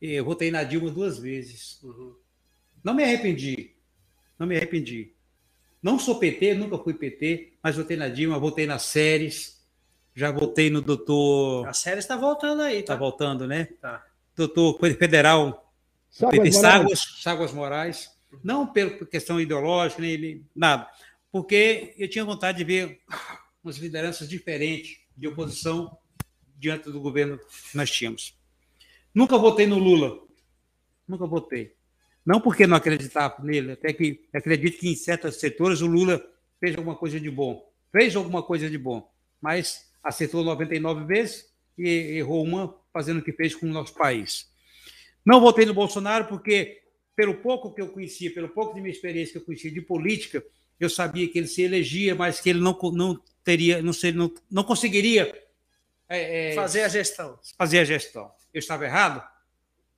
eu 0.00 0.24
votei 0.24 0.50
na 0.50 0.64
Dilma 0.64 0.90
duas 0.90 1.18
vezes. 1.18 1.80
Uhum. 1.82 2.16
Não 2.82 2.94
me 2.94 3.04
arrependi, 3.04 3.72
não 4.42 4.48
me 4.48 4.56
arrependi. 4.56 5.12
Não 5.82 5.98
sou 5.98 6.18
PT, 6.18 6.54
nunca 6.54 6.78
fui 6.78 6.94
PT, 6.94 7.54
mas 7.62 7.76
votei 7.76 7.96
na 7.96 8.08
Dilma, 8.08 8.38
votei 8.38 8.66
nas 8.66 8.82
séries 8.82 9.62
já 10.14 10.30
voltei 10.30 10.70
no 10.70 10.82
doutor. 10.82 11.66
A 11.66 11.72
série 11.72 11.98
está 11.98 12.16
voltando 12.16 12.62
aí, 12.62 12.76
tá? 12.76 12.80
Está 12.80 12.96
voltando, 12.96 13.46
né? 13.46 13.68
Tá. 13.80 14.04
Doutor 14.36 14.78
federal 14.96 15.72
Ságuas 16.10 16.56
Ságuas, 16.56 17.00
Ságuas 17.22 17.52
Moraes. 17.52 18.10
Não 18.42 18.66
por 18.66 19.06
questão 19.08 19.40
ideológica, 19.40 20.00
nem 20.00 20.46
nada. 20.54 20.88
Porque 21.30 21.94
eu 21.96 22.08
tinha 22.08 22.24
vontade 22.24 22.58
de 22.58 22.64
ver 22.64 23.00
umas 23.64 23.76
lideranças 23.76 24.28
diferentes 24.28 24.98
de 25.16 25.28
oposição 25.28 25.96
diante 26.58 26.90
do 26.90 27.00
governo 27.00 27.38
que 27.38 27.76
nós 27.76 27.90
tínhamos. 27.90 28.36
Nunca 29.14 29.36
votei 29.38 29.66
no 29.66 29.78
Lula. 29.78 30.18
Nunca 31.08 31.26
votei. 31.26 31.74
Não 32.24 32.40
porque 32.40 32.66
não 32.66 32.76
acreditava 32.76 33.42
nele, 33.42 33.72
até 33.72 33.92
que 33.92 34.24
acredito 34.32 34.78
que 34.78 34.88
em 34.88 34.94
certos 34.94 35.36
setores 35.36 35.80
o 35.80 35.86
Lula 35.86 36.24
fez 36.60 36.76
alguma 36.76 36.94
coisa 36.94 37.18
de 37.18 37.30
bom. 37.30 37.68
Fez 37.90 38.14
alguma 38.16 38.42
coisa 38.42 38.70
de 38.70 38.78
bom, 38.78 39.10
mas 39.40 39.90
acertou 40.02 40.42
99 40.42 41.04
vezes 41.04 41.46
e 41.76 42.16
errou 42.16 42.42
uma 42.42 42.74
fazendo 42.92 43.18
o 43.18 43.22
que 43.22 43.32
fez 43.32 43.54
com 43.54 43.66
o 43.66 43.72
nosso 43.72 43.94
país. 43.94 44.50
Não 45.24 45.40
votei 45.40 45.66
no 45.66 45.74
Bolsonaro 45.74 46.26
porque, 46.26 46.82
pelo 47.14 47.34
pouco 47.34 47.72
que 47.74 47.80
eu 47.80 47.88
conhecia, 47.88 48.32
pelo 48.32 48.48
pouco 48.48 48.74
de 48.74 48.80
minha 48.80 48.92
experiência 48.92 49.32
que 49.32 49.38
eu 49.38 49.44
conhecia 49.44 49.70
de 49.70 49.80
política, 49.80 50.42
eu 50.78 50.90
sabia 50.90 51.28
que 51.28 51.38
ele 51.38 51.46
se 51.46 51.62
elegia, 51.62 52.14
mas 52.14 52.40
que 52.40 52.50
ele 52.50 52.60
não, 52.60 52.76
não 52.92 53.20
teria, 53.44 53.82
não, 53.82 53.92
sei, 53.92 54.12
não, 54.12 54.32
não 54.50 54.64
conseguiria 54.64 55.32
é, 56.08 56.50
é, 56.50 56.54
fazer 56.54 56.82
a 56.82 56.88
gestão. 56.88 57.38
Fazer 57.56 57.78
a 57.78 57.84
gestão. 57.84 58.30
Eu 58.52 58.58
estava 58.58 58.84
errado? 58.84 59.22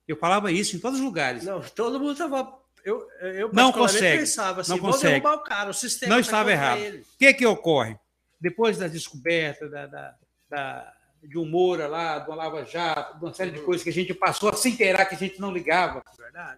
Eu 0.07 0.15
falava 0.15 0.51
isso 0.51 0.75
em 0.75 0.79
todos 0.79 0.99
os 0.99 1.05
lugares. 1.05 1.43
Não, 1.43 1.61
todo 1.61 1.99
mundo 1.99 2.13
estava. 2.13 2.59
Eu, 2.83 3.07
eu 3.21 3.51
não 3.51 3.71
consegue. 3.71 4.19
pensava 4.19 4.61
assim, 4.61 4.71
não 4.71 4.79
consegue. 4.79 5.13
derrubar 5.13 5.35
o 5.35 5.43
cara, 5.43 5.69
o 5.69 5.73
sistema. 5.73 6.09
Não 6.09 6.17
tá 6.17 6.21
estava 6.21 6.51
errado. 6.51 6.79
Ele. 6.79 6.99
O 6.99 7.17
que, 7.17 7.33
que 7.33 7.45
ocorre? 7.45 7.97
Depois 8.39 8.77
da 8.77 8.87
descoberta 8.87 9.67
da, 9.67 9.87
da, 9.87 10.15
da, 10.47 10.93
de 11.23 11.37
um 11.37 11.45
Moura 11.45 11.87
lá, 11.87 12.19
do 12.19 12.33
Lava 12.33 12.63
Jato, 12.63 13.17
de 13.17 13.25
uma 13.25 13.33
série 13.33 13.51
de 13.51 13.59
uhum. 13.59 13.65
coisas 13.65 13.83
que 13.83 13.89
a 13.89 13.93
gente 13.93 14.13
passou 14.13 14.49
a 14.49 14.53
se 14.53 14.69
inteirar 14.69 15.05
que 15.05 15.15
a 15.15 15.17
gente 15.17 15.39
não 15.39 15.51
ligava. 15.51 16.03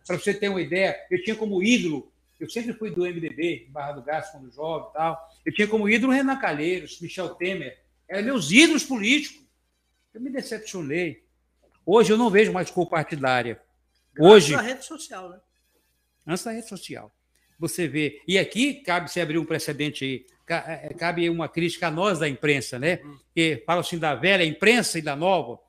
Para 0.06 0.18
você 0.18 0.34
ter 0.34 0.50
uma 0.50 0.62
ideia, 0.62 0.98
eu 1.10 1.24
tinha 1.24 1.36
como 1.36 1.64
ídolo, 1.64 2.12
eu 2.40 2.50
sempre 2.50 2.74
fui 2.74 2.92
do 2.92 3.02
MDB, 3.02 3.68
Barra 3.70 3.94
do 3.94 4.04
Gás, 4.04 4.30
quando 4.30 4.52
jovem 4.52 4.90
e 4.90 4.94
tal. 4.94 5.30
Eu 5.46 5.54
tinha 5.54 5.68
como 5.68 5.90
ídolo 5.90 6.14
Renan 6.14 6.38
Calheiros, 6.38 7.00
Michel 7.00 7.30
Temer. 7.36 7.80
Eram 8.08 8.26
meus 8.26 8.52
ídolos 8.52 8.84
políticos. 8.84 9.46
Eu 10.14 10.22
me 10.22 10.30
decepcionei. 10.30 11.27
Hoje 11.90 12.12
eu 12.12 12.18
não 12.18 12.30
vejo 12.30 12.52
mais 12.52 12.70
cor 12.70 12.90
partidária. 12.90 13.62
Hoje. 14.20 14.54
Antes 14.54 14.66
da 14.66 14.74
rede 14.74 14.86
social, 14.86 15.30
né? 15.30 15.40
Antes 16.28 16.44
da 16.44 16.52
rede 16.52 16.68
social. 16.68 17.10
Você 17.58 17.88
vê. 17.88 18.22
E 18.28 18.38
aqui 18.38 18.74
cabe 18.84 19.10
se 19.10 19.22
abrir 19.22 19.38
um 19.38 19.46
precedente 19.46 20.04
aí. 20.04 20.26
É, 20.50 20.94
cabe 20.94 21.30
uma 21.30 21.48
crítica 21.48 21.88
a 21.88 21.92
nós 21.92 22.20
da 22.20 22.28
imprensa, 22.28 22.78
né? 22.78 23.00
Hum. 23.06 23.18
Que 23.34 23.64
fala 23.66 23.80
assim 23.80 23.98
da 23.98 24.14
velha 24.16 24.44
imprensa 24.44 25.00
e 25.00 25.02
da 25.02 25.16
nova. 25.16 25.60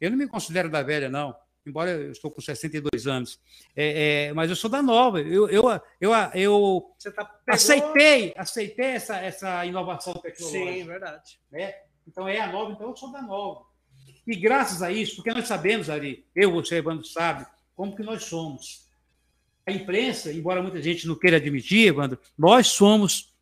Eu 0.00 0.10
não 0.10 0.18
me 0.18 0.26
considero 0.26 0.68
da 0.68 0.82
velha, 0.82 1.08
não. 1.08 1.32
Embora 1.64 1.90
eu 1.90 2.10
estou 2.10 2.30
com 2.30 2.40
62 2.40 3.06
anos. 3.06 3.40
É, 3.76 4.26
é, 4.26 4.32
mas 4.32 4.50
eu 4.50 4.56
sou 4.56 4.68
da 4.68 4.82
nova. 4.82 5.20
Eu, 5.20 5.48
eu, 5.48 5.62
eu, 6.00 6.12
eu 6.34 6.96
tá 7.14 7.36
aceitei, 7.46 8.34
aceitei 8.36 8.86
essa, 8.86 9.16
essa 9.18 9.64
inovação 9.64 10.14
tecnológica. 10.14 10.72
Sim, 10.72 10.84
verdade. 10.84 11.40
Né? 11.52 11.72
Então 12.06 12.26
é 12.26 12.40
a 12.40 12.50
nova, 12.50 12.72
então 12.72 12.88
eu 12.88 12.96
sou 12.96 13.12
da 13.12 13.22
nova. 13.22 13.67
E 14.28 14.36
graças 14.36 14.82
a 14.82 14.92
isso, 14.92 15.16
porque 15.16 15.32
nós 15.32 15.48
sabemos, 15.48 15.88
Ari, 15.88 16.22
eu, 16.36 16.52
você, 16.52 16.76
Evandro, 16.76 17.02
sabe, 17.06 17.46
como 17.74 17.96
que 17.96 18.02
nós 18.02 18.24
somos. 18.24 18.86
A 19.66 19.72
imprensa, 19.72 20.30
embora 20.30 20.62
muita 20.62 20.82
gente 20.82 21.06
não 21.06 21.14
queira 21.14 21.38
admitir, 21.38 21.88
Evandro, 21.88 22.18
nós 22.36 22.66
somos, 22.66 23.32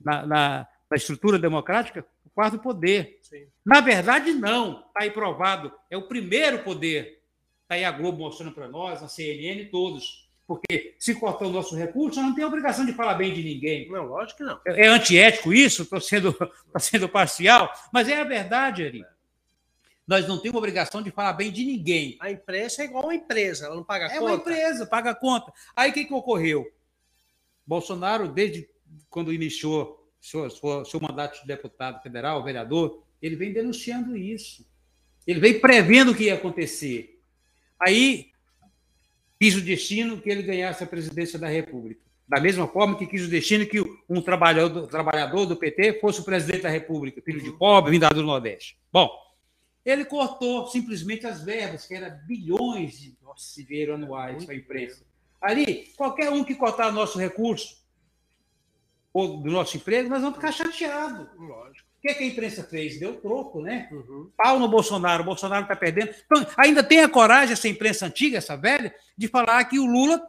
na, 0.00 0.24
na, 0.24 0.68
na 0.88 0.96
estrutura 0.96 1.40
democrática, 1.40 2.06
o 2.24 2.30
quarto 2.30 2.56
poder. 2.60 3.18
Sim. 3.20 3.48
Na 3.66 3.80
verdade, 3.80 4.30
não. 4.30 4.84
Está 4.86 5.02
aí 5.02 5.10
provado. 5.10 5.72
É 5.90 5.96
o 5.96 6.06
primeiro 6.06 6.60
poder. 6.60 7.20
Está 7.62 7.74
aí 7.74 7.84
a 7.84 7.90
Globo 7.90 8.18
mostrando 8.18 8.52
para 8.52 8.68
nós, 8.68 9.02
a 9.02 9.08
CNN, 9.08 9.64
todos. 9.72 10.28
Porque 10.46 10.94
se 11.00 11.16
cortar 11.16 11.46
o 11.46 11.50
nosso 11.50 11.74
recurso, 11.74 12.22
não 12.22 12.32
tem 12.32 12.44
obrigação 12.44 12.86
de 12.86 12.92
falar 12.92 13.14
bem 13.14 13.34
de 13.34 13.42
ninguém. 13.42 13.88
Não, 13.88 14.04
lógico 14.04 14.38
que 14.38 14.44
não. 14.44 14.60
É, 14.64 14.86
é 14.86 14.86
antiético 14.86 15.52
isso? 15.52 15.82
Estou 15.82 16.00
sendo, 16.00 16.36
sendo 16.78 17.08
parcial, 17.08 17.72
mas 17.92 18.08
é 18.08 18.20
a 18.20 18.24
verdade, 18.24 18.84
Ari. 18.84 19.04
Nós 20.06 20.26
não 20.26 20.38
temos 20.38 20.58
obrigação 20.58 21.02
de 21.02 21.10
falar 21.10 21.32
bem 21.32 21.50
de 21.50 21.64
ninguém. 21.64 22.16
A 22.20 22.30
imprensa 22.30 22.82
é 22.82 22.86
igual 22.86 23.04
uma 23.04 23.14
empresa, 23.14 23.66
ela 23.66 23.76
não 23.76 23.84
paga 23.84 24.06
é 24.06 24.08
conta. 24.08 24.20
É 24.20 24.26
uma 24.26 24.34
empresa, 24.34 24.86
paga 24.86 25.14
conta. 25.14 25.52
Aí 25.76 25.90
o 25.90 25.94
que, 25.94 26.04
que 26.04 26.14
ocorreu? 26.14 26.66
Bolsonaro, 27.66 28.28
desde 28.28 28.68
quando 29.08 29.32
iniciou 29.32 30.10
seu, 30.20 30.48
seu, 30.50 30.84
seu 30.84 31.00
mandato 31.00 31.40
de 31.40 31.46
deputado 31.46 32.02
federal, 32.02 32.42
vereador, 32.42 33.02
ele 33.20 33.36
vem 33.36 33.52
denunciando 33.52 34.16
isso. 34.16 34.66
Ele 35.26 35.38
vem 35.38 35.60
prevendo 35.60 36.10
o 36.10 36.14
que 36.14 36.24
ia 36.24 36.34
acontecer. 36.34 37.20
Aí 37.78 38.30
quis 39.38 39.56
o 39.56 39.60
destino 39.60 40.20
que 40.20 40.28
ele 40.28 40.42
ganhasse 40.42 40.82
a 40.82 40.86
presidência 40.86 41.38
da 41.38 41.48
República. 41.48 42.00
Da 42.28 42.40
mesma 42.40 42.66
forma 42.66 42.96
que 42.96 43.06
quis 43.06 43.24
o 43.26 43.28
destino 43.28 43.66
que 43.66 43.80
um 44.08 44.20
trabalhador, 44.22 44.86
trabalhador 44.86 45.46
do 45.46 45.56
PT 45.56 46.00
fosse 46.00 46.20
o 46.20 46.24
presidente 46.24 46.62
da 46.62 46.70
República, 46.70 47.20
filho 47.22 47.42
de 47.42 47.52
pobre, 47.52 47.90
vindo 47.90 48.08
do 48.08 48.22
Nordeste. 48.22 48.78
Bom, 48.92 49.10
ele 49.84 50.04
cortou 50.04 50.66
simplesmente 50.68 51.26
as 51.26 51.42
verbas, 51.42 51.86
que 51.86 51.94
eram 51.94 52.16
bilhões 52.26 52.98
de, 52.98 53.16
dinheiro 53.66 53.94
anuais 53.94 54.44
para 54.44 54.54
a 54.54 54.56
imprensa. 54.56 55.04
Ali, 55.40 55.92
qualquer 55.96 56.30
um 56.30 56.44
que 56.44 56.54
cortar 56.54 56.92
nosso 56.92 57.18
recurso 57.18 57.82
ou 59.12 59.38
do 59.38 59.50
nosso 59.50 59.76
emprego, 59.76 60.08
nós 60.08 60.22
vamos 60.22 60.36
ficar 60.36 60.52
chateados. 60.52 61.26
Lógico. 61.36 61.88
O 61.98 62.02
que, 62.02 62.10
é 62.10 62.14
que 62.14 62.24
a 62.24 62.26
imprensa 62.26 62.64
fez? 62.64 62.98
Deu 62.98 63.20
troco, 63.20 63.60
né? 63.60 63.88
Uhum. 63.92 64.30
Pau 64.36 64.58
no 64.58 64.68
Bolsonaro, 64.68 65.22
o 65.22 65.26
Bolsonaro 65.26 65.62
está 65.62 65.76
perdendo. 65.76 66.14
Então, 66.24 66.46
ainda 66.56 66.82
tem 66.82 67.00
a 67.00 67.08
coragem, 67.08 67.52
essa 67.52 67.68
imprensa 67.68 68.06
antiga, 68.06 68.38
essa 68.38 68.56
velha, 68.56 68.94
de 69.16 69.28
falar 69.28 69.64
que 69.64 69.78
o 69.78 69.86
Lula 69.86 70.20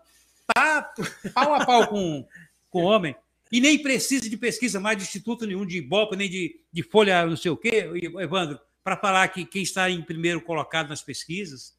está 0.41 0.93
pau 1.34 1.53
a 1.53 1.65
pau 1.65 1.88
com, 1.88 2.27
com 2.69 2.84
o 2.84 2.85
homem. 2.85 3.15
E 3.51 3.61
nem 3.61 3.81
precisa 3.81 4.30
de 4.30 4.38
pesquisa 4.38 4.80
mais 4.80 4.97
de 4.97 5.03
instituto 5.03 5.45
nenhum, 5.45 5.65
de 5.65 5.77
Ibope, 5.77 6.15
nem 6.15 6.30
de, 6.30 6.59
de 6.71 6.84
Folha, 6.84 7.25
não 7.25 7.38
sei 7.38 7.51
o 7.51 7.57
quê, 7.57 7.89
Evandro 8.19 8.59
para 8.84 8.97
falar 8.97 9.27
que 9.30 9.45
quem 9.45 9.64
está 9.64 9.89
em 9.89 10.01
primeiro 10.01 10.41
colocado 10.41 10.89
nas 10.89 11.01
pesquisas. 11.01 11.76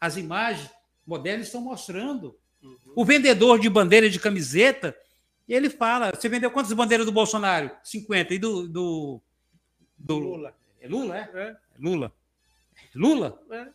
As 0.00 0.16
imagens 0.16 0.70
modernas 1.06 1.46
estão 1.46 1.60
mostrando. 1.60 2.38
Uhum. 2.62 2.76
O 2.94 3.04
vendedor 3.04 3.58
de 3.58 3.68
bandeira 3.68 4.08
de 4.08 4.20
camiseta, 4.20 4.96
ele 5.48 5.68
fala: 5.68 6.12
você 6.14 6.28
vendeu 6.28 6.50
quantas 6.50 6.72
bandeiras 6.72 7.06
do 7.06 7.12
Bolsonaro? 7.12 7.70
50. 7.82 8.34
E 8.34 8.38
do. 8.38 8.68
do, 8.68 9.20
do... 9.98 10.18
Lula. 10.18 10.56
É 10.80 10.88
Lula, 10.88 11.16
é? 11.18 11.30
é? 11.34 11.56
Lula. 11.78 12.12
Lula? 12.94 13.42
É. 13.50 13.66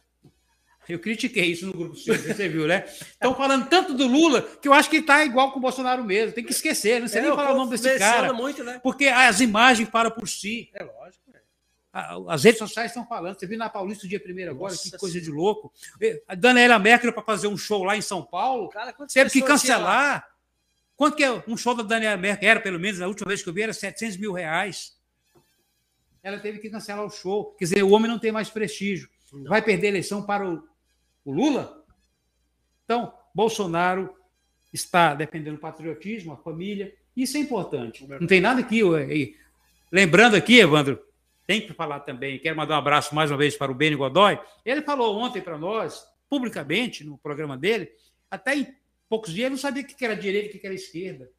Eu 0.88 1.00
critiquei 1.00 1.46
isso 1.46 1.66
no 1.66 1.74
grupo 1.74 1.96
você 1.96 2.48
viu, 2.48 2.68
né? 2.68 2.86
Estão 2.86 3.34
falando 3.34 3.68
tanto 3.68 3.94
do 3.94 4.06
Lula 4.06 4.42
que 4.44 4.68
eu 4.68 4.74
acho 4.74 4.90
que 4.90 4.98
está 4.98 5.26
igual 5.26 5.52
com 5.52 5.58
o 5.58 5.62
Bolsonaro 5.62 6.04
mesmo. 6.04 6.34
Tem 6.34 6.44
que 6.44 6.52
esquecer, 6.52 7.02
não 7.02 7.08
sei 7.08 7.22
é, 7.22 7.24
nem 7.24 7.36
falar 7.36 7.54
o 7.54 7.58
nome 7.58 7.72
desse 7.72 7.98
cara. 7.98 8.32
Muito, 8.34 8.64
né? 8.64 8.80
Porque 8.84 9.08
as 9.08 9.40
imagens 9.40 9.90
falam 9.90 10.12
por 10.12 10.28
si. 10.28 10.70
É 10.74 10.84
lógico. 10.84 11.25
As 12.28 12.44
redes 12.44 12.60
sociais 12.60 12.92
estão 12.92 13.08
falando. 13.08 13.40
Você 13.40 13.48
viu 13.48 13.58
na 13.58 13.70
Paulista 13.70 14.06
o 14.06 14.10
dia 14.10 14.20
primeiro 14.20 14.52
agora, 14.52 14.74
Nossa 14.74 14.92
que 14.92 14.98
coisa 14.98 15.22
de 15.22 15.32
louco. 15.32 15.72
A 16.28 16.36
Daniela 16.36 16.78
Merkel 16.78 17.14
para 17.14 17.24
fazer 17.24 17.48
um 17.48 17.56
show 17.56 17.86
lá 17.86 17.96
em 17.96 18.02
São 18.02 18.22
Paulo, 18.22 18.68
Cara, 18.68 18.94
teve 19.14 19.30
que 19.30 19.42
cancelar. 19.42 20.28
Quanto 20.98 21.16
que 21.16 21.24
é 21.24 21.32
um 21.48 21.56
show 21.56 21.74
da 21.74 21.84
Daniela 21.84 22.18
Merkel? 22.18 22.50
Era, 22.50 22.60
pelo 22.60 22.78
menos, 22.78 23.00
na 23.00 23.08
última 23.08 23.30
vez 23.30 23.42
que 23.42 23.48
eu 23.48 23.54
vi, 23.54 23.62
era 23.62 23.72
700 23.72 24.18
mil 24.18 24.34
reais. 24.34 24.98
Ela 26.22 26.38
teve 26.38 26.60
que 26.60 26.70
cancelar 26.70 27.06
o 27.06 27.10
show. 27.10 27.56
Quer 27.58 27.64
dizer, 27.64 27.84
o 27.84 27.92
homem 27.92 28.12
não 28.12 28.20
tem 28.20 28.32
mais 28.32 28.50
prestígio. 28.50 29.10
Não. 29.32 29.50
Vai 29.50 29.62
perder 29.62 29.88
a 29.88 29.90
eleição 29.92 30.26
para 30.26 30.46
o, 30.46 30.68
o 31.24 31.32
Lula? 31.32 31.82
Então, 32.84 33.14
Bolsonaro 33.34 34.14
está 34.74 35.14
defendendo 35.14 35.56
o 35.56 35.60
patriotismo, 35.60 36.34
a 36.34 36.38
família. 36.38 36.94
Isso 37.16 37.38
é 37.38 37.40
importante. 37.40 38.06
Não 38.06 38.28
tem 38.28 38.42
nada 38.42 38.60
aqui. 38.60 38.82
Lembrando 39.90 40.36
aqui, 40.36 40.60
Evandro, 40.60 41.02
tem 41.46 41.62
que 41.62 41.74
falar 41.74 42.00
também, 42.02 42.40
quero 42.40 42.56
mandar 42.56 42.76
um 42.76 42.80
abraço 42.80 43.14
mais 43.14 43.30
uma 43.30 43.38
vez 43.38 43.56
para 43.56 43.72
o 43.72 43.76
Beni 43.76 43.96
Godoy. 43.96 44.40
Ele 44.66 44.82
falou 44.82 45.18
ontem 45.18 45.42
para 45.42 45.58
nós, 45.58 46.04
publicamente, 46.30 47.04
no 47.04 47.18
programa 47.18 47.58
dele, 47.58 47.90
até 48.30 48.56
em 48.56 48.68
poucos 49.08 49.32
dias, 49.32 49.46
ele 49.46 49.56
não 49.56 49.58
sabia 49.58 49.84
o 49.84 49.86
que 49.86 50.04
era 50.04 50.16
direita 50.16 50.56
e 50.56 50.58
o 50.58 50.62
que 50.62 50.66
era 50.66 50.76
esquerda. 50.76 51.30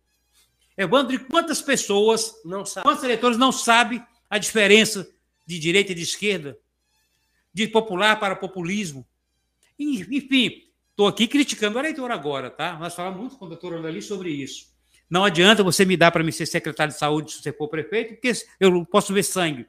Evandro, 0.77 1.15
e 1.15 1.19
quantas 1.19 1.61
pessoas, 1.63 2.35
não 2.45 2.65
sabe. 2.65 2.85
quantos 2.85 3.03
eleitores 3.03 3.39
não 3.39 3.51
sabem 3.51 4.05
a 4.29 4.39
diferença 4.39 5.09
de 5.45 5.59
direita 5.59 5.93
e 5.93 5.95
de 5.95 6.03
esquerda? 6.03 6.59
De 7.53 7.67
popular 7.67 8.21
para 8.21 8.37
populismo? 8.37 9.07
Enfim, 9.79 10.65
estou 10.91 11.07
aqui 11.07 11.27
criticando 11.27 11.77
o 11.77 11.81
eleitor 11.81 12.11
agora, 12.11 12.51
tá? 12.51 12.79
Nós 12.79 12.95
falamos 12.95 13.19
muito 13.19 13.37
com 13.37 13.47
o 13.47 13.49
doutor 13.49 13.73
Orlali 13.73 14.03
sobre 14.03 14.31
isso. 14.31 14.75
Não 15.09 15.25
adianta 15.25 15.63
você 15.63 15.85
me 15.85 15.97
dar 15.97 16.11
para 16.11 16.25
mim 16.25 16.33
ser 16.33 16.47
secretário 16.47 16.93
de 16.93 16.99
saúde 16.99 17.33
se 17.33 17.43
você 17.43 17.53
for 17.53 17.69
prefeito, 17.69 18.15
porque 18.15 18.33
eu 18.61 18.85
posso 18.85 19.15
ver 19.15 19.23
sangue. 19.23 19.67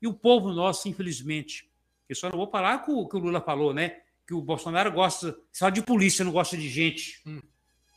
E 0.00 0.06
o 0.06 0.14
povo 0.14 0.52
nosso, 0.52 0.88
infelizmente, 0.88 1.70
eu 2.08 2.14
só 2.14 2.28
não 2.28 2.38
vou 2.38 2.50
falar 2.50 2.78
com 2.78 2.92
o 2.94 3.08
que 3.08 3.16
o 3.16 3.18
Lula 3.18 3.40
falou, 3.40 3.72
né? 3.72 4.00
Que 4.26 4.34
o 4.34 4.40
Bolsonaro 4.40 4.92
gosta 4.92 5.36
só 5.52 5.70
de 5.70 5.82
polícia, 5.82 6.24
não 6.24 6.32
gosta 6.32 6.56
de 6.56 6.68
gente. 6.68 7.20
Hum. 7.26 7.40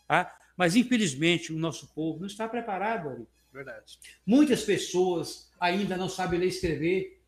Tá? 0.08 0.36
Mas, 0.56 0.76
infelizmente, 0.76 1.54
o 1.54 1.58
nosso 1.58 1.94
povo 1.94 2.20
não 2.20 2.28
está 2.28 2.48
preparado, 2.48 3.10
ali. 3.10 3.28
Verdade. 3.52 4.00
Muitas 4.26 4.64
pessoas 4.64 5.52
ainda 5.60 5.98
não 5.98 6.08
sabem 6.08 6.40
ler 6.40 6.46
e 6.48 6.50
escrever. 6.50 7.22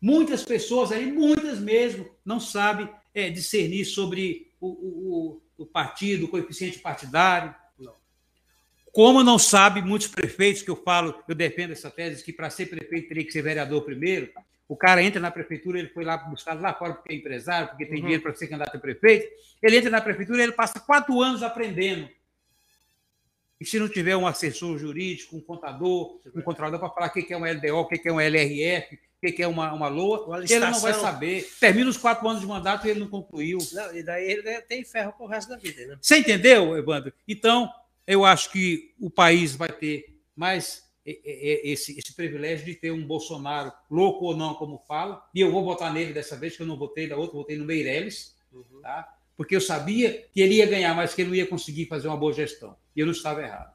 Muitas 0.00 0.44
pessoas 0.44 0.92
aí, 0.92 1.10
muitas 1.10 1.60
mesmo, 1.60 2.10
não 2.24 2.40
sabem 2.40 2.88
é, 3.14 3.30
discernir 3.30 3.84
sobre 3.84 4.52
o, 4.60 4.68
o, 4.68 5.42
o 5.58 5.66
partido, 5.66 6.26
o 6.26 6.28
coeficiente 6.28 6.78
partidário. 6.78 7.54
Como 8.92 9.22
não 9.22 9.38
sabe 9.38 9.80
muitos 9.80 10.08
prefeitos 10.08 10.62
que 10.62 10.70
eu 10.70 10.76
falo, 10.76 11.24
eu 11.26 11.34
defendo 11.34 11.72
essa 11.72 11.90
tese 11.90 12.22
que 12.22 12.32
para 12.32 12.50
ser 12.50 12.66
prefeito 12.66 13.08
teria 13.08 13.24
que 13.24 13.32
ser 13.32 13.40
vereador 13.40 13.82
primeiro. 13.82 14.30
O 14.68 14.76
cara 14.76 15.02
entra 15.02 15.18
na 15.18 15.30
prefeitura, 15.30 15.78
ele 15.78 15.88
foi 15.88 16.04
lá 16.04 16.18
buscar 16.18 16.60
lá 16.60 16.74
fora 16.74 16.92
porque 16.94 17.12
é 17.12 17.16
empresário, 17.16 17.68
porque 17.68 17.86
tem 17.86 17.96
uhum. 17.96 18.02
dinheiro 18.02 18.22
para 18.22 18.34
ser 18.34 18.48
candidato 18.48 18.76
a 18.76 18.80
prefeito. 18.80 19.26
Ele 19.62 19.78
entra 19.78 19.90
na 19.90 20.00
prefeitura, 20.00 20.42
ele 20.42 20.52
passa 20.52 20.78
quatro 20.78 21.22
anos 21.22 21.42
aprendendo. 21.42 22.06
E 23.58 23.64
se 23.64 23.78
não 23.78 23.88
tiver 23.88 24.16
um 24.16 24.26
assessor 24.26 24.76
jurídico, 24.76 25.36
um 25.36 25.40
contador, 25.40 26.20
um 26.34 26.42
controlador 26.42 26.78
para 26.78 26.90
falar 26.90 27.06
o 27.06 27.10
que 27.12 27.32
é 27.32 27.36
um 27.36 27.44
LDO, 27.44 27.76
o 27.76 27.86
que 27.86 28.08
é 28.08 28.12
um 28.12 28.20
LRF, 28.20 28.98
o 29.22 29.32
que 29.32 29.42
é 29.42 29.46
uma, 29.46 29.72
uma 29.72 29.88
LOA, 29.88 30.42
ele 30.42 30.58
não 30.58 30.80
vai 30.80 30.92
saber. 30.92 31.48
Termina 31.60 31.88
os 31.88 31.96
quatro 31.96 32.28
anos 32.28 32.40
de 32.40 32.46
mandato 32.46 32.86
e 32.86 32.90
ele 32.90 33.00
não 33.00 33.08
concluiu. 33.08 33.58
Não, 33.72 33.96
e 33.96 34.02
daí 34.02 34.32
ele 34.32 34.60
tem 34.62 34.84
ferro 34.84 35.12
para 35.12 35.24
o 35.24 35.28
resto 35.28 35.50
da 35.50 35.56
vida. 35.56 35.86
Né? 35.86 35.96
Você 36.00 36.18
entendeu, 36.18 36.76
Evandro? 36.76 37.12
Então, 37.26 37.70
eu 38.06 38.24
acho 38.24 38.50
que 38.50 38.94
o 39.00 39.10
país 39.10 39.54
vai 39.54 39.70
ter 39.70 40.04
mais 40.34 40.82
esse, 41.04 41.98
esse 41.98 42.14
privilégio 42.14 42.64
de 42.64 42.74
ter 42.74 42.92
um 42.92 43.06
Bolsonaro, 43.06 43.72
louco 43.90 44.26
ou 44.26 44.36
não, 44.36 44.54
como 44.54 44.78
fala, 44.78 45.22
e 45.34 45.40
eu 45.40 45.50
vou 45.50 45.64
votar 45.64 45.92
nele 45.92 46.12
dessa 46.12 46.36
vez, 46.36 46.56
que 46.56 46.62
eu 46.62 46.66
não 46.66 46.76
votei 46.76 47.08
da 47.08 47.16
outra, 47.16 47.36
votei 47.36 47.56
no 47.56 47.64
Meirelles, 47.64 48.36
uhum. 48.52 48.80
tá? 48.80 49.18
porque 49.36 49.56
eu 49.56 49.60
sabia 49.60 50.24
que 50.32 50.40
ele 50.40 50.56
ia 50.56 50.66
ganhar, 50.66 50.94
mas 50.94 51.14
que 51.14 51.22
ele 51.22 51.30
não 51.30 51.36
ia 51.36 51.46
conseguir 51.46 51.86
fazer 51.86 52.08
uma 52.08 52.16
boa 52.16 52.32
gestão. 52.32 52.76
E 52.94 53.00
eu 53.00 53.06
não 53.06 53.12
estava 53.12 53.42
errado. 53.42 53.72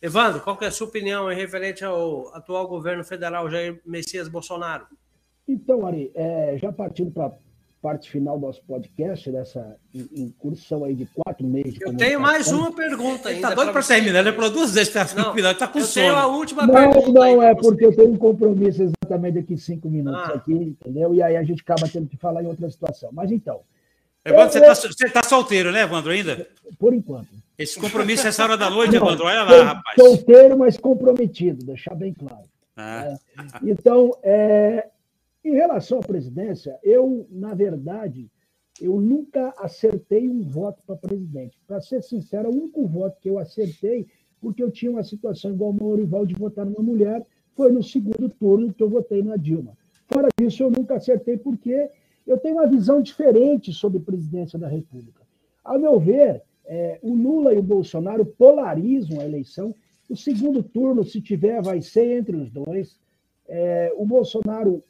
Evandro, 0.00 0.40
qual 0.40 0.56
é 0.62 0.66
a 0.66 0.70
sua 0.70 0.86
opinião 0.86 1.30
em 1.30 1.34
referente 1.34 1.84
ao 1.84 2.34
atual 2.34 2.68
governo 2.68 3.04
federal 3.04 3.50
Jair 3.50 3.80
Messias 3.84 4.28
Bolsonaro? 4.28 4.86
Então, 5.46 5.86
Ari, 5.86 6.10
é, 6.14 6.56
já 6.58 6.72
partindo 6.72 7.10
para 7.10 7.36
parte 7.80 8.10
final 8.10 8.38
do 8.38 8.46
nosso 8.46 8.62
podcast, 8.62 9.30
dessa 9.30 9.76
incursão 9.94 10.84
aí 10.84 10.94
de 10.94 11.06
quatro 11.06 11.46
meses. 11.46 11.78
Eu 11.80 11.96
tenho 11.96 12.20
mais 12.20 12.48
uma 12.52 12.72
pergunta 12.72 13.28
ainda. 13.30 13.48
Está 13.48 13.54
doido 13.54 13.72
para 13.72 13.82
terminar, 13.82 14.20
ele 14.20 14.32
falou 14.32 14.50
duas 14.50 14.74
vezes 14.74 14.92
que 14.92 14.98
está 14.98 15.22
no 15.22 15.34
final, 15.34 15.52
está 15.52 15.66
com 15.66 15.78
eu 15.78 15.84
sono. 15.84 16.06
Tenho 16.06 16.16
a 16.16 16.26
última 16.26 16.66
não, 16.66 16.74
pergunta. 16.74 17.12
Não, 17.12 17.42
é 17.42 17.54
porque 17.54 17.86
eu 17.86 17.96
tenho 17.96 18.12
um 18.12 18.16
compromisso 18.16 18.82
exatamente 18.82 19.34
daqui 19.34 19.56
cinco 19.56 19.88
minutos 19.88 20.20
ah. 20.20 20.34
aqui, 20.34 20.52
entendeu? 20.52 21.14
E 21.14 21.22
aí 21.22 21.36
a 21.36 21.42
gente 21.42 21.62
acaba 21.62 21.88
tendo 21.88 22.06
que 22.06 22.16
falar 22.16 22.42
em 22.42 22.46
outra 22.46 22.70
situação. 22.70 23.10
Mas 23.12 23.32
então. 23.32 23.60
Evandro, 24.22 24.58
eu, 24.58 24.74
você 24.74 24.88
está 24.88 25.22
tá 25.22 25.28
solteiro, 25.28 25.72
né, 25.72 25.82
Evandro, 25.82 26.12
ainda? 26.12 26.46
Por 26.78 26.92
enquanto. 26.92 27.28
Esse 27.58 27.80
compromisso 27.80 28.26
é 28.26 28.28
essa 28.28 28.44
hora 28.44 28.56
da 28.58 28.68
noite, 28.70 28.94
não, 28.94 29.06
Evandro, 29.06 29.24
olha 29.24 29.42
lá, 29.42 29.64
rapaz. 29.64 29.96
Solteiro, 29.96 30.58
mas 30.58 30.76
comprometido, 30.76 31.64
deixar 31.64 31.94
bem 31.94 32.12
claro. 32.12 32.44
Ah. 32.76 33.06
É, 33.06 33.14
então, 33.62 34.10
é, 34.22 34.86
em 35.44 35.54
relação 35.54 35.98
à 35.98 36.02
presidência, 36.02 36.78
eu, 36.82 37.26
na 37.30 37.54
verdade, 37.54 38.30
eu 38.80 39.00
nunca 39.00 39.54
acertei 39.58 40.28
um 40.28 40.42
voto 40.42 40.82
para 40.86 40.96
presidente. 40.96 41.58
Para 41.66 41.80
ser 41.80 42.02
sincero, 42.02 42.50
o 42.50 42.52
único 42.52 42.86
voto 42.86 43.18
que 43.20 43.28
eu 43.28 43.38
acertei, 43.38 44.06
porque 44.40 44.62
eu 44.62 44.70
tinha 44.70 44.90
uma 44.90 45.02
situação 45.02 45.52
igual 45.52 45.70
o 45.70 45.74
Maurival 45.74 46.26
de 46.26 46.34
votar 46.34 46.64
numa 46.64 46.82
mulher, 46.82 47.26
foi 47.54 47.72
no 47.72 47.82
segundo 47.82 48.28
turno 48.28 48.72
que 48.72 48.82
eu 48.82 48.88
votei 48.88 49.22
na 49.22 49.36
Dilma. 49.36 49.76
Fora 50.06 50.28
disso, 50.38 50.62
eu 50.62 50.70
nunca 50.70 50.96
acertei 50.96 51.36
porque 51.36 51.90
eu 52.26 52.38
tenho 52.38 52.56
uma 52.56 52.66
visão 52.66 53.02
diferente 53.02 53.72
sobre 53.72 54.00
presidência 54.00 54.58
da 54.58 54.68
República. 54.68 55.22
Ao 55.64 55.78
meu 55.78 55.98
ver, 55.98 56.42
é, 56.64 56.98
o 57.02 57.14
Lula 57.14 57.52
e 57.52 57.58
o 57.58 57.62
Bolsonaro 57.62 58.24
polarizam 58.24 59.20
a 59.20 59.24
eleição. 59.24 59.74
O 60.08 60.16
segundo 60.16 60.62
turno, 60.62 61.04
se 61.04 61.20
tiver, 61.20 61.60
vai 61.62 61.80
ser 61.82 62.18
entre 62.18 62.36
os 62.36 62.50
dois. 62.50 62.98
É, 63.48 63.92
o 63.96 64.06
Bolsonaro 64.06 64.82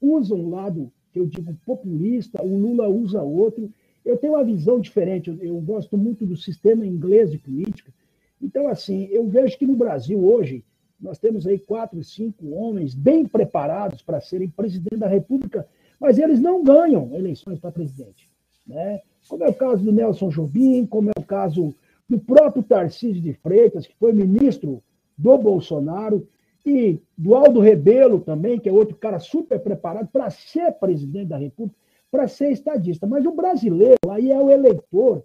usa 0.00 0.34
um 0.34 0.50
lado 0.50 0.90
que 1.12 1.18
eu 1.18 1.26
digo 1.26 1.56
populista, 1.64 2.42
o 2.42 2.56
Lula 2.56 2.88
usa 2.88 3.22
outro. 3.22 3.70
Eu 4.04 4.16
tenho 4.16 4.34
uma 4.34 4.44
visão 4.44 4.80
diferente, 4.80 5.30
eu, 5.30 5.36
eu 5.40 5.60
gosto 5.60 5.96
muito 5.96 6.24
do 6.24 6.36
sistema 6.36 6.86
inglês 6.86 7.30
de 7.30 7.38
política. 7.38 7.92
Então, 8.40 8.68
assim, 8.68 9.08
eu 9.10 9.26
vejo 9.26 9.58
que 9.58 9.66
no 9.66 9.74
Brasil 9.74 10.18
hoje 10.24 10.64
nós 11.00 11.18
temos 11.18 11.46
aí 11.46 11.58
quatro, 11.58 12.02
cinco 12.02 12.50
homens 12.50 12.94
bem 12.94 13.26
preparados 13.26 14.02
para 14.02 14.20
serem 14.20 14.48
presidente 14.48 14.96
da 14.96 15.08
República, 15.08 15.66
mas 16.00 16.18
eles 16.18 16.40
não 16.40 16.62
ganham 16.62 17.14
eleições 17.14 17.58
para 17.58 17.72
presidente. 17.72 18.28
Né? 18.66 19.00
Como 19.28 19.44
é 19.44 19.48
o 19.48 19.54
caso 19.54 19.84
do 19.84 19.92
Nelson 19.92 20.28
Jobim, 20.28 20.86
como 20.86 21.10
é 21.10 21.20
o 21.20 21.24
caso 21.24 21.74
do 22.08 22.18
próprio 22.18 22.62
Tarcísio 22.62 23.20
de 23.20 23.32
Freitas, 23.34 23.86
que 23.86 23.94
foi 23.96 24.12
ministro 24.12 24.82
do 25.16 25.36
Bolsonaro, 25.36 26.26
e 26.68 27.02
do 27.16 27.34
Aldo 27.34 27.60
Rebelo 27.60 28.20
também, 28.20 28.58
que 28.58 28.68
é 28.68 28.72
outro 28.72 28.96
cara 28.96 29.18
super 29.18 29.58
preparado 29.60 30.08
para 30.12 30.30
ser 30.30 30.72
presidente 30.72 31.28
da 31.28 31.36
República, 31.36 31.78
para 32.10 32.28
ser 32.28 32.50
estadista. 32.50 33.06
Mas 33.06 33.24
o 33.26 33.32
brasileiro, 33.32 33.98
aí 34.10 34.30
é 34.30 34.38
o 34.38 34.50
eleitor, 34.50 35.24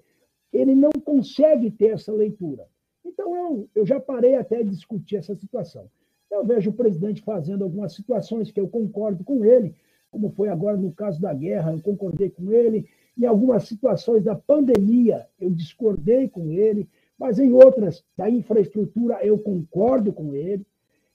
ele 0.52 0.74
não 0.76 0.92
consegue 0.92 1.70
ter 1.72 1.94
essa 1.94 2.12
leitura. 2.12 2.66
Então, 3.06 3.36
eu, 3.36 3.70
eu 3.76 3.86
já 3.86 4.00
parei 4.00 4.36
até 4.36 4.64
de 4.64 4.70
discutir 4.70 5.18
essa 5.18 5.36
situação. 5.36 5.90
Eu 6.32 6.46
vejo 6.46 6.72
o 6.72 6.74
presidente 6.74 7.22
fazendo 7.22 7.64
algumas 7.64 7.94
situações 7.94 8.52
que 8.52 8.60
eu 8.60 8.68
concordo 8.68 9.24
com 9.24 9.44
ele, 9.46 9.76
como 10.10 10.30
foi 10.30 10.48
agora 10.48 10.78
no 10.78 10.92
caso 10.92 11.20
da 11.20 11.34
guerra, 11.34 11.74
eu 11.74 11.82
concordei 11.82 12.30
com 12.30 12.52
ele. 12.52 12.88
Em 13.18 13.26
algumas 13.26 13.64
situações 13.68 14.24
da 14.24 14.36
pandemia, 14.36 15.28
eu 15.40 15.50
discordei 15.50 16.28
com 16.28 16.52
ele, 16.52 16.88
mas 17.18 17.40
em 17.40 17.52
outras, 17.52 18.04
da 18.16 18.30
infraestrutura, 18.30 19.24
eu 19.26 19.38
concordo 19.40 20.14
com 20.14 20.34
ele. 20.36 20.66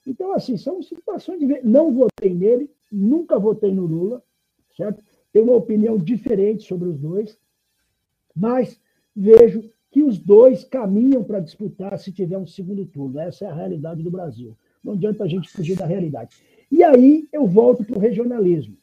Então, 0.05 0.33
assim, 0.33 0.57
são 0.57 0.81
situações 0.81 1.39
de. 1.39 1.45
Não 1.63 1.91
votei 1.91 2.33
nele, 2.33 2.69
nunca 2.91 3.37
votei 3.37 3.71
no 3.71 3.85
Lula, 3.85 4.23
certo? 4.75 5.03
Tenho 5.31 5.45
uma 5.45 5.55
opinião 5.55 5.97
diferente 5.97 6.67
sobre 6.67 6.87
os 6.87 6.97
dois, 6.97 7.37
mas 8.35 8.79
vejo 9.15 9.69
que 9.91 10.03
os 10.03 10.17
dois 10.17 10.63
caminham 10.63 11.23
para 11.23 11.39
disputar 11.39 11.97
se 11.97 12.11
tiver 12.11 12.37
um 12.37 12.45
segundo 12.45 12.85
turno. 12.85 13.19
Essa 13.19 13.45
é 13.45 13.47
a 13.49 13.53
realidade 13.53 14.03
do 14.03 14.11
Brasil. 14.11 14.55
Não 14.83 14.93
adianta 14.93 15.23
a 15.23 15.27
gente 15.27 15.49
fugir 15.49 15.75
da 15.75 15.85
realidade. 15.85 16.37
E 16.71 16.83
aí 16.83 17.27
eu 17.31 17.45
volto 17.45 17.83
para 17.83 17.97
o 17.97 18.01
regionalismo. 18.01 18.77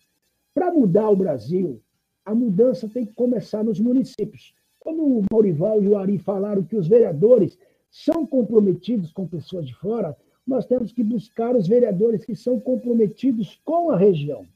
Para 0.53 0.73
mudar 0.73 1.09
o 1.11 1.17
Brasil, 1.17 1.81
a 2.25 2.35
mudança 2.35 2.89
tem 2.89 3.07
que 3.07 3.15
começar 3.15 3.63
nos 3.63 3.79
municípios. 3.79 4.55
Quando 4.81 5.03
o 5.03 5.25
Maurival 5.31 5.83
e 5.83 5.89
o 5.89 5.97
Ari 5.97 6.19
falaram 6.19 6.63
que 6.63 6.77
os 6.77 6.89
vereadores 6.89 7.59
são 7.91 8.27
comprometidos 8.27 9.13
com 9.13 9.27
pessoas 9.27 9.67
de 9.67 9.75
fora, 9.75 10.17
nós 10.47 10.65
temos 10.65 10.93
que 10.93 11.03
buscar 11.03 11.57
os 11.57 11.67
vereadores 11.67 12.25
que 12.25 12.37
são 12.37 12.61
comprometidos 12.61 13.61
com 13.65 13.91
a 13.91 13.97
região. 13.97 14.47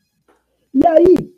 E 0.72 0.86
aí, 0.86 1.34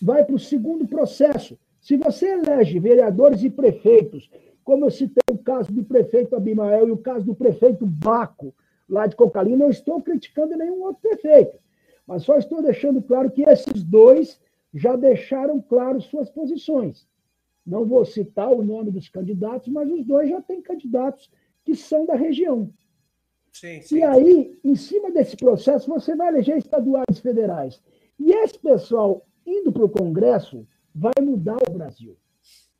vai 0.00 0.24
para 0.24 0.34
o 0.34 0.38
segundo 0.38 0.88
processo. 0.88 1.58
Se 1.80 1.96
você 1.96 2.30
elege 2.30 2.78
vereadores 2.78 3.42
e 3.42 3.50
prefeitos, 3.50 4.30
como 4.64 4.86
eu 4.86 4.90
citei 4.90 5.22
o 5.30 5.38
caso 5.38 5.72
do 5.72 5.84
prefeito 5.84 6.34
Abimael 6.34 6.88
e 6.88 6.92
o 6.92 6.96
caso 6.96 7.26
do 7.26 7.34
prefeito 7.34 7.84
Baco, 7.84 8.54
lá 8.88 9.06
de 9.06 9.16
Cocalina, 9.16 9.56
não 9.56 9.70
estou 9.70 10.00
criticando 10.00 10.56
nenhum 10.56 10.82
outro 10.82 11.02
prefeito, 11.02 11.58
mas 12.06 12.22
só 12.22 12.36
estou 12.38 12.62
deixando 12.62 13.02
claro 13.02 13.30
que 13.30 13.42
esses 13.42 13.84
dois 13.84 14.40
já 14.72 14.96
deixaram 14.96 15.60
claro 15.60 16.00
suas 16.00 16.30
posições. 16.30 17.06
Não 17.66 17.84
vou 17.84 18.04
citar 18.04 18.50
o 18.50 18.64
nome 18.64 18.90
dos 18.90 19.08
candidatos, 19.08 19.68
mas 19.68 19.90
os 19.90 20.04
dois 20.04 20.28
já 20.28 20.40
têm 20.40 20.62
candidatos 20.62 21.30
que 21.64 21.74
são 21.74 22.06
da 22.06 22.14
região. 22.14 22.70
Sim, 23.52 23.80
sim. 23.82 23.98
E 23.98 24.02
aí, 24.02 24.58
em 24.64 24.74
cima 24.74 25.10
desse 25.10 25.36
processo, 25.36 25.88
você 25.88 26.14
vai 26.14 26.28
eleger 26.28 26.58
estaduais 26.58 27.18
e 27.18 27.20
federais. 27.20 27.80
E 28.18 28.32
esse 28.32 28.58
pessoal 28.58 29.26
indo 29.46 29.72
para 29.72 29.84
o 29.84 29.88
Congresso 29.88 30.66
vai 30.94 31.12
mudar 31.20 31.58
o 31.68 31.72
Brasil. 31.72 32.16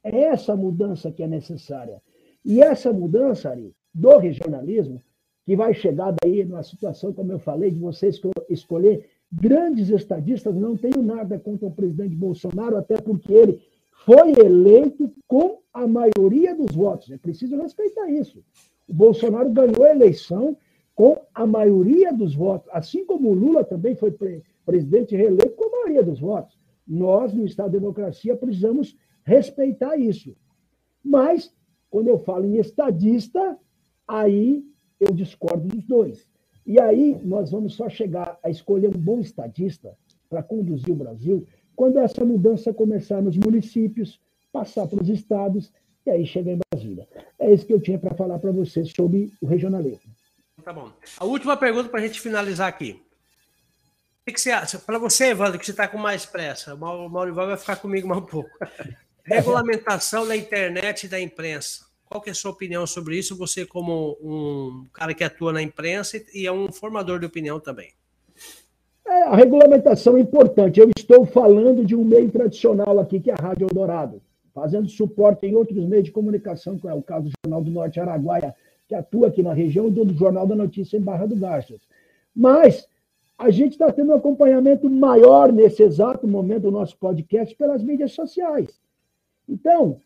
É 0.03 0.25
essa 0.25 0.57
mudança 0.57 1.11
que 1.11 1.23
é 1.23 1.27
necessária. 1.27 2.01
E 2.45 2.63
essa 2.63 2.93
mudança, 2.93 3.51
Ari, 3.51 3.75
do 3.93 4.17
regionalismo, 4.17 5.03
que 5.45 5.57
vai 5.57 5.75
chegar 5.75 6.15
daí 6.23 6.45
numa 6.45 6.63
situação, 6.63 7.13
como 7.13 7.33
eu 7.33 7.39
falei, 7.39 7.71
de 7.71 7.79
você 7.79 8.11
escolher 8.49 9.09
grandes 9.33 9.91
estadistas, 9.91 10.55
não 10.55 10.77
tenho 10.77 11.03
nada 11.03 11.39
contra 11.39 11.67
o 11.67 11.73
presidente 11.73 12.15
Bolsonaro, 12.15 12.77
até 12.77 13.01
porque 13.01 13.33
ele 13.33 13.63
foi 14.05 14.33
eleito 14.33 15.13
com 15.27 15.61
a 15.73 15.87
maioria 15.87 16.55
dos 16.55 16.75
votos. 16.75 17.11
É 17.11 17.19
preciso 17.19 17.57
respeitar 17.57 18.09
isso. 18.11 18.43
O 18.91 18.93
Bolsonaro 18.93 19.49
ganhou 19.51 19.85
a 19.85 19.93
eleição 19.93 20.57
com 20.97 21.17
a 21.33 21.47
maioria 21.47 22.13
dos 22.13 22.35
votos, 22.35 22.69
assim 22.73 23.07
como 23.07 23.31
o 23.31 23.33
Lula 23.33 23.63
também 23.63 23.95
foi 23.95 24.11
pre 24.11 24.43
presidente 24.67 25.15
reeleito 25.15 25.55
com 25.55 25.65
a 25.65 25.71
maioria 25.71 26.03
dos 26.03 26.19
votos. 26.19 26.59
Nós, 26.87 27.33
no 27.33 27.45
Estado 27.45 27.71
de 27.71 27.79
Democracia, 27.79 28.37
precisamos 28.37 28.97
respeitar 29.25 29.97
isso. 29.97 30.37
Mas, 31.05 31.55
quando 31.89 32.09
eu 32.09 32.19
falo 32.19 32.45
em 32.45 32.59
estadista, 32.59 33.57
aí 34.09 34.65
eu 34.99 35.13
discordo 35.15 35.69
dos 35.69 35.85
dois. 35.85 36.29
E 36.67 36.81
aí 36.81 37.17
nós 37.25 37.53
vamos 37.53 37.75
só 37.75 37.89
chegar 37.89 38.39
a 38.43 38.51
escolher 38.51 38.89
um 38.89 39.01
bom 39.01 39.21
estadista 39.21 39.97
para 40.29 40.43
conduzir 40.43 40.91
o 40.91 40.97
Brasil 40.97 41.47
quando 41.77 41.99
essa 41.99 42.25
mudança 42.25 42.75
começar 42.75 43.23
nos 43.23 43.37
municípios, 43.37 44.21
passar 44.53 44.87
para 44.89 45.01
os 45.01 45.09
estados 45.09 45.73
e 46.07 46.11
aí 46.11 46.27
chegar 46.27 46.53
em 46.53 46.59
Brasília. 46.71 47.09
É 47.39 47.53
isso 47.53 47.67
que 47.67 47.73
eu 47.73 47.81
tinha 47.81 47.99
para 47.99 48.15
falar 48.15 48.39
para 48.39 48.53
vocês 48.53 48.93
sobre 48.95 49.33
o 49.41 49.47
regionalismo. 49.47 50.11
Tá 50.63 50.73
bom. 50.73 50.91
A 51.19 51.25
última 51.25 51.57
pergunta 51.57 51.89
para 51.89 52.01
a 52.01 52.07
gente 52.07 52.21
finalizar 52.21 52.69
aqui. 52.69 53.03
O 54.27 54.33
que 54.33 54.41
você 54.41 54.51
acha? 54.51 54.79
Para 54.79 54.99
você, 54.99 55.31
Evandro, 55.31 55.59
que 55.59 55.65
você 55.65 55.71
está 55.71 55.89
com 55.89 55.99
mais 55.99 56.27
pressa, 56.27 56.75
o 56.75 57.09
Maurival 57.09 57.49
vai 57.49 57.57
ficar 57.57 57.77
comigo 57.77 58.07
mais 58.07 58.23
um 58.23 58.27
pouco. 58.27 58.51
Regulamentação 59.25 60.27
da 60.27 60.37
internet 60.37 61.05
e 61.05 61.09
da 61.09 61.21
imprensa. 61.21 61.85
Qual 62.05 62.23
é 62.27 62.31
a 62.31 62.35
sua 62.35 62.51
opinião 62.51 62.87
sobre 62.87 63.17
isso? 63.17 63.37
Você, 63.37 63.65
como 63.65 64.19
um 64.21 64.87
cara 64.93 65.15
que 65.15 65.23
atua 65.23 65.53
na 65.53 65.63
imprensa 65.63 66.21
e 66.35 66.47
é 66.47 66.53
um 66.53 66.71
formador 66.71 67.21
de 67.21 67.27
opinião 67.27 67.61
também. 67.61 67.93
É, 69.07 69.23
a 69.23 69.37
regulamentação 69.37 70.17
é 70.17 70.21
importante. 70.21 70.81
Eu 70.81 70.91
estou 70.97 71.25
falando 71.25 71.85
de 71.85 71.95
um 71.95 72.05
meio 72.05 72.31
tradicional 72.31 72.99
aqui, 72.99 73.21
que 73.21 73.31
é 73.31 73.35
a 73.35 73.43
Rádio 73.43 73.67
Eldorado, 73.69 74.21
fazendo 74.55 74.89
suporte 74.89 75.47
em 75.47 75.55
outros 75.55 75.85
meios 75.85 76.05
de 76.05 76.13
comunicação, 76.13 76.79
como 76.79 76.93
é 76.93 76.97
o 76.97 77.03
caso 77.03 77.29
do 77.29 77.33
Jornal 77.45 77.65
do 77.65 77.71
Norte 77.71 78.01
Araguaia, 78.01 78.55
que 78.89 78.95
atua 78.95 79.29
aqui 79.29 79.43
na 79.43 79.53
região, 79.53 79.89
e 79.89 79.91
do 79.91 80.15
Jornal 80.15 80.47
da 80.47 80.57
Notícia 80.57 80.97
em 80.97 81.01
Barra 81.01 81.27
do 81.27 81.37
Garças. 81.37 81.81
Mas 82.35 82.89
a 83.39 83.51
gente 83.51 83.73
está 83.73 83.91
tendo 83.91 84.11
um 84.11 84.17
acompanhamento 84.17 84.91
maior 84.91 85.53
nesse 85.53 85.83
exato 85.83 86.27
momento 86.29 86.63
do 86.63 86.71
nosso 86.71 86.97
podcast 86.99 87.55
pelas 87.55 87.83
mídias 87.83 88.13
sociais. 88.13 88.81
Então, 89.49 90.01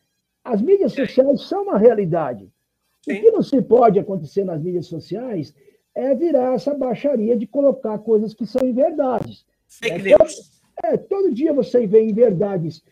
as 0.45 0.61
mídias 0.63 0.93
sociais 0.93 1.43
são 1.43 1.65
uma 1.65 1.79
realidade. 1.79 2.49
Sim. 3.03 3.19
O 3.19 3.21
que 3.21 3.31
não 3.31 3.43
se 3.43 3.61
pode 3.61 3.99
acontecer 3.99 4.45
nas 4.45 4.63
mídias 4.63 4.87
sociais 4.87 5.55
é 5.95 6.15
virar 6.15 6.55
essa 6.55 6.75
baixaria 6.75 7.37
de 7.37 7.47
colocar 7.47 7.99
coisas 7.99 8.35
que 8.35 8.47
são 8.47 8.67
inverdades. 8.67 9.45
Fake 9.67 10.13
é, 10.13 10.17
todo, 10.17 10.31
é, 10.85 10.97
todo 10.97 11.35
dia 11.35 11.53
você 11.53 11.87
vê 11.87 12.05
inverdades, 12.05 12.83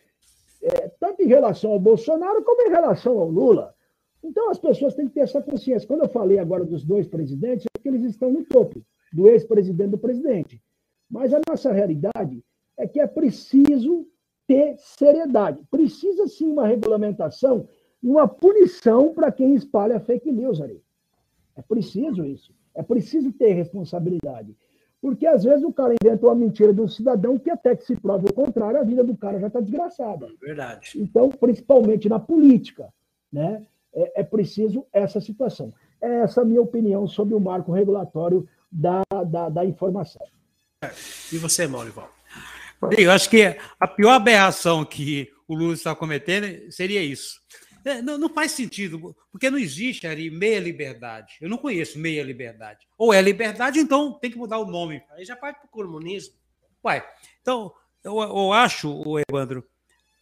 é, 0.63 0.87
tanto 0.99 1.21
em 1.21 1.27
relação 1.27 1.71
ao 1.71 1.79
Bolsonaro 1.79 2.43
como 2.43 2.61
em 2.67 2.69
relação 2.69 3.19
ao 3.19 3.29
Lula. 3.29 3.75
Então 4.23 4.49
as 4.49 4.57
pessoas 4.57 4.95
têm 4.95 5.07
que 5.07 5.13
ter 5.13 5.21
essa 5.21 5.41
consciência. 5.41 5.87
Quando 5.87 6.03
eu 6.03 6.09
falei 6.09 6.39
agora 6.39 6.63
dos 6.63 6.83
dois 6.83 7.07
presidentes, 7.07 7.65
é 7.75 7.79
que 7.79 7.87
eles 7.87 8.03
estão 8.03 8.31
no 8.31 8.45
topo 8.45 8.81
do 9.11 9.27
ex-presidente 9.27 9.91
do 9.91 9.97
presidente. 9.97 10.61
Mas 11.09 11.33
a 11.33 11.41
nossa 11.47 11.71
realidade 11.71 12.43
é 12.77 12.87
que 12.87 12.99
é 12.99 13.05
preciso 13.05 14.07
ter 14.47 14.75
seriedade. 14.77 15.59
Precisa 15.69 16.27
sim 16.27 16.47
uma 16.47 16.65
regulamentação 16.65 17.67
e 18.01 18.07
uma 18.07 18.27
punição 18.27 19.13
para 19.13 19.31
quem 19.31 19.53
espalha 19.55 19.99
fake 19.99 20.31
news. 20.31 20.59
É 21.55 21.61
preciso 21.61 22.25
isso. 22.25 22.53
É 22.73 22.81
preciso 22.81 23.31
ter 23.31 23.53
responsabilidade. 23.53 24.55
Porque 25.03 25.27
às 25.27 25.43
vezes 25.43 25.65
o 25.65 25.73
cara 25.73 25.93
inventa 26.01 26.25
uma 26.25 26.33
mentira 26.33 26.73
de 26.73 26.79
um 26.79 26.87
cidadão 26.87 27.37
que 27.37 27.49
até 27.49 27.75
que 27.75 27.83
se 27.83 27.93
prove 27.93 28.25
o 28.25 28.33
contrário, 28.33 28.79
a 28.79 28.85
vida 28.85 29.03
do 29.03 29.17
cara 29.17 29.37
já 29.37 29.47
está 29.47 29.59
desgraçada. 29.59 30.29
Verdade. 30.41 30.93
Então, 30.95 31.27
principalmente 31.29 32.07
na 32.07 32.19
política, 32.19 32.87
né, 33.29 33.61
é, 33.93 34.21
é 34.21 34.23
preciso 34.23 34.87
essa 34.93 35.19
situação. 35.19 35.73
É 36.01 36.21
essa 36.21 36.39
a 36.39 36.45
minha 36.45 36.61
opinião 36.61 37.05
sobre 37.05 37.35
o 37.35 37.39
marco 37.41 37.73
regulatório 37.73 38.47
da, 38.71 39.03
da, 39.27 39.49
da 39.49 39.65
informação. 39.65 40.25
E 41.33 41.37
você, 41.37 41.67
Maurival? 41.67 42.09
Eu 42.97 43.11
acho 43.11 43.29
que 43.29 43.57
a 43.77 43.87
pior 43.87 44.13
aberração 44.13 44.85
que 44.85 45.29
o 45.49 45.53
Lula 45.53 45.73
está 45.73 45.93
cometendo 45.93 46.71
seria 46.71 47.03
isso. 47.03 47.41
É, 47.85 48.01
não, 48.01 48.17
não, 48.17 48.29
faz 48.29 48.51
sentido, 48.51 49.15
porque 49.31 49.49
não 49.49 49.57
existe 49.57 50.07
ali 50.07 50.29
meia 50.29 50.59
liberdade. 50.59 51.35
Eu 51.41 51.49
não 51.49 51.57
conheço 51.57 51.99
meia 51.99 52.23
liberdade. 52.23 52.87
Ou 52.97 53.13
é 53.13 53.21
liberdade, 53.21 53.79
então 53.79 54.13
tem 54.13 54.31
que 54.31 54.37
mudar 54.37 54.59
o 54.59 54.65
nome. 54.65 55.03
Aí 55.11 55.25
já 55.25 55.35
parte 55.35 55.57
para 55.57 55.67
o 55.67 55.69
comunismo. 55.69 56.35
Uai, 56.83 57.03
então, 57.41 57.73
eu, 58.03 58.19
eu 58.21 58.53
acho, 58.53 59.03
Evandro, 59.29 59.65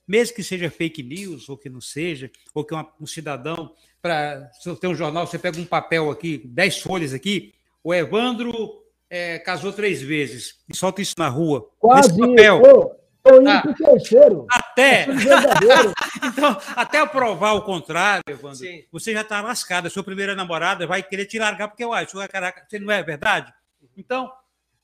mesmo 0.07 0.35
que 0.35 0.43
seja 0.43 0.69
fake 0.69 1.03
news, 1.03 1.47
ou 1.49 1.57
que 1.57 1.69
não 1.69 1.81
seja, 1.81 2.31
ou 2.53 2.65
que 2.65 2.73
uma, 2.73 2.91
um 2.99 3.05
cidadão, 3.05 3.75
para 4.01 4.49
ter 4.79 4.87
um 4.87 4.95
jornal, 4.95 5.27
você 5.27 5.39
pega 5.39 5.59
um 5.59 5.65
papel 5.65 6.09
aqui, 6.09 6.41
dez 6.45 6.79
folhas 6.79 7.13
aqui, 7.13 7.53
o 7.83 7.93
Evandro 7.93 8.83
é, 9.09 9.39
casou 9.39 9.73
três 9.73 10.01
vezes 10.01 10.59
e 10.69 10.75
solta 10.75 11.01
isso 11.01 11.15
na 11.17 11.27
rua. 11.27 11.69
Quase. 11.79 12.17
papel. 12.17 13.00
Estou 13.23 13.39
indo 13.39 13.49
ah, 13.49 13.61
pro 13.61 13.73
terceiro. 13.75 14.47
Até. 14.49 15.05
então, 16.25 16.57
até 16.75 17.05
provar 17.05 17.53
o 17.53 17.61
contrário, 17.61 18.23
Evandro, 18.27 18.57
Sim. 18.57 18.83
você 18.91 19.13
já 19.13 19.21
está 19.21 19.41
lascado. 19.41 19.85
A 19.85 19.89
sua 19.91 20.03
primeira 20.03 20.35
namorada 20.35 20.87
vai 20.87 21.03
querer 21.03 21.25
te 21.25 21.37
largar 21.37 21.67
porque, 21.67 21.85
uai, 21.85 22.07
caraca, 22.27 22.65
você 22.67 22.79
não 22.79 22.91
é 22.91 23.03
verdade? 23.03 23.53
Então, 23.95 24.31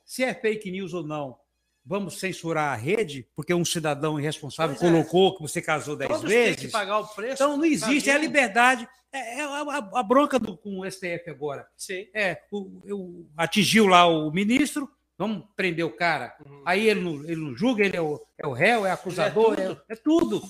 se 0.06 0.24
é 0.24 0.34
fake 0.34 0.70
news 0.70 0.94
ou 0.94 1.04
não, 1.04 1.38
vamos 1.84 2.20
censurar 2.20 2.74
a 2.74 2.76
rede, 2.76 3.28
porque 3.36 3.54
um 3.54 3.66
cidadão 3.66 4.20
irresponsável 4.20 4.76
pois 4.76 4.88
é. 4.88 4.94
colocou 4.94 5.30
é. 5.30 5.36
que 5.36 5.42
você 5.42 5.62
casou 5.62 5.96
dez 5.96 6.12
Todos 6.12 6.30
vezes. 6.30 6.56
Tem 6.58 6.66
que 6.68 6.72
pagar 6.72 7.00
o 7.00 7.08
preço. 7.08 7.34
Então 7.34 7.58
não 7.58 7.66
existe, 7.66 8.10
é 8.10 8.14
a 8.14 8.18
liberdade. 8.18 8.88
É, 9.12 9.40
é 9.40 9.42
a, 9.42 9.62
a, 9.62 10.00
a, 10.00 10.04
bronca 10.04 10.38
do, 10.38 10.58
com 10.58 10.80
o 10.80 10.92
STF 10.92 11.30
agora. 11.30 11.68
Sim. 11.76 12.08
É, 12.14 12.42
o, 12.52 12.82
eu, 12.86 13.26
atingiu 13.38 13.88
lá 13.88 14.06
o 14.06 14.30
ministro, 14.32 14.90
vamos 15.18 15.45
prender 15.56 15.85
o 15.85 15.95
cara. 15.95 16.35
Uhum. 16.45 16.64
Aí 16.65 16.88
ele 16.89 17.02
não, 17.02 17.23
ele 17.26 17.35
não 17.35 17.56
julga, 17.56 17.84
ele 17.84 17.98
é 17.98 18.02
o, 18.02 18.22
é 18.38 18.48
o 18.48 18.53
réu, 18.53 18.85
é 18.85 18.91
acusador, 18.91 19.53
é 19.53 19.65
tudo. 19.65 19.81
É, 19.89 19.94
é 19.94 19.95
tudo. 19.95 20.44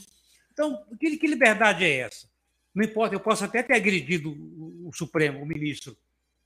Então, 0.51 0.83
que, 0.99 1.17
que 1.17 1.27
liberdade 1.27 1.85
é 1.85 1.99
essa? 1.99 2.27
Não 2.73 2.83
importa, 2.83 3.15
eu 3.15 3.19
posso 3.19 3.43
até 3.43 3.63
ter 3.63 3.75
agredido 3.75 4.29
o, 4.29 4.89
o 4.89 4.93
Supremo, 4.93 5.41
o 5.41 5.45
ministro, 5.45 5.97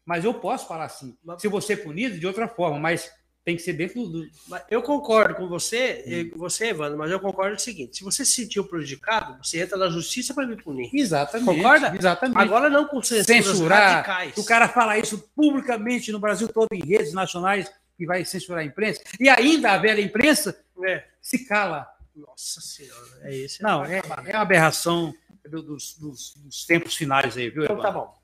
mas 0.06 0.24
eu 0.24 0.34
posso 0.34 0.68
falar 0.68 0.86
assim. 0.86 1.18
Se 1.38 1.48
você 1.48 1.74
é 1.74 1.78
punido, 1.78 2.20
de 2.20 2.28
outra 2.28 2.48
forma, 2.48 2.80
mas 2.80 3.12
tem 3.44 3.56
que 3.56 3.62
ser 3.62 3.74
dentro 3.74 4.06
do. 4.06 4.28
Eu 4.70 4.82
concordo 4.84 5.36
com 5.36 5.48
você, 5.48 6.32
hum. 6.34 6.38
você, 6.38 6.68
Evandro, 6.68 6.98
mas 6.98 7.12
eu 7.12 7.20
concordo 7.20 7.54
no 7.54 7.60
seguinte: 7.60 7.98
se 7.98 8.04
você 8.04 8.24
se 8.24 8.34
sentiu 8.34 8.64
prejudicado, 8.66 9.44
você 9.44 9.62
entra 9.62 9.78
na 9.78 9.90
justiça 9.90 10.34
para 10.34 10.46
me 10.46 10.56
punir. 10.56 10.90
Exatamente. 10.94 11.58
Concorda? 11.58 11.96
Exatamente. 11.96 12.38
Agora 12.38 12.70
não 12.70 12.88
com 12.88 13.02
censurar 13.02 13.96
radicais. 13.96 14.38
O 14.38 14.46
cara 14.46 14.68
fala 14.68 14.98
isso 14.98 15.18
publicamente 15.36 16.12
no 16.12 16.20
Brasil 16.20 16.48
todo, 16.48 16.68
em 16.72 16.86
redes 16.86 17.14
nacionais, 17.14 17.72
que 18.02 18.08
vai 18.08 18.26
censurar 18.26 18.62
a 18.62 18.66
imprensa, 18.66 19.00
e 19.20 19.30
ainda 19.30 19.74
a 19.74 19.78
velha 19.78 20.02
imprensa 20.02 20.60
é. 20.84 21.04
se 21.22 21.46
cala. 21.46 21.88
Nossa 22.16 22.60
Senhora, 22.60 23.20
é 23.22 23.36
isso. 23.36 23.62
Não, 23.62 23.86
é, 23.86 24.00
é 24.26 24.36
uma 24.36 24.42
aberração 24.42 25.14
dos, 25.48 25.94
dos, 25.98 26.34
dos, 26.36 26.66
tempos 26.66 26.96
finais 26.96 27.38
aí, 27.38 27.52
viu, 27.52 27.64
Evandro? 27.64 27.80
Então 27.80 27.94
tá 27.94 28.00
bom. 28.00 28.20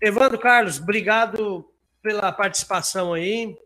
Evandro 0.00 0.38
Carlos, 0.38 0.78
obrigado 0.78 1.68
pela 2.00 2.30
participação 2.30 3.12
aí. 3.12 3.58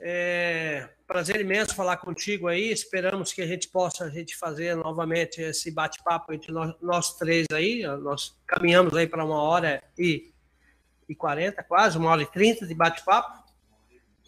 É, 0.00 0.88
prazer 1.06 1.38
imenso 1.38 1.74
falar 1.74 1.98
contigo 1.98 2.48
aí. 2.48 2.72
Esperamos 2.72 3.30
que 3.30 3.42
a 3.42 3.46
gente 3.46 3.68
possa 3.68 4.04
a 4.04 4.10
gente 4.10 4.34
fazer 4.34 4.74
novamente 4.74 5.42
esse 5.42 5.70
bate-papo 5.70 6.32
entre 6.32 6.50
nós, 6.50 6.74
nós, 6.80 7.14
três 7.18 7.46
aí. 7.52 7.82
Nós 7.98 8.34
caminhamos 8.46 8.96
aí 8.96 9.06
para 9.06 9.22
uma 9.22 9.42
hora 9.42 9.82
e, 9.98 10.32
e 11.06 11.14
40, 11.14 11.62
quase, 11.64 11.98
uma 11.98 12.08
hora 12.08 12.22
e 12.22 12.26
30 12.26 12.66
de 12.66 12.74
bate-papo. 12.74 13.43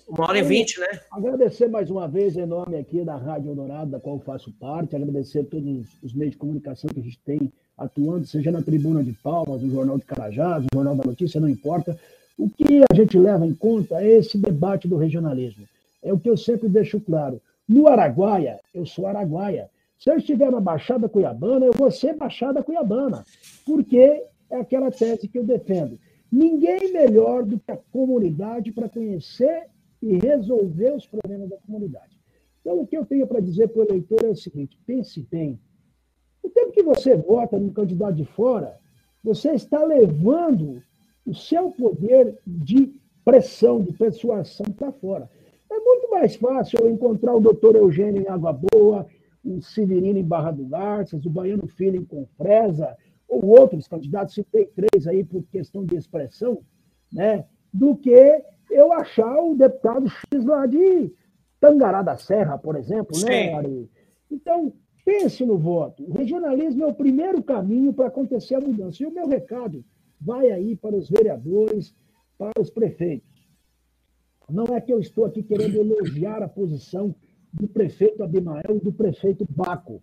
Uma 0.08 0.28
hora 0.28 0.38
e 0.38 0.42
vinte, 0.42 0.78
né? 0.78 1.00
Agradecer 1.10 1.66
mais 1.68 1.90
uma 1.90 2.06
vez 2.06 2.36
em 2.36 2.46
nome 2.46 2.76
aqui 2.78 3.04
da 3.04 3.16
Rádio 3.16 3.50
Eldorado, 3.50 3.90
da 3.90 3.98
qual 3.98 4.20
faço 4.20 4.52
parte, 4.52 4.94
agradecer 4.94 5.42
todos 5.44 5.84
os 6.00 6.14
meios 6.14 6.32
de 6.32 6.38
comunicação 6.38 6.88
que 6.88 7.00
a 7.00 7.02
gente 7.02 7.18
tem 7.24 7.52
atuando, 7.76 8.24
seja 8.24 8.52
na 8.52 8.62
Tribuna 8.62 9.02
de 9.02 9.12
Palmas, 9.12 9.62
no 9.62 9.70
Jornal 9.70 9.98
de 9.98 10.04
Carajás, 10.04 10.62
no 10.62 10.68
Jornal 10.72 10.94
da 10.94 11.04
Notícia, 11.04 11.40
não 11.40 11.48
importa. 11.48 11.98
O 12.38 12.48
que 12.48 12.82
a 12.88 12.94
gente 12.94 13.18
leva 13.18 13.44
em 13.44 13.52
conta 13.52 14.00
é 14.00 14.18
esse 14.18 14.38
debate 14.38 14.86
do 14.86 14.96
regionalismo. 14.96 15.66
É 16.00 16.12
o 16.12 16.18
que 16.18 16.30
eu 16.30 16.36
sempre 16.36 16.68
deixo 16.68 17.00
claro. 17.00 17.40
No 17.68 17.88
Araguaia, 17.88 18.60
eu 18.72 18.86
sou 18.86 19.08
araguaia. 19.08 19.68
Se 19.98 20.08
eu 20.08 20.18
estiver 20.18 20.52
na 20.52 20.60
Baixada 20.60 21.08
Cuiabana, 21.08 21.66
eu 21.66 21.72
vou 21.72 21.90
ser 21.90 22.14
Baixada 22.14 22.62
Cuiabana, 22.62 23.24
porque 23.64 24.22
é 24.50 24.60
aquela 24.60 24.90
tese 24.92 25.26
que 25.26 25.36
eu 25.38 25.44
defendo. 25.44 25.98
Ninguém 26.30 26.92
melhor 26.92 27.42
do 27.42 27.58
que 27.58 27.72
a 27.72 27.78
comunidade 27.92 28.70
para 28.70 28.88
conhecer 28.88 29.64
e 30.02 30.18
resolver 30.18 30.94
os 30.94 31.06
problemas 31.06 31.48
da 31.48 31.56
comunidade. 31.58 32.16
Então, 32.60 32.80
o 32.80 32.86
que 32.86 32.96
eu 32.96 33.06
tenho 33.06 33.26
para 33.26 33.40
dizer 33.40 33.68
para 33.68 33.82
o 33.82 33.84
eleitor 33.84 34.24
é 34.24 34.30
o 34.30 34.36
seguinte: 34.36 34.78
pense 34.86 35.20
bem. 35.30 35.58
O 36.42 36.48
tempo 36.50 36.72
que 36.72 36.82
você 36.82 37.16
vota 37.16 37.58
num 37.58 37.72
candidato 37.72 38.14
de 38.14 38.24
fora, 38.24 38.78
você 39.22 39.52
está 39.52 39.84
levando 39.84 40.82
o 41.24 41.34
seu 41.34 41.70
poder 41.70 42.38
de 42.46 42.94
pressão, 43.24 43.82
de 43.82 43.92
persuasão 43.92 44.66
para 44.76 44.92
fora. 44.92 45.28
É 45.70 45.78
muito 45.80 46.10
mais 46.10 46.36
fácil 46.36 46.78
eu 46.80 46.90
encontrar 46.90 47.34
o 47.34 47.40
doutor 47.40 47.74
Eugênio 47.74 48.22
em 48.22 48.28
Água 48.28 48.52
Boa, 48.52 49.06
o 49.44 49.60
Severino 49.60 50.18
em 50.18 50.24
Barra 50.24 50.52
do 50.52 50.64
Garças, 50.64 51.24
o 51.26 51.30
Baiano 51.30 51.66
Filho 51.66 51.96
em 51.96 52.04
Confresa, 52.04 52.96
ou 53.28 53.44
outros 53.44 53.88
candidatos, 53.88 54.34
citei 54.34 54.66
três 54.66 55.06
aí 55.06 55.24
por 55.24 55.42
questão 55.44 55.84
de 55.84 55.96
expressão, 55.96 56.62
né, 57.12 57.44
do 57.72 57.96
que 57.96 58.42
eu 58.70 58.92
achar 58.92 59.38
o 59.40 59.54
deputado 59.54 60.08
X 60.08 60.44
lá 60.44 60.66
de 60.66 61.12
Tangará 61.60 62.02
da 62.02 62.16
Serra, 62.16 62.58
por 62.58 62.76
exemplo, 62.76 63.18
né, 63.24 63.54
Ari? 63.54 63.90
Então, 64.30 64.72
pense 65.04 65.44
no 65.44 65.56
voto. 65.56 66.04
O 66.04 66.12
regionalismo 66.12 66.84
é 66.84 66.86
o 66.86 66.94
primeiro 66.94 67.42
caminho 67.42 67.92
para 67.92 68.08
acontecer 68.08 68.56
a 68.56 68.60
mudança. 68.60 69.02
E 69.02 69.06
o 69.06 69.12
meu 69.12 69.28
recado 69.28 69.84
vai 70.20 70.50
aí 70.50 70.76
para 70.76 70.96
os 70.96 71.08
vereadores, 71.08 71.94
para 72.38 72.60
os 72.60 72.70
prefeitos. 72.70 73.28
Não 74.48 74.64
é 74.74 74.80
que 74.80 74.92
eu 74.92 75.00
estou 75.00 75.24
aqui 75.24 75.42
querendo 75.42 75.76
elogiar 75.76 76.42
a 76.42 76.48
posição 76.48 77.14
do 77.52 77.66
prefeito 77.66 78.22
Abimael 78.22 78.76
e 78.76 78.80
do 78.80 78.92
prefeito 78.92 79.46
Baco, 79.48 80.02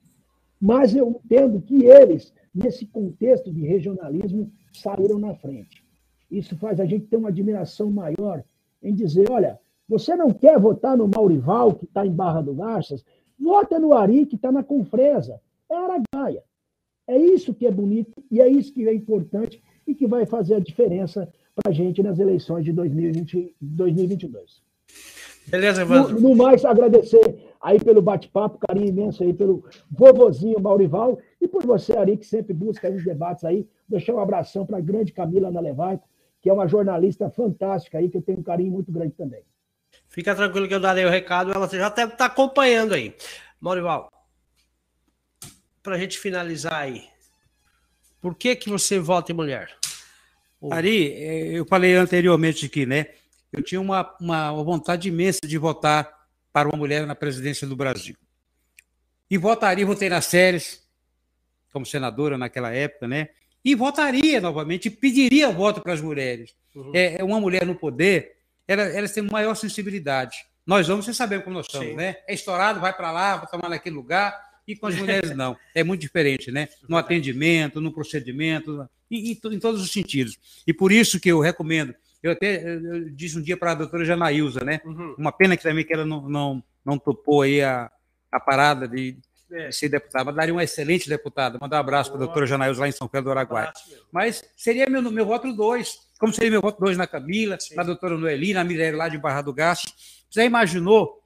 mas 0.59 0.95
eu 0.95 1.21
entendo 1.23 1.61
que 1.61 1.85
eles, 1.85 2.33
nesse 2.53 2.85
contexto 2.85 3.51
de 3.51 3.61
regionalismo, 3.65 4.51
saíram 4.73 5.19
na 5.19 5.35
frente. 5.35 5.85
Isso 6.31 6.57
faz 6.57 6.79
a 6.79 6.85
gente 6.85 7.05
ter 7.05 7.17
uma 7.17 7.29
admiração 7.29 7.91
maior 7.91 8.43
em 8.83 8.93
dizer: 8.93 9.29
olha, 9.31 9.59
você 9.87 10.15
não 10.15 10.31
quer 10.31 10.59
votar 10.59 10.97
no 10.97 11.07
Maurival, 11.07 11.73
que 11.73 11.85
está 11.85 12.05
em 12.05 12.11
Barra 12.11 12.41
do 12.41 12.53
Garças? 12.53 13.03
Vota 13.39 13.79
no 13.79 13.93
Ari, 13.93 14.25
que 14.25 14.35
está 14.35 14.51
na 14.51 14.63
Confresa. 14.63 15.39
É 15.69 15.75
Aragaia. 15.75 16.43
É 17.07 17.17
isso 17.17 17.53
que 17.53 17.65
é 17.65 17.71
bonito 17.71 18.23
e 18.31 18.41
é 18.41 18.47
isso 18.47 18.73
que 18.73 18.87
é 18.87 18.93
importante 18.93 19.61
e 19.85 19.93
que 19.93 20.07
vai 20.07 20.25
fazer 20.25 20.55
a 20.55 20.59
diferença 20.59 21.27
para 21.55 21.71
a 21.71 21.73
gente 21.73 22.01
nas 22.01 22.19
eleições 22.19 22.63
de 22.63 22.71
2020, 22.71 23.55
2022. 23.59 24.61
Beleza, 25.47 25.81
Evandro? 25.81 26.19
No, 26.19 26.29
no 26.29 26.35
mais, 26.35 26.63
agradecer 26.63 27.53
aí 27.61 27.77
pelo 27.79 28.01
bate-papo, 28.01 28.57
carinho 28.57 28.87
imenso 28.87 29.23
aí 29.23 29.33
pelo 29.33 29.65
vovozinho 29.91 30.59
Maurival 30.61 31.19
e 31.39 31.47
por 31.47 31.65
você, 31.65 31.93
Ari, 31.93 32.17
que 32.17 32.25
sempre 32.25 32.53
busca 32.53 32.89
os 32.89 33.03
debates 33.03 33.43
aí. 33.43 33.67
Deixar 33.87 34.13
um 34.13 34.19
abração 34.19 34.65
para 34.65 34.77
a 34.77 34.81
grande 34.81 35.11
Camila 35.11 35.49
Ana 35.49 35.59
Levaito, 35.59 36.03
que 36.43 36.49
é 36.49 36.53
uma 36.53 36.67
jornalista 36.67 37.29
fantástica 37.29 37.97
aí, 37.97 38.09
que 38.09 38.17
eu 38.17 38.21
tenho 38.21 38.39
um 38.39 38.43
carinho 38.43 38.73
muito 38.73 38.91
grande 38.91 39.13
também. 39.13 39.41
Fica 40.09 40.35
tranquilo 40.35 40.67
que 40.67 40.73
eu 40.73 40.79
darei 40.79 41.05
o 41.05 41.09
recado, 41.09 41.53
ela 41.53 41.69
já 41.69 41.87
deve 41.87 42.11
estar 42.11 42.17
tá 42.17 42.25
acompanhando 42.25 42.93
aí. 42.93 43.15
Maurival, 43.61 44.11
para 45.81 45.95
a 45.95 45.97
gente 45.97 46.19
finalizar 46.19 46.73
aí, 46.73 47.07
por 48.19 48.35
que 48.35 48.57
que 48.57 48.69
você 48.69 48.99
vota 48.99 49.31
em 49.31 49.35
mulher? 49.35 49.73
Ari, 50.69 51.13
é, 51.13 51.59
eu 51.59 51.65
falei 51.65 51.95
anteriormente 51.95 52.65
aqui, 52.65 52.85
né? 52.85 53.07
Eu 53.51 53.63
tinha 53.63 53.79
uma, 53.79 54.13
uma 54.19 54.51
vontade 54.63 55.07
imensa 55.07 55.39
de 55.45 55.57
votar 55.57 56.27
para 56.51 56.67
uma 56.67 56.77
mulher 56.77 57.07
na 57.07 57.15
presidência 57.15 57.65
do 57.65 57.75
Brasil. 57.75 58.15
E 59.29 59.37
votaria, 59.37 59.85
votei 59.85 60.09
nas 60.09 60.25
séries, 60.25 60.85
como 61.71 61.85
senadora 61.85 62.37
naquela 62.37 62.73
época, 62.73 63.07
né? 63.07 63.29
E 63.63 63.75
votaria 63.75 64.41
novamente, 64.41 64.89
pediria 64.89 65.49
voto 65.49 65.81
para 65.81 65.93
as 65.93 66.01
mulheres. 66.01 66.53
Uhum. 66.75 66.91
É, 66.93 67.21
é, 67.21 67.23
uma 67.23 67.39
mulher 67.39 67.65
no 67.65 67.75
poder, 67.75 68.35
ela, 68.67 68.83
elas 68.83 69.13
têm 69.13 69.23
maior 69.23 69.55
sensibilidade. 69.55 70.37
Nós 70.65 70.89
homens, 70.89 71.05
você 71.05 71.13
sabemos 71.13 71.45
como 71.45 71.57
nós 71.57 71.67
somos, 71.69 71.89
Sim. 71.89 71.95
né? 71.95 72.17
É 72.27 72.33
estourado, 72.33 72.79
vai 72.79 72.93
para 72.93 73.11
lá, 73.11 73.37
vai 73.37 73.47
tomar 73.47 73.69
naquele 73.69 73.95
lugar, 73.95 74.37
e 74.67 74.75
com 74.75 74.87
as 74.87 74.95
mulheres 74.95 75.31
não. 75.35 75.57
É 75.73 75.83
muito 75.83 76.01
diferente, 76.01 76.51
né? 76.51 76.69
No 76.87 76.97
atendimento, 76.97 77.81
no 77.81 77.91
procedimento, 77.91 78.87
e, 79.09 79.31
em 79.31 79.59
todos 79.59 79.81
os 79.81 79.91
sentidos. 79.91 80.37
E 80.65 80.73
por 80.73 80.91
isso 80.91 81.19
que 81.19 81.29
eu 81.29 81.39
recomendo. 81.39 81.93
Eu 82.21 82.31
até 82.31 82.63
eu 82.65 83.09
disse 83.09 83.37
um 83.37 83.41
dia 83.41 83.57
para 83.57 83.71
a 83.71 83.75
doutora 83.75 84.05
Janaílza, 84.05 84.61
né? 84.61 84.81
Uhum. 84.85 85.15
Uma 85.17 85.31
pena 85.31 85.57
que 85.57 85.63
também 85.63 85.85
que 85.85 85.93
ela 85.93 86.05
não, 86.05 86.29
não, 86.29 86.63
não 86.85 86.97
topou 86.97 87.41
aí 87.41 87.61
a, 87.61 87.91
a 88.31 88.39
parada 88.39 88.87
de, 88.87 89.17
é. 89.53 89.71
ser 89.71 89.89
deputada, 89.89 90.25
mas 90.25 90.35
daria 90.35 90.53
uma 90.53 90.63
excelente 90.63 91.07
deputada. 91.07 91.57
Mandar 91.59 91.77
um 91.77 91.79
abraço 91.79 92.11
para 92.11 92.21
a 92.21 92.25
doutora 92.25 92.45
Janaílza 92.45 92.81
lá 92.81 92.87
em 92.87 92.91
São 92.91 93.07
Pedro 93.07 93.25
do 93.25 93.31
Araguaia. 93.31 93.71
Mas 94.11 94.43
seria 94.57 94.89
meu, 94.89 95.01
meu 95.11 95.25
voto 95.25 95.51
dois, 95.53 95.99
como 96.19 96.33
seria 96.33 96.51
meu 96.51 96.61
voto 96.61 96.79
dois 96.79 96.97
na 96.97 97.07
Camila, 97.07 97.59
Sim. 97.59 97.75
na 97.75 97.83
doutora 97.83 98.17
Noeli, 98.17 98.53
na 98.53 98.63
Mirelle 98.63 98.97
lá 98.97 99.07
de 99.07 99.17
Barra 99.17 99.41
do 99.41 99.53
Gasto. 99.53 99.91
Você 100.29 100.43
imaginou, 100.43 101.23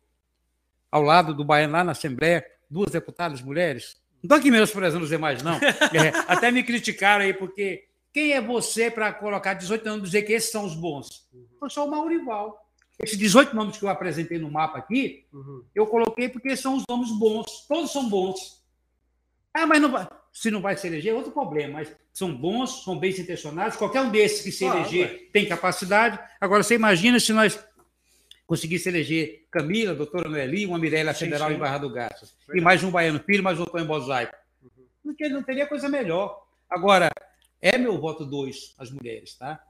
ao 0.92 1.02
lado 1.02 1.34
do 1.34 1.46
Baiano, 1.46 1.74
lá 1.74 1.84
na 1.84 1.94
Assembleia, 1.94 2.46
duas 2.70 2.92
deputadas 2.92 3.42
mulheres? 3.42 3.98
Não 4.22 4.24
estou 4.24 4.38
aqui 4.38 4.52
menosprezando 4.52 5.04
os 5.04 5.10
demais, 5.10 5.42
não. 5.42 5.58
É, 5.94 6.12
até 6.28 6.52
me 6.52 6.64
criticaram 6.64 7.24
aí, 7.24 7.34
porque 7.34 7.86
quem 8.12 8.34
é 8.34 8.42
você 8.42 8.92
para 8.92 9.14
colocar 9.14 9.54
18 9.54 9.88
anos 9.88 10.00
e 10.00 10.04
dizer 10.04 10.24
que 10.24 10.34
esses 10.34 10.52
são 10.52 10.66
os 10.66 10.76
bons? 10.76 11.28
Eu 11.62 11.70
sou 11.70 11.88
o 11.88 11.92
Maurival. 11.92 12.67
Esses 13.00 13.18
18 13.18 13.56
nomes 13.56 13.78
que 13.78 13.86
eu 13.86 13.90
apresentei 13.90 14.40
no 14.40 14.50
mapa 14.50 14.80
aqui, 14.80 15.26
uhum. 15.32 15.64
eu 15.76 15.86
coloquei 15.86 16.28
porque 16.30 16.56
são 16.58 16.76
os 16.76 16.84
nomes 16.90 17.12
bons. 17.12 17.66
Todos 17.68 17.92
são 17.92 18.10
bons. 18.10 18.64
Ah, 19.54 19.68
mas 19.68 19.82
não 19.82 19.92
vai, 19.92 20.08
se 20.34 20.50
não 20.50 20.62
vai 20.62 20.76
se 20.78 20.88
eleger, 20.88 21.14
é 21.14 21.16
outro 21.16 21.32
problema. 21.32 21.74
Mas 21.74 21.96
são 22.12 22.36
bons, 22.36 22.84
são 22.84 22.98
bem 22.98 23.12
intencionados. 23.12 23.78
Qualquer 23.78 24.02
um 24.02 24.10
desses 24.10 24.42
que 24.42 24.52
se 24.52 24.66
eleger 24.66 25.30
tem 25.32 25.48
capacidade. 25.48 26.20
Agora, 26.42 26.64
você 26.64 26.76
imagina 26.76 27.20
se 27.20 27.32
nós 27.34 27.64
conseguisse 28.48 28.90
eleger 28.90 29.46
Camila, 29.52 29.94
doutora 29.94 30.30
Noeli, 30.30 30.66
uma 30.66 30.80
Mirella 30.80 31.14
Federal 31.14 31.52
em 31.52 31.58
Barra 31.58 31.80
do 31.80 31.92
Garças, 31.92 32.36
e 32.54 32.62
mais 32.62 32.84
um 32.84 32.90
Baiano 32.90 33.20
Filho, 33.20 33.44
mais 33.44 33.60
outro 33.60 33.78
em 33.80 33.86
Mosaico. 33.86 34.34
Uhum. 34.64 34.86
Não, 35.04 35.30
não 35.32 35.44
teria 35.44 35.68
coisa 35.68 35.90
melhor. 35.90 36.44
Agora, 36.70 37.10
é 37.62 37.78
meu 37.78 38.00
voto 38.00 38.26
dois 38.26 38.74
as 38.80 38.90
mulheres, 38.90 39.36
tá? 39.36 39.62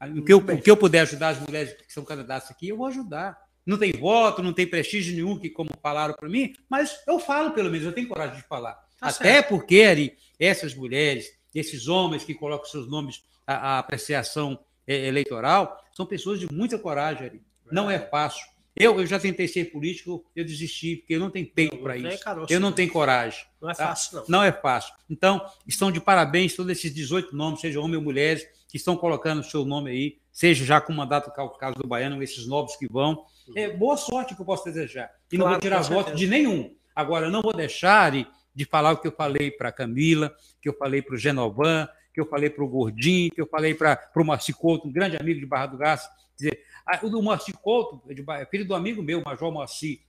O 0.00 0.22
que, 0.22 0.32
eu, 0.32 0.38
o 0.38 0.62
que 0.62 0.70
eu 0.70 0.76
puder 0.76 1.00
ajudar 1.00 1.28
as 1.30 1.40
mulheres 1.40 1.72
que 1.72 1.92
são 1.92 2.04
candidatas 2.04 2.50
aqui, 2.50 2.68
eu 2.68 2.76
vou 2.76 2.86
ajudar. 2.86 3.38
Não 3.64 3.78
tem 3.78 3.92
voto, 3.92 4.42
não 4.42 4.52
tem 4.52 4.66
prestígio 4.66 5.14
nenhum, 5.14 5.38
que 5.38 5.50
como 5.50 5.70
falaram 5.82 6.14
para 6.14 6.28
mim, 6.28 6.54
mas 6.68 7.00
eu 7.06 7.18
falo 7.18 7.50
pelo 7.50 7.70
menos, 7.70 7.84
eu 7.84 7.92
tenho 7.92 8.06
coragem 8.06 8.36
de 8.36 8.42
falar. 8.42 8.74
Tá 9.00 9.08
Até 9.08 9.34
certo. 9.34 9.48
porque, 9.48 9.82
Ari, 9.82 10.16
essas 10.38 10.74
mulheres, 10.74 11.32
esses 11.54 11.88
homens 11.88 12.22
que 12.22 12.34
colocam 12.34 12.66
seus 12.66 12.88
nomes 12.88 13.24
à, 13.46 13.54
à 13.54 13.78
apreciação 13.78 14.58
é, 14.86 15.06
eleitoral, 15.06 15.82
são 15.92 16.06
pessoas 16.06 16.38
de 16.38 16.52
muita 16.52 16.78
coragem, 16.78 17.26
Ari. 17.26 17.42
Não 17.72 17.90
é 17.90 17.98
fácil. 17.98 18.46
Eu, 18.76 19.00
eu 19.00 19.06
já 19.06 19.18
tentei 19.18 19.48
ser 19.48 19.66
político, 19.66 20.24
eu 20.36 20.44
desisti, 20.44 20.96
porque 20.96 21.14
eu 21.14 21.20
não 21.20 21.30
tenho 21.30 21.46
peito 21.46 21.78
para 21.78 21.96
isso. 21.96 22.22
Caroço, 22.22 22.52
eu 22.52 22.60
não 22.60 22.70
tenho 22.70 22.92
coragem. 22.92 23.40
Não 23.60 23.70
é 23.70 23.74
tá? 23.74 23.88
fácil, 23.88 24.16
não. 24.16 24.24
Não 24.28 24.42
é 24.42 24.52
fácil. 24.52 24.94
Então, 25.08 25.42
estão 25.66 25.90
de 25.90 25.98
parabéns 25.98 26.54
todos 26.54 26.70
esses 26.70 26.92
18 26.92 27.34
nomes, 27.34 27.60
sejam 27.60 27.82
homens 27.82 27.96
ou 27.96 28.02
mulheres, 28.02 28.46
que 28.68 28.76
estão 28.76 28.96
colocando 28.96 29.40
o 29.40 29.44
seu 29.44 29.64
nome 29.64 29.90
aí, 29.90 30.18
seja 30.30 30.64
já 30.64 30.80
com 30.80 30.92
mandato 30.92 31.32
caso 31.58 31.76
do 31.76 31.88
Baiano, 31.88 32.22
esses 32.22 32.46
novos 32.46 32.76
que 32.76 32.86
vão. 32.86 33.24
É 33.54 33.70
boa 33.70 33.96
sorte 33.96 34.34
que 34.34 34.42
eu 34.42 34.46
posso 34.46 34.64
desejar. 34.64 35.10
E 35.32 35.36
claro, 35.36 35.44
não 35.44 35.50
vou 35.52 35.60
tirar 35.60 35.80
voto 35.80 36.14
de 36.14 36.26
nenhum. 36.26 36.74
Agora, 36.94 37.30
não 37.30 37.40
vou 37.40 37.54
deixar 37.54 38.12
de, 38.12 38.64
falar 38.64 38.92
o 38.92 38.98
que 38.98 39.06
eu 39.06 39.12
falei 39.12 39.50
para 39.50 39.70
a 39.70 39.72
Camila, 39.72 40.34
que 40.60 40.68
eu 40.68 40.74
falei 40.76 41.00
para 41.00 41.14
o 41.14 41.18
Genovan, 41.18 41.88
que 42.12 42.20
eu 42.20 42.26
falei 42.26 42.50
para 42.50 42.64
o 42.64 42.68
Gordinho, 42.68 43.30
que 43.30 43.40
eu 43.40 43.46
falei 43.46 43.74
para 43.74 43.98
o 44.14 44.24
Marcicoto, 44.24 44.88
um 44.88 44.92
grande 44.92 45.16
amigo 45.18 45.38
de 45.40 45.46
Barra 45.46 45.66
do 45.66 45.78
Gás. 45.78 46.08
Dizer, 46.36 46.62
o 47.02 47.08
do 47.08 47.22
Moacir 47.22 47.56
Couto, 47.58 48.02
filho 48.50 48.66
do 48.66 48.74
amigo 48.74 49.02
meu, 49.02 49.22
Major 49.24 49.50
Moacir, 49.50 50.00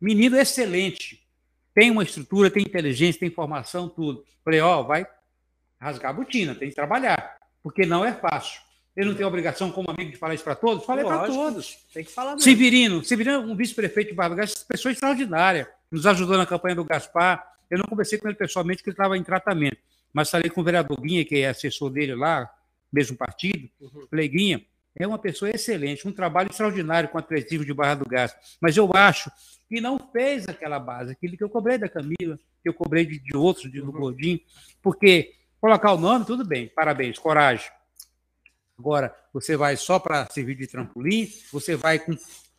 menino 0.00 0.36
excelente, 0.36 1.26
tem 1.74 1.90
uma 1.90 2.02
estrutura, 2.02 2.50
tem 2.50 2.62
inteligência, 2.62 3.20
tem 3.20 3.30
formação, 3.30 3.88
tudo. 3.88 4.24
Falei, 4.44 4.60
ó, 4.60 4.80
oh, 4.80 4.84
vai 4.84 5.06
rasgar 5.78 6.10
a 6.10 6.14
botina, 6.14 6.54
tem 6.54 6.68
que 6.68 6.74
trabalhar, 6.74 7.38
porque 7.62 7.86
não 7.86 8.04
é 8.04 8.12
fácil. 8.12 8.60
Ele 8.96 9.08
não 9.08 9.14
tem 9.14 9.24
obrigação, 9.24 9.70
como 9.70 9.90
amigo, 9.90 10.10
de 10.10 10.16
falar 10.16 10.34
isso 10.34 10.44
para 10.44 10.56
todos? 10.56 10.84
Falei 10.84 11.04
para 11.04 11.26
todos. 11.26 11.78
Tem 11.94 12.04
que 12.04 12.10
falar 12.10 12.32
mesmo. 12.32 12.42
Severino, 12.42 13.04
Severino 13.04 13.36
é 13.36 13.38
um 13.38 13.56
vice-prefeito 13.56 14.10
de 14.10 14.34
Gás, 14.34 14.54
pessoa 14.64 14.92
extraordinária, 14.92 15.70
nos 15.90 16.06
ajudou 16.06 16.36
na 16.36 16.44
campanha 16.44 16.74
do 16.74 16.84
Gaspar. 16.84 17.54
Eu 17.70 17.78
não 17.78 17.84
conversei 17.84 18.18
com 18.18 18.28
ele 18.28 18.36
pessoalmente, 18.36 18.78
porque 18.78 18.90
ele 18.90 18.94
estava 18.94 19.16
em 19.16 19.22
tratamento, 19.22 19.78
mas 20.12 20.28
falei 20.28 20.50
com 20.50 20.60
o 20.60 20.64
vereador 20.64 21.00
Guinha, 21.00 21.24
que 21.24 21.36
é 21.36 21.48
assessor 21.48 21.88
dele 21.88 22.14
lá, 22.14 22.50
mesmo 22.92 23.16
partido. 23.16 23.70
Uhum. 23.80 24.06
Falei, 24.10 24.28
Guinha, 24.28 24.60
é 25.02 25.06
uma 25.06 25.18
pessoa 25.18 25.50
excelente, 25.50 26.06
um 26.06 26.12
trabalho 26.12 26.50
extraordinário 26.50 27.08
com 27.08 27.16
o 27.16 27.20
atletismo 27.20 27.64
de 27.64 27.72
Barra 27.72 27.94
do 27.94 28.08
Gás. 28.08 28.34
Mas 28.60 28.76
eu 28.76 28.90
acho 28.94 29.30
que 29.68 29.80
não 29.80 29.98
fez 30.12 30.48
aquela 30.48 30.78
base, 30.78 31.12
aquilo 31.12 31.36
que 31.36 31.44
eu 31.44 31.48
cobrei 31.48 31.78
da 31.78 31.88
Camila, 31.88 32.38
que 32.62 32.68
eu 32.68 32.74
cobrei 32.74 33.06
de, 33.06 33.18
de 33.18 33.36
outros, 33.36 33.70
de, 33.70 33.80
do 33.80 33.92
Gordinho, 33.92 34.40
porque 34.82 35.32
colocar 35.60 35.92
o 35.92 35.98
nome, 35.98 36.24
tudo 36.24 36.44
bem, 36.44 36.68
parabéns, 36.68 37.18
coragem. 37.18 37.70
Agora, 38.78 39.14
você 39.32 39.56
vai 39.56 39.76
só 39.76 39.98
para 39.98 40.26
servir 40.26 40.56
de 40.56 40.66
trampolim, 40.66 41.30
você 41.52 41.76
vai 41.76 41.98
com 41.98 42.16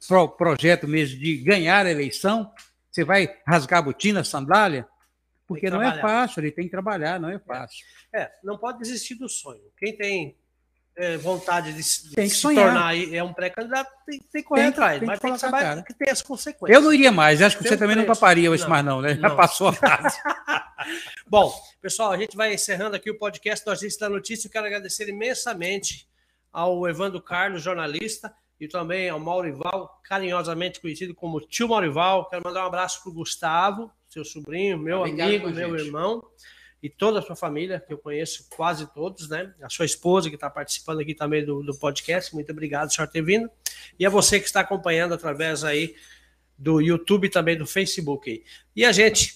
pro, 0.08 0.30
projeto 0.30 0.88
mesmo 0.88 1.20
de 1.20 1.38
ganhar 1.38 1.86
a 1.86 1.92
eleição, 1.92 2.52
você 2.90 3.04
vai 3.04 3.36
rasgar 3.46 3.80
a 3.80 3.84
botina, 3.84 4.22
a 4.22 4.24
sandália, 4.24 4.88
porque 5.48 5.70
não 5.70 5.82
é 5.82 6.00
fácil, 6.00 6.40
ele 6.40 6.52
tem 6.52 6.66
que 6.66 6.72
trabalhar, 6.72 7.20
não 7.20 7.30
é 7.30 7.38
fácil. 7.38 7.86
É, 8.14 8.32
não 8.44 8.58
pode 8.58 8.80
desistir 8.80 9.16
do 9.16 9.28
sonho. 9.28 9.62
Quem 9.78 9.96
tem 9.96 10.38
é, 11.02 11.18
vontade 11.18 11.74
de, 11.74 11.82
de 11.82 12.16
tem 12.16 12.30
que 12.30 12.36
se 12.36 12.42
tornar 12.44 12.96
é 12.96 13.24
um 13.24 13.34
pré-candidato, 13.34 13.92
tem, 14.06 14.20
tem, 14.20 14.44
que 14.44 14.48
correr 14.48 14.62
tem, 14.62 14.70
atrás, 14.70 15.00
tem 15.00 15.08
mas 15.08 15.20
tem 15.20 15.34
que 15.34 15.40
saber 15.40 15.84
que 15.84 15.94
tem 15.96 16.12
as 16.12 16.22
consequências. 16.22 16.78
Eu 16.78 16.84
não 16.84 16.94
iria 16.94 17.12
mais, 17.12 17.42
acho 17.42 17.58
que 17.58 17.64
tem 17.64 17.72
você 17.72 17.76
um 17.76 17.80
também 17.80 17.96
preço. 17.96 18.08
não 18.08 18.16
toparia 18.16 18.54
isso 18.54 18.70
mais 18.70 18.86
não, 18.86 19.02
né? 19.02 19.16
Não. 19.16 19.30
Já 19.30 19.36
passou 19.36 19.70
a 19.70 19.74
fase. 19.74 20.20
Bom, 21.28 21.52
pessoal, 21.82 22.12
a 22.12 22.18
gente 22.18 22.38
vai 22.38 22.54
encerrando 22.54 22.96
aqui 22.96 23.10
o 23.10 23.18
podcast 23.18 23.66
do 23.66 23.72
Agência 23.72 24.00
da 24.02 24.10
Notícia. 24.10 24.48
Eu 24.48 24.52
quero 24.52 24.68
agradecer 24.68 25.10
imensamente 25.10 26.08
ao 26.54 26.88
Evandro 26.88 27.20
Carlos, 27.20 27.64
jornalista, 27.64 28.32
e 28.60 28.68
também 28.68 29.10
ao 29.10 29.20
Maurival, 29.20 30.00
carinhosamente 30.04 30.80
conhecido 30.80 31.16
como 31.16 31.42
tio 31.42 31.68
Maurival. 31.68 32.30
Quero 32.30 32.44
mandar 32.46 32.64
um 32.64 32.68
abraço 32.68 33.02
para 33.02 33.10
o 33.10 33.16
Gustavo, 33.16 33.92
seu 34.08 34.24
sobrinho, 34.24 34.78
meu 34.78 35.00
Obrigado 35.00 35.30
amigo, 35.30 35.50
meu 35.50 35.72
gente. 35.72 35.88
irmão 35.88 36.24
e 36.82 36.90
toda 36.90 37.20
a 37.20 37.22
sua 37.22 37.36
família, 37.36 37.80
que 37.80 37.94
eu 37.94 37.98
conheço 37.98 38.48
quase 38.56 38.92
todos, 38.92 39.30
né? 39.30 39.54
A 39.62 39.70
sua 39.70 39.86
esposa, 39.86 40.30
que 40.30 40.36
está 40.36 40.50
participando 40.50 41.00
aqui 41.00 41.14
também 41.14 41.46
do, 41.46 41.62
do 41.62 41.76
podcast, 41.76 42.34
muito 42.34 42.52
obrigado 42.52 42.96
por 42.96 43.08
ter 43.08 43.22
vindo. 43.22 43.50
E 44.00 44.06
a 44.06 44.10
você 44.10 44.40
que 44.40 44.46
está 44.46 44.62
acompanhando 44.62 45.14
através 45.14 45.64
aí 45.64 45.96
do 46.58 46.82
YouTube 46.82 47.30
também 47.30 47.58
do 47.58 47.66
Facebook. 47.66 48.44
E 48.76 48.86
a 48.86 48.92
gente, 48.92 49.36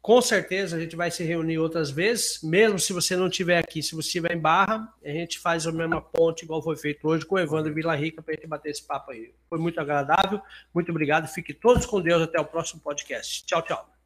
com 0.00 0.20
certeza, 0.20 0.76
a 0.76 0.80
gente 0.80 0.96
vai 0.96 1.10
se 1.10 1.22
reunir 1.22 1.58
outras 1.58 1.90
vezes, 1.90 2.42
mesmo 2.42 2.78
se 2.78 2.92
você 2.92 3.16
não 3.16 3.28
estiver 3.28 3.58
aqui, 3.58 3.82
se 3.82 3.94
você 3.94 4.06
estiver 4.06 4.36
em 4.36 4.40
Barra, 4.40 4.92
a 5.04 5.10
gente 5.10 5.38
faz 5.38 5.66
a 5.66 5.72
mesma 5.72 6.00
ponte, 6.00 6.44
igual 6.44 6.62
foi 6.62 6.76
feito 6.76 7.06
hoje 7.06 7.24
com 7.24 7.36
o 7.36 7.38
Evandro 7.38 7.74
Vila 7.74 7.94
Rica, 7.94 8.22
para 8.22 8.32
a 8.32 8.36
gente 8.36 8.46
bater 8.46 8.70
esse 8.70 8.82
papo 8.82 9.12
aí. 9.12 9.32
Foi 9.48 9.58
muito 9.58 9.80
agradável, 9.80 10.40
muito 10.72 10.90
obrigado, 10.90 11.28
fique 11.28 11.54
todos 11.54 11.86
com 11.86 12.00
Deus, 12.00 12.22
até 12.22 12.40
o 12.40 12.44
próximo 12.44 12.80
podcast. 12.80 13.44
Tchau, 13.44 13.62
tchau. 13.62 13.99